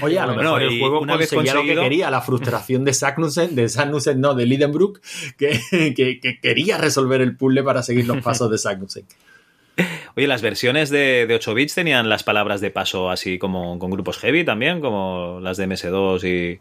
[0.00, 2.20] Oye, a lo Bueno, mejor el juego una vez conseguía lo conseguido- que quería, la
[2.20, 5.00] frustración de Sagnussen, de Sagnussen, no, de Lidenbrook,
[5.38, 5.60] que,
[5.96, 9.04] que, que quería resolver el puzzle para seguir los pasos de Sagnussen.
[10.16, 13.90] Oye, las versiones de, de 8 bits tenían las palabras de paso así como con
[13.90, 16.60] grupos heavy también, como las de MS2 y.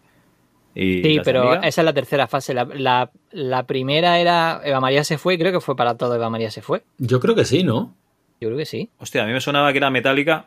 [0.80, 2.54] y Sí, las pero esa es la tercera fase.
[2.54, 6.30] La, la- la primera era Eva María se fue, creo que fue para todo Eva
[6.30, 6.84] María se fue.
[6.98, 7.96] Yo creo que sí, ¿no?
[8.42, 8.90] Yo creo que sí.
[9.00, 10.44] Hostia, a mí me sonaba que era metálica,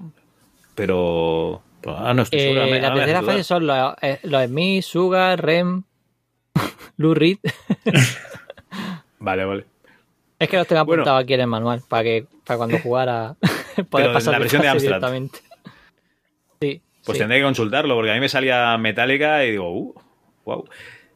[0.74, 1.62] pero.
[2.15, 2.67] No estoy Eh, seguro.
[2.67, 5.83] me- la tercera fase son los, eh, los Smith, Sugar, Rem,
[6.97, 7.39] Lou Reed.
[9.20, 9.65] Vale, vale.
[10.39, 11.02] Es que los tengo Bueno.
[11.02, 13.34] apuntados aquí en el manual para que para cuando jugara
[13.91, 14.89] poder pasar la versión de Amstrad.
[15.00, 15.39] directamente.
[16.60, 16.81] Sí.
[17.05, 17.20] Pues sí.
[17.23, 19.94] tendré que consultarlo, porque a mí me salía metálica y digo, uh,
[20.44, 20.68] wow.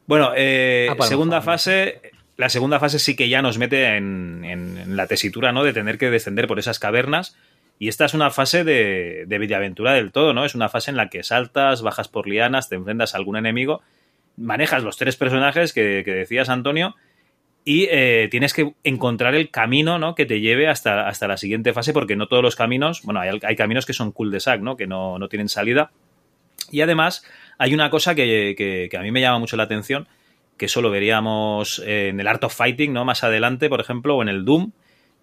[0.07, 2.01] Bueno, eh, Ah, pues segunda fase.
[2.37, 5.63] La segunda fase sí que ya nos mete en, en- en la tesitura, ¿no?
[5.63, 7.37] De tener que descender por esas cavernas.
[7.83, 10.45] Y esta es una fase de, de del todo, ¿no?
[10.45, 13.83] Es una fase en la que saltas, bajas por lianas, te enfrentas a algún enemigo,
[14.37, 16.95] manejas los tres personajes que, que decías, Antonio,
[17.65, 20.15] y eh, tienes que encontrar el camino ¿no?
[20.15, 23.41] que te lleve hasta, hasta la siguiente fase, porque no todos los caminos, bueno, hay,
[23.43, 24.77] hay caminos que son cul-de-sac, ¿no?
[24.77, 25.91] que no, no tienen salida.
[26.71, 27.27] Y además
[27.59, 30.07] hay una cosa que, que- que a mí me llama mucho la atención,
[30.57, 33.05] que eso lo veríamos en el Art of Fighting, ¿no?
[33.05, 34.71] Más adelante, por ejemplo, o en el Doom,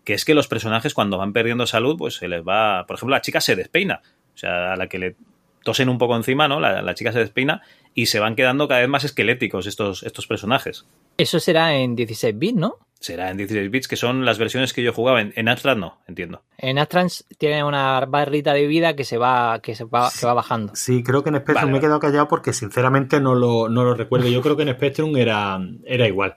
[0.03, 2.85] que es que los personajes cuando van perdiendo salud, pues se les va...
[2.87, 4.01] Por ejemplo, la chica se despeina.
[4.33, 5.15] O sea, a la que le
[5.63, 6.59] tosen un poco encima, ¿no?
[6.59, 7.61] La, la chica se despeina
[7.93, 10.85] y se van quedando cada vez más esqueléticos estos, estos personajes.
[11.17, 12.77] Eso será en 16 bits, ¿no?
[12.99, 15.21] Será en 16 bits, que son las versiones que yo jugaba.
[15.21, 16.43] En, en Amstrad no, entiendo.
[16.57, 20.33] En Astrans tiene una barrita de vida que se va, que se va, que va
[20.33, 20.73] bajando.
[20.75, 23.85] Sí, creo que en Spectrum Vale, me he quedado callado porque sinceramente no lo, no
[23.85, 24.27] lo recuerdo.
[24.27, 26.35] Yo creo que en Spectrum era, era igual.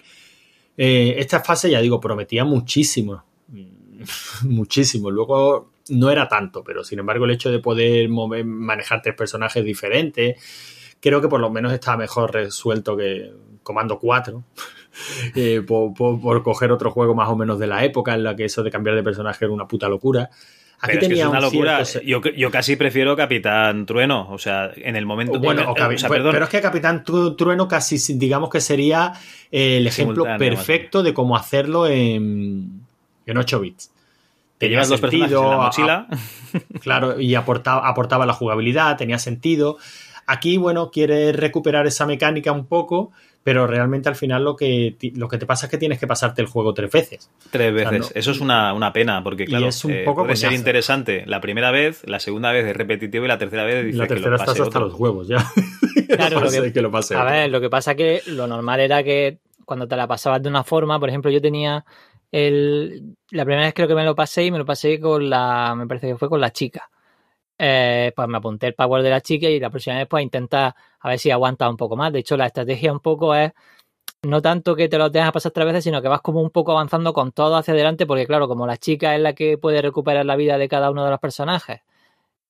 [0.77, 3.25] Eh, esta fase, ya digo, prometía muchísimo.
[4.45, 5.11] muchísimo.
[5.11, 9.65] Luego no era tanto, pero sin embargo el hecho de poder mover- manejar tres personajes
[9.65, 10.41] diferentes,
[11.01, 13.33] creo que por lo menos estaba mejor resuelto que
[13.63, 14.43] Comando 4.
[15.37, 18.35] eh, por, por- por coger otro juego más o menos de la época en la
[18.37, 20.29] que eso de cambiar de personaje era una puta locura.
[20.85, 21.85] Aquí Pero es que tenía es una un locura.
[21.85, 24.27] cierto- Yo, yo casi prefiero Capitán Trueno.
[24.33, 25.39] O sea, en el momento...
[25.39, 26.33] Bueno, en- o o sea, pero, perdón.
[26.33, 29.13] pero es que Capitán Tru- Trueno casi si- digamos que sería
[29.53, 32.82] el ejemplo Simultáneo, perfecto de cómo hacerlo en,
[33.27, 33.89] en 8 bits.
[34.59, 36.07] Te Tenía llevas los personajes en sentido, la a- mochila.
[36.81, 39.77] Claro, y aportaba, aportaba la jugabilidad, tenía sentido.
[40.27, 43.11] Aquí, bueno, quiere recuperar esa mecánica un poco,
[43.43, 46.43] pero realmente al final lo que, lo que te pasa es que tienes que pasarte
[46.43, 47.29] el juego tres veces.
[47.51, 48.11] Tres sea, veces.
[48.11, 50.51] no- Eso es una, una pena, porque Y claro, es un eh, poco puede ser
[50.51, 50.61] coñazo.
[50.61, 54.05] interesante la primera vez, la segunda vez es repetitivo y la tercera vez dice la
[54.05, 54.89] que tercera lo pase estás hasta otro.
[54.91, 55.45] los huevos ya.
[56.09, 57.33] Claro, lo que- que lo pase A otro.
[57.33, 60.63] ver, lo que pasa que lo normal era que cuando te la pasabas de una
[60.63, 61.85] forma, por ejemplo, yo tenía
[62.33, 65.75] el, la primera vez creo que me lo pasé y me lo pasé con la,
[65.77, 66.91] me parece que fue con la chica.
[67.59, 70.75] Eh, pues me apunté el power de la chica y la próxima vez pues intentar
[71.01, 72.13] a ver si aguanta un poco más.
[72.13, 73.53] De hecho, la estrategia un poco es
[74.25, 76.51] no tanto que te lo tengas que pasar tres veces, sino que vas como un
[76.51, 79.83] poco avanzando con todo hacia adelante, porque claro, como la chica es la que puede
[79.83, 81.81] recuperar la vida de cada uno de los personajes,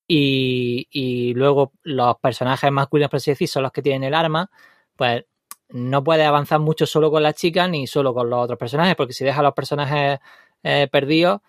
[0.09, 4.51] y, y luego los personajes masculinos, por así decir, son los que tienen el arma,
[4.97, 5.25] pues
[5.73, 9.13] no puedes avanzar mucho solo con la chica ni solo con los otros personajes, porque
[9.13, 10.19] si dejas a los personajes
[10.63, 11.41] eh, perdidos,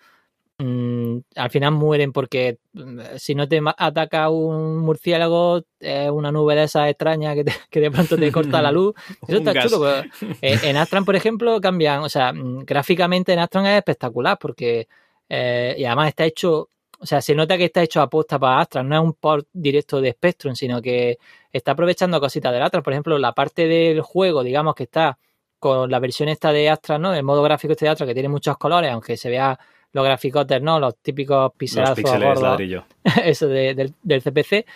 [0.58, 6.54] mm, al final mueren porque mm, si no te ataca un murciélago, es una nube
[6.54, 8.94] de esas extrañas que, te- que de pronto te corta la luz.
[9.28, 9.64] Eso está gas.
[9.70, 9.78] chulo.
[9.78, 14.38] pues, eh, en Astran, por ejemplo, cambian, o sea, mm, gráficamente en Astran es espectacular
[14.40, 14.88] porque,
[15.28, 16.70] eh, y además está hecho,
[17.04, 19.46] o sea, se nota que está hecho a posta para Astran, no es un port
[19.52, 21.18] directo de Spectrum, sino que
[21.52, 22.82] está aprovechando cositas del Astran.
[22.82, 25.18] Por ejemplo, la parte del juego, digamos, que está
[25.58, 27.14] con la versión esta de Astran, ¿no?
[27.14, 29.58] El modo gráfico este de Astran, que tiene muchos colores, aunque se vea
[29.92, 30.80] los graficotes, ¿no?
[30.80, 32.84] Los típicos Los pixelazos píxeles gordos ladrillo.
[33.24, 34.66] eso de- del, del CPC.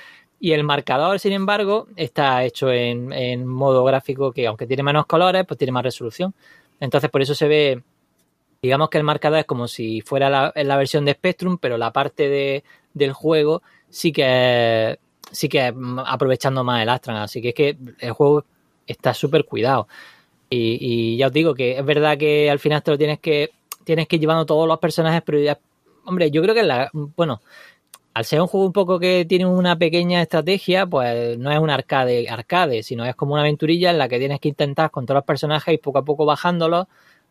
[0.40, 5.06] Y el marcador, sin embargo, está hecho en, en modo gráfico que, aunque tiene menos
[5.06, 6.32] colores, pues tiene más resolución.
[6.78, 7.82] Entonces, por eso se ve,
[8.62, 12.28] digamos que el marcador es como si fuera la, versión de Spectrum, pero la parte
[12.28, 12.64] de,
[12.94, 14.98] del juego sí que
[15.30, 15.74] sí que
[16.06, 17.16] aprovechando más el Astran.
[17.18, 18.44] Así que es que el juego
[18.86, 19.88] está súper cuidado.
[20.50, 23.50] Y, y ya os digo que es verdad que al final te lo tienes que
[23.88, 25.58] tienes que ir llevando todos los personajes, pero ya,
[26.04, 27.40] hombre, yo creo que la, bueno,
[28.12, 31.70] al ser un juego un poco que tiene una pequeña estrategia, pues no es un
[31.70, 35.16] arcade arcade, sino es como una aventurilla en la que tienes que intentar con todos
[35.16, 36.86] los personajes y poco a poco bajándolos,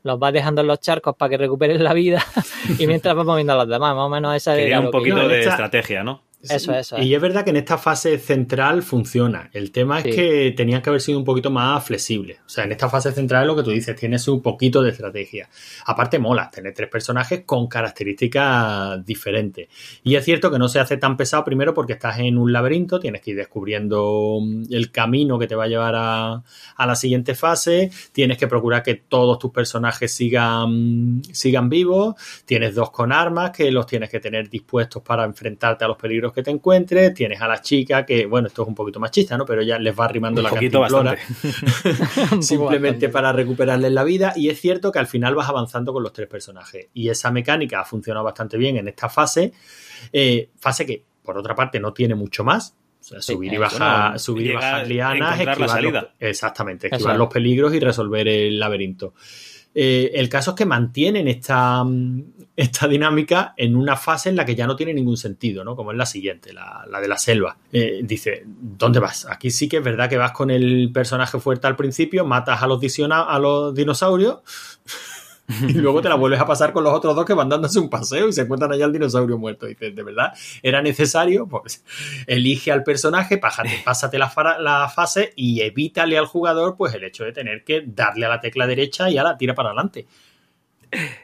[0.08, 2.26] los vas dejando en los charcos para que recuperen la vida
[2.80, 4.92] y mientras vas moviendo a los demás, más o menos esa Quería era un que
[4.92, 6.24] poquito de esta- estrategia, ¿no?
[6.42, 6.98] Eso, eso.
[7.00, 9.50] Y es verdad que en esta fase central funciona.
[9.54, 10.12] El tema es Sí.
[10.12, 12.38] que tenían que haber sido un poquito más flexibles.
[12.46, 14.92] O sea, en esta fase central es lo que tú dices, tienes un poquito de
[14.92, 15.50] estrategia.
[15.86, 19.68] Aparte mola, tener tres personajes con características diferentes.
[20.04, 23.00] Y es cierto que no se hace tan pesado primero porque estás en un laberinto,
[23.00, 26.44] tienes que ir descubriendo mm, el camino que te va a llevar a,
[26.76, 32.76] a la siguiente fase, tienes que procurar que todos tus personajes sigan, sigan vivos, tienes
[32.76, 36.44] dos con armas que los tienes que tener dispuestos para enfrentarte a los peligros que
[36.44, 39.46] te encuentres, tienes a la chica que, bueno, esto es un poquito machista, ¿no?
[39.46, 41.18] Pero ya les va arrimando Un la cantimplora
[42.42, 43.10] simplemente bastante.
[43.10, 46.28] para recuperarles la vida y es cierto que al final vas avanzando con los tres
[46.28, 49.54] personajes y esa mecánica ha funcionado bastante bien en esta fase,
[50.14, 52.76] eh, fase que por otra parte no tiene mucho más.
[53.00, 56.02] O sea, subir y bajar, subir y bajar lianas, encontrar la esquivar salida.
[56.02, 57.20] los- exactamente, esquivar es.
[57.20, 59.14] los peligros y resolver el laberinto.
[59.80, 62.24] Eh, el caso es que mantienen esta, mm,
[62.56, 65.76] esta dinámica en una fase en la que ya no tiene ningún sentido, ¿no?
[65.76, 67.58] Como es la siguiente, la, la de la selva.
[67.72, 69.28] Eh, dice, ¿dónde vas?
[69.30, 72.66] Aquí sí que es verdad que vas con el personaje fuerte al principio, matas a
[72.66, 72.82] los,
[73.12, 74.40] a los dinosaurios
[75.70, 77.90] y luego te la vuelves a pasar con los otros dos que van dándose un
[77.90, 79.66] paseo y se encuentran allá el dinosaurio muerto.
[79.66, 81.48] Y dices, ¿de verdad era necesario?
[81.48, 81.86] Pues
[82.28, 84.30] elige al personaje, pájate- pásate la,
[84.94, 88.68] fase y evítale al jugador pues el hecho de tener que darle a la tecla
[88.68, 90.06] derecha y a la tira para adelante.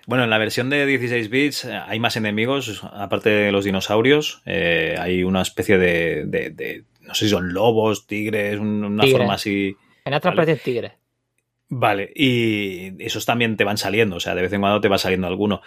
[0.07, 4.41] Bueno, en la versión de 16 bits eh, hay más enemigos, aparte de los dinosaurios.
[4.45, 9.03] eh, hay una especie de, de- de- No sé si son lobos, tigres, un- una
[9.03, 9.17] Tigres.
[9.19, 9.75] forma así.
[10.05, 10.45] En otras Vale.
[10.47, 10.91] parecen tigres.
[11.75, 14.99] Vale, y esos también te van saliendo, o sea, de vez en cuando te va
[14.99, 15.61] saliendo alguno.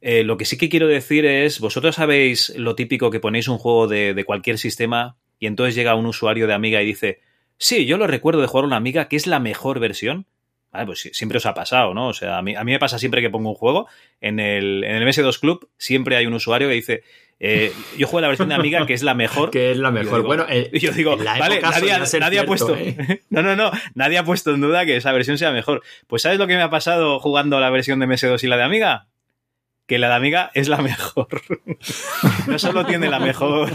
[0.00, 3.58] Eh, lo que sí que quiero decir es, vosotros sabéis lo típico que ponéis un
[3.58, 7.20] juego de, de cualquier sistema y entonces llega un usuario de Amiga y dice,
[7.58, 10.26] sí, yo lo recuerdo de jugar a una Amiga que es la mejor versión.
[10.72, 12.08] Vale, pues siempre os ha pasado, ¿no?
[12.08, 13.86] O sea, a mí, a mí me pasa siempre que pongo un juego,
[14.22, 17.02] en el, en el MS2 Club siempre hay un usuario que dice,
[17.40, 19.50] eh, yo juego la versión de Amiga que es la mejor.
[19.52, 20.16] Que es la Yo mejor.
[20.20, 22.74] digo- bueno, eh, Y yo digo, vale, nadie, nadie ha puesto.
[22.74, 23.22] ¿eh?
[23.30, 25.82] No, no, no, nadie ha puesto en duda que esa versión sea mejor.
[26.06, 28.62] Pues ¿sabes lo que me ha pasado jugando la versión de MS2 y la de
[28.62, 29.08] Amiga?
[29.86, 31.28] Que la de Amiga es la mejor.
[32.46, 33.70] No solo tiene la mejor,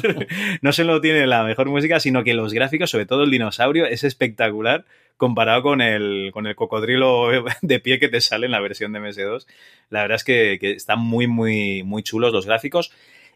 [0.62, 4.04] no solo tiene la mejor música, sino que los gráficos, sobre todo el dinosaurio, es
[4.04, 4.86] espectacular
[5.18, 7.30] comparado con el, con el cocodrilo
[7.62, 9.46] de pie que te sale en la versión de MS2.
[9.90, 12.92] La verdad es que, que están muy, muy, muy chulos los gráficos.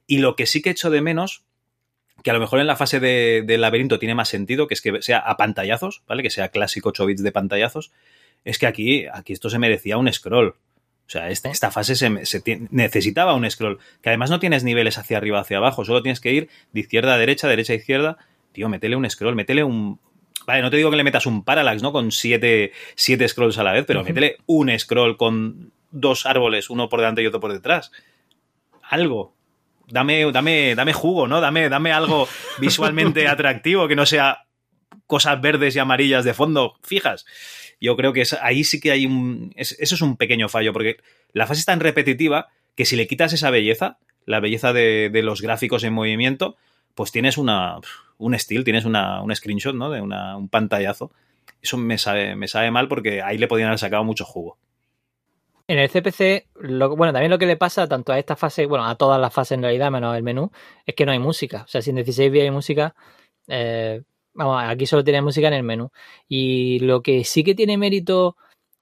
[0.08, 1.44] Y lo que sí que echo de menos,
[2.24, 4.82] que a lo mejor en la fase de- del laberinto tiene más sentido, que es
[4.82, 6.24] que sea a pantallazos, ¿vale?
[6.24, 7.92] Que sea clásico 8 bits de pantallazos,
[8.46, 10.56] es que aquí, aquí esto se merecía un scroll.
[11.12, 12.10] O sea, esta, esta fase se,
[12.70, 13.80] necesitaba un scroll.
[14.02, 17.16] Que además no tienes niveles hacia arriba, hacia abajo, solo tienes que ir de izquierda
[17.16, 18.18] a derecha, derecha a izquierda.
[18.54, 20.00] Tío, métele un scroll, métele un.
[20.48, 21.92] Vale, no te digo que le metas un parallax, ¿no?
[21.92, 26.88] Con siete, siete scrolls a la vez, pero métele un scroll con dos árboles, uno
[26.88, 27.92] por delante y otro por detrás.
[28.82, 29.36] Algo.
[29.90, 31.42] Dame, dame, dame jugo, ¿no?
[31.42, 32.26] Dame, dame algo
[32.60, 34.46] visualmente atractivo que no sea
[35.08, 37.26] cosas verdes y amarillas de fondo fijas.
[37.82, 39.52] Yo creo que es- ahí sí que hay un.
[39.58, 40.98] es- eso es un pequeño fallo, porque
[41.34, 45.24] la fase es tan repetitiva que si le quitas esa belleza, la belleza de, de
[45.24, 46.56] los gráficos en movimiento,
[46.96, 47.78] pues tienes una,
[48.18, 49.90] un estilo, tienes una, un screenshot, ¿no?
[49.90, 51.12] De una- un pantallazo.
[51.62, 54.58] Eso me sabe, me sabe mal porque ahí le podían haber sacado mucho jugo.
[55.68, 58.96] En el CPC, bueno, también lo que le pasa tanto a esta fase, bueno, a
[58.96, 60.52] todas las fases en realidad, menos el menú,
[60.86, 61.64] es que no hay música.
[61.64, 62.94] O sea, si en 16 bits hay música,
[63.48, 64.02] eh,
[64.34, 65.90] vamos, aquí solo tiene música en el menú.
[66.28, 68.38] Y lo que sí que tiene mérito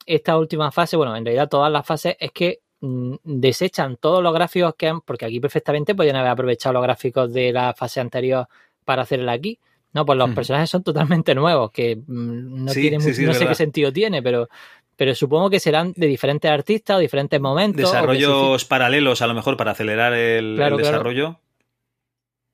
[0.06, 4.34] esta última fase, bueno, en realidad todas las fases, es que mm, desechan todos los
[4.34, 8.48] gráficos que han, porque aquí perfectamente podían haber aprovechado los gráficos de la fase anterior
[8.86, 9.60] para hacerla aquí.
[9.94, 13.22] No, pues los personajes son totalmente nuevos, que mm, no, Sí, tiene sí, mu- sí,
[13.24, 14.50] es no sé qué sentido tiene, pero,
[14.96, 17.78] pero supongo que serán de diferentes artistas o diferentes momentos.
[17.82, 20.98] Desarrollos paralelos, a lo mejor, para acelerar el, Claro, el claro.
[20.98, 21.40] desarrollo.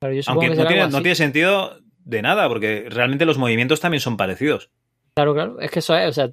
[0.02, 4.00] Yo Aunque que no tiene, no tiene sentido de nada, porque realmente los movimientos también
[4.00, 4.70] son parecidos.
[5.16, 5.60] Claro, claro.
[5.60, 6.30] Es que eso es, o sea,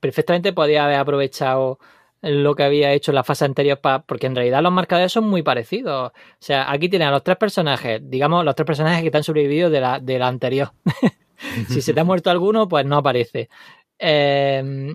[0.00, 1.78] perfectamente podía haber aprovechado
[2.22, 5.28] lo que había hecho en la fase anterior, pa- porque en realidad los marcadores son
[5.28, 6.10] muy parecidos.
[6.10, 9.24] O sea, aquí tienen a los tres personajes, digamos, los tres personajes que te han
[9.24, 10.72] sobrevivido de la, de anterior.
[11.68, 13.48] si se te ha muerto alguno, pues no aparece.
[13.98, 14.94] Eh,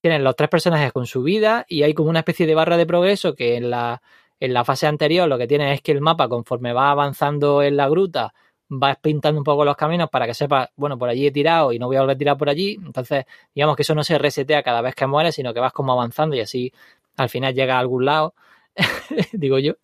[0.00, 2.86] tienen los tres personajes con su vida y hay como una especie de barra de
[2.86, 4.00] progreso que en la,
[4.38, 7.76] en la fase anterior lo que tiene es que el mapa, conforme va avanzando en
[7.76, 8.32] la gruta,
[8.70, 11.78] vas pintando un poco los caminos para que sepas, bueno, por allí he tirado y
[11.78, 12.78] no voy a volver a tirar por allí.
[12.84, 13.24] Entonces,
[13.54, 16.36] digamos que eso no se resetea cada vez que mueres, sino que vas como avanzando
[16.36, 16.72] y así
[17.16, 18.34] al final llegas a algún lado,
[19.32, 19.74] digo yo.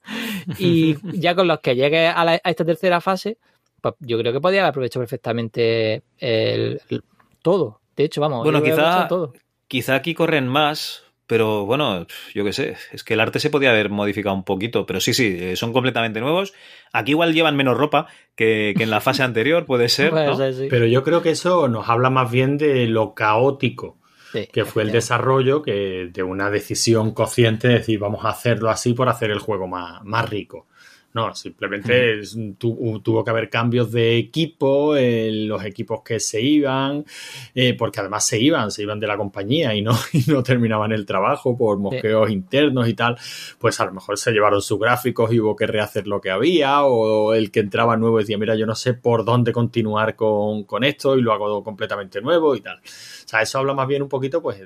[0.59, 3.39] Y ya con los que llegues a, la- a esta tercera fase,
[3.81, 7.05] pues yo creo que podía haber aprovechado perfectamente el, el-
[7.43, 7.81] todo.
[7.97, 9.33] De hecho, vamos, Bueno, quizá- todo.
[9.67, 13.71] Quizá aquí corren más, pero bueno, yo qué sé, es que el arte se podía
[13.71, 16.53] haber modificado un poquito, pero sí, sí, eh, son completamente nuevos.
[16.93, 20.13] Aquí igual llevan menos ropa que, que en la fase anterior, puede ser.
[20.69, 23.99] Pero yo creo que eso nos habla más bien de lo caótico
[24.33, 28.69] Sí, que fue el desarrollo que de una decisión consciente de decir vamos a hacerlo
[28.69, 30.67] así por hacer el juego más, más rico.
[31.15, 36.43] No, simplemente es- tu- tuvo que haber cambios de equipo, eh, los equipos que se
[36.43, 37.05] iban,
[37.55, 40.91] eh, porque además se iban, se iban de la compañía y no, y no terminaban
[40.91, 43.17] el trabajo por mosqueos internos y tal,
[43.61, 46.83] pues a lo mejor se llevaron sus gráficos y hubo que rehacer lo que había,
[46.85, 50.83] o el que entraba nuevo decía, mira, yo no sé por dónde continuar con, con
[50.83, 52.79] esto y lo hago completamente nuevo y tal.
[52.79, 54.61] O sea, eso habla más bien un poquito, pues,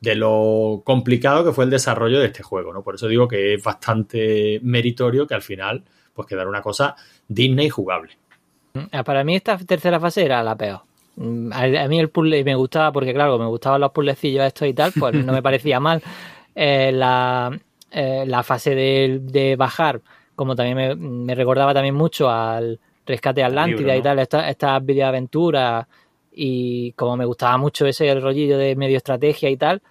[0.00, 2.82] de, lo complicado que fue el desarrollo de este juego, ¿no?
[2.82, 5.84] Por eso digo que es bastante meritorio que al final,
[6.14, 6.94] pues, quedara una cosa
[7.28, 8.12] digna y jugable.
[8.92, 10.82] Ah, Para mí esta tercera fase era la peor.
[11.16, 14.74] Mm, A, mí el puzzle me gustaba porque, claro, me gustaban los puzzlecillos estos y
[14.74, 16.02] tal, pues no me parecía mal.
[16.58, 17.50] Eh, la,
[17.90, 20.00] eh, la fase de, de bajar,
[20.34, 23.98] como también me, me recordaba también mucho al rescate Atlántida libro, ¿no?
[23.98, 25.86] y tal, estas estas videoaventuras
[26.38, 29.82] y como me gustaba mucho ese rollillo de medio estrategia y tal,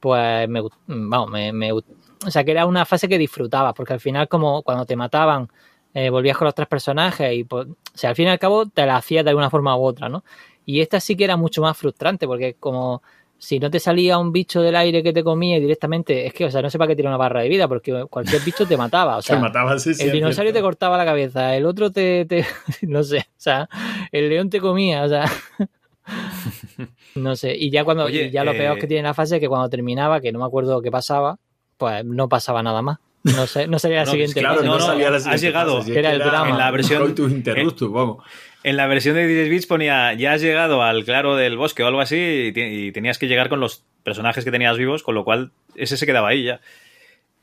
[0.00, 1.80] pues me, vamos, me, o
[2.28, 5.48] sea, que era una fase que disfrutabas, porque al final como cuando te mataban,
[5.94, 8.66] eh, volvías con los tres personajes y pues, o sea, al fin y al cabo
[8.66, 10.24] te la hacías de alguna forma u otra, ¿no?
[10.66, 13.02] Y esta sí que era mucho más frustrante, porque como
[13.38, 16.50] si no te salía un bicho del aire que te comía directamente, es que, o
[16.50, 19.16] sea, no sé para qué tiene una barra de vida, porque cualquier bicho te mataba,
[19.18, 22.24] o sea, Te mataban, sí, sí, el dinosaurio te cortaba la cabeza, el otro te,
[22.26, 22.46] te-
[22.82, 23.68] no sé, o sea,
[24.12, 25.24] el león te comía, o sea,
[27.14, 29.36] no sé, y ya cuando, Oye, y ya lo eh, peor que tiene la fase
[29.36, 31.38] es que cuando terminaba, que no me acuerdo qué pasaba,
[31.78, 34.66] pues no pasaba nada más, no sé, no sería la No, siguiente Claro, fase.
[34.66, 35.78] no, no, no, salía la has siguiente llegado.
[35.78, 36.50] fase, era el drama.
[36.50, 38.24] En la versión- Coitus interruptus, vamos.
[38.64, 41.86] En la versión de 16 bits ponía, ya has llegado al claro del bosque o
[41.88, 45.50] algo así y tenías que llegar con los personajes que tenías vivos, con lo cual
[45.74, 46.60] ese se quedaba ahí ya.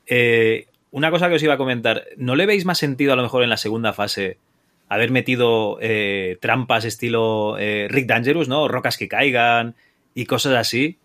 [0.06, 3.22] Eh, una cosa que os iba a comentar, ¿no le veis más sentido a lo
[3.22, 4.38] mejor en la segunda fase
[4.90, 8.66] haber metido eh, trampas estilo eh, Rick Dangerous, ¿no?
[8.66, 9.76] Rocas que caigan
[10.14, 10.98] y cosas así,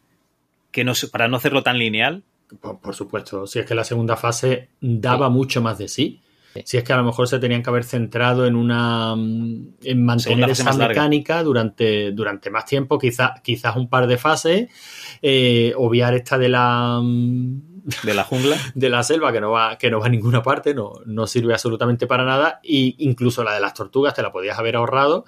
[0.72, 2.24] que no, para no hacerlo tan lineal?
[2.60, 6.20] Por, por supuesto, si es que la segunda fase daba mucho más de sí.
[6.56, 6.62] Sí.
[6.66, 10.04] Si es que a lo mejor se tenían que haber centrado en una mm, en
[10.04, 14.70] mantener esa mecánica durante, durante más tiempo, quizás quizás un par de fases,
[15.22, 18.58] eh, obviar esta de la mm, De la jungla.
[18.76, 21.54] de la selva que no va que no va a ninguna parte, no, no sirve
[21.54, 25.26] absolutamente para nada, y incluso la de las tortugas te la podías haber ahorrado.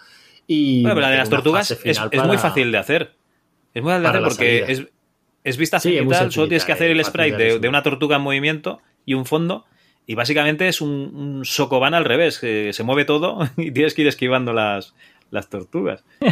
[0.47, 3.15] Y Bueno, pero la de las tortugas es, final es muy para- fácil de hacer.
[3.73, 4.87] Es muy fácil de para hacer porque es,
[5.43, 8.15] es vista Sí, es cenital, solo tienes que hacer el sprite de de, una tortuga
[8.15, 9.65] en movimiento y un fondo.
[10.05, 14.03] Y básicamente es un, un socoban al revés, que se mueve todo y tienes que
[14.03, 14.95] ir esquivando las,
[15.31, 16.03] las tortugas.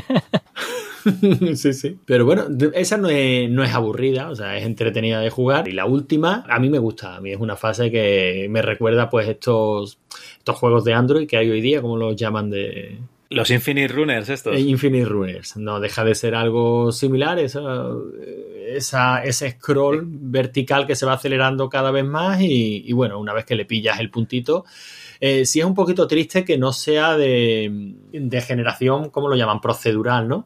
[1.55, 1.97] sí, sí.
[2.05, 5.67] Pero bueno, esa no es, no es aburrida, o sea, es entretenida de jugar.
[5.67, 7.15] Y la última, a mí me gusta.
[7.15, 9.99] A mí es una fase que me recuerda, pues, estos,
[10.37, 14.29] estos juegos de Android que hay hoy día, como los llaman de Los Infinite Runners
[14.29, 14.55] estos.
[14.55, 15.57] eh, Infinite Runners.
[15.57, 17.61] No deja de ser algo similar, esa,
[18.67, 22.41] esa- ese scroll vertical que se va acelerando cada vez más.
[22.41, 24.65] Y, y bueno, una vez que le pillas el puntito.
[25.21, 29.61] Eh, sí es un poquito triste que no sea de, de generación, ¿cómo lo llaman?
[29.61, 30.45] Procedural, ¿no?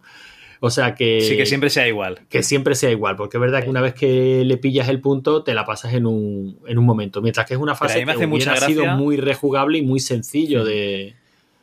[0.61, 2.19] O sea que Sí, que siempre sea igual.
[2.29, 5.43] que siempre sea igual, porque es verdad que una vez que le pillas el punto,
[5.43, 7.21] te la pasas en un, en un momento.
[7.21, 11.13] Mientras que es una fase que hubiera sido muy rejugable y muy sencillo de,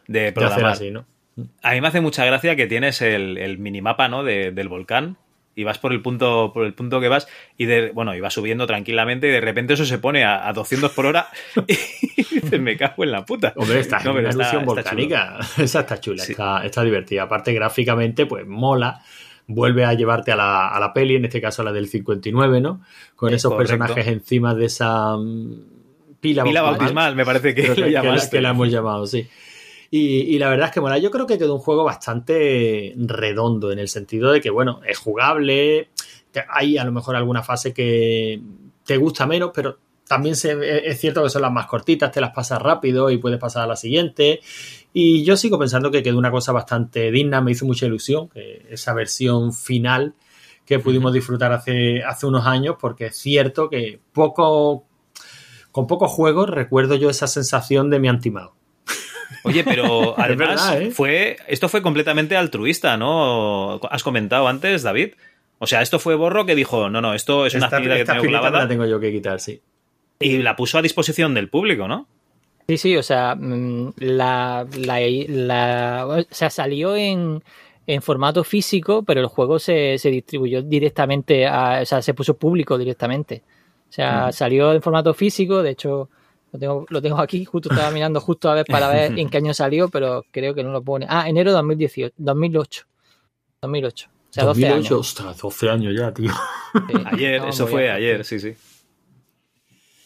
[0.07, 0.73] De de hacer programar.
[0.73, 1.05] así, ¿no?
[1.63, 4.25] A mí me hace mucha gracia que tienes el, el minimapa ¿no?
[4.25, 5.19] de- del volcán
[5.59, 7.27] y vas por el punto por el punto que vas
[7.57, 10.53] y de bueno y vas subiendo tranquilamente y de repente eso se pone a, a
[10.53, 11.29] 200 por hora
[11.67, 11.75] y
[12.41, 15.39] dices me cago en la puta Hombre, esta No, pero está- ilusión está volcánica.
[15.59, 16.33] Esa está chula, Sí.
[16.33, 17.23] está, está divertida.
[17.25, 19.01] Aparte, gráficamente, pues mola.
[19.49, 22.61] Vuelve a llevarte a la, a la peli, en este caso a la del 59,
[22.61, 22.81] ¿no?
[23.15, 23.79] Con esos correcto.
[23.79, 25.55] personajes encima de esa mm,
[26.21, 29.07] pila, pila bautismal me parece que que, lo que la, llamaste que la hemos llamado,
[29.07, 29.29] sí.
[29.97, 30.99] Y, y la verdad es que mola.
[30.99, 34.99] Yo creo que quedó un juego bastante redondo en el sentido de que, bueno, es
[34.99, 35.89] jugable.
[36.51, 38.41] hay a lo mejor alguna fase que
[38.85, 42.33] te gusta menos, pero también se- es cierto que son las más cortitas, te las
[42.33, 44.41] pasas rápido y puedes pasar a la siguiente.
[44.93, 48.67] Y yo sigo pensando que quedó una cosa bastante digna, me hizo mucha ilusión que
[48.71, 50.15] esa versión final
[50.67, 54.85] que pudimos disfrutar hace, hace unos años, porque es cierto que poco,
[55.73, 58.56] con pocos juegos recuerdo yo esa sensación de mi antimado.
[59.47, 60.91] Oye pero además verdad, ¿eh?
[60.91, 65.15] fue esto fue completamente altruista no has comentado antes David
[65.59, 68.13] o sea esto fue Borro que dijo no no esto es una esta que esta
[68.13, 69.61] tengo espinita me clavada la tengo yo que quitar, sí.
[70.21, 72.07] y la puso a disposición del público no
[72.69, 77.45] Sí, sí, o sea, mm, la, la, la- o sea, salió en,
[77.87, 82.37] en formato físico, pero el juego se, se distribuyó directamente, a, o sea, se puso
[82.37, 83.45] público directamente.
[83.89, 86.11] O sea, salió en formato físico, de hecho,
[86.57, 89.37] lo tengo, lo tengo aquí, justo estaba mirando justo a ver para ver en qué
[89.39, 91.07] año salió, pero creo que no lo pone.
[91.09, 92.87] Ah, enero de 2018, 2008.
[93.63, 94.09] 2008.
[94.09, 95.01] O sea, 12 2008, años.
[95.09, 96.31] ostras, 12 años ya, tío.
[96.89, 97.95] Sí, ayer eso fue bien.
[97.95, 98.55] ayer sí sí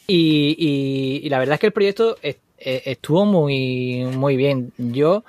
[0.07, 4.73] Y, y- y la verdad es que el proyecto eh, estuvo muy, muy bien.
[4.77, 5.25] Yo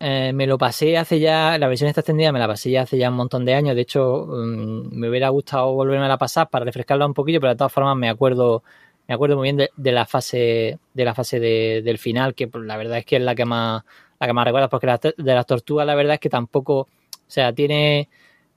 [0.00, 2.98] eh, me lo pasé hace ya, la versión esta extendida me la pasé ya hace
[2.98, 3.74] ya un montón de años.
[3.76, 7.56] De hecho, mm, me hubiera gustado volverme a pasar para refrescarla un poquillo, pero de
[7.56, 8.64] todas formas me acuerdo,
[9.08, 12.48] me acuerdo muy bien de, de la fase, de la fase de- del final, que
[12.48, 13.82] pues, la verdad es que es la que más,
[14.20, 16.88] la que más recuerdas, porque la- de las tortugas la verdad es que tampoco, o
[17.26, 18.08] sea, tiene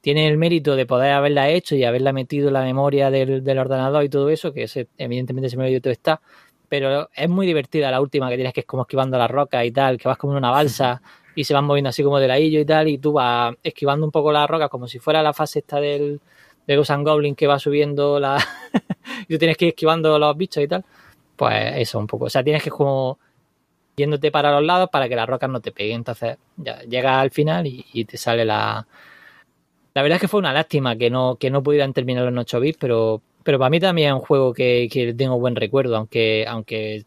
[0.02, 3.58] tiene el mérito de poder haberla hecho y haberla metido en la memoria del, del
[3.60, 6.22] ordenador y todo eso, que ese, evidentemente ese mérito está,
[6.70, 9.72] pero es muy divertida la última que tienes que es como esquivando las rocas y
[9.72, 11.02] tal, que vas como en una balsa
[11.36, 14.12] y se van moviendo así como de ladillo y tal, y tú vas esquivando un
[14.12, 16.22] poco las rocas como si fuera la fase esta del
[16.68, 18.38] de Ghost Goblin que va subiendo la
[19.28, 20.84] y tú tienes que ir esquivando los bichos y tal,
[21.36, 23.18] pues eso un poco, o sea, tienes que como
[23.96, 27.32] yéndote para los lados para que las rocas no te peguen, entonces ya llega al
[27.32, 28.86] final y, te sale la
[29.94, 32.60] La verdad es que fue una lástima que no, que no pudieran terminar en 8
[32.60, 36.46] bits, pero, pero para mí también es un juego que, que tengo buen recuerdo, aunque,
[36.48, 37.06] aunque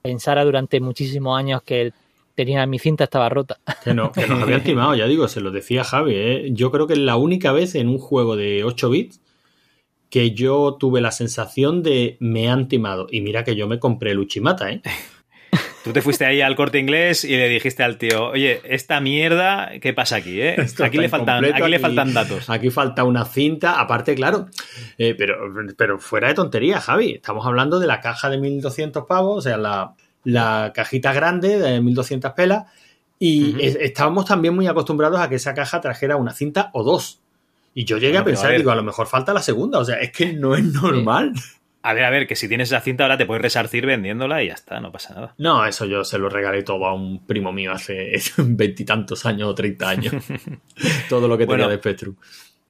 [0.00, 1.92] pensara durante muchísimos años que
[2.34, 3.58] tenía mi cinta estaba rota.
[3.84, 6.14] Que, no, que nos habían timado, ya digo, se lo decía Javi.
[6.14, 6.48] ¿eh?
[6.52, 9.20] Yo creo que es la única vez en un juego de 8 bits
[10.08, 13.06] que yo tuve la sensación de me han timado.
[13.10, 14.82] Y mira que yo me compré el Uchimata, ¿eh?
[15.84, 19.72] Tú te fuiste ahí al corte inglés y le dijiste al tío, oye, esta mierda,
[19.80, 20.40] ¿qué pasa aquí?
[20.40, 20.56] Eh?
[20.80, 22.48] Aquí, le faltan, aquí le faltan datos.
[22.48, 24.46] Aquí falta una cinta, aparte, claro,
[24.96, 27.14] eh, pero, pero fuera de tontería, Javi.
[27.14, 29.94] Estamos hablando de la caja de 1200 pavos, o sea, la,
[30.24, 32.64] la cajita grande de 1200 pelas.
[33.18, 37.20] Y estábamos también muy acostumbrados a que esa caja trajera una cinta o dos.
[37.72, 39.78] Y yo llegué Bueno, a pensar, a digo, a lo mejor falta la segunda.
[39.78, 41.32] O sea, es que no es normal.
[41.84, 44.48] A ver, a ver, que si tienes esa cinta ahora te puedes resarcir vendiéndola y
[44.48, 45.34] ya está, no pasa nada.
[45.38, 49.54] No, eso yo se lo regalé todo a un primo mío hace veintitantos años o
[49.54, 50.14] treinta años.
[51.08, 51.64] todo lo que Bueno.
[51.64, 52.16] tenía de Spectrum.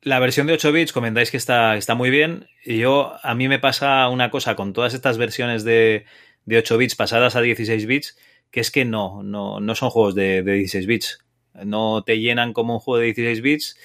[0.03, 2.49] La versión de 8 bits comentáis que está, está muy bien.
[2.65, 6.07] Y yo, a mí me pasa una cosa con todas estas versiones de,
[6.47, 8.19] de 8 bits pasadas a 16 bits,
[8.51, 11.19] que es que no, no, no son juegos de, de 16 bits.
[11.65, 13.77] No te llenan como un juego de 16 bits.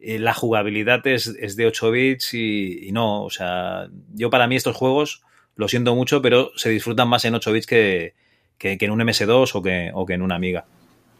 [0.00, 4.46] Eh, La jugabilidad es, es de 8 bits y, y no, o sea, yo para
[4.46, 5.22] mí estos juegos,
[5.56, 8.14] lo siento mucho, pero se disfrutan más en 8 bits que,
[8.58, 10.64] que, que en un MS2 o que, o que en una Amiga.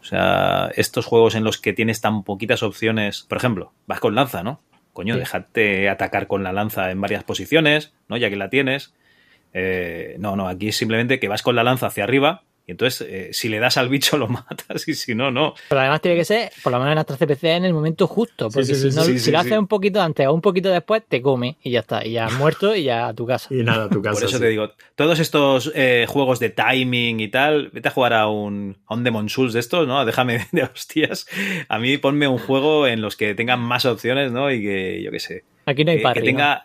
[0.01, 4.15] O sea, estos juegos en los que tienes tan poquitas opciones, por ejemplo, vas con
[4.15, 4.61] lanza, ¿no?
[4.93, 5.19] Coño, Sí.
[5.19, 8.17] déjate atacar con la lanza en varias posiciones, ¿no?
[8.17, 8.93] Ya que la tienes.
[9.53, 13.05] Eh, no, no, aquí es simplemente que vas con la lanza hacia arriba y entonces
[13.09, 15.55] eh, si le das al bicho lo matas y si no, no.
[15.67, 18.49] Pero además tiene que ser, por lo menos en nuestra CPC, en el momento justo.
[18.49, 19.47] Porque sí, sí, si, no- sí, si sí, lo sí.
[19.47, 22.05] haces un poquito antes o un poquito después, te come y ya está.
[22.05, 23.53] Y ya has muerto y ya a tu casa.
[23.53, 24.13] Y nada, tu casa.
[24.13, 24.43] Por eso sí.
[24.43, 28.77] te digo, todos estos eh, juegos de timing y tal, vete a jugar a un,
[28.85, 30.05] a un Demon Souls de estos, ¿no?
[30.05, 31.25] Déjame de hostias.
[31.67, 34.51] A mí ponme un juego en los que tengan más opciones, ¿no?
[34.51, 36.21] Y que, yo qué sé, Aquí no hay que, parry.
[36.21, 36.37] que ¿no?
[36.37, 36.61] tenga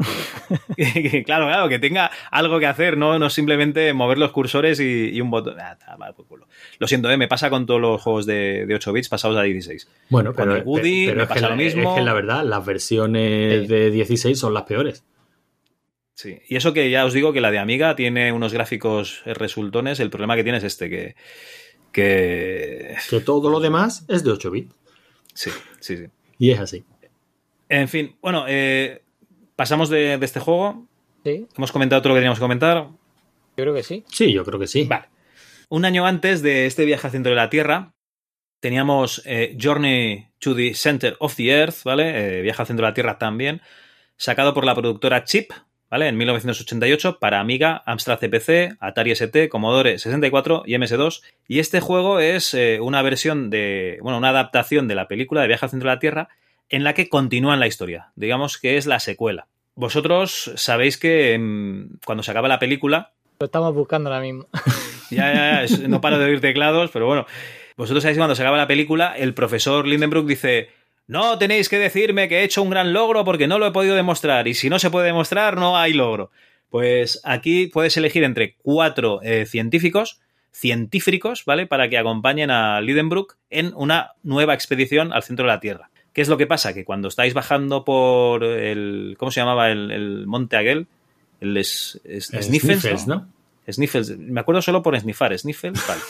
[0.77, 5.11] que- claro claro que tenga algo que hacer no no simplemente mover los cursores y,
[5.13, 6.47] y un botón Ah, está mal por culo.
[6.79, 7.17] lo siento ¿eh?
[7.17, 10.45] me pasa con todos los juegos de, de 8 bits pasados a 16 Bueno, Con
[10.45, 11.91] pero, el Woody pero me pasa la- lo mismo.
[11.95, 13.67] Es que la verdad, las versiones Sí.
[13.67, 15.05] de 16 son las peores.
[16.15, 19.35] sí y eso que ya os digo que la de Amiga tiene unos gráficos eh,
[19.35, 21.15] resultones el problema que tiene es este que
[21.93, 24.75] que Que todo lo demás es de 8 bits.
[25.35, 26.05] sí sí sí
[26.39, 26.85] Y es así.
[27.69, 29.03] En fin bueno eh,
[29.57, 30.87] pasamos de, de este juego
[31.25, 32.89] Sí, hemos comentado todo lo que teníamos que comentar
[33.57, 34.05] yo creo que sí.
[34.09, 34.85] Sí, yo creo que sí.
[34.85, 35.07] Vale.
[35.69, 37.95] Un año antes de este viaje al centro de la Tierra,
[38.61, 42.39] teníamos eh, Journey to the Center of the Earth, ¿vale?
[42.39, 43.63] Eh, viaje al centro de la Tierra también,
[44.17, 45.51] sacado por la productora Chip,
[45.91, 46.09] ¿vale?
[46.09, 51.23] En 1988 para Amiga, Amstrad CPC, Atari ST, Commodore 64 y MS2.
[51.49, 55.49] Y este juego es eh, una versión de, bueno, una adaptación de la película de
[55.49, 56.29] Viaje al centro de la Tierra
[56.69, 58.13] en la que continúan la historia.
[58.17, 59.49] Digamos que es la secuela.
[59.75, 64.47] Vosotros sabéis que mm, cuando se acaba la película, Lo estamos buscando ahora mismo.
[65.11, 67.27] ya, ya, ya, no paro de oír teclados, pero bueno.
[67.77, 70.71] Vosotros sabéis que cuando se acaba la película, el profesor Lindenbrook dice:
[71.07, 73.95] No tenéis que decirme que he hecho un gran logro porque no lo he podido
[73.95, 74.49] demostrar.
[74.49, 76.31] Y si no se puede demostrar, no hay logro.
[76.71, 80.21] Pues aquí puedes elegir entre cuatro eh, científicos,
[80.53, 81.67] científicos, ¿vale?
[81.67, 85.91] Para que acompañen a Lindenbrook en una nueva expedición al centro de la Tierra.
[86.17, 86.73] ¿Qué es lo que pasa?
[86.73, 89.17] Que cuando estáis bajando por el.
[89.19, 90.87] ¿Cómo se llamaba el, el monte aquel?
[91.43, 93.29] El es, es- Sniffles, Sniffles, ¿no?
[93.71, 96.01] Sniffles, me acuerdo solo por snifar, Sniffles, vale.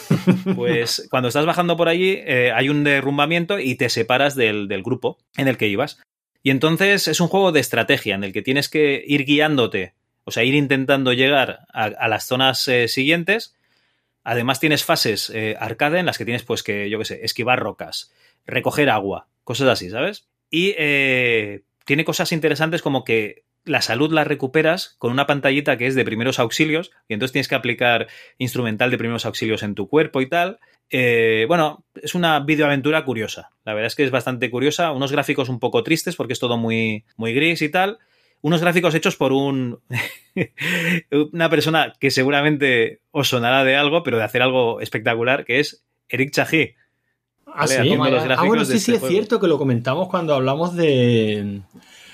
[0.54, 4.84] Pues cuando estás bajando por allí eh, hay un derrumbamiento y te separas del, del
[4.84, 6.00] grupo en el que ibas.
[6.44, 10.30] Y entonces es un juego de estrategia en el que tienes que ir guiándote, o
[10.30, 13.56] sea, ir intentando llegar a, a las zonas eh, siguientes.
[14.22, 17.58] Además tienes fases eh, arcade en las que tienes pues que, yo qué sé, esquivar
[17.58, 18.12] rocas,
[18.46, 20.26] recoger agua, cosas así, ¿sabes?
[20.50, 25.86] Y eh, tiene cosas interesantes como que la salud la recuperas con una pantallita que
[25.86, 28.08] es de primeros auxilios y entonces tienes que aplicar
[28.38, 30.58] instrumental de primeros auxilios en tu cuerpo y tal.
[30.90, 33.50] Eh, bueno, es una videoaventura curiosa.
[33.64, 34.90] La verdad es que es bastante curiosa.
[34.90, 37.98] Unos gráficos un poco tristes porque es todo muy, muy gris y tal.
[38.42, 39.80] Unos gráficos hechos por un
[41.32, 45.84] una persona que seguramente os sonará de algo, pero de hacer algo espectacular, que es
[46.08, 46.74] Eric Chahi.
[47.56, 47.76] Ah, sí.
[47.96, 49.12] los Ah, bueno, de sí, este sí, es juego.
[49.12, 51.60] cierto que lo comentamos cuando hablamos de.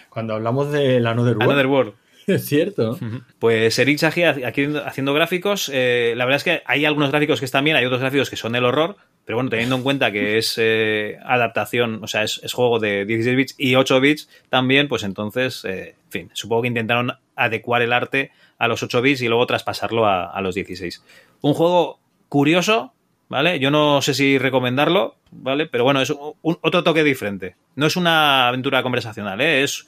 [0.09, 1.51] Cuando hablamos de la Another World.
[1.51, 1.93] Another World.
[2.29, 2.97] Es cierto.
[3.41, 5.69] Pues Eric aquí haciendo gráficos.
[5.75, 8.37] eh, la verdad es que hay algunos gráficos que están bien, hay otros gráficos que
[8.37, 8.97] son el horror.
[9.25, 13.05] Pero bueno, teniendo en cuenta que es eh, adaptación, o sea, es, es juego de
[13.07, 17.83] 16 bits y 8 bits también, pues entonces, eh, en fin, supongo que intentaron adecuar
[17.83, 21.03] el arte a los 8 bits y luego traspasarlo a, a los 16.
[21.41, 21.99] Un juego
[22.29, 22.95] curioso,
[23.33, 23.59] ¿vale?
[23.59, 25.67] Yo no sé si recomendarlo, ¿vale?
[25.67, 27.57] Pero bueno, es un- otro toque diferente.
[27.77, 29.62] No es una aventura conversacional, ¿eh?
[29.62, 29.86] Es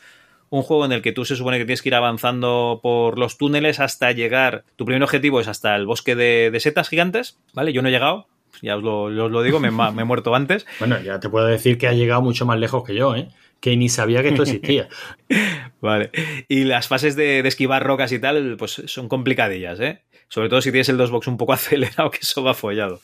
[0.49, 3.37] un juego en el que tú se supone que tienes que ir avanzando por los
[3.37, 4.65] túneles hasta llegar.
[4.77, 7.75] Tu primer objetivo es hasta el bosque de, de setas gigantes, ¿vale?
[7.75, 8.29] Yo no he llegado,
[8.63, 10.65] ya os lo, os lo digo, me he muerto antes.
[10.79, 13.29] Bueno, ya te puedo decir que ha llegado mucho más lejos que yo, ¿eh?
[13.61, 14.89] Que ni sabía que esto existía.
[15.81, 16.11] Vale.
[16.49, 20.03] Y las fases de, de esquivar rocas y tal, pues son complicadillas, ¿eh?
[20.29, 23.01] Sobre todo si tienes el 2box un poco acelerado, que eso va follado.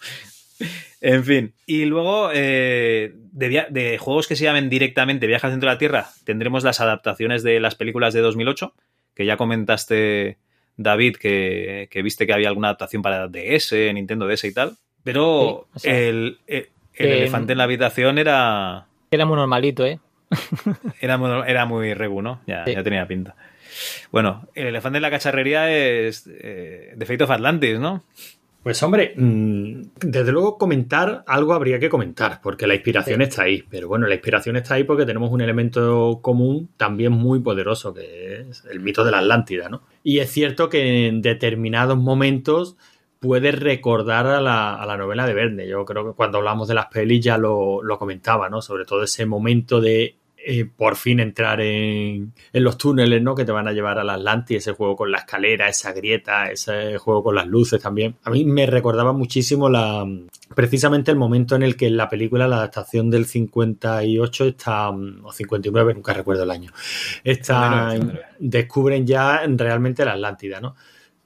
[1.01, 1.55] En fin.
[1.67, 6.65] Y luego, eh, de, juegos que se llamen directamente Viajes dentro de la Tierra, tendremos
[6.65, 8.75] las adaptaciones de las películas de 2008,
[9.15, 10.37] que ya comentaste,
[10.77, 14.77] David, que, que viste que había alguna adaptación para DS, Nintendo DS y tal.
[15.03, 19.87] Pero Sí, o sea, el, el- el elefante en la habitación era, Era muy normalito,
[19.87, 19.99] ¿eh?
[21.01, 22.43] era, muy- era muy regu, ¿no?
[22.47, 22.75] Ya, Sí.
[22.75, 23.35] ya tenía pinta.
[24.13, 28.05] Bueno, el elefante en la cacharrería es eh, The Fate of Atlantis, ¿no?
[28.63, 33.25] Pues hombre, mm, desde luego comentar algo habría que comentar, porque la inspiración Sí.
[33.25, 33.65] está ahí.
[33.71, 38.43] Pero bueno, la inspiración está ahí porque tenemos un elemento común también muy poderoso, que
[38.51, 39.83] es el mito de la Atlántida, ¿no?
[40.03, 42.77] Y es cierto que en determinados momentos
[43.19, 45.67] puede recordar a la, a la novela de Verne.
[45.67, 48.61] Yo creo que cuando hablamos de las pelis ya lo, lo comentaba, ¿no?
[48.61, 53.35] Sobre todo ese momento de eh, por fin entrar en, en los túneles, ¿no?
[53.35, 56.51] Que te van a llevar a la Atlántida, ese juego con la escalera, esa grieta,
[56.51, 58.17] ese juego con las luces también.
[58.25, 60.07] A mí me recordaba muchísimo la
[60.55, 65.25] precisamente el momento en el que en la película, la adaptación del 58 está, mm,
[65.25, 66.73] o 59, nunca recuerdo el año,
[67.25, 68.37] está, 59, 59.
[68.39, 70.75] descubren ya realmente la Atlántida, ¿no?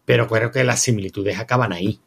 [0.04, 1.98] Pero creo que las similitudes acaban ahí.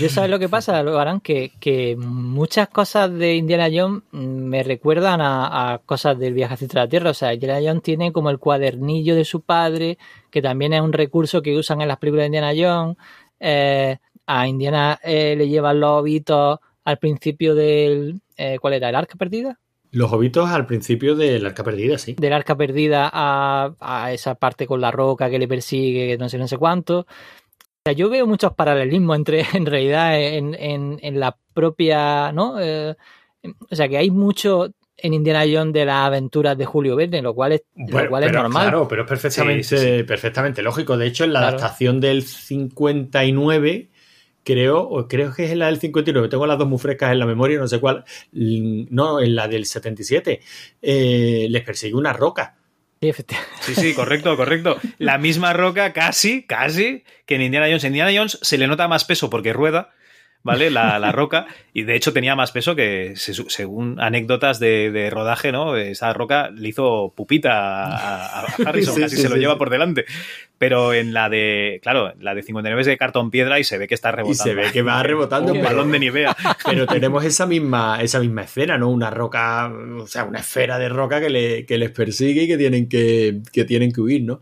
[0.00, 4.62] Yo sabes lo que pasa, lo harán que, que muchas cosas de Indiana Jones me
[4.62, 7.10] recuerdan a, a cosas del viaje hacia la Tierra.
[7.10, 9.98] O sea, Indiana Jones tiene como el cuadernillo de su padre,
[10.30, 12.96] que también es un recurso que usan en las películas de Indiana Jones.
[13.40, 18.20] Eh, a Indiana eh, le llevan los ovitos al principio del...
[18.36, 18.88] eh, ¿Cuál era?
[18.90, 19.58] ¿El arca perdida?
[19.90, 22.14] Los hobitos al principio del arca perdida, sí.
[22.18, 26.36] del arca perdida a, a esa parte con la roca que le persigue, no sé,
[26.36, 27.06] no sé cuánto.
[27.88, 32.60] Sea, yo veo muchos paralelismos entre, en realidad, en, en, en la propia, ¿no?
[32.60, 32.94] Eh,
[33.70, 34.68] o sea, que hay mucho
[35.00, 38.32] en Indiana Jones de las aventuras de Julio Verne, lo cual es, lo cual es
[38.32, 38.62] normal.
[38.64, 40.96] Claro, pero es perfectamente, Sí, sí, perfectamente lógico.
[40.96, 41.56] De hecho, en la Claro.
[41.56, 43.88] adaptación del 59,
[44.44, 47.20] creo, o creo que es en la del 59, tengo las dos muy frescas en
[47.20, 50.40] la memoria, no sé cuál, no, en la del 77,
[50.82, 52.56] eh, les persigue una roca.
[53.60, 54.78] Sí, sí, correcto, correcto.
[54.98, 57.84] La misma roca, casi, casi, que en Indiana Jones.
[57.84, 59.90] En Indiana Jones se le nota más peso porque rueda,
[60.42, 60.70] ¿vale?
[60.70, 65.10] La, la roca, y de hecho tenía más peso que, se- según anécdotas de, de
[65.10, 65.76] rodaje, ¿no?
[65.76, 67.52] Esa roca le hizo pupita
[67.84, 70.04] a, a Harrison, Sí, casi sí, se lo lleva por delante.
[70.58, 73.86] Pero en la de, claro, la de 59 es de cartón piedra y se ve
[73.86, 74.42] que está Y rebotando.
[74.42, 75.52] se ve que va rebotando.
[75.54, 76.36] Un balón de Nivea.
[76.64, 78.88] Pero tenemos esa misma, esa misma escena, ¿no?
[78.90, 79.68] Una roca,
[79.98, 83.38] o sea, una esfera de roca que, le- que les persigue y que tienen que,
[83.52, 84.40] que tienen que huir, ¿no?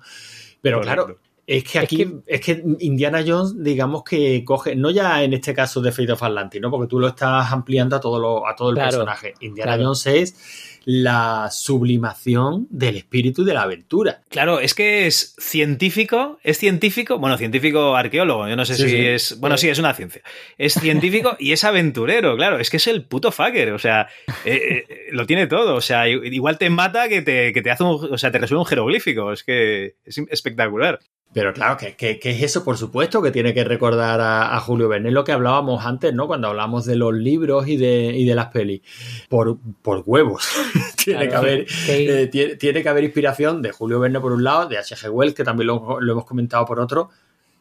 [0.63, 1.05] Pero Correcto.
[1.05, 5.23] claro, es que Es aquí, que- es que Indiana Jones, digamos que coge, no ya
[5.23, 6.71] en este caso de Fate of Atlantis, ¿no?
[6.71, 9.35] Porque tú lo estás ampliando a todo, lo, a todo el Claro, personaje.
[9.41, 9.85] Indiana claro.
[9.95, 14.23] Jones es la sublimación del espíritu de la aventura.
[14.29, 18.89] Claro, es que es científico, es científico, bueno, científico arqueólogo, yo no sé Sí, si
[18.91, 19.05] sí.
[19.05, 20.23] es, bueno, sí, es una ciencia.
[20.59, 24.09] Es científico y es aventurero, claro, es que es el puto fucker, o sea,
[24.45, 27.83] eh, eh, lo tiene todo, o sea, igual te mata que te, que te hace
[27.83, 31.01] un, o sea, te resuelve un jeroglífico, es que es espectacular.
[31.33, 34.61] Pero claro, que, que- que es eso, por supuesto, que tiene que recordar a, a
[34.61, 36.27] Julio Verne, lo que hablábamos antes, ¿no?
[36.27, 38.81] Cuando hablamos de los libros y de, y de las pelis.
[39.29, 40.49] Por, por huevos.
[41.05, 44.33] tiene, Claro, que haber, que- eh, tiene, tiene que haber inspiración de Julio Verne por
[44.33, 45.11] un lado, de H.G.
[45.11, 47.11] Wells, que también lo, lo hemos comentado por otro.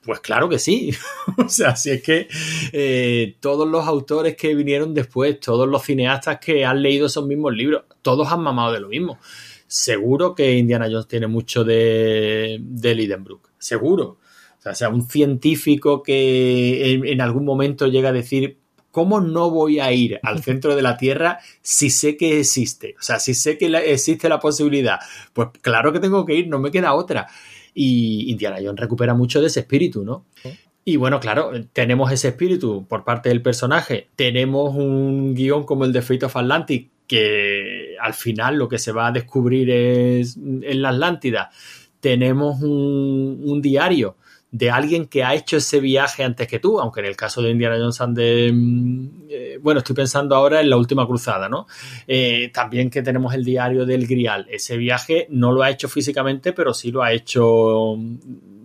[0.04, 0.92] Pues claro que sí.
[1.46, 2.30] o sea, si es que
[2.72, 7.54] eh, todos los autores que vinieron después, todos los cineastas que han leído esos mismos
[7.54, 9.20] libros, todos han mamado de lo mismo.
[9.68, 13.50] Seguro que Indiana Jones tiene mucho de, de Lidenbrook.
[13.66, 14.20] Seguro.
[14.60, 18.58] O sea, sea, un científico que en, en algún momento llega a decir,
[18.92, 22.96] ¿cómo no voy a ir al centro de la Tierra si sé que existe?
[23.00, 25.00] O sea, si sé que existe la posibilidad.
[25.34, 27.28] Pues claro que tengo que ir, no me queda otra.
[27.74, 30.26] Y Indiana Jones recupera mucho de ese espíritu, ¿no?
[30.86, 34.10] Y bueno, claro, tenemos ese espíritu por parte del personaje.
[34.16, 38.92] Tenemos un guion como el de Fate of Atlantic, que al final lo que se
[38.92, 41.50] va a descubrir es en la Atlántida.
[42.06, 44.16] Tenemos un, un diario
[44.52, 47.50] de alguien que ha hecho ese viaje antes que tú, aunque en el caso de
[47.50, 51.66] Indiana Jones and mm, eh, bueno, estoy pensando ahora en la última cruzada, ¿no?
[52.08, 54.46] Eh, también que tenemos el diario del Grial.
[54.52, 57.98] Ese viaje no lo ha hecho físicamente, pero sí lo ha hecho,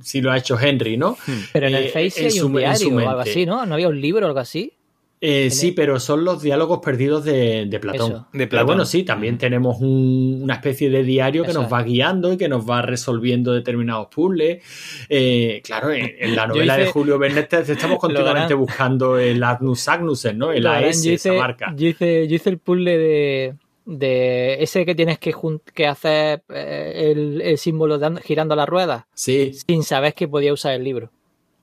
[0.03, 1.17] sí lo ha hecho Henry, ¿no?
[1.51, 3.65] Pero en el Eh, Face en hay un diario o algo así, ¿no?
[3.65, 4.75] ¿No había un libro o algo así?
[5.23, 8.11] Eh, sí, pero son los diálogos perdidos de, de Platón.
[8.13, 8.27] Eso.
[8.33, 8.67] De Pero Platón.
[8.69, 11.73] bueno, sí, también tenemos un- una especie de diario que Eso nos es.
[11.75, 14.63] va guiando y que nos va resolviendo determinados puzzles.
[15.11, 20.39] Eh, claro, en, en la novela de Julio Verne estamos continuamente buscando el Agnus Agnusen,
[20.39, 20.53] ¿no?
[20.53, 21.75] El AS, yo, esa hice, marca.
[21.77, 25.35] yo, hice, yo hice el puzzle de, de ese que tienes que,
[25.75, 30.55] que hacer eh, el, el símbolo dando- girando la rueda Sí, sin saber que podía
[30.55, 31.11] usar el libro.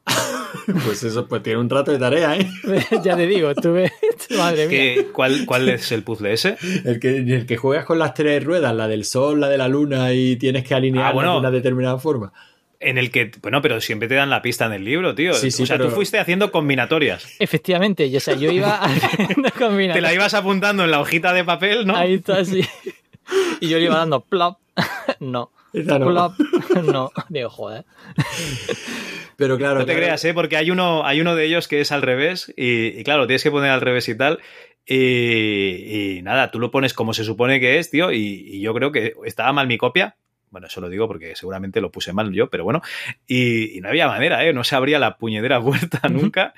[0.86, 2.48] pues eso pues tiene un rato de tarea, ¿eh?
[3.04, 3.92] ya te digo, estuve.
[4.38, 4.70] Madre mía.
[4.70, 6.58] ¿Qué- cuál, ¿Cuál es el puzzle ese?
[6.86, 9.68] El que, el que juegas con las tres ruedas, la del sol, la de la
[9.68, 11.34] luna y tienes que alinearlas Ah, bueno.
[11.34, 12.34] de una determinada forma.
[12.80, 15.34] En el que, bueno, pero siempre te dan la pista en el libro, tío.
[15.34, 17.26] Sí, sí, o sea, pero- tú fuiste haciendo combinatorias.
[17.40, 20.02] Efectivamente, yo, o sea, yo iba haciendo Te combinaciones.
[20.04, 21.96] la ibas apuntando en la hojita de papel, ¿no?
[21.98, 22.62] Ahí está, así.
[23.62, 24.60] Y yo le iba dando plop.
[25.20, 25.52] No.
[25.82, 26.08] Esa no.
[26.08, 26.34] Plop.
[26.92, 27.12] No.
[27.30, 27.86] Digo, joder.
[29.36, 30.34] Pero claro, No te claro, creas, ¿eh?
[30.34, 33.44] Porque hay uno, hay uno de ellos que es al revés y, y claro, tienes
[33.44, 34.40] que poner al revés y tal.
[34.86, 38.74] Y, y nada, tú lo pones como se supone que es, tío, y, y yo
[38.74, 40.16] creo que estaba mal mi copia.
[40.50, 42.82] Bueno, eso lo digo porque seguramente lo puse mal yo, pero bueno.
[43.28, 44.54] Y, y no había manera, ¿eh?
[44.54, 46.54] No se abría la puñedera puerta nunca.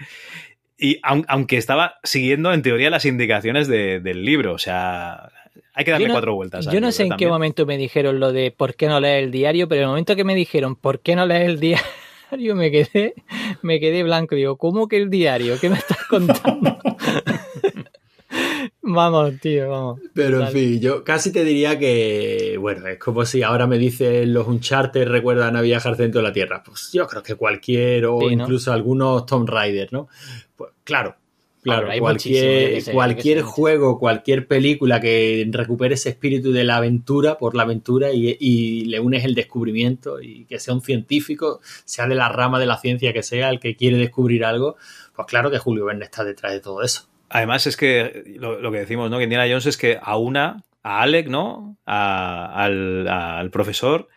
[0.77, 5.31] Y aun- aunque estaba siguiendo en teoría las indicaciones de- del libro, o sea,
[5.73, 6.65] hay que darle no- cuatro vueltas.
[6.65, 7.29] Yo no libro sé en qué también.
[7.31, 10.15] momento me dijeron lo de por qué no leer el diario, pero en el momento
[10.15, 11.83] que me dijeron por qué no leer el diario,
[12.55, 13.13] me quedé,
[13.61, 14.35] me quedé blanco.
[14.35, 15.59] Digo, ¿cómo que el diario?
[15.59, 16.77] ¿Qué me estás contando?
[18.81, 19.99] vamos, tío, vamos.
[20.13, 24.33] Pero en fin, yo casi te diría que, bueno, es como si ahora me dicen
[24.33, 26.63] los Uncharted recuerdan a viajar dentro de la Tierra.
[26.63, 28.43] Pues yo creo que cualquier, o Sí, ¿no?
[28.43, 30.07] incluso algunos Tomb Raider, ¿no?
[30.55, 31.15] Pues claro,
[31.61, 37.55] claro, Ahora, hay cualquier, juego, cualquier película que recupere ese espíritu de la aventura por
[37.55, 42.15] la aventura y, y le unes el descubrimiento y que sea un científico, sea de
[42.15, 44.77] la rama de la ciencia que sea, el que quiere descubrir algo,
[45.15, 47.07] pues claro que Julio Verne está detrás de todo eso.
[47.29, 49.17] Además, es que lo, lo que decimos, ¿no?
[49.17, 51.77] Que Indiana Jones es que aúna a Alec, ¿no?
[51.85, 54.07] A- al, al profesor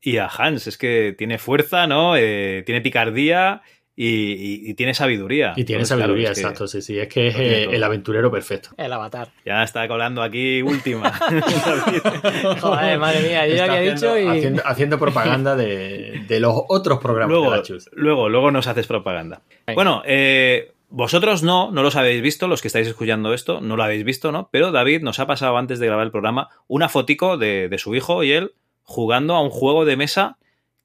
[0.00, 0.66] y a Hans.
[0.68, 2.16] Es que tiene fuerza, ¿no?
[2.16, 3.62] Eh, tiene picardía
[4.02, 5.52] y, y- y tiene sabiduría.
[5.56, 8.30] Y tiene Entonces, claro, sabiduría, que exacto, sí, sí, es que es eh, el aventurero
[8.30, 8.70] perfecto.
[8.76, 9.28] El avatar.
[9.44, 11.12] Ya está colando aquí última.
[12.60, 14.38] Joder, madre mía, yo ya había haciendo, dicho y.
[14.38, 17.90] haciendo, haciendo propaganda de, de los otros programas luego, de la Chus.
[17.92, 19.42] luego, luego nos haces propaganda.
[19.66, 19.74] Venga.
[19.74, 23.82] Bueno, eh, vosotros no, no los habéis visto, los que estáis escuchando esto, no lo
[23.84, 24.48] habéis visto, ¿no?
[24.50, 27.94] Pero David nos ha pasado antes de grabar el programa una fotico de, de su
[27.94, 30.36] hijo y él jugando a un juego de mesa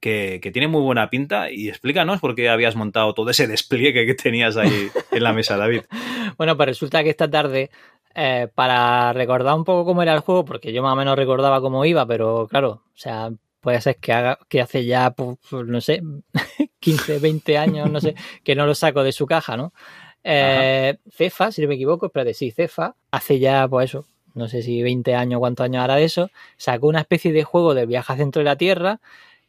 [0.06, 4.06] que, que tiene muy buena pinta y explícanos por qué habías montado todo ese despliegue
[4.06, 5.82] que tenías ahí en la mesa, David.
[6.38, 7.72] Bueno, pues resulta que esta tarde,
[8.14, 11.60] eh, para recordar un poco cómo era el juego, porque yo más o menos recordaba
[11.60, 15.66] cómo iba, pero claro, o sea, puede ser que haga, que hace ya, pues, pues,
[15.66, 16.04] no sé,
[16.80, 19.74] 15, 20 años, no sé, que no lo saco de su caja, ¿no?
[20.24, 24.62] Eh, Cefa, si no me equivoco, espérate, sí, Cefa, hace ya, pues eso, no sé
[24.62, 28.14] si 20 años, cuántos años hará de eso, sacó una especie de juego de viaje
[28.14, 29.00] al centro de la Tierra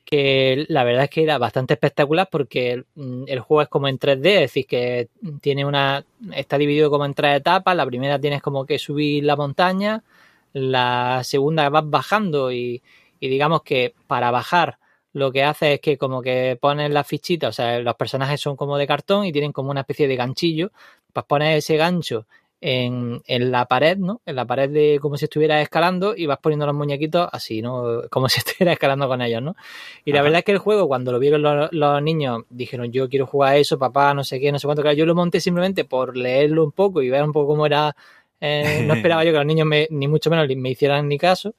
[0.06, 3.98] que la verdad es que era bastante espectacular porque mm, el juego es como en
[3.98, 5.08] 3D, es decir, que
[5.40, 9.34] tiene una está dividido como en tres etapas, la primera tienes como que subir la
[9.34, 10.04] montaña,
[10.52, 12.82] la segunda vas bajando y,
[13.18, 14.78] y digamos que para bajar
[15.12, 18.54] lo que hace es que como que pones la fichita, o sea, los personajes son
[18.56, 20.70] como de cartón y tienen como una especie de ganchillo,
[21.12, 22.26] pues pones ese gancho
[22.60, 24.22] en, en la pared, ¿no?
[24.24, 28.02] En la pared de como si estuvieras escalando y vas poniendo los muñequitos así, ¿no?
[28.10, 29.56] Como si estuvieras escalando con ellos, ¿no?
[30.04, 33.08] Y la verdad es que el juego, cuando lo vieron los, los niños, dijeron, yo
[33.08, 34.82] quiero jugar eso, papá, no sé qué, no sé cuánto.
[34.82, 37.94] Claro, yo lo monté simplemente por leerlo un poco y ver un poco cómo era.
[38.40, 41.54] eh, no esperaba yo que los niños me, ni mucho menos me hicieran ni caso.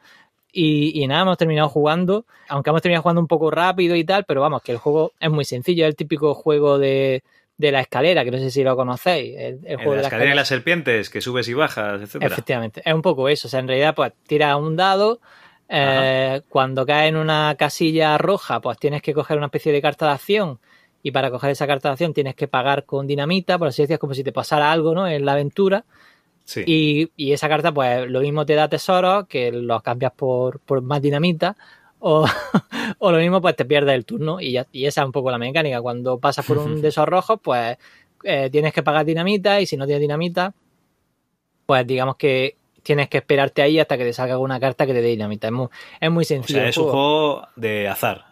[0.51, 4.26] Y, y nada, hemos terminado jugando, aunque hemos terminado jugando un poco rápido y tal,
[4.26, 7.24] pero vamos, que el juego es muy sencillo, es el típico juego de,
[7.58, 9.36] de la escalera, que no sé si lo conocéis.
[9.38, 12.32] El, juego la de la escalera de las serpientes, que subes y bajas, etcétera.
[12.32, 13.48] Efectivamente, es un poco eso.
[13.48, 15.19] O sea, en realidad, pues tiras un dado.
[15.69, 20.06] eh, cuando cae en una casilla roja, pues tienes que coger una especie de carta
[20.06, 20.60] de acción.
[21.03, 23.95] Y para coger esa carta de acción tienes que pagar con dinamita, por así decirlo,
[23.95, 25.08] es como si te pasara algo, ¿no?
[25.08, 25.84] En la aventura.
[26.44, 26.64] Sí.
[26.66, 30.82] Y, y esa carta, pues lo mismo te da tesoros, que los cambias por, por
[30.82, 31.58] más dinamita.
[32.00, 32.26] O,
[33.00, 34.40] o lo mismo, pues te pierdes el turno.
[34.40, 35.82] Y, ya- y esa es un poco la mecánica.
[35.82, 37.77] Cuando pasas por un de esos rojos, pues
[38.24, 39.59] eh, tienes que pagar dinamita.
[39.61, 40.53] Y si no tienes dinamita,
[41.66, 45.01] pues digamos que tienes que esperarte ahí hasta que te salga una carta que te
[45.01, 45.48] dé dinamita.
[45.48, 45.67] Es muy,
[46.00, 46.59] es muy o sencillo.
[46.59, 47.48] sea, el es un juego.
[47.58, 48.26] de azar,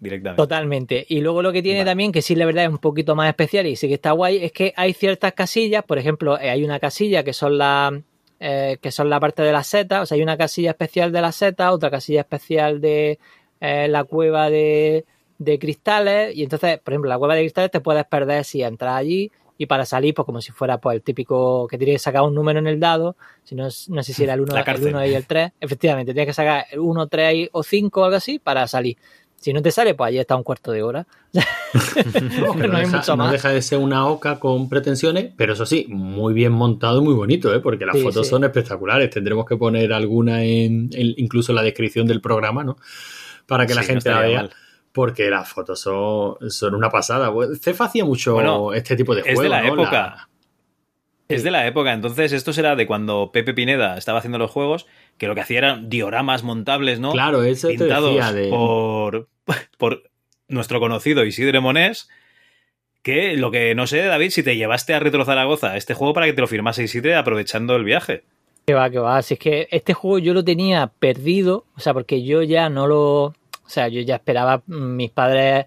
[0.00, 0.42] directamente.
[0.42, 1.06] Totalmente.
[1.08, 1.90] Y luego lo que tiene Vale.
[1.92, 4.42] también, que sí la verdad es un poquito más especial y sí que está guay,
[4.44, 8.00] es que hay ciertas casillas, por ejemplo, eh, hay una casilla que son la
[8.40, 11.20] eh, que son la parte de las setas, o sea, hay una casilla especial de
[11.20, 13.18] las setas, otra casilla especial de
[13.60, 15.04] eh, la cueva de,
[15.38, 18.96] de cristales, y entonces, por ejemplo, la cueva de cristales te puedes perder si entras
[18.96, 22.22] allí y para salir, pues como si fuera pues el típico que tienes que sacar
[22.22, 24.86] un número en el dado, si no, no sé si era el 1 La el
[24.86, 28.16] uno y el 3, efectivamente, tienes que sacar el 1, 3 o 5 o algo
[28.16, 28.96] así para salir.
[29.40, 31.06] Si no te sale, pues allí está un cuarto de hora.
[31.32, 33.32] no, hay deja, mucho no más.
[33.32, 37.14] deja de ser una oca con pretensiones, pero eso sí, muy bien montado y muy
[37.14, 37.60] bonito, ¿eh?
[37.60, 38.30] porque las Sí, fotos sí.
[38.30, 39.08] son espectaculares.
[39.10, 42.76] Tendremos que poner alguna en, en- incluso en la descripción del programa, ¿no?
[43.46, 44.40] Para que la no gente la vea.
[44.42, 44.50] mal.
[44.92, 47.32] Porque las fotos son, son una pasada.
[47.60, 49.50] Cefa hacía mucho Bueno, este tipo de es de juegos.
[49.50, 49.74] la ¿no?
[49.74, 50.28] época.
[51.30, 54.86] Es de la época, entonces esto será de cuando Pepe Pineda estaba haciendo los juegos,
[55.16, 57.12] que lo que hacía eran dioramas montables, ¿no?
[57.12, 58.48] Claro, eso te pintados decía de.
[58.48, 59.28] por,
[59.78, 60.10] por
[60.48, 62.08] nuestro conocido Isidre Monés,
[63.02, 66.26] que lo que no sé, David, si te llevaste a Retro Zaragoza este juego para
[66.26, 68.24] que te lo firmase Isidre aprovechando el viaje.
[68.66, 69.22] Que va, que va.
[69.22, 72.86] Si es que este juego yo lo tenía perdido, o sea, porque yo ya no
[72.86, 73.24] lo.
[73.24, 75.66] O sea, yo ya esperaba mm, mis padres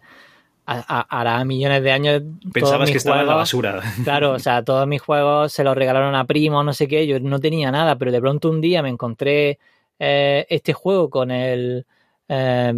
[0.66, 2.22] hará millones de años.
[2.54, 3.82] Pensabas que estaba en la juegos- basura.
[4.04, 7.20] Claro, o sea, todos mis juegos se los regalaron a primos, no sé qué, yo
[7.20, 9.60] no tenía nada, pero de pronto un día me encontré
[10.00, 11.86] eh, este juego con el
[12.30, 12.74] eh,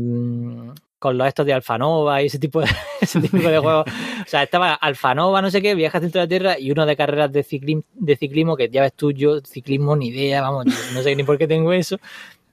[0.97, 2.67] con los estos de Alfanova y ese tipo de,
[3.01, 3.85] ese tipo de juegos.
[3.87, 6.95] O sea, estaba Alfanova, no sé qué, Viajes dentro de la Tierra y uno de
[6.95, 11.01] carreras de, ciclismo, de ciclismo, que ya ves tú, yo ciclismo ni idea, vamos, no
[11.03, 11.99] sé ni por qué tengo eso.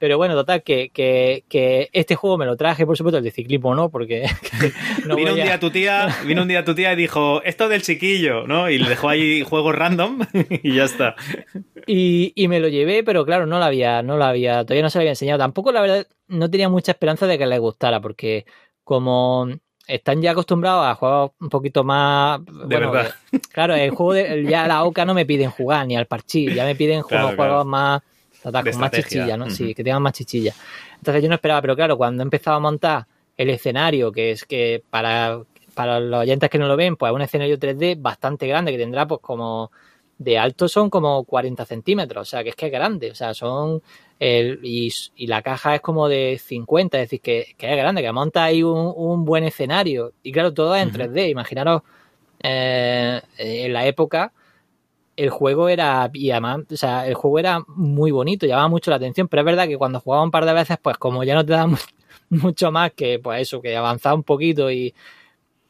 [0.02, 3.30] Pero bueno, total, que, que, que este juego me lo traje, por supuesto, el de
[3.30, 4.26] ciclismo no, porque
[5.06, 7.68] no vino un a- día tu tía, vino un día tu tía y dijo, esto
[7.68, 8.68] del chiquillo, ¿no?
[8.68, 10.18] Y le dejó ahí juegos random
[10.64, 11.14] y ya está.
[11.86, 14.90] Y, y me lo llevé, pero claro, no lo había, no lo había, todavía no
[14.90, 15.38] se lo había enseñado.
[15.38, 18.44] Tampoco, la verdad, no tenía mucha esperanza de que les gustara, porque
[18.82, 19.48] como
[19.86, 22.44] están ya acostumbrados a juegos un poquito más.
[22.44, 23.14] De bueno, verdad.
[23.52, 26.64] claro, el juego de ya la OCA no me piden jugar, ni al parchís, ya
[26.64, 27.36] me piden Claro, claro.
[27.36, 28.02] juegos más.
[28.42, 29.48] Con más chichilla, ¿no?
[29.50, 30.54] Sí, que tengan más chichilla.
[30.96, 33.06] Entonces yo no esperaba, pero claro, cuando he empezado a montar
[33.36, 35.40] el escenario, que es que para,
[35.74, 38.78] para los oyentes que no lo ven, pues es un escenario 3D bastante grande, que
[38.78, 39.70] tendrá pues como
[40.18, 43.34] de alto son como 40 centímetros, o sea que es que es grande, o sea,
[43.34, 43.82] son
[44.20, 48.02] el, y, y la caja es como de 50, es decir, que, que es grande,
[48.02, 50.12] que monta ahí un, un buen escenario.
[50.22, 50.98] Y claro, todo es en Ujú.
[50.98, 51.82] 3D, imaginaros
[52.40, 54.32] eh, en la época
[55.16, 59.28] el juego era, y o sea, el juego era muy bonito, llamaba mucho la atención,
[59.28, 61.52] pero es verdad que cuando jugaba un par de veces, pues como ya no te
[61.52, 61.76] da mu-
[62.30, 64.94] mucho más que, pues eso, que avanzaba un poquito y,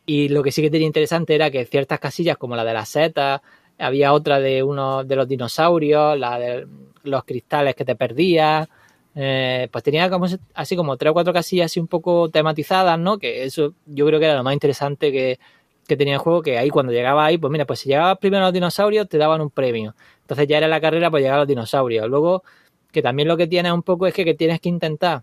[0.07, 2.89] y lo que sí que tenía interesante era que ciertas casillas, como la de las
[2.89, 3.41] setas,
[3.79, 6.67] había otra de uno de los dinosaurios, la de
[7.05, 8.69] los cristales que te perdías,
[9.15, 13.19] eh, pues tenía como así como tres o cuatro casillas así un poco tematizadas, ¿no?
[13.19, 15.39] Que eso yo creo que era lo más interesante que,
[15.87, 18.45] que tenía el juego, que ahí cuando llegaba ahí, pues mira, pues si llegabas primero
[18.45, 19.95] a los dinosaurios te daban un premio.
[20.21, 22.09] Entonces ya era la carrera pues llegar a los dinosaurios.
[22.09, 22.45] Luego,
[22.93, 25.23] que también lo que tienes un poco es que, que tienes que intentar,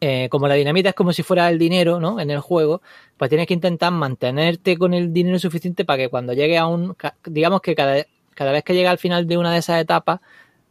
[0.00, 2.20] eh, como la dinamita es como si fuera el dinero, ¿no?
[2.20, 2.82] En el juego,
[3.16, 6.96] pues tienes que intentar mantenerte con el dinero suficiente para que cuando llegue a un,
[7.24, 8.04] digamos que cada,
[8.34, 10.20] cada vez que llega al final de una de esas etapas,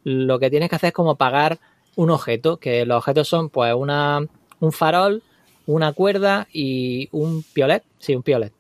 [0.04, 1.60] lo que tienes que hacer es como pagar
[1.98, 4.26] un objeto, que los objetos son pues una,
[4.60, 5.24] un farol,
[5.66, 8.57] una cuerda y un piolet, sí, un piolet.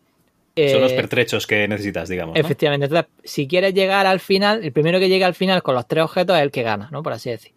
[0.71, 2.35] Son los Eh, pertrechos que necesitas, digamos.
[2.35, 2.39] ¿no?
[2.41, 2.85] Efectivamente.
[2.85, 6.03] Entonces, si quieres llegar al final, el primero que llegue al final con los tres
[6.03, 7.03] objetos es el que gana, ¿no?
[7.03, 7.53] Por así decir.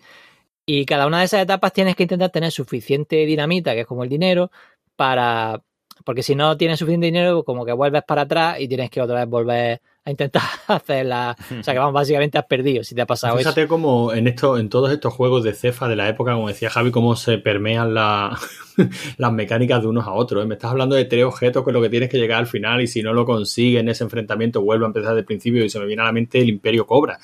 [0.67, 4.05] Y cada una de esas etapas tienes que intentar tener suficiente dinamita, que es como
[4.05, 4.51] el dinero,
[4.97, 5.63] para.
[6.05, 9.21] Porque si no tienes suficiente dinero, como que vuelves para atrás y tienes que otra
[9.21, 9.81] vez volver
[10.11, 11.37] a intentar hacer la.
[11.59, 13.49] O sea que vamos, básicamente has perdido si te ha pasado eso.
[13.49, 16.71] Fíjate cómo en esto, en todos estos juegos de cefa de la época, como decía
[16.71, 18.39] Javi, cómo se permean la-
[19.19, 20.43] las mecánicas de unos a otros.
[20.43, 20.47] ¿eh?
[20.47, 22.87] Me estás hablando de tres objetos con lo que tienes que llegar al final y
[22.87, 25.79] si no lo consigues en ese enfrentamiento vuelvo a empezar desde el principio y se
[25.79, 27.19] me viene a la mente el Imperio Cobra,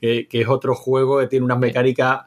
[0.00, 2.22] que, que es otro juego que tiene unas mecánicas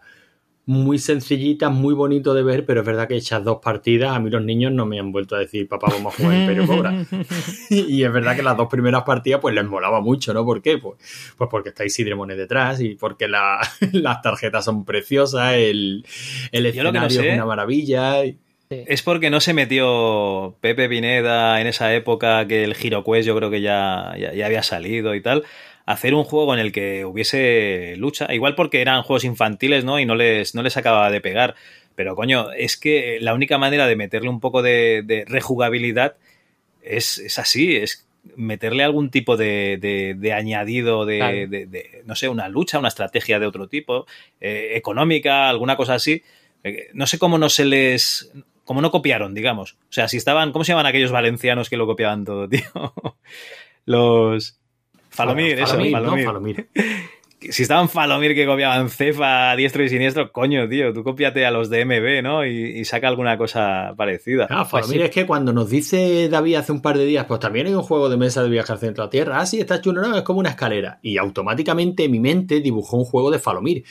[0.70, 4.30] muy sencillitas, muy bonito de ver, pero es verdad que hechas dos partidas, a mí
[4.30, 6.94] los niños no me han vuelto a decir, papá, vamos a jugar Imperio Cobra.
[7.72, 10.46] y es verdad que las dos primeras partidas pues les molaba mucho, ¿no?
[10.46, 10.78] ¿Por qué?
[10.78, 11.00] Pues,
[11.36, 13.60] pues porque está Isidre Monet detrás y porque la-
[13.94, 16.06] las tarjetas son preciosas, el,
[16.52, 18.24] el no escenario sé- es una maravilla.
[18.26, 18.38] y-
[18.70, 23.50] Es porque no se metió Pepe Pineda en esa época que el HeroQuest yo creo
[23.50, 25.44] que ya, ya, ya había salido y tal.
[25.92, 28.32] Hacer un juego en el que hubiese lucha.
[28.34, 30.00] Igual porque eran juegos infantiles, ¿no?
[30.00, 31.56] Y no les, no les acababa de pegar.
[31.96, 36.16] Pero coño, es que la única manera de meterle un poco de, de rejugabilidad
[36.84, 41.36] es, es así, es meterle algún tipo de, de- de añadido de, Claro.
[41.48, 44.06] de- de, no sé, una lucha, una estrategia de otro tipo,
[44.40, 46.22] eh, económica, alguna cosa así.
[46.64, 48.32] Eh, no sé cómo no se les.
[48.64, 49.74] cómo no copiaron, digamos.
[49.74, 50.52] O sea, si estaban.
[50.52, 52.62] ¿Cómo se llaman aquellos valencianos que lo copiaban todo, tío?
[53.86, 54.59] Los.
[55.24, 56.00] Falomir, eso, Falomir, ¿no?
[56.00, 56.26] Falomir.
[56.26, 56.70] Falomir.
[57.42, 61.52] si estaban Falomir que copiaban Cefa a diestro y siniestro, coño, tío, tú cópiate a
[61.52, 62.46] los de MB, ¿no?
[62.46, 64.48] Y, y saca alguna cosa parecida.
[64.50, 67.68] Ah, Falomir, es que cuando nos dice David hace un par de días, pues también
[67.68, 69.40] hay un juego de mesa de viajar al centro de la Tierra.
[69.40, 71.00] Ah, sí, está chulo, no, es como una escalera.
[71.02, 73.86] Y automáticamente mi mente dibujó un juego de Falomir.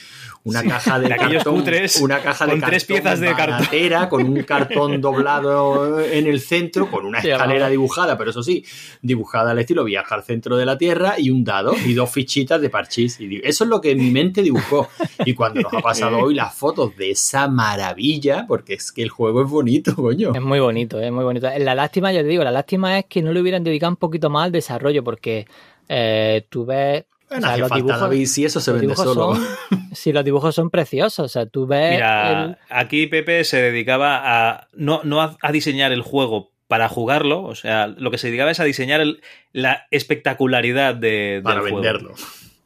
[0.48, 3.58] Una caja de, de aquellos cartón, cutres una caja de con tres piezas de cartón.
[3.58, 8.64] baratera, con un cartón doblado en el centro, con una escalera dibujada, pero eso sí,
[9.02, 12.60] dibujada al estilo viaja al centro de la Tierra y un dado y dos fichitas
[12.60, 13.20] de parchís.
[13.20, 14.88] Y eso es lo que mi mente dibujó.
[15.24, 19.10] Y cuando nos ha pasado hoy las fotos de esa maravilla, porque es que el
[19.10, 20.32] juego es bonito, coño.
[20.34, 21.48] Es muy bonito, es muy bonito.
[21.58, 24.30] La lástima, ya te digo, la lástima es que no le hubieran dedicado un poquito
[24.30, 25.46] más al desarrollo, porque
[25.88, 27.04] eh, tú ves.
[27.28, 29.34] Bueno, o sea, hace los dibujos- David, si eso se los vende dibujos solo.
[29.36, 31.24] son- sí, los dibujos son preciosos.
[31.24, 31.92] O sea, tú ves.
[31.92, 36.89] Mira, el- aquí Pepe se dedicaba a no, no a, a diseñar el juego para
[36.89, 41.57] jugarlo, o sea, lo que se dedicaba es a diseñar el- la espectacularidad de, para
[41.57, 42.15] del juego, venderlo.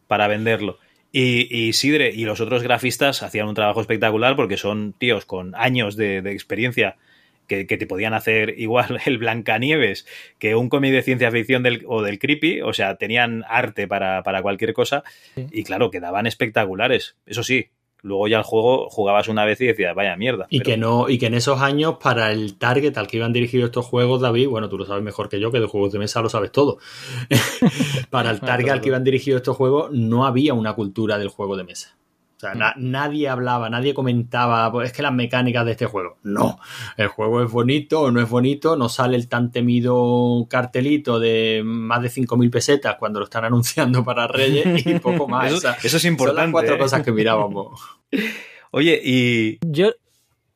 [0.09, 0.79] para venderlo.
[1.13, 5.55] Y, y Sidre y los otros grafistas hacían un trabajo espectacular porque son tíos con
[5.55, 6.97] años de, de experiencia
[7.57, 10.07] que, que te podían hacer igual el Blancanieves
[10.39, 14.23] que un cómic de ciencia ficción del, o del creepy, o sea, tenían arte para,
[14.23, 15.03] para cualquier cosa
[15.35, 15.47] Sí.
[15.53, 17.17] y claro, quedaban espectaculares.
[17.27, 17.69] Eso sí,
[18.03, 20.47] luego ya el juego jugabas una vez y decías, vaya mierda.
[20.51, 23.33] Y Pero- que no, y que en esos años, para el target al que iban
[23.33, 25.99] dirigidos estos juegos, David, bueno, tú lo sabes mejor que yo, que de juegos de
[26.01, 26.79] mesa lo sabes todo.
[28.11, 31.57] para el target al que iban dirigidos estos juegos, no había una cultura del juego
[31.57, 31.97] de mesa.
[32.43, 36.17] O sea, na- nadie hablaba, nadie comentaba, pues es que las mecánicas de este juego.
[36.25, 36.59] No,
[36.97, 41.63] el juego es bonito o no es bonito, no sale el tan temido cartelito de
[41.65, 45.47] más de 5.000 pesetas cuando lo están anunciando para Reyes y poco más.
[45.47, 46.79] Eso- O sea, eso es Son importante, las cuatro ¿eh?
[46.79, 47.81] cosas que mirábamos.
[48.73, 49.59] Oye, y...
[49.65, 49.93] Yo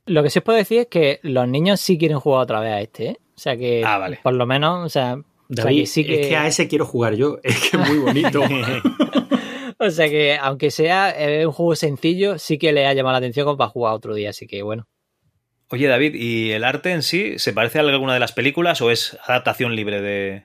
[0.06, 2.72] lo que sí os puedo decir es que los niños sí quieren jugar otra vez
[2.72, 3.16] a este, ¿eh?
[3.36, 4.18] O sea que Ah, vale.
[4.24, 6.66] por lo menos, o sea, o sea David, que sí que, es que a ese
[6.66, 8.42] quiero jugar yo, es que es muy bonito.
[9.86, 13.18] o sea que aunque sea eh, un juego sencillo, sí que le ha llamado la
[13.18, 14.86] atención como para jugar otro día, así que bueno.
[15.68, 18.90] Oye, David, ¿y el arte en sí se parece a alguna de las películas o
[18.90, 20.44] es adaptación libre de,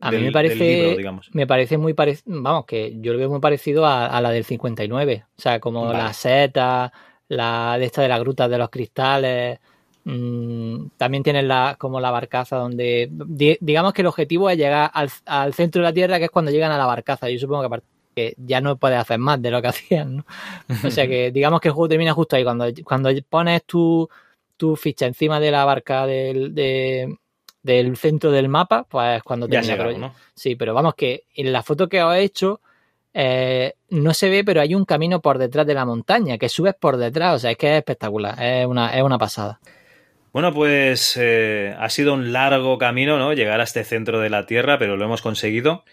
[0.00, 1.30] A mí me parece, libro, digamos?
[1.34, 4.44] me parece muy parecido, vamos, que yo lo veo muy parecido a, a la del
[4.44, 5.98] 59, o sea, como Vale.
[5.98, 6.90] la seta,
[7.28, 9.58] la de esta de las grutas de los cristales,
[10.04, 14.90] mm, también tienen la, como la barcaza donde, di- digamos que el objetivo es llegar
[14.94, 17.68] al, al centro de la Tierra, que es cuando llegan a la barcaza, yo supongo
[17.68, 17.82] que,
[18.14, 20.24] que ya no puedes hacer más de lo que hacían, ¿no?
[20.84, 24.08] O sea que digamos que el juego termina justo ahí, cuando, cuando pones tu,
[24.56, 27.16] tu ficha encima de la barca del, de-
[27.62, 29.76] del centro del mapa, pues cuando Ya termina.
[29.84, 30.14] pero- ¿no?
[30.34, 32.60] Sí, pero vamos que en la foto que os he hecho
[33.14, 36.74] eh, no se ve, pero hay un camino por detrás de la montaña, que subes
[36.74, 39.60] por detrás, o sea, es que es espectacular, es una, es una pasada.
[40.32, 43.34] Bueno, pues eh, ha sido un largo camino, ¿no?
[43.34, 45.84] Llegar a este centro de la Tierra, pero lo hemos conseguido.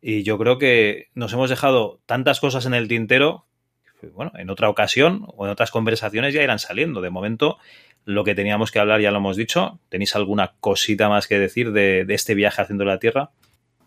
[0.00, 3.46] Y yo creo que nos hemos dejado tantas cosas en el tintero.
[4.14, 7.00] Bueno, en otra ocasión o en otras conversaciones ya irán saliendo.
[7.00, 7.58] De momento,
[8.04, 9.80] lo que teníamos que hablar ya lo hemos dicho.
[9.88, 13.30] ¿Tenéis alguna cosita más que decir de, de este viaje de la Tierra?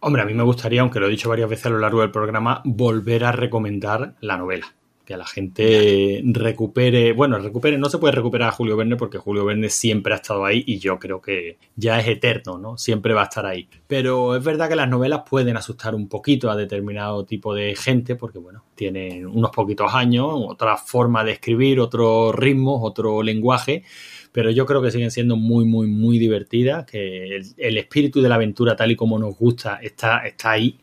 [0.02, 2.12] Hombre, a mí me gustaría, aunque lo he dicho varias veces a lo largo del
[2.12, 4.74] programa, volver a recomendar la novela.
[5.06, 9.46] Que la gente recupere, bueno, recupere, no se puede recuperar a Julio Verne porque Julio
[9.46, 12.78] Verne siempre ha estado ahí y yo creo que ya es eterno, ¿no?
[12.78, 13.68] Siempre va a estar ahí.
[13.88, 18.16] Pero es verdad que las novelas pueden asustar un poquito a determinado tipo de gente
[18.16, 23.84] porque, bueno, tienen unos poquitos años, otra forma de escribir, otros ritmos, otro lenguaje
[24.32, 28.30] pero yo creo que siguen siendo muy, muy, muy divertidas, que el, el espíritu de
[28.30, 30.78] la aventura tal y como nos gusta está, está ahí.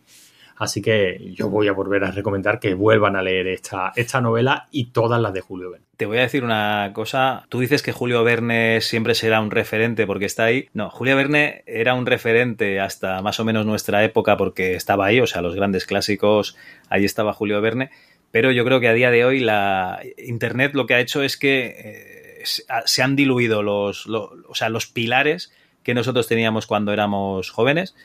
[0.58, 4.68] Así que yo voy a volver a recomendar que vuelvan a leer esta, esta novela
[4.72, 5.86] y todas las de Julio Verne.
[5.96, 7.44] Te voy a decir una cosa.
[7.48, 10.68] Tú dices que Julio Verne siempre será un referente porque está ahí.
[10.74, 15.20] No, Julio Verne era un referente hasta más o menos nuestra época porque estaba ahí,
[15.20, 16.56] o sea, los grandes clásicos,
[16.88, 17.90] ahí estaba Julio Verne.
[18.30, 21.36] Pero yo creo que a día de hoy la Internet lo que ha hecho es
[21.36, 26.66] que eh, se- se han diluido los, lo- o sea, los pilares que nosotros teníamos
[26.66, 27.96] cuando éramos jóvenes,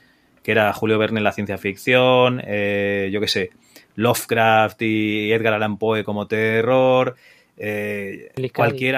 [0.43, 3.49] que era Julio Verne en la ciencia ficción, eh, yo qué sé,
[3.95, 7.15] Lovecraft y Edgar Allan Poe como terror,
[7.57, 8.95] eh, cualquier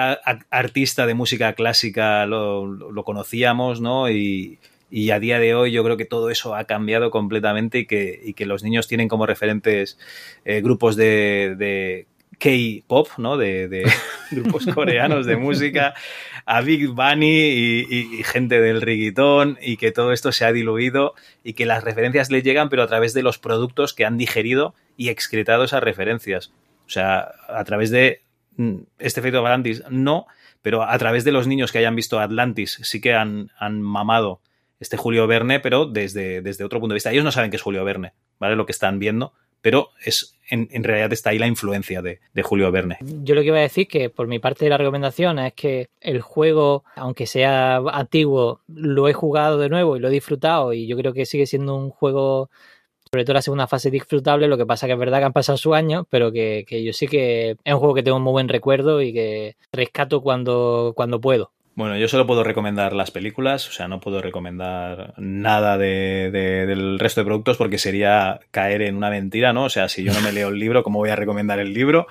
[0.50, 4.10] artista de música clásica lo, lo- lo conocíamos, ¿no?
[4.10, 4.58] Y,
[4.90, 8.20] y a día de hoy yo creo que todo eso ha cambiado completamente y que,
[8.24, 9.98] y que los niños tienen como referentes
[10.44, 12.06] eh, grupos de, de
[12.38, 13.36] K-pop, ¿no?
[13.36, 13.90] De, de
[14.30, 15.94] grupos coreanos de música,
[16.44, 20.52] a Big Bunny y, y- y gente del reggaetón y que todo esto se ha
[20.52, 24.18] diluido y que las referencias les llegan pero a través de los productos que han
[24.18, 26.52] digerido y excretado esas referencias.
[26.86, 28.20] O sea, a través de
[28.56, 30.26] mm, este efecto Atlantis no,
[30.62, 34.40] pero a través de los niños que hayan visto Atlantis sí que han, han mamado
[34.78, 37.10] este Julio Verne, pero desde, desde otro punto de vista.
[37.10, 38.56] Ellos no saben que es Julio Verne, ¿vale?
[38.56, 39.32] Lo que están viendo,
[39.66, 42.98] pero es en, en realidad está ahí la influencia de, Julio Verne.
[43.00, 46.20] Yo lo que iba a decir que por mi parte la recomendación es que el
[46.20, 50.96] juego, aunque sea antiguo, lo he jugado de nuevo y lo he disfrutado y yo
[50.96, 52.48] creo que sigue siendo un juego,
[53.10, 54.46] sobre todo la segunda fase, disfrutable.
[54.46, 56.92] Lo que pasa que es verdad que han pasado sus años, pero que, que yo
[56.92, 60.92] sí que es un juego que tengo un muy buen recuerdo y que rescato cuando,
[60.94, 61.50] cuando puedo.
[61.76, 66.64] Bueno, yo solo puedo recomendar las películas, o sea, no puedo recomendar nada de, de-
[66.66, 69.64] del resto de productos porque sería caer en una mentira, ¿no?
[69.64, 72.06] O sea, si yo no me leo el libro, ¿cómo voy a recomendar el libro?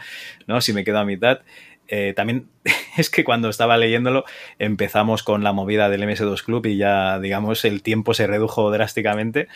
[0.46, 0.62] ¿No?
[0.62, 1.40] Si me quedo a mitad.
[1.88, 2.48] Eh, también
[2.98, 4.26] es que cuando estaba leyéndolo
[4.60, 9.48] empezamos con la movida del MS2 Club y ya, digamos, el tiempo se redujo drásticamente.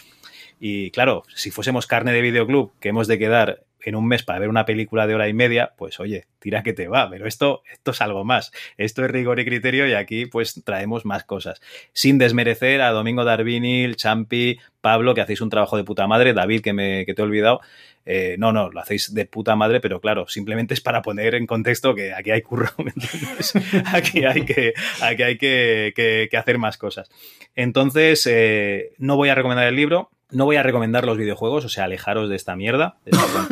[0.59, 4.39] Y claro, si fuésemos carne de videoclub, que hemos de quedar en un mes para
[4.39, 7.63] ver una película de hora y media, pues oye, tira que te va, pero esto,
[7.71, 8.51] esto es algo más.
[8.77, 11.61] Esto es rigor y criterio y aquí pues traemos más cosas.
[11.93, 16.61] Sin desmerecer a Domingo Darvinil, Champi, Pablo, que hacéis un trabajo de puta madre, David,
[16.61, 17.61] que, me, que te he olvidado.
[18.05, 21.45] Eh, no, no, lo hacéis de puta madre, pero claro, simplemente es para poner en
[21.45, 23.53] contexto que aquí hay curro, ¿me entiendes?
[23.93, 27.09] Aquí hay que, aquí hay que hacer más cosas.
[27.55, 31.69] Entonces, eh, no voy a recomendar el libro, no voy a recomendar los videojuegos, o
[31.69, 33.47] sea, alejaros de esta mierda, de esta.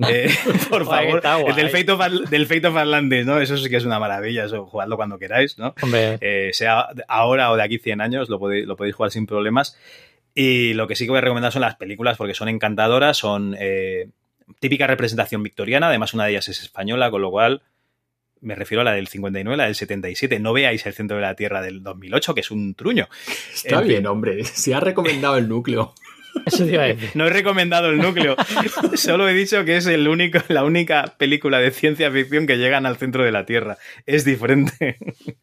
[0.08, 0.30] Eh,
[0.68, 1.22] por favor,
[1.54, 3.40] del Fate, of, del Fate of Atlantis, ¿no?
[3.40, 5.74] Eso sí que es una maravilla, eso, jugadlo cuando queráis, ¿no?
[5.82, 9.26] Hombre, Eh, sea ahora o de aquí 100 años, lo podéis, lo podéis jugar sin
[9.26, 9.76] problemas.
[10.34, 13.56] Y lo que sí que voy a recomendar son las películas porque son encantadoras, son
[13.58, 14.08] eh,
[14.60, 17.62] típica representación victoriana, además una de ellas es española, con lo cual
[18.40, 20.38] me refiero a la del 59, la del 77.
[20.40, 23.08] No veáis el centro de la Tierra del 2008, que es un truño.
[23.54, 23.88] Está En fin.
[23.88, 24.44] bien, hombre.
[24.44, 25.94] Si ha recomendado el núcleo.
[26.46, 27.10] eso te iba a decir.
[27.14, 28.36] No he recomendado el núcleo,
[28.94, 32.86] solo he dicho que es el único, la única película de ciencia ficción que llegan
[32.86, 33.78] al centro de la Tierra.
[34.06, 34.96] Es diferente.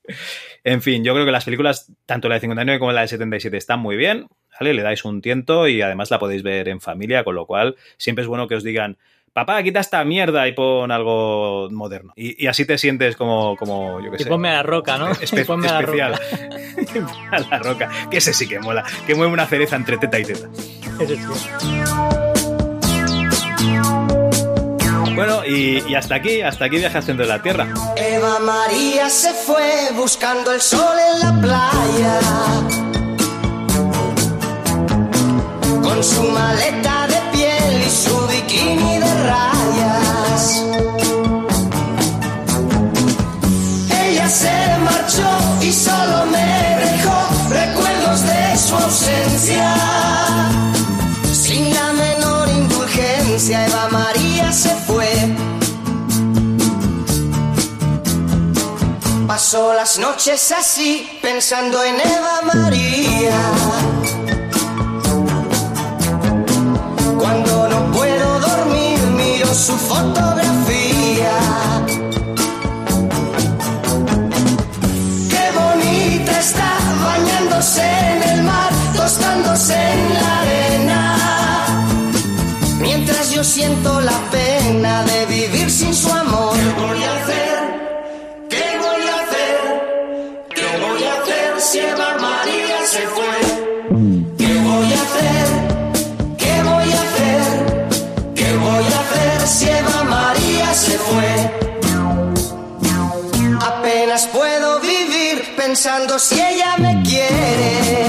[0.64, 3.58] en fin, yo creo que las películas, tanto la de 59 como la de 77,
[3.58, 4.28] están muy bien.
[4.60, 4.74] ¿vale?
[4.74, 8.24] Le dais un tiento y además la podéis ver en familia, con lo cual siempre
[8.24, 8.98] es bueno que os digan.
[9.38, 12.12] Papá, quita esta mierda y pon algo moderno.
[12.16, 14.30] Y, y así te sientes como, como yo qué Y sé.
[14.30, 15.10] ponme a la roca, ¿no?
[15.12, 16.14] espe- Y ponme a la especial.
[16.14, 17.16] roca.
[17.32, 17.90] a la roca.
[18.10, 18.84] Que ese sí que mola.
[19.06, 20.48] Que mueve una cereza entre teta y teta.
[21.00, 21.50] Eso sí.
[25.14, 27.68] Bueno, y, y hasta aquí, hasta aquí viaje centro de la Tierra.
[27.96, 32.20] Eva María se fue buscando el sol en la playa.
[35.84, 39.07] Con su maleta de piel y su bikini de
[59.28, 63.38] Pasó las noches así, pensando en Eva María.
[67.20, 71.34] Cuando no puedo dormir, miro su fotografía.
[75.30, 81.18] Qué bonita está bañándose en el mar, tostándose en la arena.
[82.80, 84.37] Mientras yo siento la pena
[92.98, 95.48] ¿Qué voy a hacer?
[96.38, 97.42] ¿Qué voy a hacer?
[98.34, 101.32] ¿Qué voy a hacer si Eva María se fue?
[103.62, 108.08] Apenas puedo vivir pensando si ella me quiere.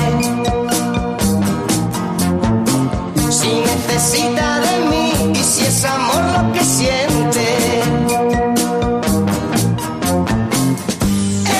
[3.31, 7.83] Si necesita de mí y si es amor lo que siente.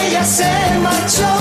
[0.03, 0.51] Ella se
[0.83, 1.38] marchó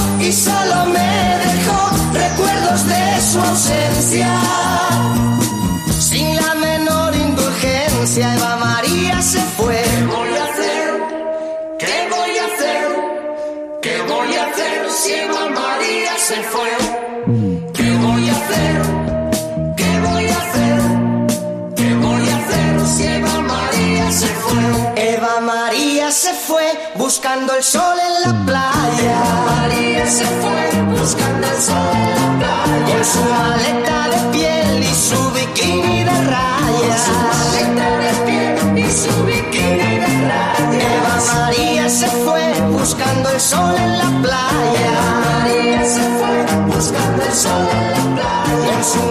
[26.07, 29.19] María se fue buscando el sol en la playa.
[29.45, 32.95] María se fue buscando el sol en la playa.
[32.95, 37.01] Con su maleta de piel y su bikini de rayas.
[37.03, 40.93] Con su maleta de piel y su bikini de rayas.
[40.95, 44.91] Eva María se fue buscando el sol en la playa.
[45.25, 46.35] María se fue
[46.73, 48.71] buscando el sol en la playa.
[48.71, 49.03] Con su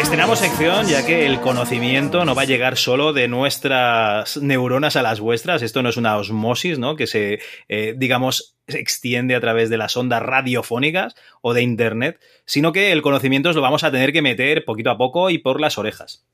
[0.00, 5.02] estrenamos sección ya que el conocimiento no va a llegar solo de nuestras neuronas a
[5.02, 5.62] las vuestras.
[5.62, 6.96] Esto no es una osmosis, ¿no?
[6.96, 12.20] Que se, eh, digamos, se extiende a través de las ondas radiofónicas o de Internet,
[12.44, 15.60] sino que el conocimiento lo vamos a tener que meter poquito a poco y por
[15.60, 16.26] las orejas.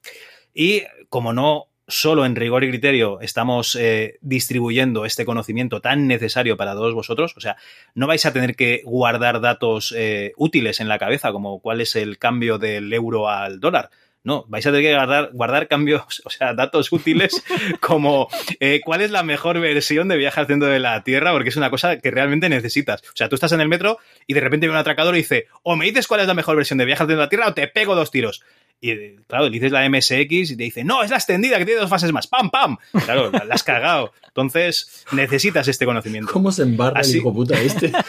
[0.53, 6.57] Y como no solo en rigor y criterio estamos eh, distribuyendo este conocimiento tan necesario
[6.57, 7.57] para todos vosotros, o sea,
[7.95, 11.97] no vais a tener que guardar datos eh, útiles en la cabeza, como cuál es
[11.97, 13.91] el cambio del euro al dólar.
[14.27, 17.45] No, vais a tener que guardar, cambios, o sea, datos útiles
[17.81, 21.51] como eh, cuál es la mejor versión de viaje al centro de la Tierra, porque
[21.51, 23.03] es una cosa que realmente necesitas.
[23.03, 25.47] O sea, tú estás en el metro y de repente viene un atracador y dice,
[25.63, 27.49] o me dices cuál es la mejor versión de viaje al centro de la Tierra
[27.49, 28.43] o te pego dos tiros.
[28.81, 31.81] Y claro, le dices la MSX y te dice, no, es la extendida que tiene
[31.81, 32.27] dos fases más.
[32.27, 32.77] ¡Pam, pam!
[33.05, 34.13] Claro, la, la has cagado.
[34.27, 36.33] Entonces, necesitas este conocimiento.
[36.33, 37.93] ¿Cómo se embarra Así- el hijo puta este?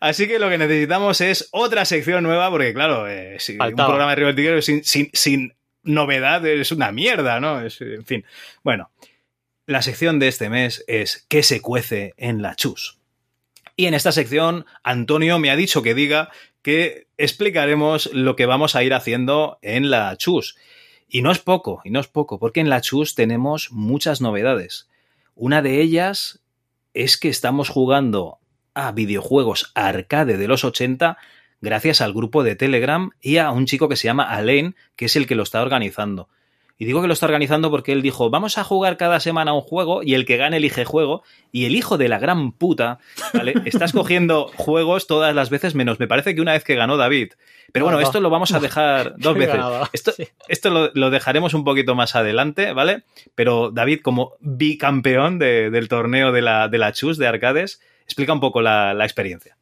[0.00, 4.10] Así que lo que necesitamos es otra sección nueva, porque claro, eh, si un programa
[4.10, 7.64] de River Tigre sin, sin, sin novedad es una mierda, ¿no?
[7.64, 8.24] Es- en fin.
[8.62, 8.90] Bueno,
[9.66, 12.98] la sección de este mes es ¿Qué se cuece en la chus?
[13.76, 16.30] Y en esta sección, Antonio me ha dicho que diga
[16.64, 20.56] que explicaremos lo que vamos a ir haciendo en la chus.
[21.08, 24.88] Y no es poco, y no es poco, porque en la chus tenemos muchas novedades.
[25.34, 26.40] Una de ellas
[26.94, 28.38] es que estamos jugando
[28.72, 31.18] a videojuegos arcade de los 80
[31.60, 35.16] gracias al grupo de Telegram y a un chico que se llama Alain, que es
[35.16, 36.30] el que lo está organizando.
[36.76, 39.60] Y digo que lo está organizando porque él dijo, vamos a jugar cada semana un
[39.60, 41.22] juego y el que gane elige juego.
[41.52, 42.98] Y el hijo de la gran puta,
[43.32, 43.54] ¿vale?
[43.64, 47.34] Está escogiendo juegos todas las veces, menos me parece que una vez que ganó David.
[47.72, 48.06] Pero bueno, No, no.
[48.08, 49.54] esto lo vamos a dejar dos veces.
[49.54, 50.26] ganado, Esto, sí.
[50.48, 53.04] esto lo, lo dejaremos un poquito más adelante, ¿vale?
[53.36, 58.32] Pero David, como bicampeón de- del torneo de la, de la Chus de arcades, explica
[58.32, 59.56] un poco la, la experiencia.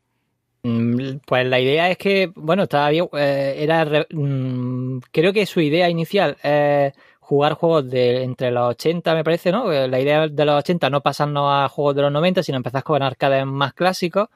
[0.63, 5.45] Mm, Pues la idea es que, bueno, estaba bien, eh, era, re- mm, creo que
[5.47, 9.73] su idea inicial es jugar juegos de entre los 80, me parece, ¿no?
[9.73, 12.83] Eh, La idea de los 80 no pasarnos a juegos de los 90, sino empezar
[12.85, 14.29] con arcades más clásicos.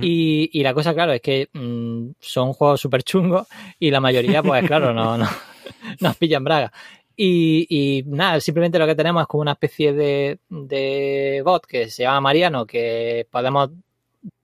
[0.00, 3.46] Y, y la cosa, claro, es que mm, son juegos súper chungos
[3.78, 5.28] y la mayoría, pues claro, no, no
[6.00, 6.72] nos pillan braga.
[7.14, 11.90] Y, y nada, simplemente lo que tenemos es como una especie de, de bot que
[11.90, 13.68] se llama Mariano, que podemos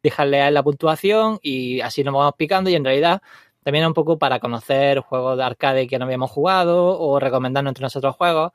[0.08, 3.22] dejarle a él la puntuación y así nos vamos picando y en realidad
[3.62, 7.72] también es un poco para conocer juegos de arcade que no habíamos jugado o recomendarnos
[7.72, 8.52] entre nosotros juegos.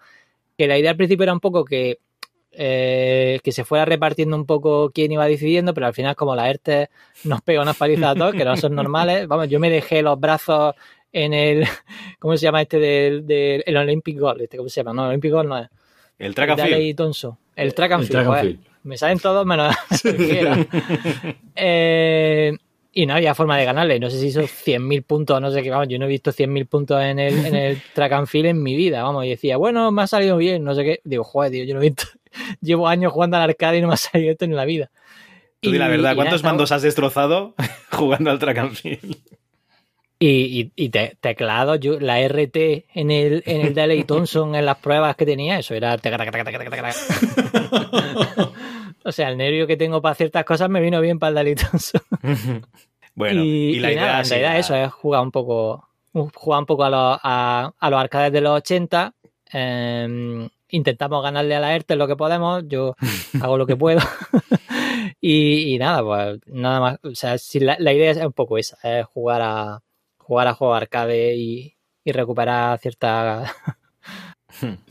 [0.57, 1.99] Que la idea al principio era un poco que,
[2.51, 6.49] eh, que se fuera repartiendo un poco quién iba decidiendo, pero al final como la
[6.49, 6.90] ERTE
[7.25, 10.19] nos pega unas palizas a todos, que no son normales, vamos, yo me dejé los
[10.19, 10.73] brazos
[11.11, 11.67] en el,
[12.19, 14.41] ¿cómo se llama este del, del el Olympic Gold?
[14.41, 14.93] Este, ¿Cómo se llama?
[14.93, 15.69] No, Olympic Gold no es.
[16.17, 16.95] El track and field.
[16.95, 17.38] Tonso.
[17.56, 18.11] El track and El field.
[18.11, 18.45] track and joder.
[18.56, 18.67] field.
[18.83, 19.75] Me salen todos menos.
[21.56, 22.53] Eh,
[22.91, 23.99] y no había forma de ganarle.
[23.99, 26.67] No sé si hizo 100.000 puntos, no sé qué, vamos, yo no he visto 100.000
[26.67, 29.91] puntos en el, en el track and field en mi vida, vamos, y decía, bueno,
[29.91, 30.99] me ha salido bien, no sé qué.
[31.03, 32.03] Digo, joder, tío, yo no he visto,
[32.61, 34.91] llevo años jugando al arcade y no me ha salido esto en la vida.
[35.59, 37.56] Tú di la Y- verdad, y ¿cuántos nada, mandos has destrozado
[37.91, 39.17] jugando al track and field?
[40.26, 42.56] Y, y, y te- teclado, yo, la RT
[42.93, 45.95] en el, en el Daley Thompson en las pruebas que tenía, eso era.
[49.03, 51.56] o sea, el nervio que tengo para ciertas cosas me vino bien para el Daley
[51.56, 52.02] Thompson.
[53.16, 55.88] Bueno, y, y, la idea nada, en realidad eso es jugar un poco
[56.34, 59.14] jugar un poco a los, a, a los arcades de los 80
[59.53, 62.95] eh, intentamos ganarle a la ERTE lo que podemos yo
[63.40, 64.00] hago lo que puedo
[65.22, 68.58] y, y nada pues nada más o sea si la, la idea es un poco
[68.58, 69.80] esa es jugar a
[70.24, 73.53] jugar a juegos arcade y, y recuperar cierta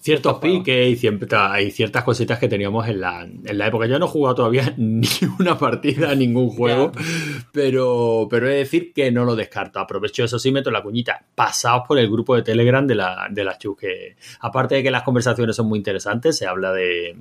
[0.01, 3.87] Ciertos piques y, cierta- y ciertas cositas que teníamos en la, en la época.
[3.87, 5.07] Yo no he jugado todavía ni
[5.39, 6.91] una partida a ningún juego,
[7.53, 9.79] pero, pero he de decir que no lo descarto.
[9.79, 11.25] Aprovecho eso sí, meto la cuñita.
[11.37, 14.91] Pasaos por el grupo de Telegram de la, de la Chus, que aparte de que
[14.91, 17.17] las conversaciones son muy interesantes, se habla de,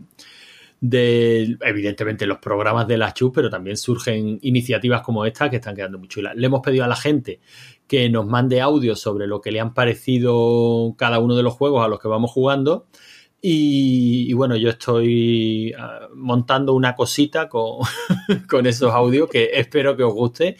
[0.79, 5.75] de evidentemente los programas de la Chus, pero también surgen iniciativas como esta que están
[5.75, 6.35] quedando muy chulas.
[6.35, 7.39] Le hemos pedido a la gente
[7.91, 11.83] que nos mande audios sobre lo que le han parecido cada uno de los juegos
[11.83, 12.87] a los que vamos jugando.
[13.41, 17.79] Y, bueno, yo estoy ah, montando una cosita con,
[18.49, 20.55] con esos audios que espero que os guste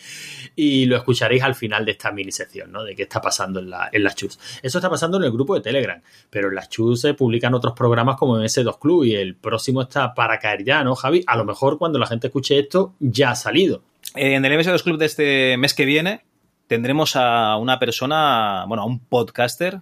[0.58, 2.84] y lo escucharéis al final de esta mini sección, ¿no?
[2.84, 4.38] De qué está pasando en, la, en chus.
[4.62, 7.74] Eso está pasando en el grupo de Telegram, pero en las chus se publican otros
[7.74, 11.24] programas como en S2 Club y el próximo está para caer ya, ¿no, Javi?
[11.28, 13.84] A lo mejor cuando la gente escuche esto ya ha salido.
[14.16, 16.26] Eh, En el MS2 Club de este mes que viene
[16.72, 19.82] tendremos a una persona, bueno, a un podcaster,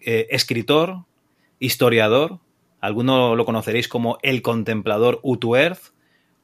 [0.00, 1.04] eh, escritor,
[1.58, 2.38] historiador.
[2.80, 5.92] Algunos lo conoceréis como el contemplador Utu Earth,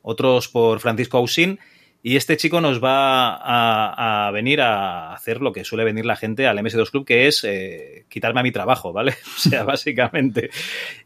[0.03, 1.59] otros por Francisco Ausín,
[2.03, 6.47] Y este chico nos va a, venir a hacer lo que suele venir la gente
[6.47, 9.15] al MS2 Club, que es eh, quitarme a mi trabajo, ¿vale?
[9.37, 10.51] O sea, básicamente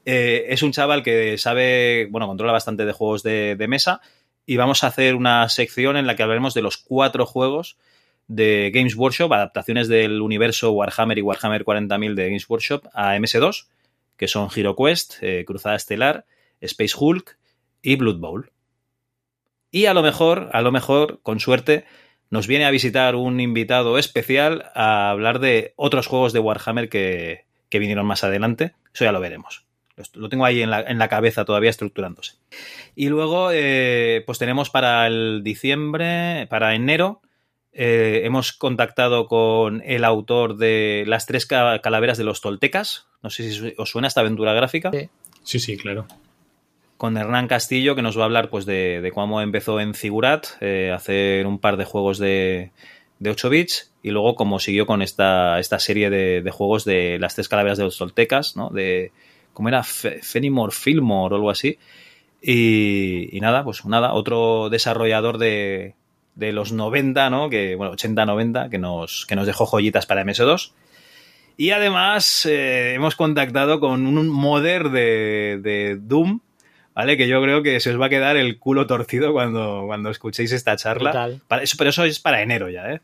[0.05, 4.01] eh, es un chaval que sabe, bueno, controla bastante de juegos de mesa
[4.45, 7.77] y vamos a hacer una sección en la que hablaremos de los cuatro juegos
[8.29, 13.67] de Games Workshop, adaptaciones del universo Warhammer y Warhammer 40.000 de Games Workshop a MS2,
[14.17, 16.25] que son Hero Quest, eh, Cruzada Estelar,
[16.61, 17.39] Space Hulk
[17.83, 18.53] y Blood Bowl.
[19.71, 21.85] Y a lo mejor, a lo mejor, con suerte,
[22.31, 27.47] nos viene a visitar un invitado especial a hablar de otros juegos de Warhammer que,
[27.69, 28.75] que vinieron más adelante.
[28.95, 29.67] Eso ya lo veremos.
[30.15, 32.35] Lo tengo ahí en la, en la cabeza todavía estructurándose.
[32.95, 37.21] Y luego, eh, pues tenemos para el diciembre, para enero,
[37.73, 43.07] eh, hemos contactado con el autor de Las tres ca- calaveras de los toltecas.
[43.23, 44.91] No sé si os suena esta aventura gráfica.
[45.45, 45.59] Sí.
[45.59, 46.07] Sí, claro.
[46.97, 50.47] Con Hernán Castillo, que nos va a hablar pues, de, de cómo empezó en Figurat,
[50.61, 52.71] eh, hacer un par de juegos de,
[53.19, 57.19] de 8 bits, y luego cómo siguió con esta, esta serie de, de juegos de
[57.19, 58.71] Las tres calaveras de los toltecas, ¿no?
[58.71, 59.11] De,
[59.53, 59.83] ¿Cómo era?
[59.83, 61.77] Fe- Fenimore, Fillmore o algo así.
[62.41, 65.95] Y, y nada, pues nada, otro desarrollador de,
[66.35, 67.51] de los 90, ¿no?
[67.51, 70.73] Que, bueno, 80-90, que nos, que nos dejó joyitas para MS2.
[71.57, 76.41] Y además eh, hemos contactado con un modder de, de Doom,
[76.95, 77.17] ¿vale?
[77.17, 80.53] Que yo creo que se os va a quedar el culo torcido cuando, cuando escuchéis
[80.53, 81.39] esta charla.
[81.47, 83.01] Para eso, pero eso es para enero ya, ¿eh?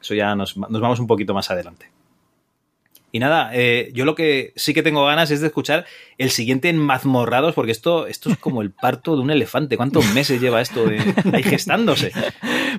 [0.00, 1.90] Eso ya nos, nos vamos un poquito más adelante.
[3.12, 5.86] Y nada, eh, yo lo que sí que tengo ganas es de escuchar
[6.18, 9.76] el siguiente en Mazmorrados, porque esto, esto es como el parto de un elefante.
[9.76, 10.98] ¿Cuántos meses lleva esto de,
[11.32, 12.12] ahí gestándose?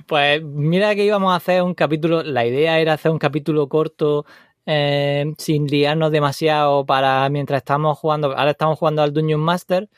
[0.06, 4.26] Pues mira que íbamos a hacer un capítulo, la idea era hacer un capítulo corto
[4.66, 9.88] eh, sin liarnos demasiado para mientras estamos jugando, ahora estamos jugando al Dungeon Master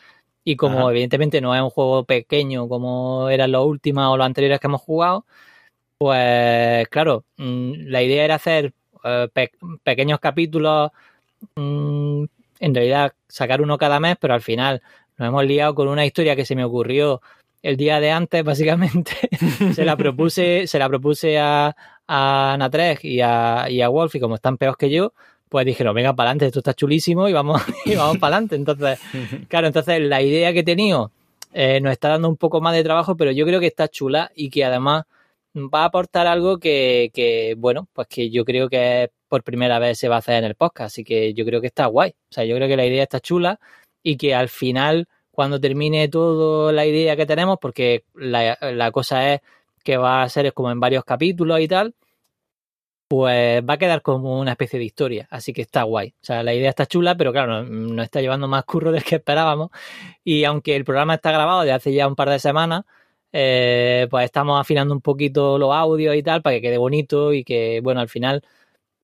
[0.44, 0.90] y como Ajá.
[0.90, 4.80] evidentemente no es un juego pequeño como eran los últimos o los anteriores que hemos
[4.80, 5.26] jugado,
[5.98, 8.72] pues claro, mm, la idea era hacer
[9.04, 10.90] eh, pe- pequeños capítulos,
[11.54, 12.24] mm,
[12.60, 14.82] en realidad sacar uno cada mes, pero al final
[15.18, 17.20] nos hemos liado con una historia que se me ocurrió
[17.62, 19.12] el día de antes, básicamente.
[19.74, 21.74] se la propuse, se la propuse a,
[22.08, 22.70] a
[23.02, 25.12] y a, y a Wolf, y como están peores que yo,
[25.48, 28.56] pues dijeron, venga para adelante, esto está chulísimo y vamos, y vamos para adelante.
[28.56, 29.00] Entonces,
[29.48, 31.10] claro, entonces la idea que he tenido
[31.52, 34.30] eh, nos está dando un poco más de trabajo, pero yo creo que está chula
[34.36, 35.04] y que además
[35.56, 39.98] va a aportar algo que, que, bueno, pues que yo creo que por primera vez
[39.98, 42.10] se va a hacer en el podcast, así que yo creo que está guay.
[42.10, 43.60] O sea, yo creo que la idea está chula
[44.02, 49.34] y que al final, cuando termine todo la idea que tenemos, porque la, la cosa
[49.34, 49.40] es
[49.84, 51.94] que va a ser como en varios capítulos y tal,
[53.10, 56.14] pues va a quedar como una especie de historia, así que está guay.
[56.22, 59.16] O sea, la idea está chula, pero claro, nos, está llevando más curro del que
[59.16, 59.70] esperábamos.
[60.22, 62.84] Y aunque el programa está grabado de hace ya un par de semanas,
[63.32, 67.44] eh, pues estamos afinando un poquito los audios y tal para que quede bonito y
[67.44, 68.42] que, bueno, al final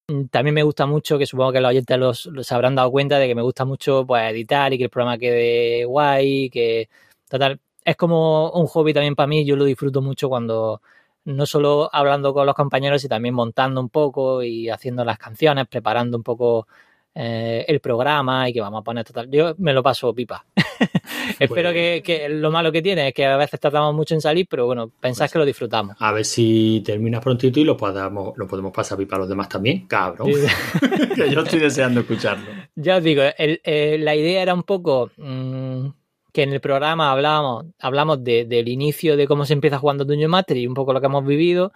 [0.08, 3.28] mm, también me gusta mucho, que supongo que los oyentes los, habrán dado cuenta de
[3.28, 6.88] que me gusta mucho pues editar y que el programa quede guay, que
[7.28, 10.82] total, es como un hobby también para mí, yo lo disfruto mucho cuando
[11.24, 15.66] no solo hablando con los compañeros y también montando un poco y haciendo las canciones,
[15.68, 16.68] preparando un poco
[17.14, 19.30] eh, el programa y que vamos a poner total.
[19.30, 20.44] Yo me lo paso pipa.
[21.38, 24.46] Espero que, que lo malo que tiene es que a veces tratamos mucho en salir,
[24.48, 25.96] pero bueno, pensáis que lo disfrutamos.
[25.98, 29.48] A ver si terminas prontito y lo podamos, lo podemos pasar pipa a los demás
[29.48, 30.30] también, cabrón.
[31.14, 32.46] que yo estoy deseando escucharlo.
[32.74, 35.86] Ya os digo, el- eh, la idea era un poco mm,
[36.32, 40.30] que en el programa hablábamos, hablamos de- del inicio de cómo se empieza jugando Dungeon
[40.30, 41.72] Master y un poco lo que hemos vivido.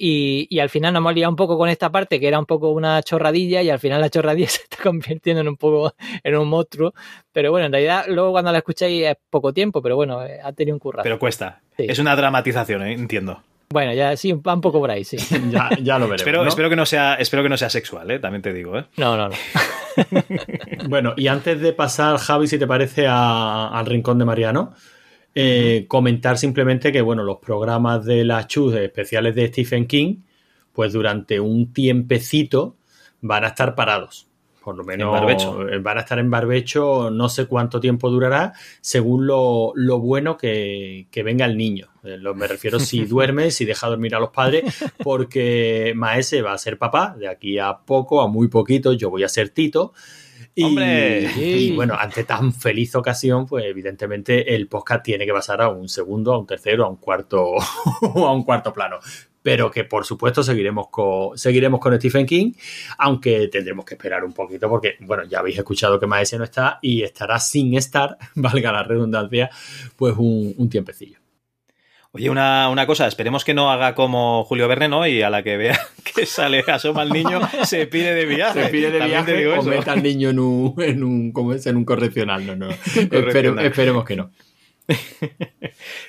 [0.00, 2.46] Y, y al final nos hemos liado un poco con esta parte que era un
[2.46, 6.36] poco una chorradilla y al final la chorradilla se está convirtiendo en un poco en
[6.36, 6.94] un monstruo.
[7.32, 10.52] Pero bueno, en realidad luego cuando la escucháis es poco tiempo, pero bueno, eh, ha
[10.52, 11.02] tenido un currazo.
[11.02, 11.60] Pero cuesta.
[11.76, 11.86] Sí.
[11.88, 12.92] Es una dramatización, ¿eh?
[12.92, 13.42] entiendo.
[13.70, 15.16] Bueno, ya sí, va un poco por ahí, sí.
[15.50, 16.20] Ya, ya lo veremos.
[16.20, 16.48] Espero, ¿no?
[16.48, 18.18] espero, que no sea, espero que no sea sexual, ¿eh?
[18.20, 18.78] también te digo.
[18.78, 18.84] ¿eh?
[18.96, 19.34] No, no, no.
[20.88, 24.74] Bueno, y antes de pasar, Javi, si te parece, a- al rincón de Mariano,
[25.40, 30.16] eh, comentar simplemente que, bueno, los programas de las chus especiales de Stephen King,
[30.72, 32.76] pues durante un tiempecito
[33.20, 34.26] van a estar parados.
[34.64, 35.68] Por lo menos En barbecho.
[35.68, 38.52] eh, van a estar en barbecho, no sé cuánto tiempo durará,
[38.82, 41.86] según lo, lo bueno que, que venga el niño.
[42.04, 44.64] Eh, lo- me refiero si duerme, si deja dormir a los padres,
[45.02, 49.22] porque Maese va a ser papá de aquí a poco, a muy poquito, yo voy
[49.22, 49.92] a ser Tito.
[50.54, 51.30] Y, ¡Hombre!
[51.36, 55.88] y bueno, ante tan feliz ocasión, pues evidentemente el podcast tiene que pasar a un
[55.88, 57.54] segundo, a un tercero, a un cuarto
[58.02, 58.98] o a un cuarto plano.
[59.40, 62.52] Pero que por supuesto seguiremos con, seguiremos con Stephen King,
[62.98, 66.78] aunque tendremos que esperar un poquito porque, bueno, ya habéis escuchado que Maese no está
[66.82, 69.50] y estará sin estar, valga la redundancia,
[69.96, 71.17] pues un, un tiempecillo.
[72.12, 75.06] Oye, una, una cosa, esperemos que no haga como Julio Verne, ¿no?
[75.06, 75.78] Y a la que vea
[76.14, 78.64] que sale, asoma al niño, se pide de viaje.
[78.64, 79.68] Se pide de También viaje digo o eso.
[79.68, 81.66] meta al niño en un, en un, ¿cómo es?
[81.66, 82.46] En un correccional.
[82.46, 82.68] No, no.
[82.94, 84.30] Espere- esperemos que no.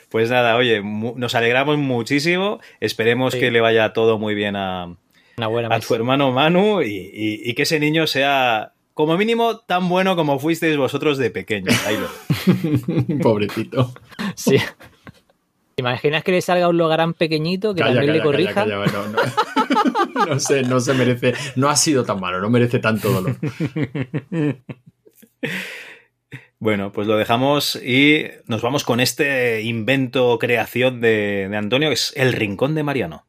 [0.10, 2.60] Pues nada, oye, nos alegramos muchísimo.
[2.80, 3.40] Esperemos Sí.
[3.40, 4.96] que le vaya todo muy bien a,
[5.38, 9.60] Una buena a tu hermano Manu y, y- y que ese niño sea, como mínimo,
[9.60, 11.76] tan bueno como fuisteis vosotros de pequeños.
[11.86, 13.94] Ahí lo- Pobrecito.
[14.36, 14.58] Sí.
[15.80, 18.54] ¿Te imaginas que le salga un logarán pequeñito que Calla, también le corrija?
[18.54, 20.26] calla, calla, no, no.
[20.28, 21.34] No sé, no se merece.
[21.56, 23.38] No ha sido tan malo, no merece tanto dolor.
[26.62, 31.94] Bueno, pues lo dejamos y nos vamos con este invento creación de, de Antonio, que
[31.94, 33.26] es el rincón de Mariano.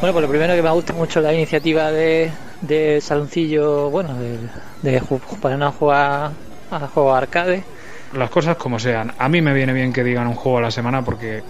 [0.00, 4.38] Bueno, pues lo primero que me gusta mucho la iniciativa de, de Saloncillo, bueno, de,
[4.82, 5.02] de
[5.40, 6.32] para no jugar
[6.70, 7.64] a juegos arcade.
[8.12, 9.12] las cosas como sean.
[9.18, 11.44] A mí me viene bien que digan un juego a la semana porque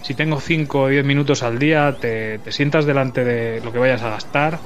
[0.00, 3.78] si tengo 5 o 10 minutos al día, te, te sientas delante de lo que
[3.78, 4.64] vayas a gastar.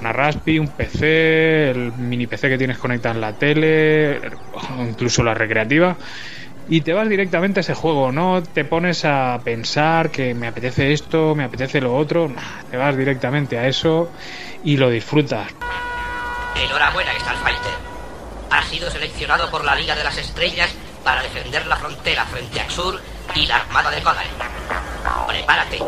[0.00, 4.20] Una Raspi, un PC, el mini PC que tienes conectado en la tele,
[4.78, 5.98] incluso la recreativa.
[6.70, 10.92] Y te vas directamente a ese juego, no te pones a pensar que me apetece
[10.92, 12.30] esto, me apetece lo otro,
[12.70, 14.10] te vas directamente a eso
[14.62, 15.48] y lo disfrutas.
[16.54, 17.72] Enhorabuena, Starfighter.
[18.50, 20.70] Has sido seleccionado por la Liga de las Estrellas
[21.02, 23.00] para defender la frontera frente a Xur
[23.34, 24.28] y la Armada de Codain.
[25.26, 25.78] Prepárate.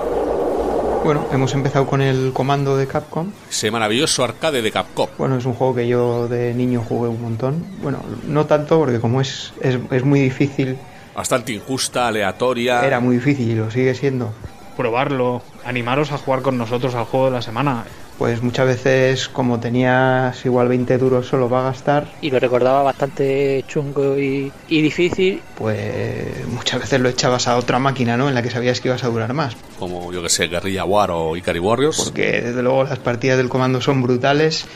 [1.04, 3.32] Bueno, hemos empezado con el comando de Capcom.
[3.48, 5.08] Ese maravilloso arcade de Capcom.
[5.18, 7.64] Bueno, es un juego que yo de niño jugué un montón.
[7.82, 10.76] Bueno, no tanto porque como es, es, es muy difícil,
[11.14, 12.86] Bastante injusta, aleatoria.
[12.86, 14.32] era muy difícil y lo sigue siendo.
[14.76, 17.84] Probarlo, animaros a jugar con nosotros al juego de la semana.
[18.20, 23.64] Pues muchas veces como tenías igual 20 duros solo para gastar, Y lo recordaba bastante
[23.66, 25.40] chungo y, y difícil.
[25.56, 28.28] pues muchas veces lo echabas a otra máquina, ¿no?
[28.28, 29.56] En la que sabías que ibas a durar más.
[29.78, 31.96] Como yo que sé, Guerrilla War o Ikari Warriors.
[32.04, 34.66] Porque desde luego las partidas del comando son brutales.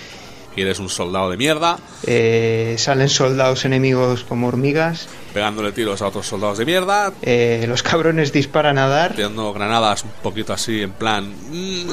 [0.56, 5.08] Y eres un soldado de mierda, eh, salen soldados enemigos como hormigas.
[5.32, 9.14] pegándole tiros a otros soldados de mierda, eh, los cabrones disparan a dar.
[9.14, 11.90] tirando granadas un poquito así en plan mm,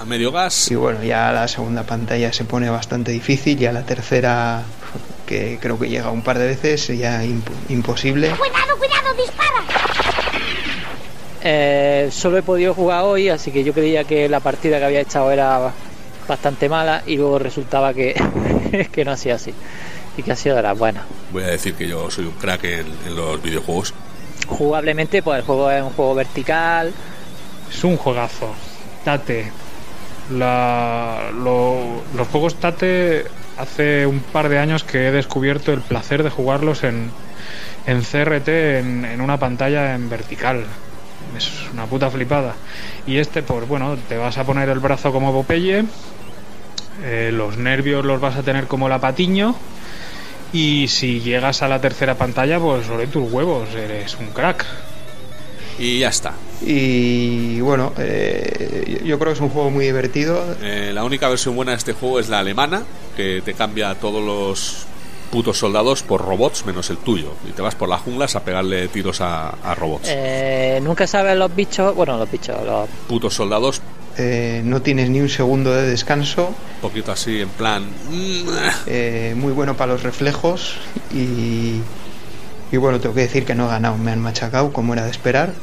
[0.00, 0.70] a medio gas.
[0.70, 4.62] Y bueno, ya la segunda pantalla se pone bastante difícil, ya la tercera,
[5.26, 8.28] que creo que llega un par de veces, ya imp- imposible.
[8.30, 9.64] Cuidado, cuidado, dispara.
[11.44, 15.00] Eh, solo he podido jugar hoy, así que yo creía que la partida que había
[15.00, 15.72] echado era
[16.28, 18.14] bastante mala y luego resultaba que,
[18.92, 19.54] que no ha sido así.
[20.16, 21.04] Y que ha sido de las buenas.
[21.32, 23.94] Voy a decir que yo soy un crack en, en los videojuegos.
[24.46, 26.92] Jugablemente, pues el juego es un juego vertical.
[27.70, 28.52] Es un juegazo.
[29.04, 29.50] Tate.
[30.30, 33.24] La- lo- los juegos Tate
[33.58, 37.10] hace un par de años que he descubierto el placer de jugarlos en,
[37.86, 40.64] en CRT en, en una pantalla en vertical.
[41.36, 42.54] Es una puta flipada.
[43.06, 45.84] Y este, pues bueno, te vas a poner el brazo como Popeye,
[47.02, 49.54] eh, los nervios los vas a tener como la patiño.
[50.52, 54.66] Y si llegas a la tercera pantalla, pues sobre tus huevos, eres un crack.
[55.78, 56.34] Y ya está.
[56.60, 60.44] Y bueno, eh, yo creo que es un juego muy divertido.
[60.60, 62.82] Eh, la única versión buena de este juego es la alemana,
[63.16, 64.86] que te cambia a todos los
[65.32, 67.32] putos soldados por robots menos el tuyo.
[67.48, 70.06] Y te vas por las junglas a pegarle tiros a, a robots.
[70.08, 73.80] Eh, nunca sabes los bichos, bueno, los bichos, los Putos soldados,
[74.18, 76.48] Eh, no tienes ni un segundo de descanso.
[76.48, 77.82] un poquito así en plan...
[78.10, 78.48] mm,
[78.86, 80.74] eh, muy bueno para los reflejos.
[81.14, 81.80] Y,
[82.70, 85.10] y bueno, tengo que decir que no he ganado, me han machacado como era de
[85.10, 85.54] esperar.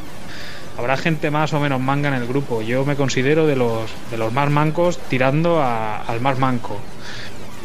[0.80, 2.64] Habrá gente más o menos manga en el grupo.
[2.64, 6.78] Yo me considero de los, de los más mancos tirando a- al más manco.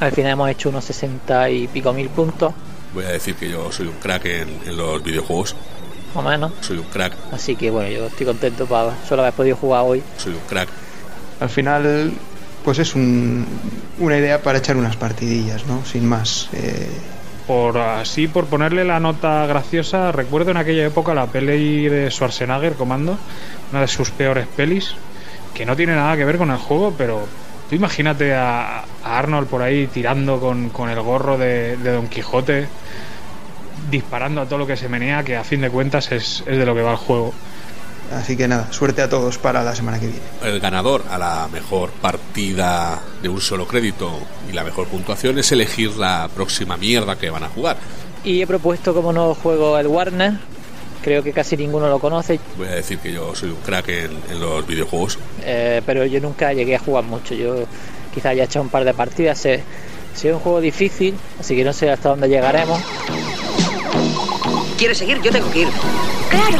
[0.04, 2.52] Al final hemos hecho unos 60 y pico mil puntos,
[2.92, 5.56] Voy a decir que yo soy un crack en, en los videojuegos.
[6.14, 6.52] más o menos.
[6.60, 10.02] Soy un crack, Así que bueno, yo estoy contento para solo haber podido jugar hoy.
[10.16, 10.68] soy un crack.
[11.40, 12.12] Al final,
[12.64, 13.44] pues es un-
[13.98, 15.84] una idea para echar unas partidillas, ¿no?
[15.84, 16.48] Sin más.
[16.52, 16.88] Eh,
[17.46, 22.72] Por así, por ponerle la nota graciosa, recuerdo en aquella época la peli de Schwarzenegger,
[22.74, 23.18] Comando,
[23.70, 24.94] una de sus peores pelis,
[25.52, 27.26] que no tiene nada que ver con el juego, pero
[27.68, 32.08] tú imagínate a, a Arnold por ahí tirando con, con el gorro de, de Don
[32.08, 32.68] Quijote,
[33.90, 36.66] disparando a todo lo que se menea, que a fin de cuentas es, es de
[36.66, 37.32] lo que va el juego.
[38.12, 40.22] así que nada, suerte a todos para la semana que viene.
[40.42, 44.18] El ganador a la mejor partida de un solo crédito
[44.48, 47.76] y la mejor puntuación es elegir la próxima mierda que van a jugar.
[48.24, 50.34] Y he propuesto como nuevo juego el Warner.
[51.04, 54.10] Creo que casi ninguno lo conoce, Voy a decir que yo soy un crack en,
[54.30, 55.18] en los videojuegos.
[55.44, 57.34] eh, pero yo nunca llegué a jugar mucho.
[57.34, 57.56] Yo
[58.14, 59.38] quizá haya echado un par de partidas.
[59.38, 62.80] Sí es un juego difícil, así que no sé hasta dónde llegaremos.
[64.78, 65.20] ¿Quieres seguir?
[65.20, 65.68] Yo tengo que ir.
[66.30, 66.58] Claro.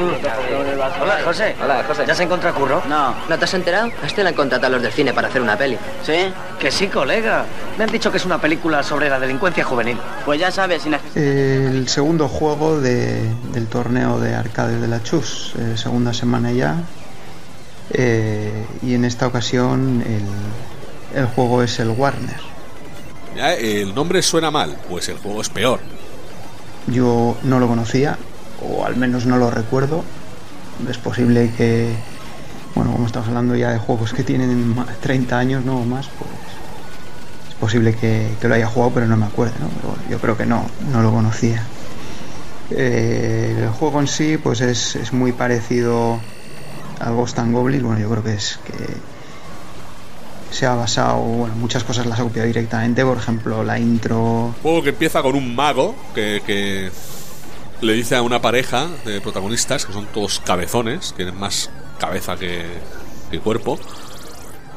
[0.00, 1.54] Hola, José.
[1.62, 2.04] Hola, José.
[2.06, 2.82] ¿Ya se encuentra curro?
[2.88, 3.14] No.
[3.28, 3.90] ¿No te has enterado?
[4.04, 5.76] Este le han contratado a los del cine para hacer una peli.
[6.04, 6.32] ¿Sí?
[6.58, 7.44] Que sí, colega.
[7.76, 9.98] Me han dicho que es una película sobre la delincuencia juvenil.
[10.24, 15.54] Pues ya sabes, sin El segundo juego de- del torneo de arcades de la Chus,
[15.58, 16.76] eh, segunda semana ya.
[17.92, 22.40] Eh, y en esta ocasión el, el juego es el Warner.
[23.36, 25.80] Ya, el nombre suena mal, pues el juego es peor.
[26.86, 28.16] Yo no lo conocía,
[28.62, 30.04] o al menos no lo recuerdo.
[30.88, 31.92] Es posible que,
[32.74, 36.08] bueno, como estamos hablando ya de juegos que tienen ma- 30 años, no o más,
[36.18, 36.30] pues
[37.50, 40.10] es posible que, que lo haya jugado, pero no me acuerdo, ¿no?
[40.10, 41.62] Yo creo que no, no lo conocía.
[42.70, 46.18] Eh, el juego en sí, pues es, es muy parecido
[47.00, 47.82] al Ghost and Goblins.
[47.82, 48.86] Bueno, yo creo que es que
[50.56, 54.82] se ha basado, bueno, muchas cosas las ha copiado directamente, por ejemplo, la intro, Juego
[54.82, 56.90] que empieza con un mago que
[57.80, 62.82] le dice a una pareja de protagonistas, que son todos cabezones, tienen más cabeza que,
[63.30, 63.78] que cuerpo,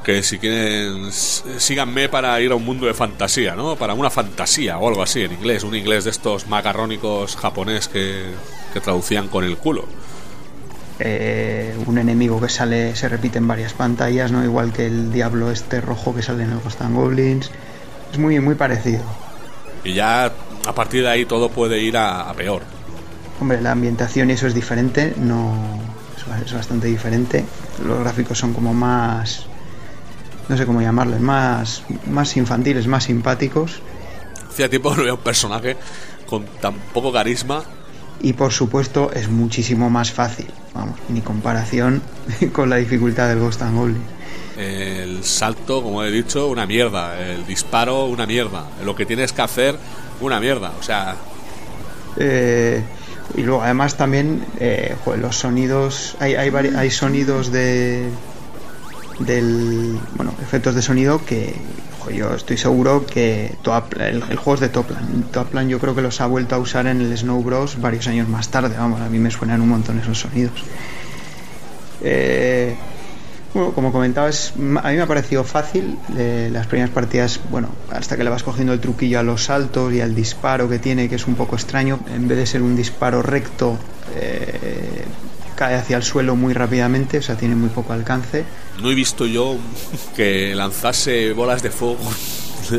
[0.03, 3.77] que si quieren síganme para ir a un mundo de fantasía, ¿no?
[3.77, 8.39] Para una fantasía o algo así en inglés, un inglés de estos macarrónicos japonés que,
[8.73, 9.93] que traducían con el culo.
[10.99, 14.43] eh, un enemigo que sale, se repite en varias pantallas, ¿no?
[14.43, 17.51] Igual que el diablo este rojo que sale en el Ghost and Goblins.
[18.11, 19.03] Es muy, muy parecido.
[19.83, 20.25] Y ya
[20.65, 22.72] a partir de ahí todo puede ir a, a peor.
[23.43, 25.53] Hombre, la ambientación y eso es diferente, no
[26.17, 27.43] es ba- es bastante diferente.
[27.85, 29.47] Los gráficos son como más,
[30.47, 33.81] no sé cómo llamarles, más, más infantiles, más simpáticos.
[34.49, 35.75] Hacía tiempo que no veía un personaje
[36.25, 37.63] con tan poco carisma
[38.21, 42.01] Y por supuesto es muchísimo más fácil, vamos, ni comparación
[42.53, 44.05] con la dificultad del Ghost and Goblins.
[44.57, 47.19] El salto, como he dicho, una mierda.
[47.19, 48.67] El disparo, una mierda.
[48.85, 49.77] Lo que tienes que hacer,
[50.21, 50.71] una mierda.
[50.79, 51.17] O sea,
[52.15, 52.81] Eh,
[53.35, 58.09] y luego además también eh, los sonidos hay, hay, hay sonidos de
[59.19, 61.55] del bueno efectos de sonido que
[62.13, 66.01] yo estoy seguro que Toapl- el, el juego es de Toplan Toplan yo creo que
[66.01, 68.75] los ha vuelto a usar en el Snow Bros varios años más tarde.
[68.77, 70.51] Vamos a mí me suenan un montón esos sonidos.
[72.01, 72.75] Eh,
[73.53, 75.97] bueno, como comentaba, es- a mí me ha parecido fácil.
[76.17, 79.93] eh, las primeras partidas, bueno, hasta que le vas cogiendo el truquillo a los saltos
[79.93, 81.99] y al disparo que tiene, que es un poco extraño.
[82.13, 83.77] En vez de ser un disparo recto,
[84.15, 85.03] eh,
[85.55, 88.43] cae hacia el suelo muy rápidamente, o sea, tiene muy poco alcance.
[88.81, 89.55] no he visto yo
[90.15, 91.97] que lanzase bolas de fuego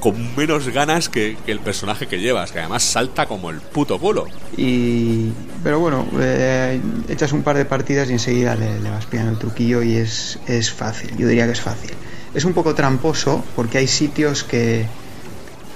[0.00, 4.26] con menos ganas que, el personaje que llevas, que además salta como el puto culo.
[4.56, 5.30] Y,
[5.62, 9.38] pero bueno, eh, echas un par de partidas y enseguida le, le vas pillando el
[9.38, 11.90] truquillo y es, es fácil, yo diría que es fácil.
[12.34, 14.86] Es un poco tramposo porque hay sitios que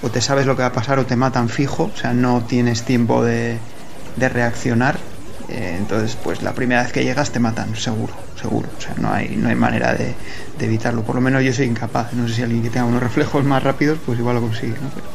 [0.02, 2.44] o te sabes lo que va a pasar o te matan fijo, o sea, no
[2.46, 3.58] tienes tiempo de,
[4.16, 4.98] de reaccionar.
[5.48, 8.68] eh, entonces, pues la primera vez que llegas te matan, seguro, seguro.
[8.76, 10.14] O sea, no hay, no hay manera de,
[10.60, 11.02] evitarlo.
[11.02, 12.12] Por lo menos yo soy incapaz.
[12.12, 14.90] No sé si alguien que tenga unos reflejos más rápidos, pues igual lo consigue, ¿no?
[14.94, 15.06] Pero-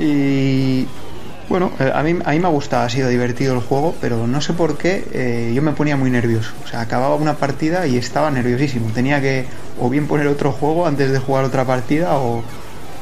[0.00, 0.86] Y
[1.48, 4.26] bueno, eh, a mí, a mí me ha gustado, ha sido divertido el juego, pero
[4.26, 6.52] no sé por qué eh, yo me ponía muy nervioso.
[6.64, 8.90] O sea, acababa una partida y estaba nerviosísimo.
[8.92, 9.46] Tenía que
[9.78, 12.42] o bien poner otro juego antes de jugar otra partida o,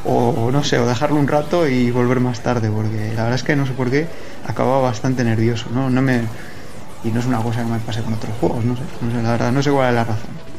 [0.05, 3.43] o no sé, o dejarlo un rato y volver más tarde, porque la verdad es
[3.43, 4.07] que no sé por qué
[4.47, 5.67] acababa bastante nervioso.
[5.73, 6.23] No, no me
[7.05, 9.23] y no es una cosa que me pase con otros juegos, no sé, no sé
[9.23, 10.51] la verdad, no sé cuál es la razón.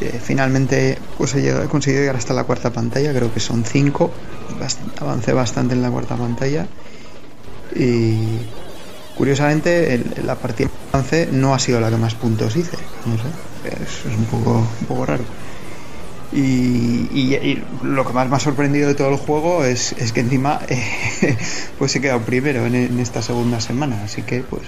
[0.00, 3.64] Eh, finalmente pues he, llegado- he conseguido llegar hasta la cuarta pantalla, creo que son
[3.64, 4.10] cinco,
[4.60, 6.66] bast- avancé bastante en la cuarta pantalla.
[7.76, 8.38] Y
[9.16, 13.82] curiosamente la partida que avancé no ha sido la que más puntos hice, no sé,
[13.84, 15.24] es, es un poco, un poco raro.
[16.32, 20.12] Y, y- y lo que más me ha sorprendido de todo el juego es, es
[20.12, 21.36] que encima eh,
[21.78, 24.62] pues he quedado primero en, en esta segunda semana, así que pues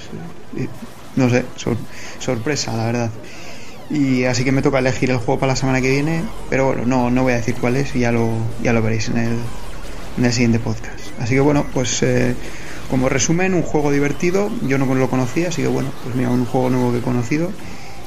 [0.56, 0.68] eh,
[1.16, 1.76] no sé, sor-
[2.18, 3.10] sorpresa la verdad.
[3.90, 6.82] Y así que me toca elegir el juego para la semana que viene, pero bueno,
[6.86, 8.28] no, no voy a decir cuál es, ya lo,
[8.62, 9.36] ya lo veréis en el,
[10.18, 10.98] en el siguiente podcast.
[11.20, 12.34] Así que bueno, pues eh,
[12.90, 16.44] como resumen, un juego divertido, yo no lo conocía, así que bueno, pues mira, un
[16.46, 17.50] juego nuevo que he conocido.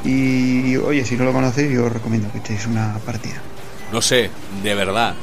[0.04, 3.36] Y oye, si no lo conocéis, yo os recomiendo que echéis una partida.
[3.92, 4.30] No sé,
[4.64, 5.16] de verdad,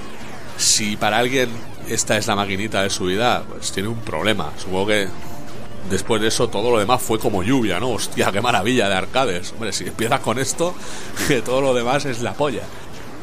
[0.59, 1.49] si para alguien
[1.89, 4.53] esta es la maquinita de su vida, pues tiene un problema.
[4.57, 5.09] Supongo que
[5.89, 7.91] después de eso todo lo demás fue como lluvia, ¿no?
[7.91, 9.53] Hostia, qué maravilla de arcades.
[9.53, 10.75] Hombre, si empiezas con esto,
[11.29, 12.63] que todo lo demás es la polla.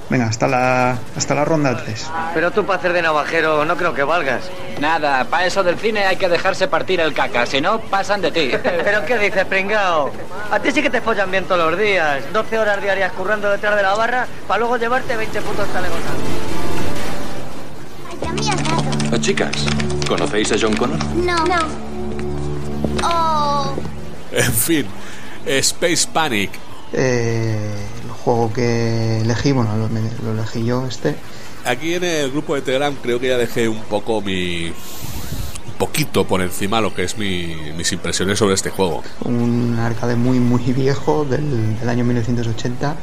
[0.10, 2.12] Venga, hasta la, hasta la ronda 3.
[2.34, 4.44] Pero tú para hacer de navajero no creo que valgas.
[4.80, 8.32] Nada, para eso del cine hay que dejarse partir el caca, si no, pasan de
[8.32, 8.52] ti.
[8.64, 10.12] ¿Pero qué dices, pringao?
[10.52, 12.22] A ti sí que te follan bien todos los días.
[12.34, 15.98] 12 horas diarias currando detrás de la barra para luego llevarte 20 putos talegos.
[19.12, 19.52] Oh, chicas,
[20.08, 21.04] ¿conocéis a John Connor?
[21.16, 21.46] No.
[21.46, 21.93] No.
[23.04, 23.74] Oh.
[24.32, 24.86] En fin,
[25.46, 26.52] Space Panic.
[26.94, 31.16] Eh, el juego que elegí, bueno, lo, elegí yo, este.
[31.66, 34.68] Aquí en el grupo de Telegram creo que ya dejé un poco mi.
[34.68, 39.04] un poquito por encima lo que es mi- mis impresiones sobre este juego.
[39.26, 42.96] Un arcade muy, muy viejo del, del año 1980.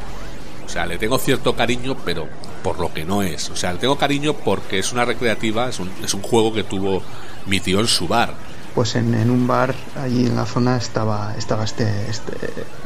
[0.66, 2.28] O sea, le tengo cierto cariño, pero
[2.62, 3.50] por lo que no es.
[3.50, 6.62] O sea, le tengo cariño porque es una recreativa, es un, es un juego que
[6.62, 7.02] tuvo
[7.46, 8.34] mi tío en su bar.
[8.74, 12.32] Pues en, en un bar allí en la zona estaba, estaba este, este,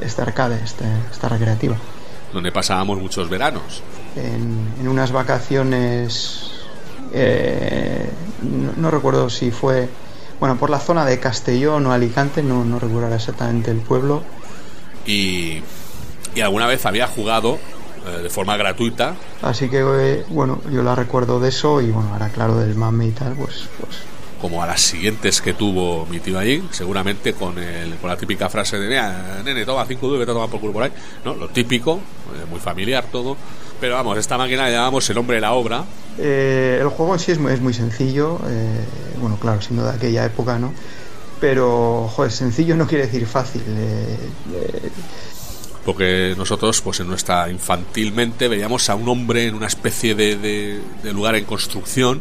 [0.01, 1.77] este arcade, este, esta recreativa.
[2.33, 3.83] donde pasábamos muchos veranos.
[4.17, 6.51] En, en unas vacaciones,
[7.13, 8.09] eh,
[8.43, 9.89] no, no recuerdo si fue,
[10.41, 14.23] bueno, por la zona de Castellón o Alicante, no, no recuerdo exactamente el pueblo.
[15.07, 15.63] Y,
[16.35, 17.59] y alguna vez había jugado
[18.07, 22.11] eh, de forma gratuita Así que, eh, bueno, yo la recuerdo de eso y, bueno,
[22.15, 23.97] ahora claro, del mame y tal, pues, pues
[24.45, 28.51] como a las siguientes que tuvo mi tío allí, seguramente con, el, con la típica
[28.51, 30.93] frase de, mira, nene, toma 5 duros, vete a tomar por culo por ahí,
[31.25, 31.35] ¿no?
[31.35, 33.39] Lo típico, eh, muy familiar todo.
[33.81, 35.85] Pero vamos, esta máquina la llamamos el hombre de la obra.
[36.19, 38.85] Eh, el juego en sí es muy, es muy sencillo, eh,
[39.19, 40.75] bueno, claro, siendo de aquella época, ¿no?
[41.41, 43.63] Pero, joder, sencillo no quiere decir fácil.
[43.67, 44.19] eh,
[44.57, 44.91] eh,
[45.87, 50.81] Porque nosotros, pues en nuestra infantilmente, veíamos a un hombre en una especie de, de-
[51.03, 52.21] de lugar en construcción.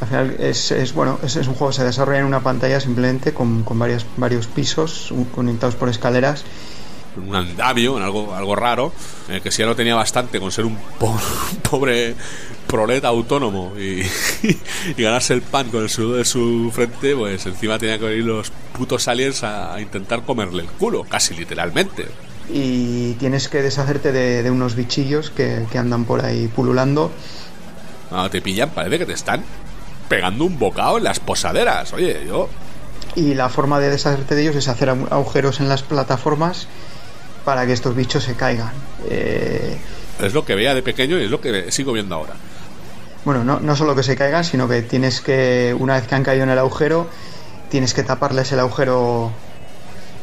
[0.00, 2.80] Al final es, es, bueno, es, es un juego que se desarrolla en una pantalla
[2.80, 6.44] simplemente con, con varias, varios pisos conectados por escaleras.
[7.16, 8.92] un andamio, en algo, algo raro,
[9.28, 11.08] en el que si ya no tenía bastante con ser un, po-
[11.52, 12.14] un pobre
[12.66, 14.02] proleta autónomo y,
[14.96, 18.24] y ganarse el pan con el sudor de su frente, pues encima tenía que venir
[18.24, 22.06] los putos aliens a, a intentar comerle el culo, casi literalmente.
[22.52, 27.10] Y tienes que deshacerte de, de unos bichillos que, que andan por ahí pululando.
[28.10, 29.42] Cuando te pillan, parece que te están
[30.08, 31.92] pegando un bocado en las posaderas.
[31.92, 32.48] Oye, yo
[33.14, 36.66] Y la forma de deshacerte de ellos es hacer agu- agujeros en las plataformas
[37.44, 38.72] para que estos bichos se caigan.
[39.08, 39.76] Eh,
[40.20, 42.34] es lo que veía de pequeño y es lo que sigo viendo ahora.
[43.24, 46.22] Bueno, no, no solo que se caigan, sino que tienes que, una vez que han
[46.24, 47.08] caído en el agujero,
[47.70, 49.32] tienes que taparles el agujero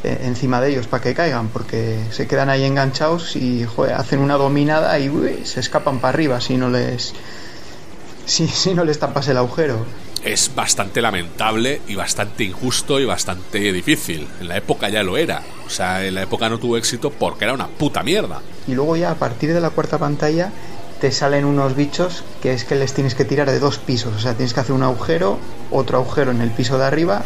[0.04, 4.20] eh, encima de ellos para que caigan, porque se quedan ahí enganchados y joder, hacen
[4.20, 7.12] una dominada y uy, se escapan para arriba si no les
[8.26, 9.84] si, si no les tapas el agujero.
[10.22, 14.26] Es bastante lamentable y bastante injusto y bastante difícil.
[14.40, 15.42] En la época ya lo era.
[15.66, 18.40] O sea, en la época no tuvo éxito porque era una puta mierda.
[18.66, 20.50] Y luego ya a partir de la cuarta pantalla
[21.00, 24.18] te salen unos bichos que es que les tienes que tirar de dos pisos, o
[24.18, 25.38] sea, tienes que hacer un agujero,
[25.70, 27.22] otro agujero en el piso de arriba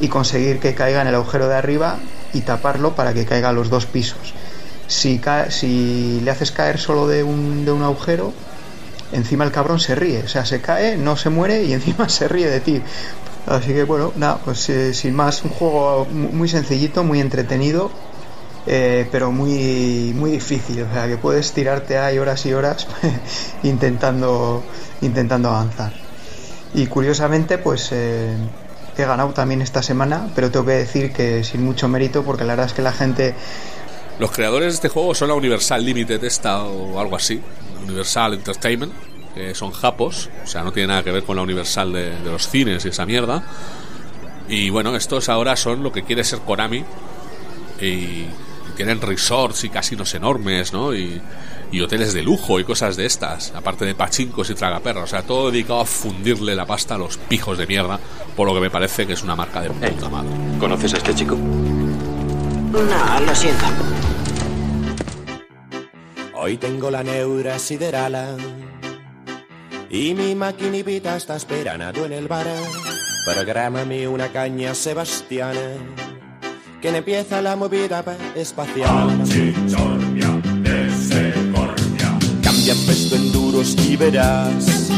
[0.00, 1.98] y conseguir que caiga en el agujero de arriba
[2.32, 4.32] y taparlo para que caiga a los dos pisos.
[4.86, 8.32] Si, ca- si le haces caer solo de un, de un agujero,
[9.14, 12.28] encima el cabrón se ríe, o sea, se cae, no se muere y encima se
[12.28, 12.82] ríe de ti.
[13.46, 17.90] Así que bueno, nada, pues eh, sin más, un juego mu- muy sencillito, muy entretenido,
[18.66, 22.86] eh, pero muy, muy difícil, o sea, que puedes tirarte ahí horas y horas
[23.62, 24.62] intentando,
[25.02, 25.92] intentando avanzar.
[26.74, 28.34] Y curiosamente, pues eh,
[28.96, 32.54] he ganado también esta semana, pero tengo que decir que sin mucho mérito, porque la
[32.54, 33.34] verdad es que la gente
[34.18, 37.40] Los creadores de este juego son la Universal Limited esta o algo así.
[37.84, 38.92] Universal Entertainment.
[39.34, 40.30] Que son japos.
[40.44, 43.06] O sea, no tiene nada que ver con la Universal de, los cines y esa
[43.06, 43.42] mierda.
[44.48, 46.84] Y bueno, estos ahora son lo que quiere ser Konami.
[47.80, 48.26] Y
[48.76, 50.94] tienen resorts y casinos enormes, ¿no?
[50.94, 51.20] Y,
[51.74, 53.52] y hoteles de lujo y cosas de estas.
[53.54, 55.04] Aparte de pachincos y tragaperras.
[55.04, 57.98] O sea, todo dedicado a fundirle la pasta a los pijos de mierda.
[58.36, 60.30] Por lo que me parece que es una marca de puta madre.
[60.60, 61.36] ¿Conoces a este chico?
[62.72, 63.64] No, lo siento.
[66.46, 68.36] Hoy tengo la neura siderala
[69.88, 72.46] y mi maquinipita está esperando en el bar.
[73.24, 75.58] Prográmame una caña sebastiana
[76.82, 79.08] que empieza la movida pa- espacial.
[82.42, 84.90] Cambia pesto en duros y verás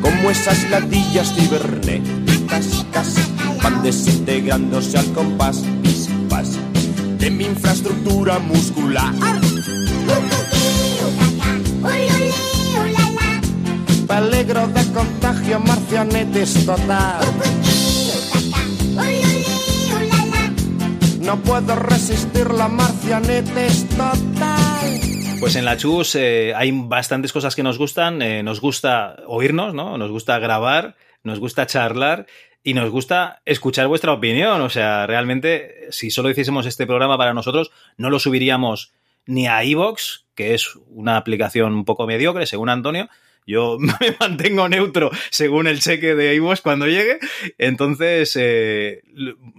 [0.00, 3.14] como esas latillas cibernéticas
[3.62, 6.48] van desintegrándose al compás pis, pas,
[7.18, 9.12] de mi infraestructura muscular.
[14.08, 15.60] Peligro de contagio,
[16.66, 17.20] total.
[21.20, 22.68] No puedo resistir la
[23.96, 25.00] total.
[25.40, 28.22] Pues en la Chus eh, hay bastantes cosas que nos gustan.
[28.22, 29.98] Eh, nos gusta oírnos, ¿no?
[29.98, 32.26] Nos gusta grabar, nos gusta charlar
[32.64, 34.60] y nos gusta escuchar vuestra opinión.
[34.62, 38.94] O sea, realmente, si solo hiciésemos este programa para nosotros, no lo subiríamos
[39.28, 43.08] ni a iVoox, que es una aplicación un poco mediocre, según Antonio.
[43.46, 47.18] Yo me mantengo neutro según el cheque de iVoox cuando llegue.
[47.58, 49.02] Entonces, eh,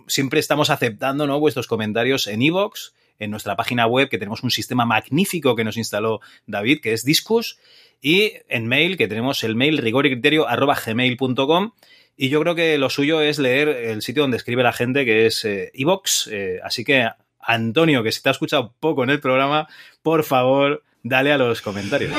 [0.07, 1.39] siempre estamos aceptando ¿no?
[1.39, 5.77] vuestros comentarios en iVoox, en nuestra página web, que tenemos un sistema magnífico que nos
[5.77, 7.59] instaló David, que es Discus,
[8.01, 11.73] y en mail, que tenemos el mail rigoricriterio.gmail.com.
[12.17, 15.27] Y yo creo que lo suyo es leer el sitio donde escribe la gente, que
[15.27, 16.27] es eh, iVoox.
[16.31, 17.07] eh, así que,
[17.49, 19.67] Antonio, que se te ha escuchado poco en el programa,
[20.03, 22.13] por favor, dale a los comentarios.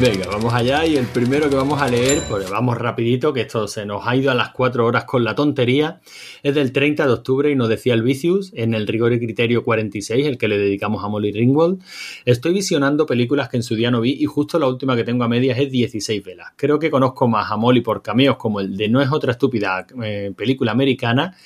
[0.00, 3.66] Venga, vamos allá y el primero que vamos a leer, pues vamos rapidito, que esto
[3.66, 6.00] se nos ha ido a las cuatro horas con la tontería,
[6.44, 9.64] es del 30 de octubre y nos decía el Vicius en el Rigor y Criterio
[9.64, 11.82] 46, el que le dedicamos a Molly Ringwald.
[12.24, 15.24] Estoy visionando películas que en su día no vi y justo la última que tengo
[15.24, 16.52] a medias es 16 velas.
[16.54, 19.84] Creo que conozco más a Molly por cameos como el de No es otra estúpida
[20.04, 21.36] eh, película americana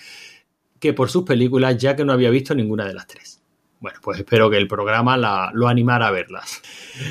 [0.79, 3.42] que por sus películas, ya que no había visto ninguna de las tres.
[3.83, 6.63] Bueno, pues espero que el programa la- lo animara a verlas.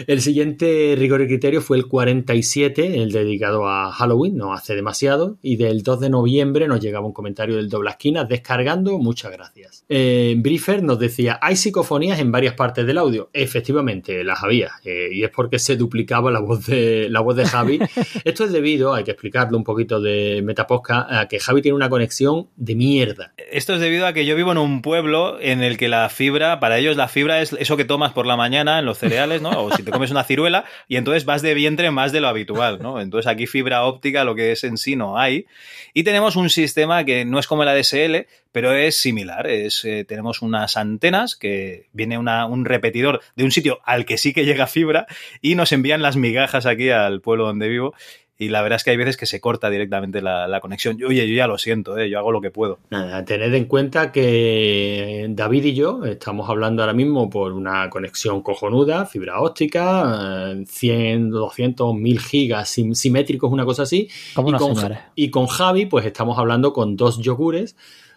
[0.07, 5.37] El siguiente rigor y criterio fue el 47, el dedicado a Halloween, no hace demasiado,
[5.41, 9.83] y del 2 de noviembre nos llegaba un comentario del doble esquina descargando, muchas gracias.
[9.89, 13.29] Eh, Briefer nos decía, hay psicofonías en varias partes del audio.
[13.33, 17.45] Efectivamente, las había, eh, y es porque se duplicaba la voz de, la voz de
[17.45, 17.79] Javi.
[18.23, 21.89] Esto es debido, hay que explicarlo un poquito de Metaposca, a que Javi tiene una
[21.89, 23.33] conexión de mierda.
[23.51, 26.60] Esto es debido a que yo vivo en un pueblo en el que la fibra,
[26.61, 29.49] para ellos la fibra es eso que tomas por la mañana en los cereales, ¿no?
[29.49, 32.79] O si te comes una ciruela y entonces vas de vientre más de lo habitual,
[32.81, 33.01] ¿no?
[33.01, 35.47] Entonces aquí fibra óptica, lo que es en sí, no hay.
[35.95, 39.47] Y tenemos un sistema que no es como el ADSL, pero es similar.
[39.47, 44.31] Es, eh, tenemos unas antenas que viene un repetidor de un sitio al que sí
[44.31, 45.07] que llega fibra
[45.41, 47.95] y nos envían las migajas aquí al pueblo donde vivo.
[48.41, 50.97] Y la verdad es que hay veces que se corta directamente la, la conexión.
[51.07, 52.09] Oye, yo ya lo siento, ¿eh?
[52.09, 52.79] yo hago lo que puedo.
[52.89, 58.41] Nada, tened en cuenta que David y yo estamos hablando ahora mismo por una conexión
[58.41, 64.07] cojonuda, fibra óptica, eh, 100, 200, 1000 gigas sim- simétricos, una cosa así.
[64.33, 64.75] Como y, con,
[65.15, 67.75] y con Javi, pues estamos hablando con dos yogures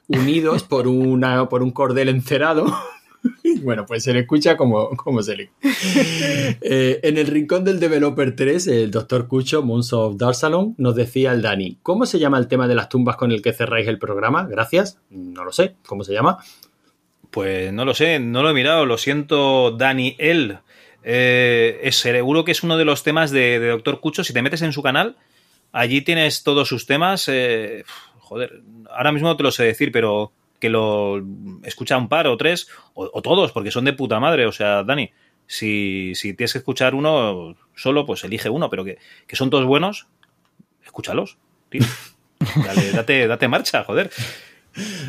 [0.08, 2.64] unidos por, una, por un cordel encerado.
[3.62, 5.50] Bueno, pues se le escucha como, como se le.
[6.60, 11.32] Eh, en el rincón del Developer 3, el doctor Cucho, Moons of Darsalon, nos decía
[11.32, 13.98] el Dani: ¿Cómo se llama el tema de las tumbas con el que cerráis el
[13.98, 14.46] programa?
[14.46, 14.98] Gracias.
[15.10, 15.76] No lo sé.
[15.86, 16.38] ¿Cómo se llama?
[17.30, 20.58] Pues no lo sé, no lo he mirado, lo siento, Daniel.
[21.02, 24.24] Eh, es seguro que es uno de los temas de, de Doctor Cucho.
[24.24, 25.16] Si te metes en su canal,
[25.72, 27.28] allí tienes todos sus temas.
[27.28, 27.84] eh,
[28.20, 30.32] joder, ahora mismo no te lo sé decir, pero
[30.64, 31.22] que lo
[31.62, 34.46] escucha un par o tres, o, o todos, porque son de puta madre.
[34.46, 35.10] O sea, Dani,
[35.46, 39.66] si, si tienes que escuchar uno solo, pues elige uno, pero que, que son todos
[39.66, 40.06] buenos,
[40.82, 41.36] escúchalos,
[41.68, 41.82] tío.
[42.64, 44.10] Dale, date, date marcha, joder.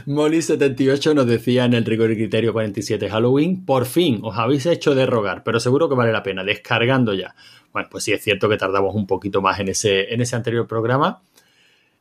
[0.06, 4.94] Molly78 nos decía en el rigor y criterio 47 Halloween, por fin os habéis hecho
[4.94, 7.34] de rogar, pero seguro que vale la pena, descargando ya.
[7.72, 10.68] Bueno, pues sí es cierto que tardamos un poquito más en ese, en ese anterior
[10.68, 11.22] programa.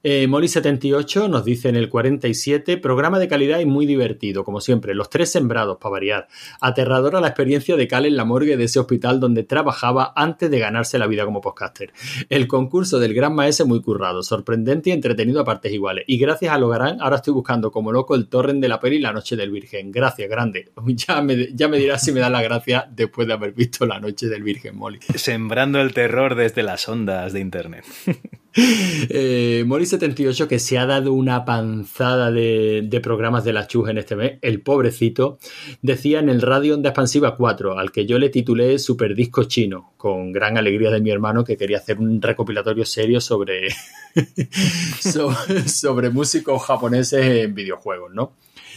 [0.07, 4.94] Eh, Molly78 nos dice en el 47, programa de calidad y muy divertido, como siempre,
[4.94, 6.28] los tres sembrados para variar.
[6.60, 10.58] Aterradora la experiencia de Cal en la morgue de ese hospital donde trabajaba antes de
[10.58, 11.91] ganarse la vida como podcaster.
[12.28, 16.05] El concurso del gran maese muy currado, sorprendente y entretenido a partes iguales.
[16.07, 19.15] Y gracias a Logarán, ahora estoy buscando como loco el torrent de la peli La
[19.15, 19.91] Noche del Virgen.
[19.91, 20.70] Gracias, grande.
[20.94, 23.99] Ya me, ya me dirás si me da la gracia después de haber visto La
[23.99, 24.99] Noche del Virgen, Molly.
[25.15, 27.84] Sembrando el terror desde las ondas de internet.
[28.57, 34.16] Eh, Mori78, que se ha dado una panzada de, programas de la Chus en este
[34.16, 35.39] mes, el pobrecito,
[35.83, 39.92] decía en el Radio Onda Expansiva 4, al que yo le titulé Super Disco Chino,
[39.97, 43.68] con gran alegría de mi hermano que quería hacer un recopilatorio serio sobre,
[45.00, 48.33] sobre, sobre músicos japoneses en videojuegos, ¿no?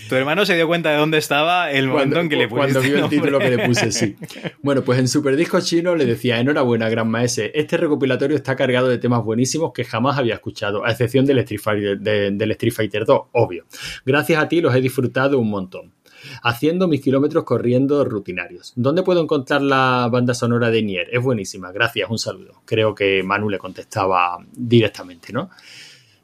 [0.10, 2.82] Tu hermano se dio cuenta de dónde estaba el momento en que le pusiste cuando
[2.90, 4.16] vio el título que le puse, sí.
[4.62, 8.88] Bueno, pues en Super Disco Chino le decía, enhorabuena, gran maese, este recopilatorio está cargado
[8.88, 12.74] de temas buenísimos que jamás había escuchado, a excepción del Street Fighter, de- del Street
[12.74, 13.66] Fighter 2, obvio.
[14.06, 15.94] Gracias a ti los he disfrutado un montón.
[16.42, 18.74] Haciendo mis kilómetros corriendo rutinarios.
[18.76, 21.08] ¿Dónde puedo encontrar la banda sonora de Nier?
[21.12, 22.62] Es buenísima, gracias, un saludo.
[22.66, 25.50] Creo que Manu le contestaba directamente, ¿no?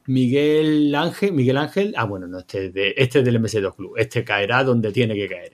[0.06, 3.94] Miguel Ángel, Miguel Ángel, ah bueno, no, este es, de, este es del MS2 Club,
[3.96, 5.52] este caerá donde tiene que caer.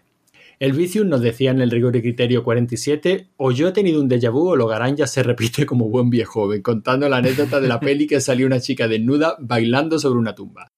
[0.59, 4.11] El Vicius nos decía en el rigor y criterio 47, o yo he tenido un
[4.11, 7.69] déjà vu o Logarán ya se repite como buen viejo joven, contando la anécdota de
[7.69, 10.69] la peli que salió una chica desnuda bailando sobre una tumba.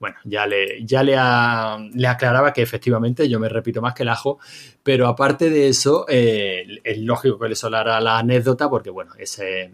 [0.00, 4.02] Bueno, ya le, ya le, a- le aclaraba que efectivamente yo me repito más que
[4.02, 4.40] el ajo,
[4.82, 9.70] pero aparte de eso, eh, es lógico que le solara la anécdota porque, bueno, ese,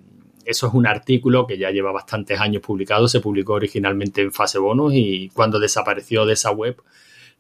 [0.49, 4.59] eso es un artículo que ya lleva bastantes años publicado, se publicó originalmente en fase
[4.59, 6.77] bonus y cuando desapareció de esa web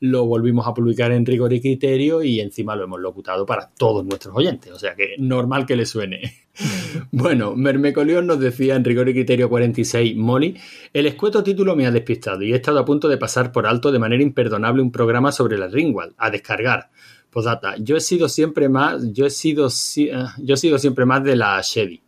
[0.00, 4.04] lo volvimos a publicar en rigor y criterio y encima lo hemos locutado para todos
[4.04, 6.20] nuestros oyentes, o sea que normal que le suene.
[7.12, 10.56] Bueno, Mermecolión nos decía en rigor y criterio 46, Molly,
[10.92, 13.92] el escueto título me ha despistado y he estado a punto de pasar por alto
[13.92, 16.90] de manera imperdonable un programa sobre la Ringwald, a descargar.
[17.30, 21.04] Posdata, yo he sido siempre más, yo he sido, si- eh, yo he sido siempre
[21.06, 22.00] más de la Chevy.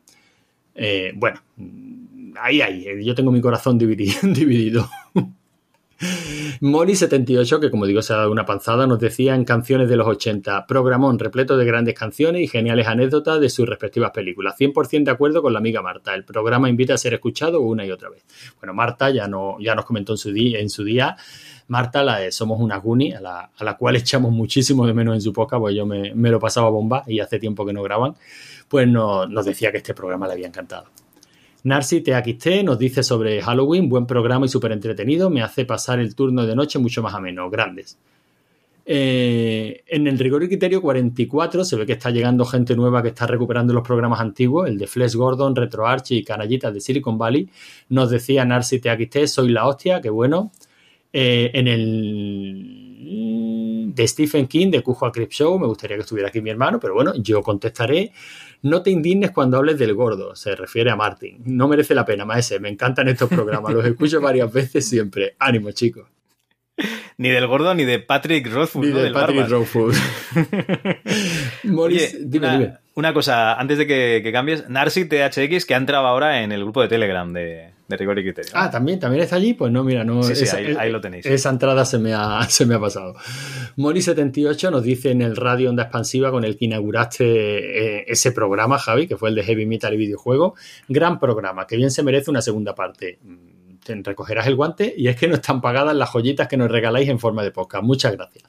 [0.74, 1.40] Eh, bueno,
[2.40, 4.88] ahí, ahí, eh, yo tengo mi corazón dividi- dividido.
[6.62, 10.06] Molly78, que como digo se ha dado una panzada, nos decía en canciones de los
[10.06, 14.56] 80, programón repleto de grandes canciones y geniales anécdotas de sus respectivas películas.
[14.58, 16.14] 100% de acuerdo con la amiga Marta.
[16.14, 18.24] El programa invita a ser escuchado una y otra vez.
[18.60, 21.16] Bueno, Marta ya, no, ya nos comentó en su, día, en su día.
[21.68, 25.14] Marta, la de Somos una Guni, a la, a la cual echamos muchísimo de menos
[25.14, 27.82] en su poca, pues yo me, me lo pasaba bomba y hace tiempo que no
[27.82, 28.14] graban,
[28.70, 30.84] pues no- nos decía que este programa le había encantado.
[31.64, 36.14] Narcy TXT nos dice sobre Halloween, buen programa y súper entretenido, me hace pasar el
[36.14, 37.98] turno de noche mucho más ameno, grandes.
[38.86, 43.08] Eh, en el rigor y criterio 44 se ve que está llegando gente nueva que
[43.08, 47.48] está recuperando los programas antiguos, el de Flash Gordon, RetroArch y Canallitas de Silicon Valley.
[47.90, 50.50] Nos decía Narcy TXT, soy la hostia, qué bueno.
[51.12, 56.28] Eh, en el de Stephen King, de Cujo a Crip Show, me gustaría que estuviera
[56.28, 58.12] aquí mi hermano, pero bueno, yo contestaré.
[58.62, 61.38] No te indignes cuando hables del gordo, se refiere a Martin.
[61.44, 65.34] No merece la pena, maese, me encantan estos programas, los escucho varias veces siempre.
[65.38, 66.06] Ánimo, chicos.
[67.18, 68.98] Ni del gordo ni de Patrick Rothfuss, Ni ¿no?
[68.98, 69.48] de Del Patrick.
[69.48, 70.00] Rothfuss.
[71.64, 72.74] Morris, Oye, dime, una, dime.
[72.94, 76.62] una cosa, antes de que, que cambies, Narcy THX, que ha entrado ahora en el
[76.62, 78.52] grupo de Telegram de, de Rigor y Criterio.
[78.54, 79.52] Ah, ¿también, también está allí.
[79.52, 80.22] Pues no, mira, no.
[80.22, 81.26] Sí, sí, esa, ahí- ahí lo tenéis.
[81.26, 83.14] Esa entrada se me ha, se me ha pasado.
[83.76, 88.78] Mori78 nos dice en el radio Onda Expansiva con el que inauguraste eh, ese programa,
[88.78, 90.54] Javi, que fue el de Heavy Metal y Videojuego.
[90.88, 93.18] Gran programa, que bien se merece una segunda parte.
[93.22, 96.70] Mm, Te recogerás el guante y es que no están pagadas las joyitas que nos
[96.70, 97.84] regaláis en forma de podcast.
[97.84, 98.44] Muchas gracias.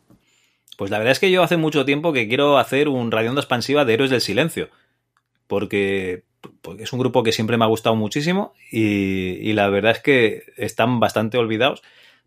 [0.77, 3.85] Pues la verdad es que yo hace mucho tiempo que quiero hacer un radioonda expansiva
[3.85, 4.69] de Héroes del Silencio.
[5.47, 6.23] Porque,
[6.61, 9.99] porque es un grupo que siempre me ha gustado muchísimo y, y la verdad es
[9.99, 11.81] que están bastante olvidados.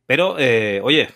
[0.07, 1.09] Pero, eh, oye,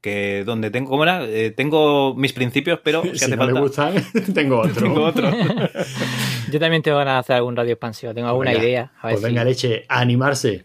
[0.00, 1.24] que donde tengo, ¿cómo era?
[1.26, 3.54] Eh, tengo mis principios, pero si, Si hace no falta.
[3.54, 3.94] me gustan,
[4.34, 4.82] tengo otro.
[4.82, 5.30] Tengo otro.
[6.52, 8.92] Yo también tengo ganas de hacer algún radio expansivo, tengo alguna Venga, idea.
[9.00, 10.64] A ver Pues si- venga, leche, a animarse.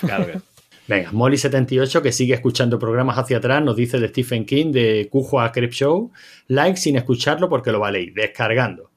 [0.00, 0.38] Claro que-
[0.86, 5.38] Venga, Molly78, que sigue escuchando programas hacia atrás, nos dice de Stephen King, de Cujo
[5.38, 6.12] a Crep Show.
[6.46, 8.90] Like sin escucharlo porque lo valéis, descargando.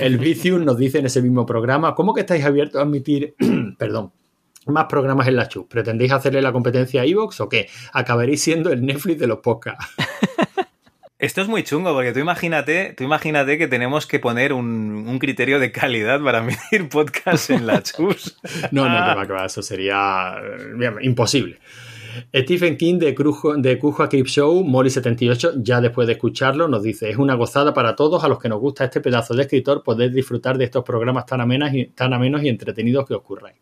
[0.00, 3.34] El Vicius nos dice en ese mismo programa, ¿cómo que estáis abiertos a admitir,
[3.78, 4.12] perdón,
[4.66, 5.68] más programas en la CHU?
[5.68, 7.68] ¿Pretendéis hacerle la competencia a Evox o qué?
[7.92, 9.86] Acabaréis siendo el Netflix de los podcasts.
[11.18, 15.18] Esto es muy chungo, porque tú imagínate, tú imagínate que tenemos que poner un, un
[15.18, 18.38] criterio de calidad para medir podcasts en la chus.
[18.70, 21.58] No, no, que va, que va, eso sería eh, imposible.
[22.34, 26.82] Stephen King de, Crujo, de Cujo a Crip Show, Molly78, ya después de escucharlo, nos
[26.82, 29.82] dice: Es una gozada para todos a los que nos gusta este pedazo de escritor
[29.82, 33.56] poder disfrutar de estos programas tan, amenas tan amenos y entretenidos que os curráis.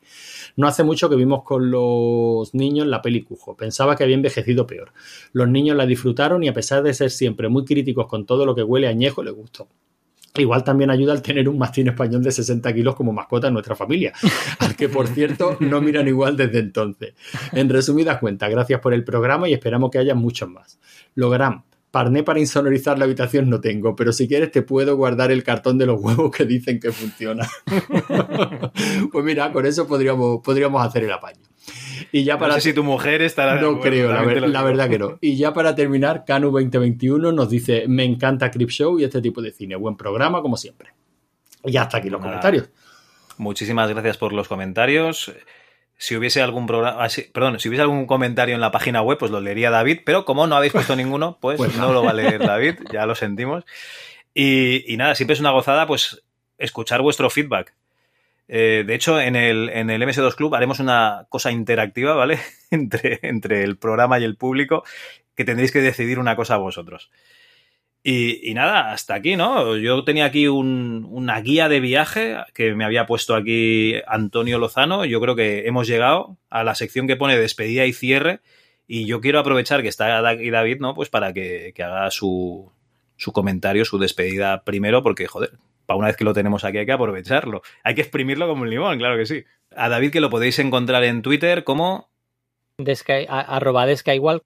[0.57, 3.57] No hace mucho que vimos con los niños la peli Cujo.
[3.57, 4.93] Pensaba que había envejecido peor.
[5.33, 8.55] Los niños la disfrutaron y a pesar de ser siempre muy críticos con todo lo
[8.55, 9.69] que huele a añejo, les gustó.
[10.37, 13.75] Igual también ayuda al tener un mastín español de 60 kilos como mascota en nuestra
[13.75, 14.13] familia,
[14.61, 17.15] al que por cierto no miran igual desde entonces.
[17.53, 20.79] En resumidas cuentas, gracias por el programa y esperamos que haya muchos más.
[21.15, 25.43] Logram, parné para insonorizar la habitación no tengo, pero si quieres te puedo guardar el
[25.43, 27.49] cartón de los huevos que dicen que funciona.
[29.13, 31.41] pues mira, con eso podríamos, podríamos hacer el apaño.
[32.13, 34.99] Y ya para No sé si tu mujer estará no creo, la, ver- verdad que
[34.99, 35.19] no.
[35.21, 39.43] Y ya para terminar, Canu 2021 nos dice, me encanta Crip Show y este tipo
[39.43, 39.77] de cine.
[39.77, 40.91] Buen programa, como siempre.
[41.65, 42.33] Y hasta aquí los Nada.
[42.33, 42.71] comentarios.
[43.37, 45.33] Muchísimas gracias por los comentarios.
[45.99, 49.31] Si hubiese algún programa, ah, perdón, si hubiese algún comentario en la página web, pues
[49.31, 52.15] lo leería David, pero como no habéis puesto ninguno, pues, Pues no lo va a
[52.15, 53.65] leer David, ya lo sentimos.
[54.33, 56.23] Y, y nada, siempre es una gozada, pues,
[56.57, 57.75] escuchar vuestro feedback.
[58.49, 62.39] Eh, de hecho, en el, en el MS2 Club haremos una cosa interactiva, ¿vale?
[62.71, 64.85] entre, entre el programa y el público,
[65.35, 67.11] que tendréis que decidir una cosa vosotros.
[68.05, 69.77] Y, y nada, hasta aquí, ¿no?
[69.77, 75.05] Yo tenía aquí un- una guía de viaje que me había puesto aquí Antonio Lozano.
[75.05, 78.41] Yo creo que hemos llegado a la sección que pone despedida y cierre.
[78.87, 80.95] Y yo quiero aprovechar que está aquí David, ¿no?
[80.95, 82.73] Pues para que, que haga su,
[83.17, 86.87] su comentario, su despedida primero, porque, joder, para una vez que lo tenemos aquí hay
[86.87, 87.61] que aprovecharlo.
[87.85, 89.45] Hay que exprimirlo como un limón, claro que sí.
[89.77, 92.09] A David que lo podéis encontrar en Twitter como...
[92.79, 94.43] De Sky, a- arroba de Skywalk.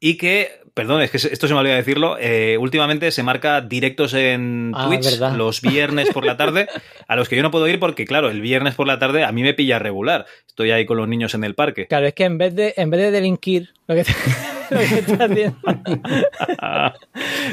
[0.00, 4.12] Y que, perdón, es que esto se me olvidó decirlo, eh, últimamente se marca directos
[4.14, 5.36] en Ah, Twitch verdad.
[5.36, 6.66] los viernes por la tarde,
[7.08, 9.30] a los que yo no puedo ir porque, claro, el viernes por la tarde a
[9.32, 10.26] mí me pilla regular.
[10.48, 11.86] Estoy ahí con los niños en el parque.
[11.86, 14.04] Claro, es que en vez de, en vez de delinquir, lo que,
[14.70, 15.56] lo que estoy haciendo,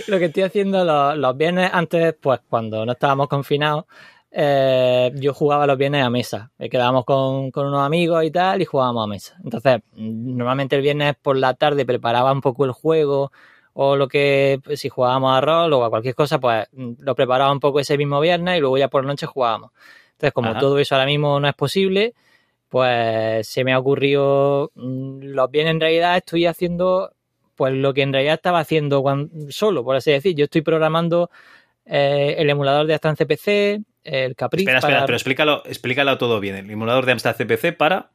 [0.07, 3.85] lo que estoy haciendo los, los viernes antes, pues cuando no estábamos confinados,
[4.31, 6.51] eh, yo jugaba los viernes a mesa.
[6.57, 9.35] Eh, Quedábamos con, con unos amigos y tal y jugábamos a mesa.
[9.43, 13.31] Entonces, mm, normalmente el viernes por la tarde preparaba un poco el juego
[13.73, 17.15] o lo que, pues, si jugábamos a rol o a cualquier cosa, pues mm, lo
[17.15, 19.71] preparaba un poco ese mismo viernes y luego ya por la noche jugábamos.
[20.13, 20.59] Entonces, como Ajá.
[20.59, 22.13] todo eso ahora mismo no es posible,
[22.69, 27.11] pues se me ha ocurrido mm, los bienes en realidad estoy haciendo
[27.55, 30.35] pues lo que en realidad estaba haciendo cuan- solo, por así decir.
[30.35, 31.29] Yo estoy programando
[31.85, 34.63] eh, el emulador de Astan CPC, el Caprice.
[34.63, 36.55] Espera, espera, para- pero explícalo, explícalo todo bien.
[36.55, 38.11] El emulador de Amstrad CPC para,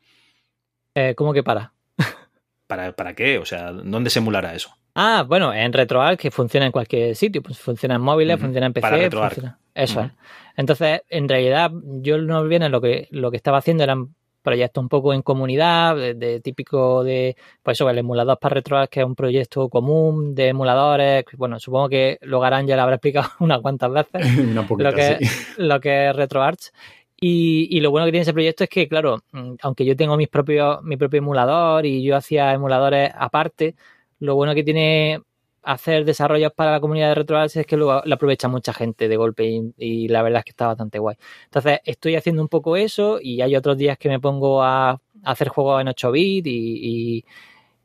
[0.95, 1.73] eh, ¿Cómo que para?
[2.67, 3.39] para, ¿para qué?
[3.39, 4.71] O sea, ¿dónde se emulará eso?
[4.95, 8.73] Ah, bueno, en RetroArch que funciona en cualquier sitio, pues funciona en móviles, funciona en
[8.73, 9.35] PC, para RetroArch.
[9.35, 10.11] funciona- Eso es.
[10.57, 14.15] Entonces, en realidad, yo no viene lo que lo que estaba haciendo eran
[14.47, 18.89] proyectos un poco en comunidad, de, de típico de, pues eso, el emulador para RetroArch,
[18.89, 23.29] que es un proyecto común de emuladores, bueno, supongo que Logarán ya lo habrá explicado
[23.41, 25.45] unas cuantas veces, Una poquita, lo que, sí.
[25.59, 26.71] lo que es RetroArch.
[27.19, 30.17] Y, y lo bueno que tiene ese proyecto es que, claro, mm, aunque yo tengo
[30.17, 33.75] mis propios, mi propio emulador y yo hacía emuladores aparte,
[34.21, 35.23] lo bueno que tiene
[35.67, 39.17] hacer desarrollos para la comunidad de RetroArch es que lo, lo aprovecha mucha gente de
[39.17, 39.45] golpe
[39.77, 41.17] y, la verdad es que está bastante guay.
[41.45, 45.49] Entonces, estoy haciendo un poco eso y hay otros días que me pongo a, hacer
[45.49, 47.25] juegos en 8 bits y-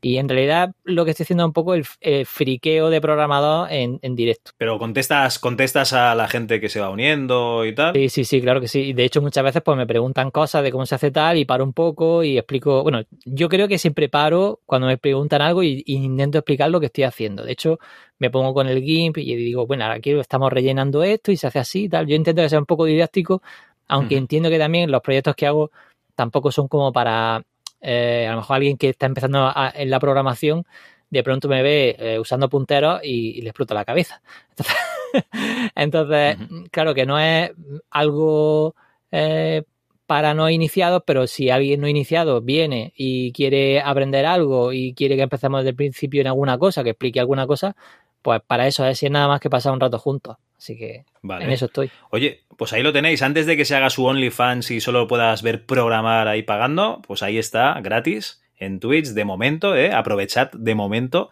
[0.01, 3.71] y en realidad lo que estoy haciendo es un poco el, el friqueo de programador
[3.71, 4.51] en, en directo.
[4.57, 7.93] Pero contestas, contestas a la gente que se va uniendo y tal.
[7.93, 8.79] Sí, sí, sí, claro que sí.
[8.79, 11.45] Y De hecho, muchas veces pues me preguntan cosas de cómo se hace tal y
[11.45, 12.81] paro un poco y explico.
[12.81, 16.79] Bueno, yo creo que siempre paro cuando me preguntan algo y, y intento explicar lo
[16.79, 17.43] que estoy haciendo.
[17.43, 17.77] De hecho,
[18.17, 21.59] me pongo con el GIMP y digo, bueno, aquí estamos rellenando esto y se hace
[21.59, 22.07] así y tal.
[22.07, 23.41] Yo intento que sea un poco didáctico,
[23.87, 25.71] aunque entiendo que también los proyectos que hago
[26.15, 27.43] tampoco son como para
[27.81, 30.65] eh, a lo mejor alguien que está empezando a- en la programación
[31.09, 34.21] de pronto me ve eh, usando punteros y, y le explota la cabeza.
[35.75, 36.37] Entonces, entonces,
[36.71, 37.51] claro que no es
[37.89, 38.75] algo
[39.11, 39.63] eh,
[40.05, 45.15] para no iniciados, pero si alguien no iniciado viene y quiere aprender algo y quiere
[45.15, 47.75] que empecemos desde el principio en alguna cosa, que explique alguna cosa,
[48.21, 50.37] pues para eso es si es nada más que pasar un rato juntos.
[50.61, 51.45] Así que Vale.
[51.45, 51.89] en eso estoy.
[52.11, 53.23] Oye, pues ahí lo tenéis.
[53.23, 57.23] Antes de que se haga su OnlyFans y solo puedas ver programar ahí pagando, pues
[57.23, 59.91] ahí está, gratis, en Twitch, de momento, ¿eh?
[59.91, 61.31] Aprovechad de momento,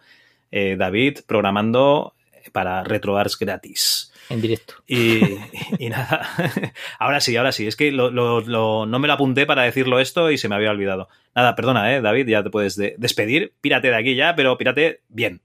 [0.50, 2.14] eh, David programando
[2.50, 4.12] para RetroArch gratis.
[4.30, 4.74] En directo.
[4.88, 5.20] Y,
[5.78, 6.28] y nada,
[6.98, 7.68] ahora sí, ahora sí.
[7.68, 10.56] Es que lo- lo- lo- no me lo apunté para decirlo esto y se me
[10.56, 11.08] había olvidado.
[11.36, 13.52] Nada, perdona, ¿eh, David, ya te puedes de- despedir.
[13.60, 15.40] Pírate de aquí ya, pero pírate bien.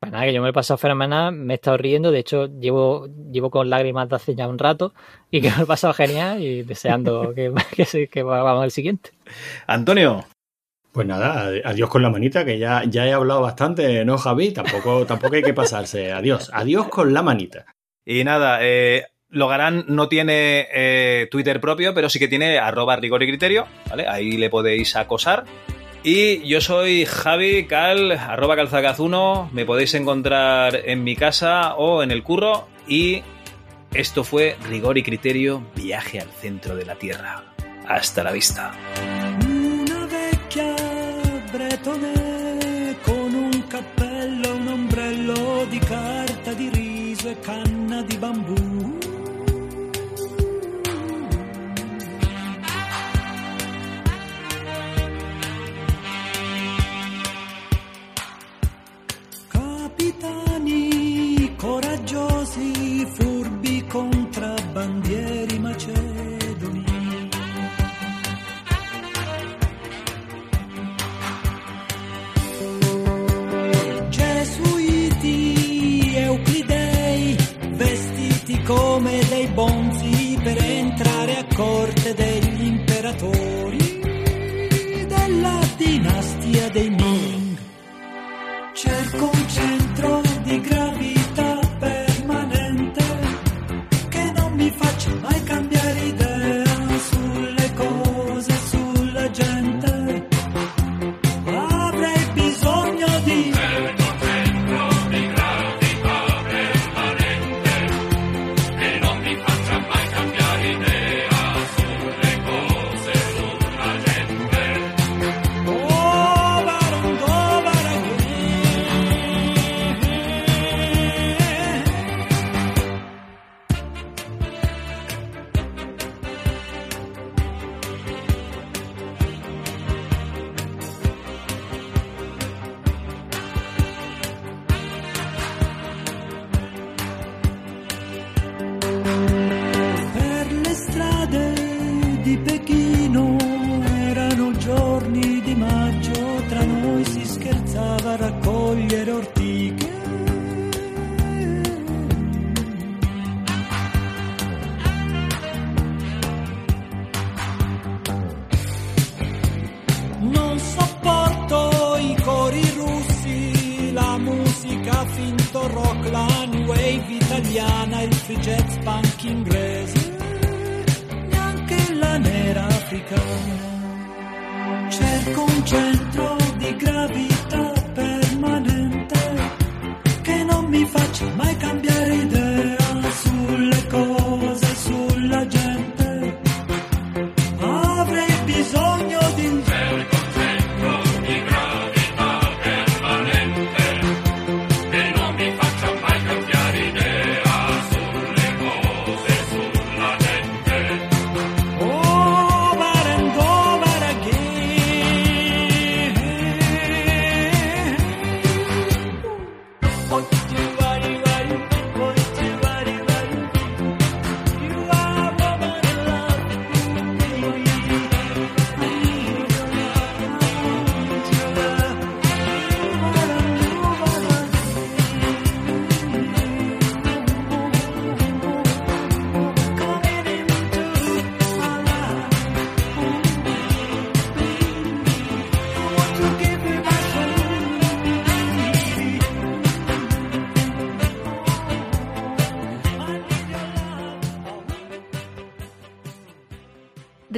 [0.00, 3.08] Pues nada, que yo me he pasado fenomenal, me he estado riendo, de hecho llevo,
[3.32, 4.94] llevo con lágrimas de hace ya un rato
[5.30, 9.10] y que me he pasado genial y deseando que, que, que vamos al siguiente.
[9.66, 10.24] Antonio.
[10.92, 14.52] Pues nada, adiós con la manita, que ya, ya he hablado bastante, ¿no, Javi?
[14.52, 16.12] Tampoco, tampoco hay que pasarse.
[16.12, 17.66] Adiós, adiós con la manita.
[18.04, 23.22] Y nada, eh, Logarán no tiene eh, Twitter propio, pero sí que tiene arroba rigor
[23.22, 24.08] y criterio, ¿vale?
[24.08, 25.44] Ahí le podéis acosar.
[26.02, 32.10] Y yo soy Javi Cal, arroba calzacaz1, me podéis encontrar en mi casa o en
[32.10, 32.68] el curro.
[32.86, 33.22] Y
[33.92, 37.42] esto fue Rigor y Criterio, viaje al centro de la Tierra.
[37.86, 38.72] Hasta la vista.
[39.44, 40.06] Una
[41.52, 43.64] bretone con un
[44.50, 48.57] un ombrello carta di riso e canna di.
[64.78, 66.84] bandieri macedoni.
[74.08, 75.36] Gesuiti,
[76.14, 77.36] euclidei,
[77.72, 84.00] vestiti come dei bonzi per entrare a corte degli imperatori
[85.08, 87.37] della dinastia dei Mii.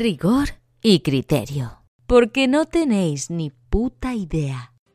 [0.02, 0.48] Rigor
[0.80, 1.82] y criterio.
[2.06, 4.69] Porque no tenéis ni puta idea.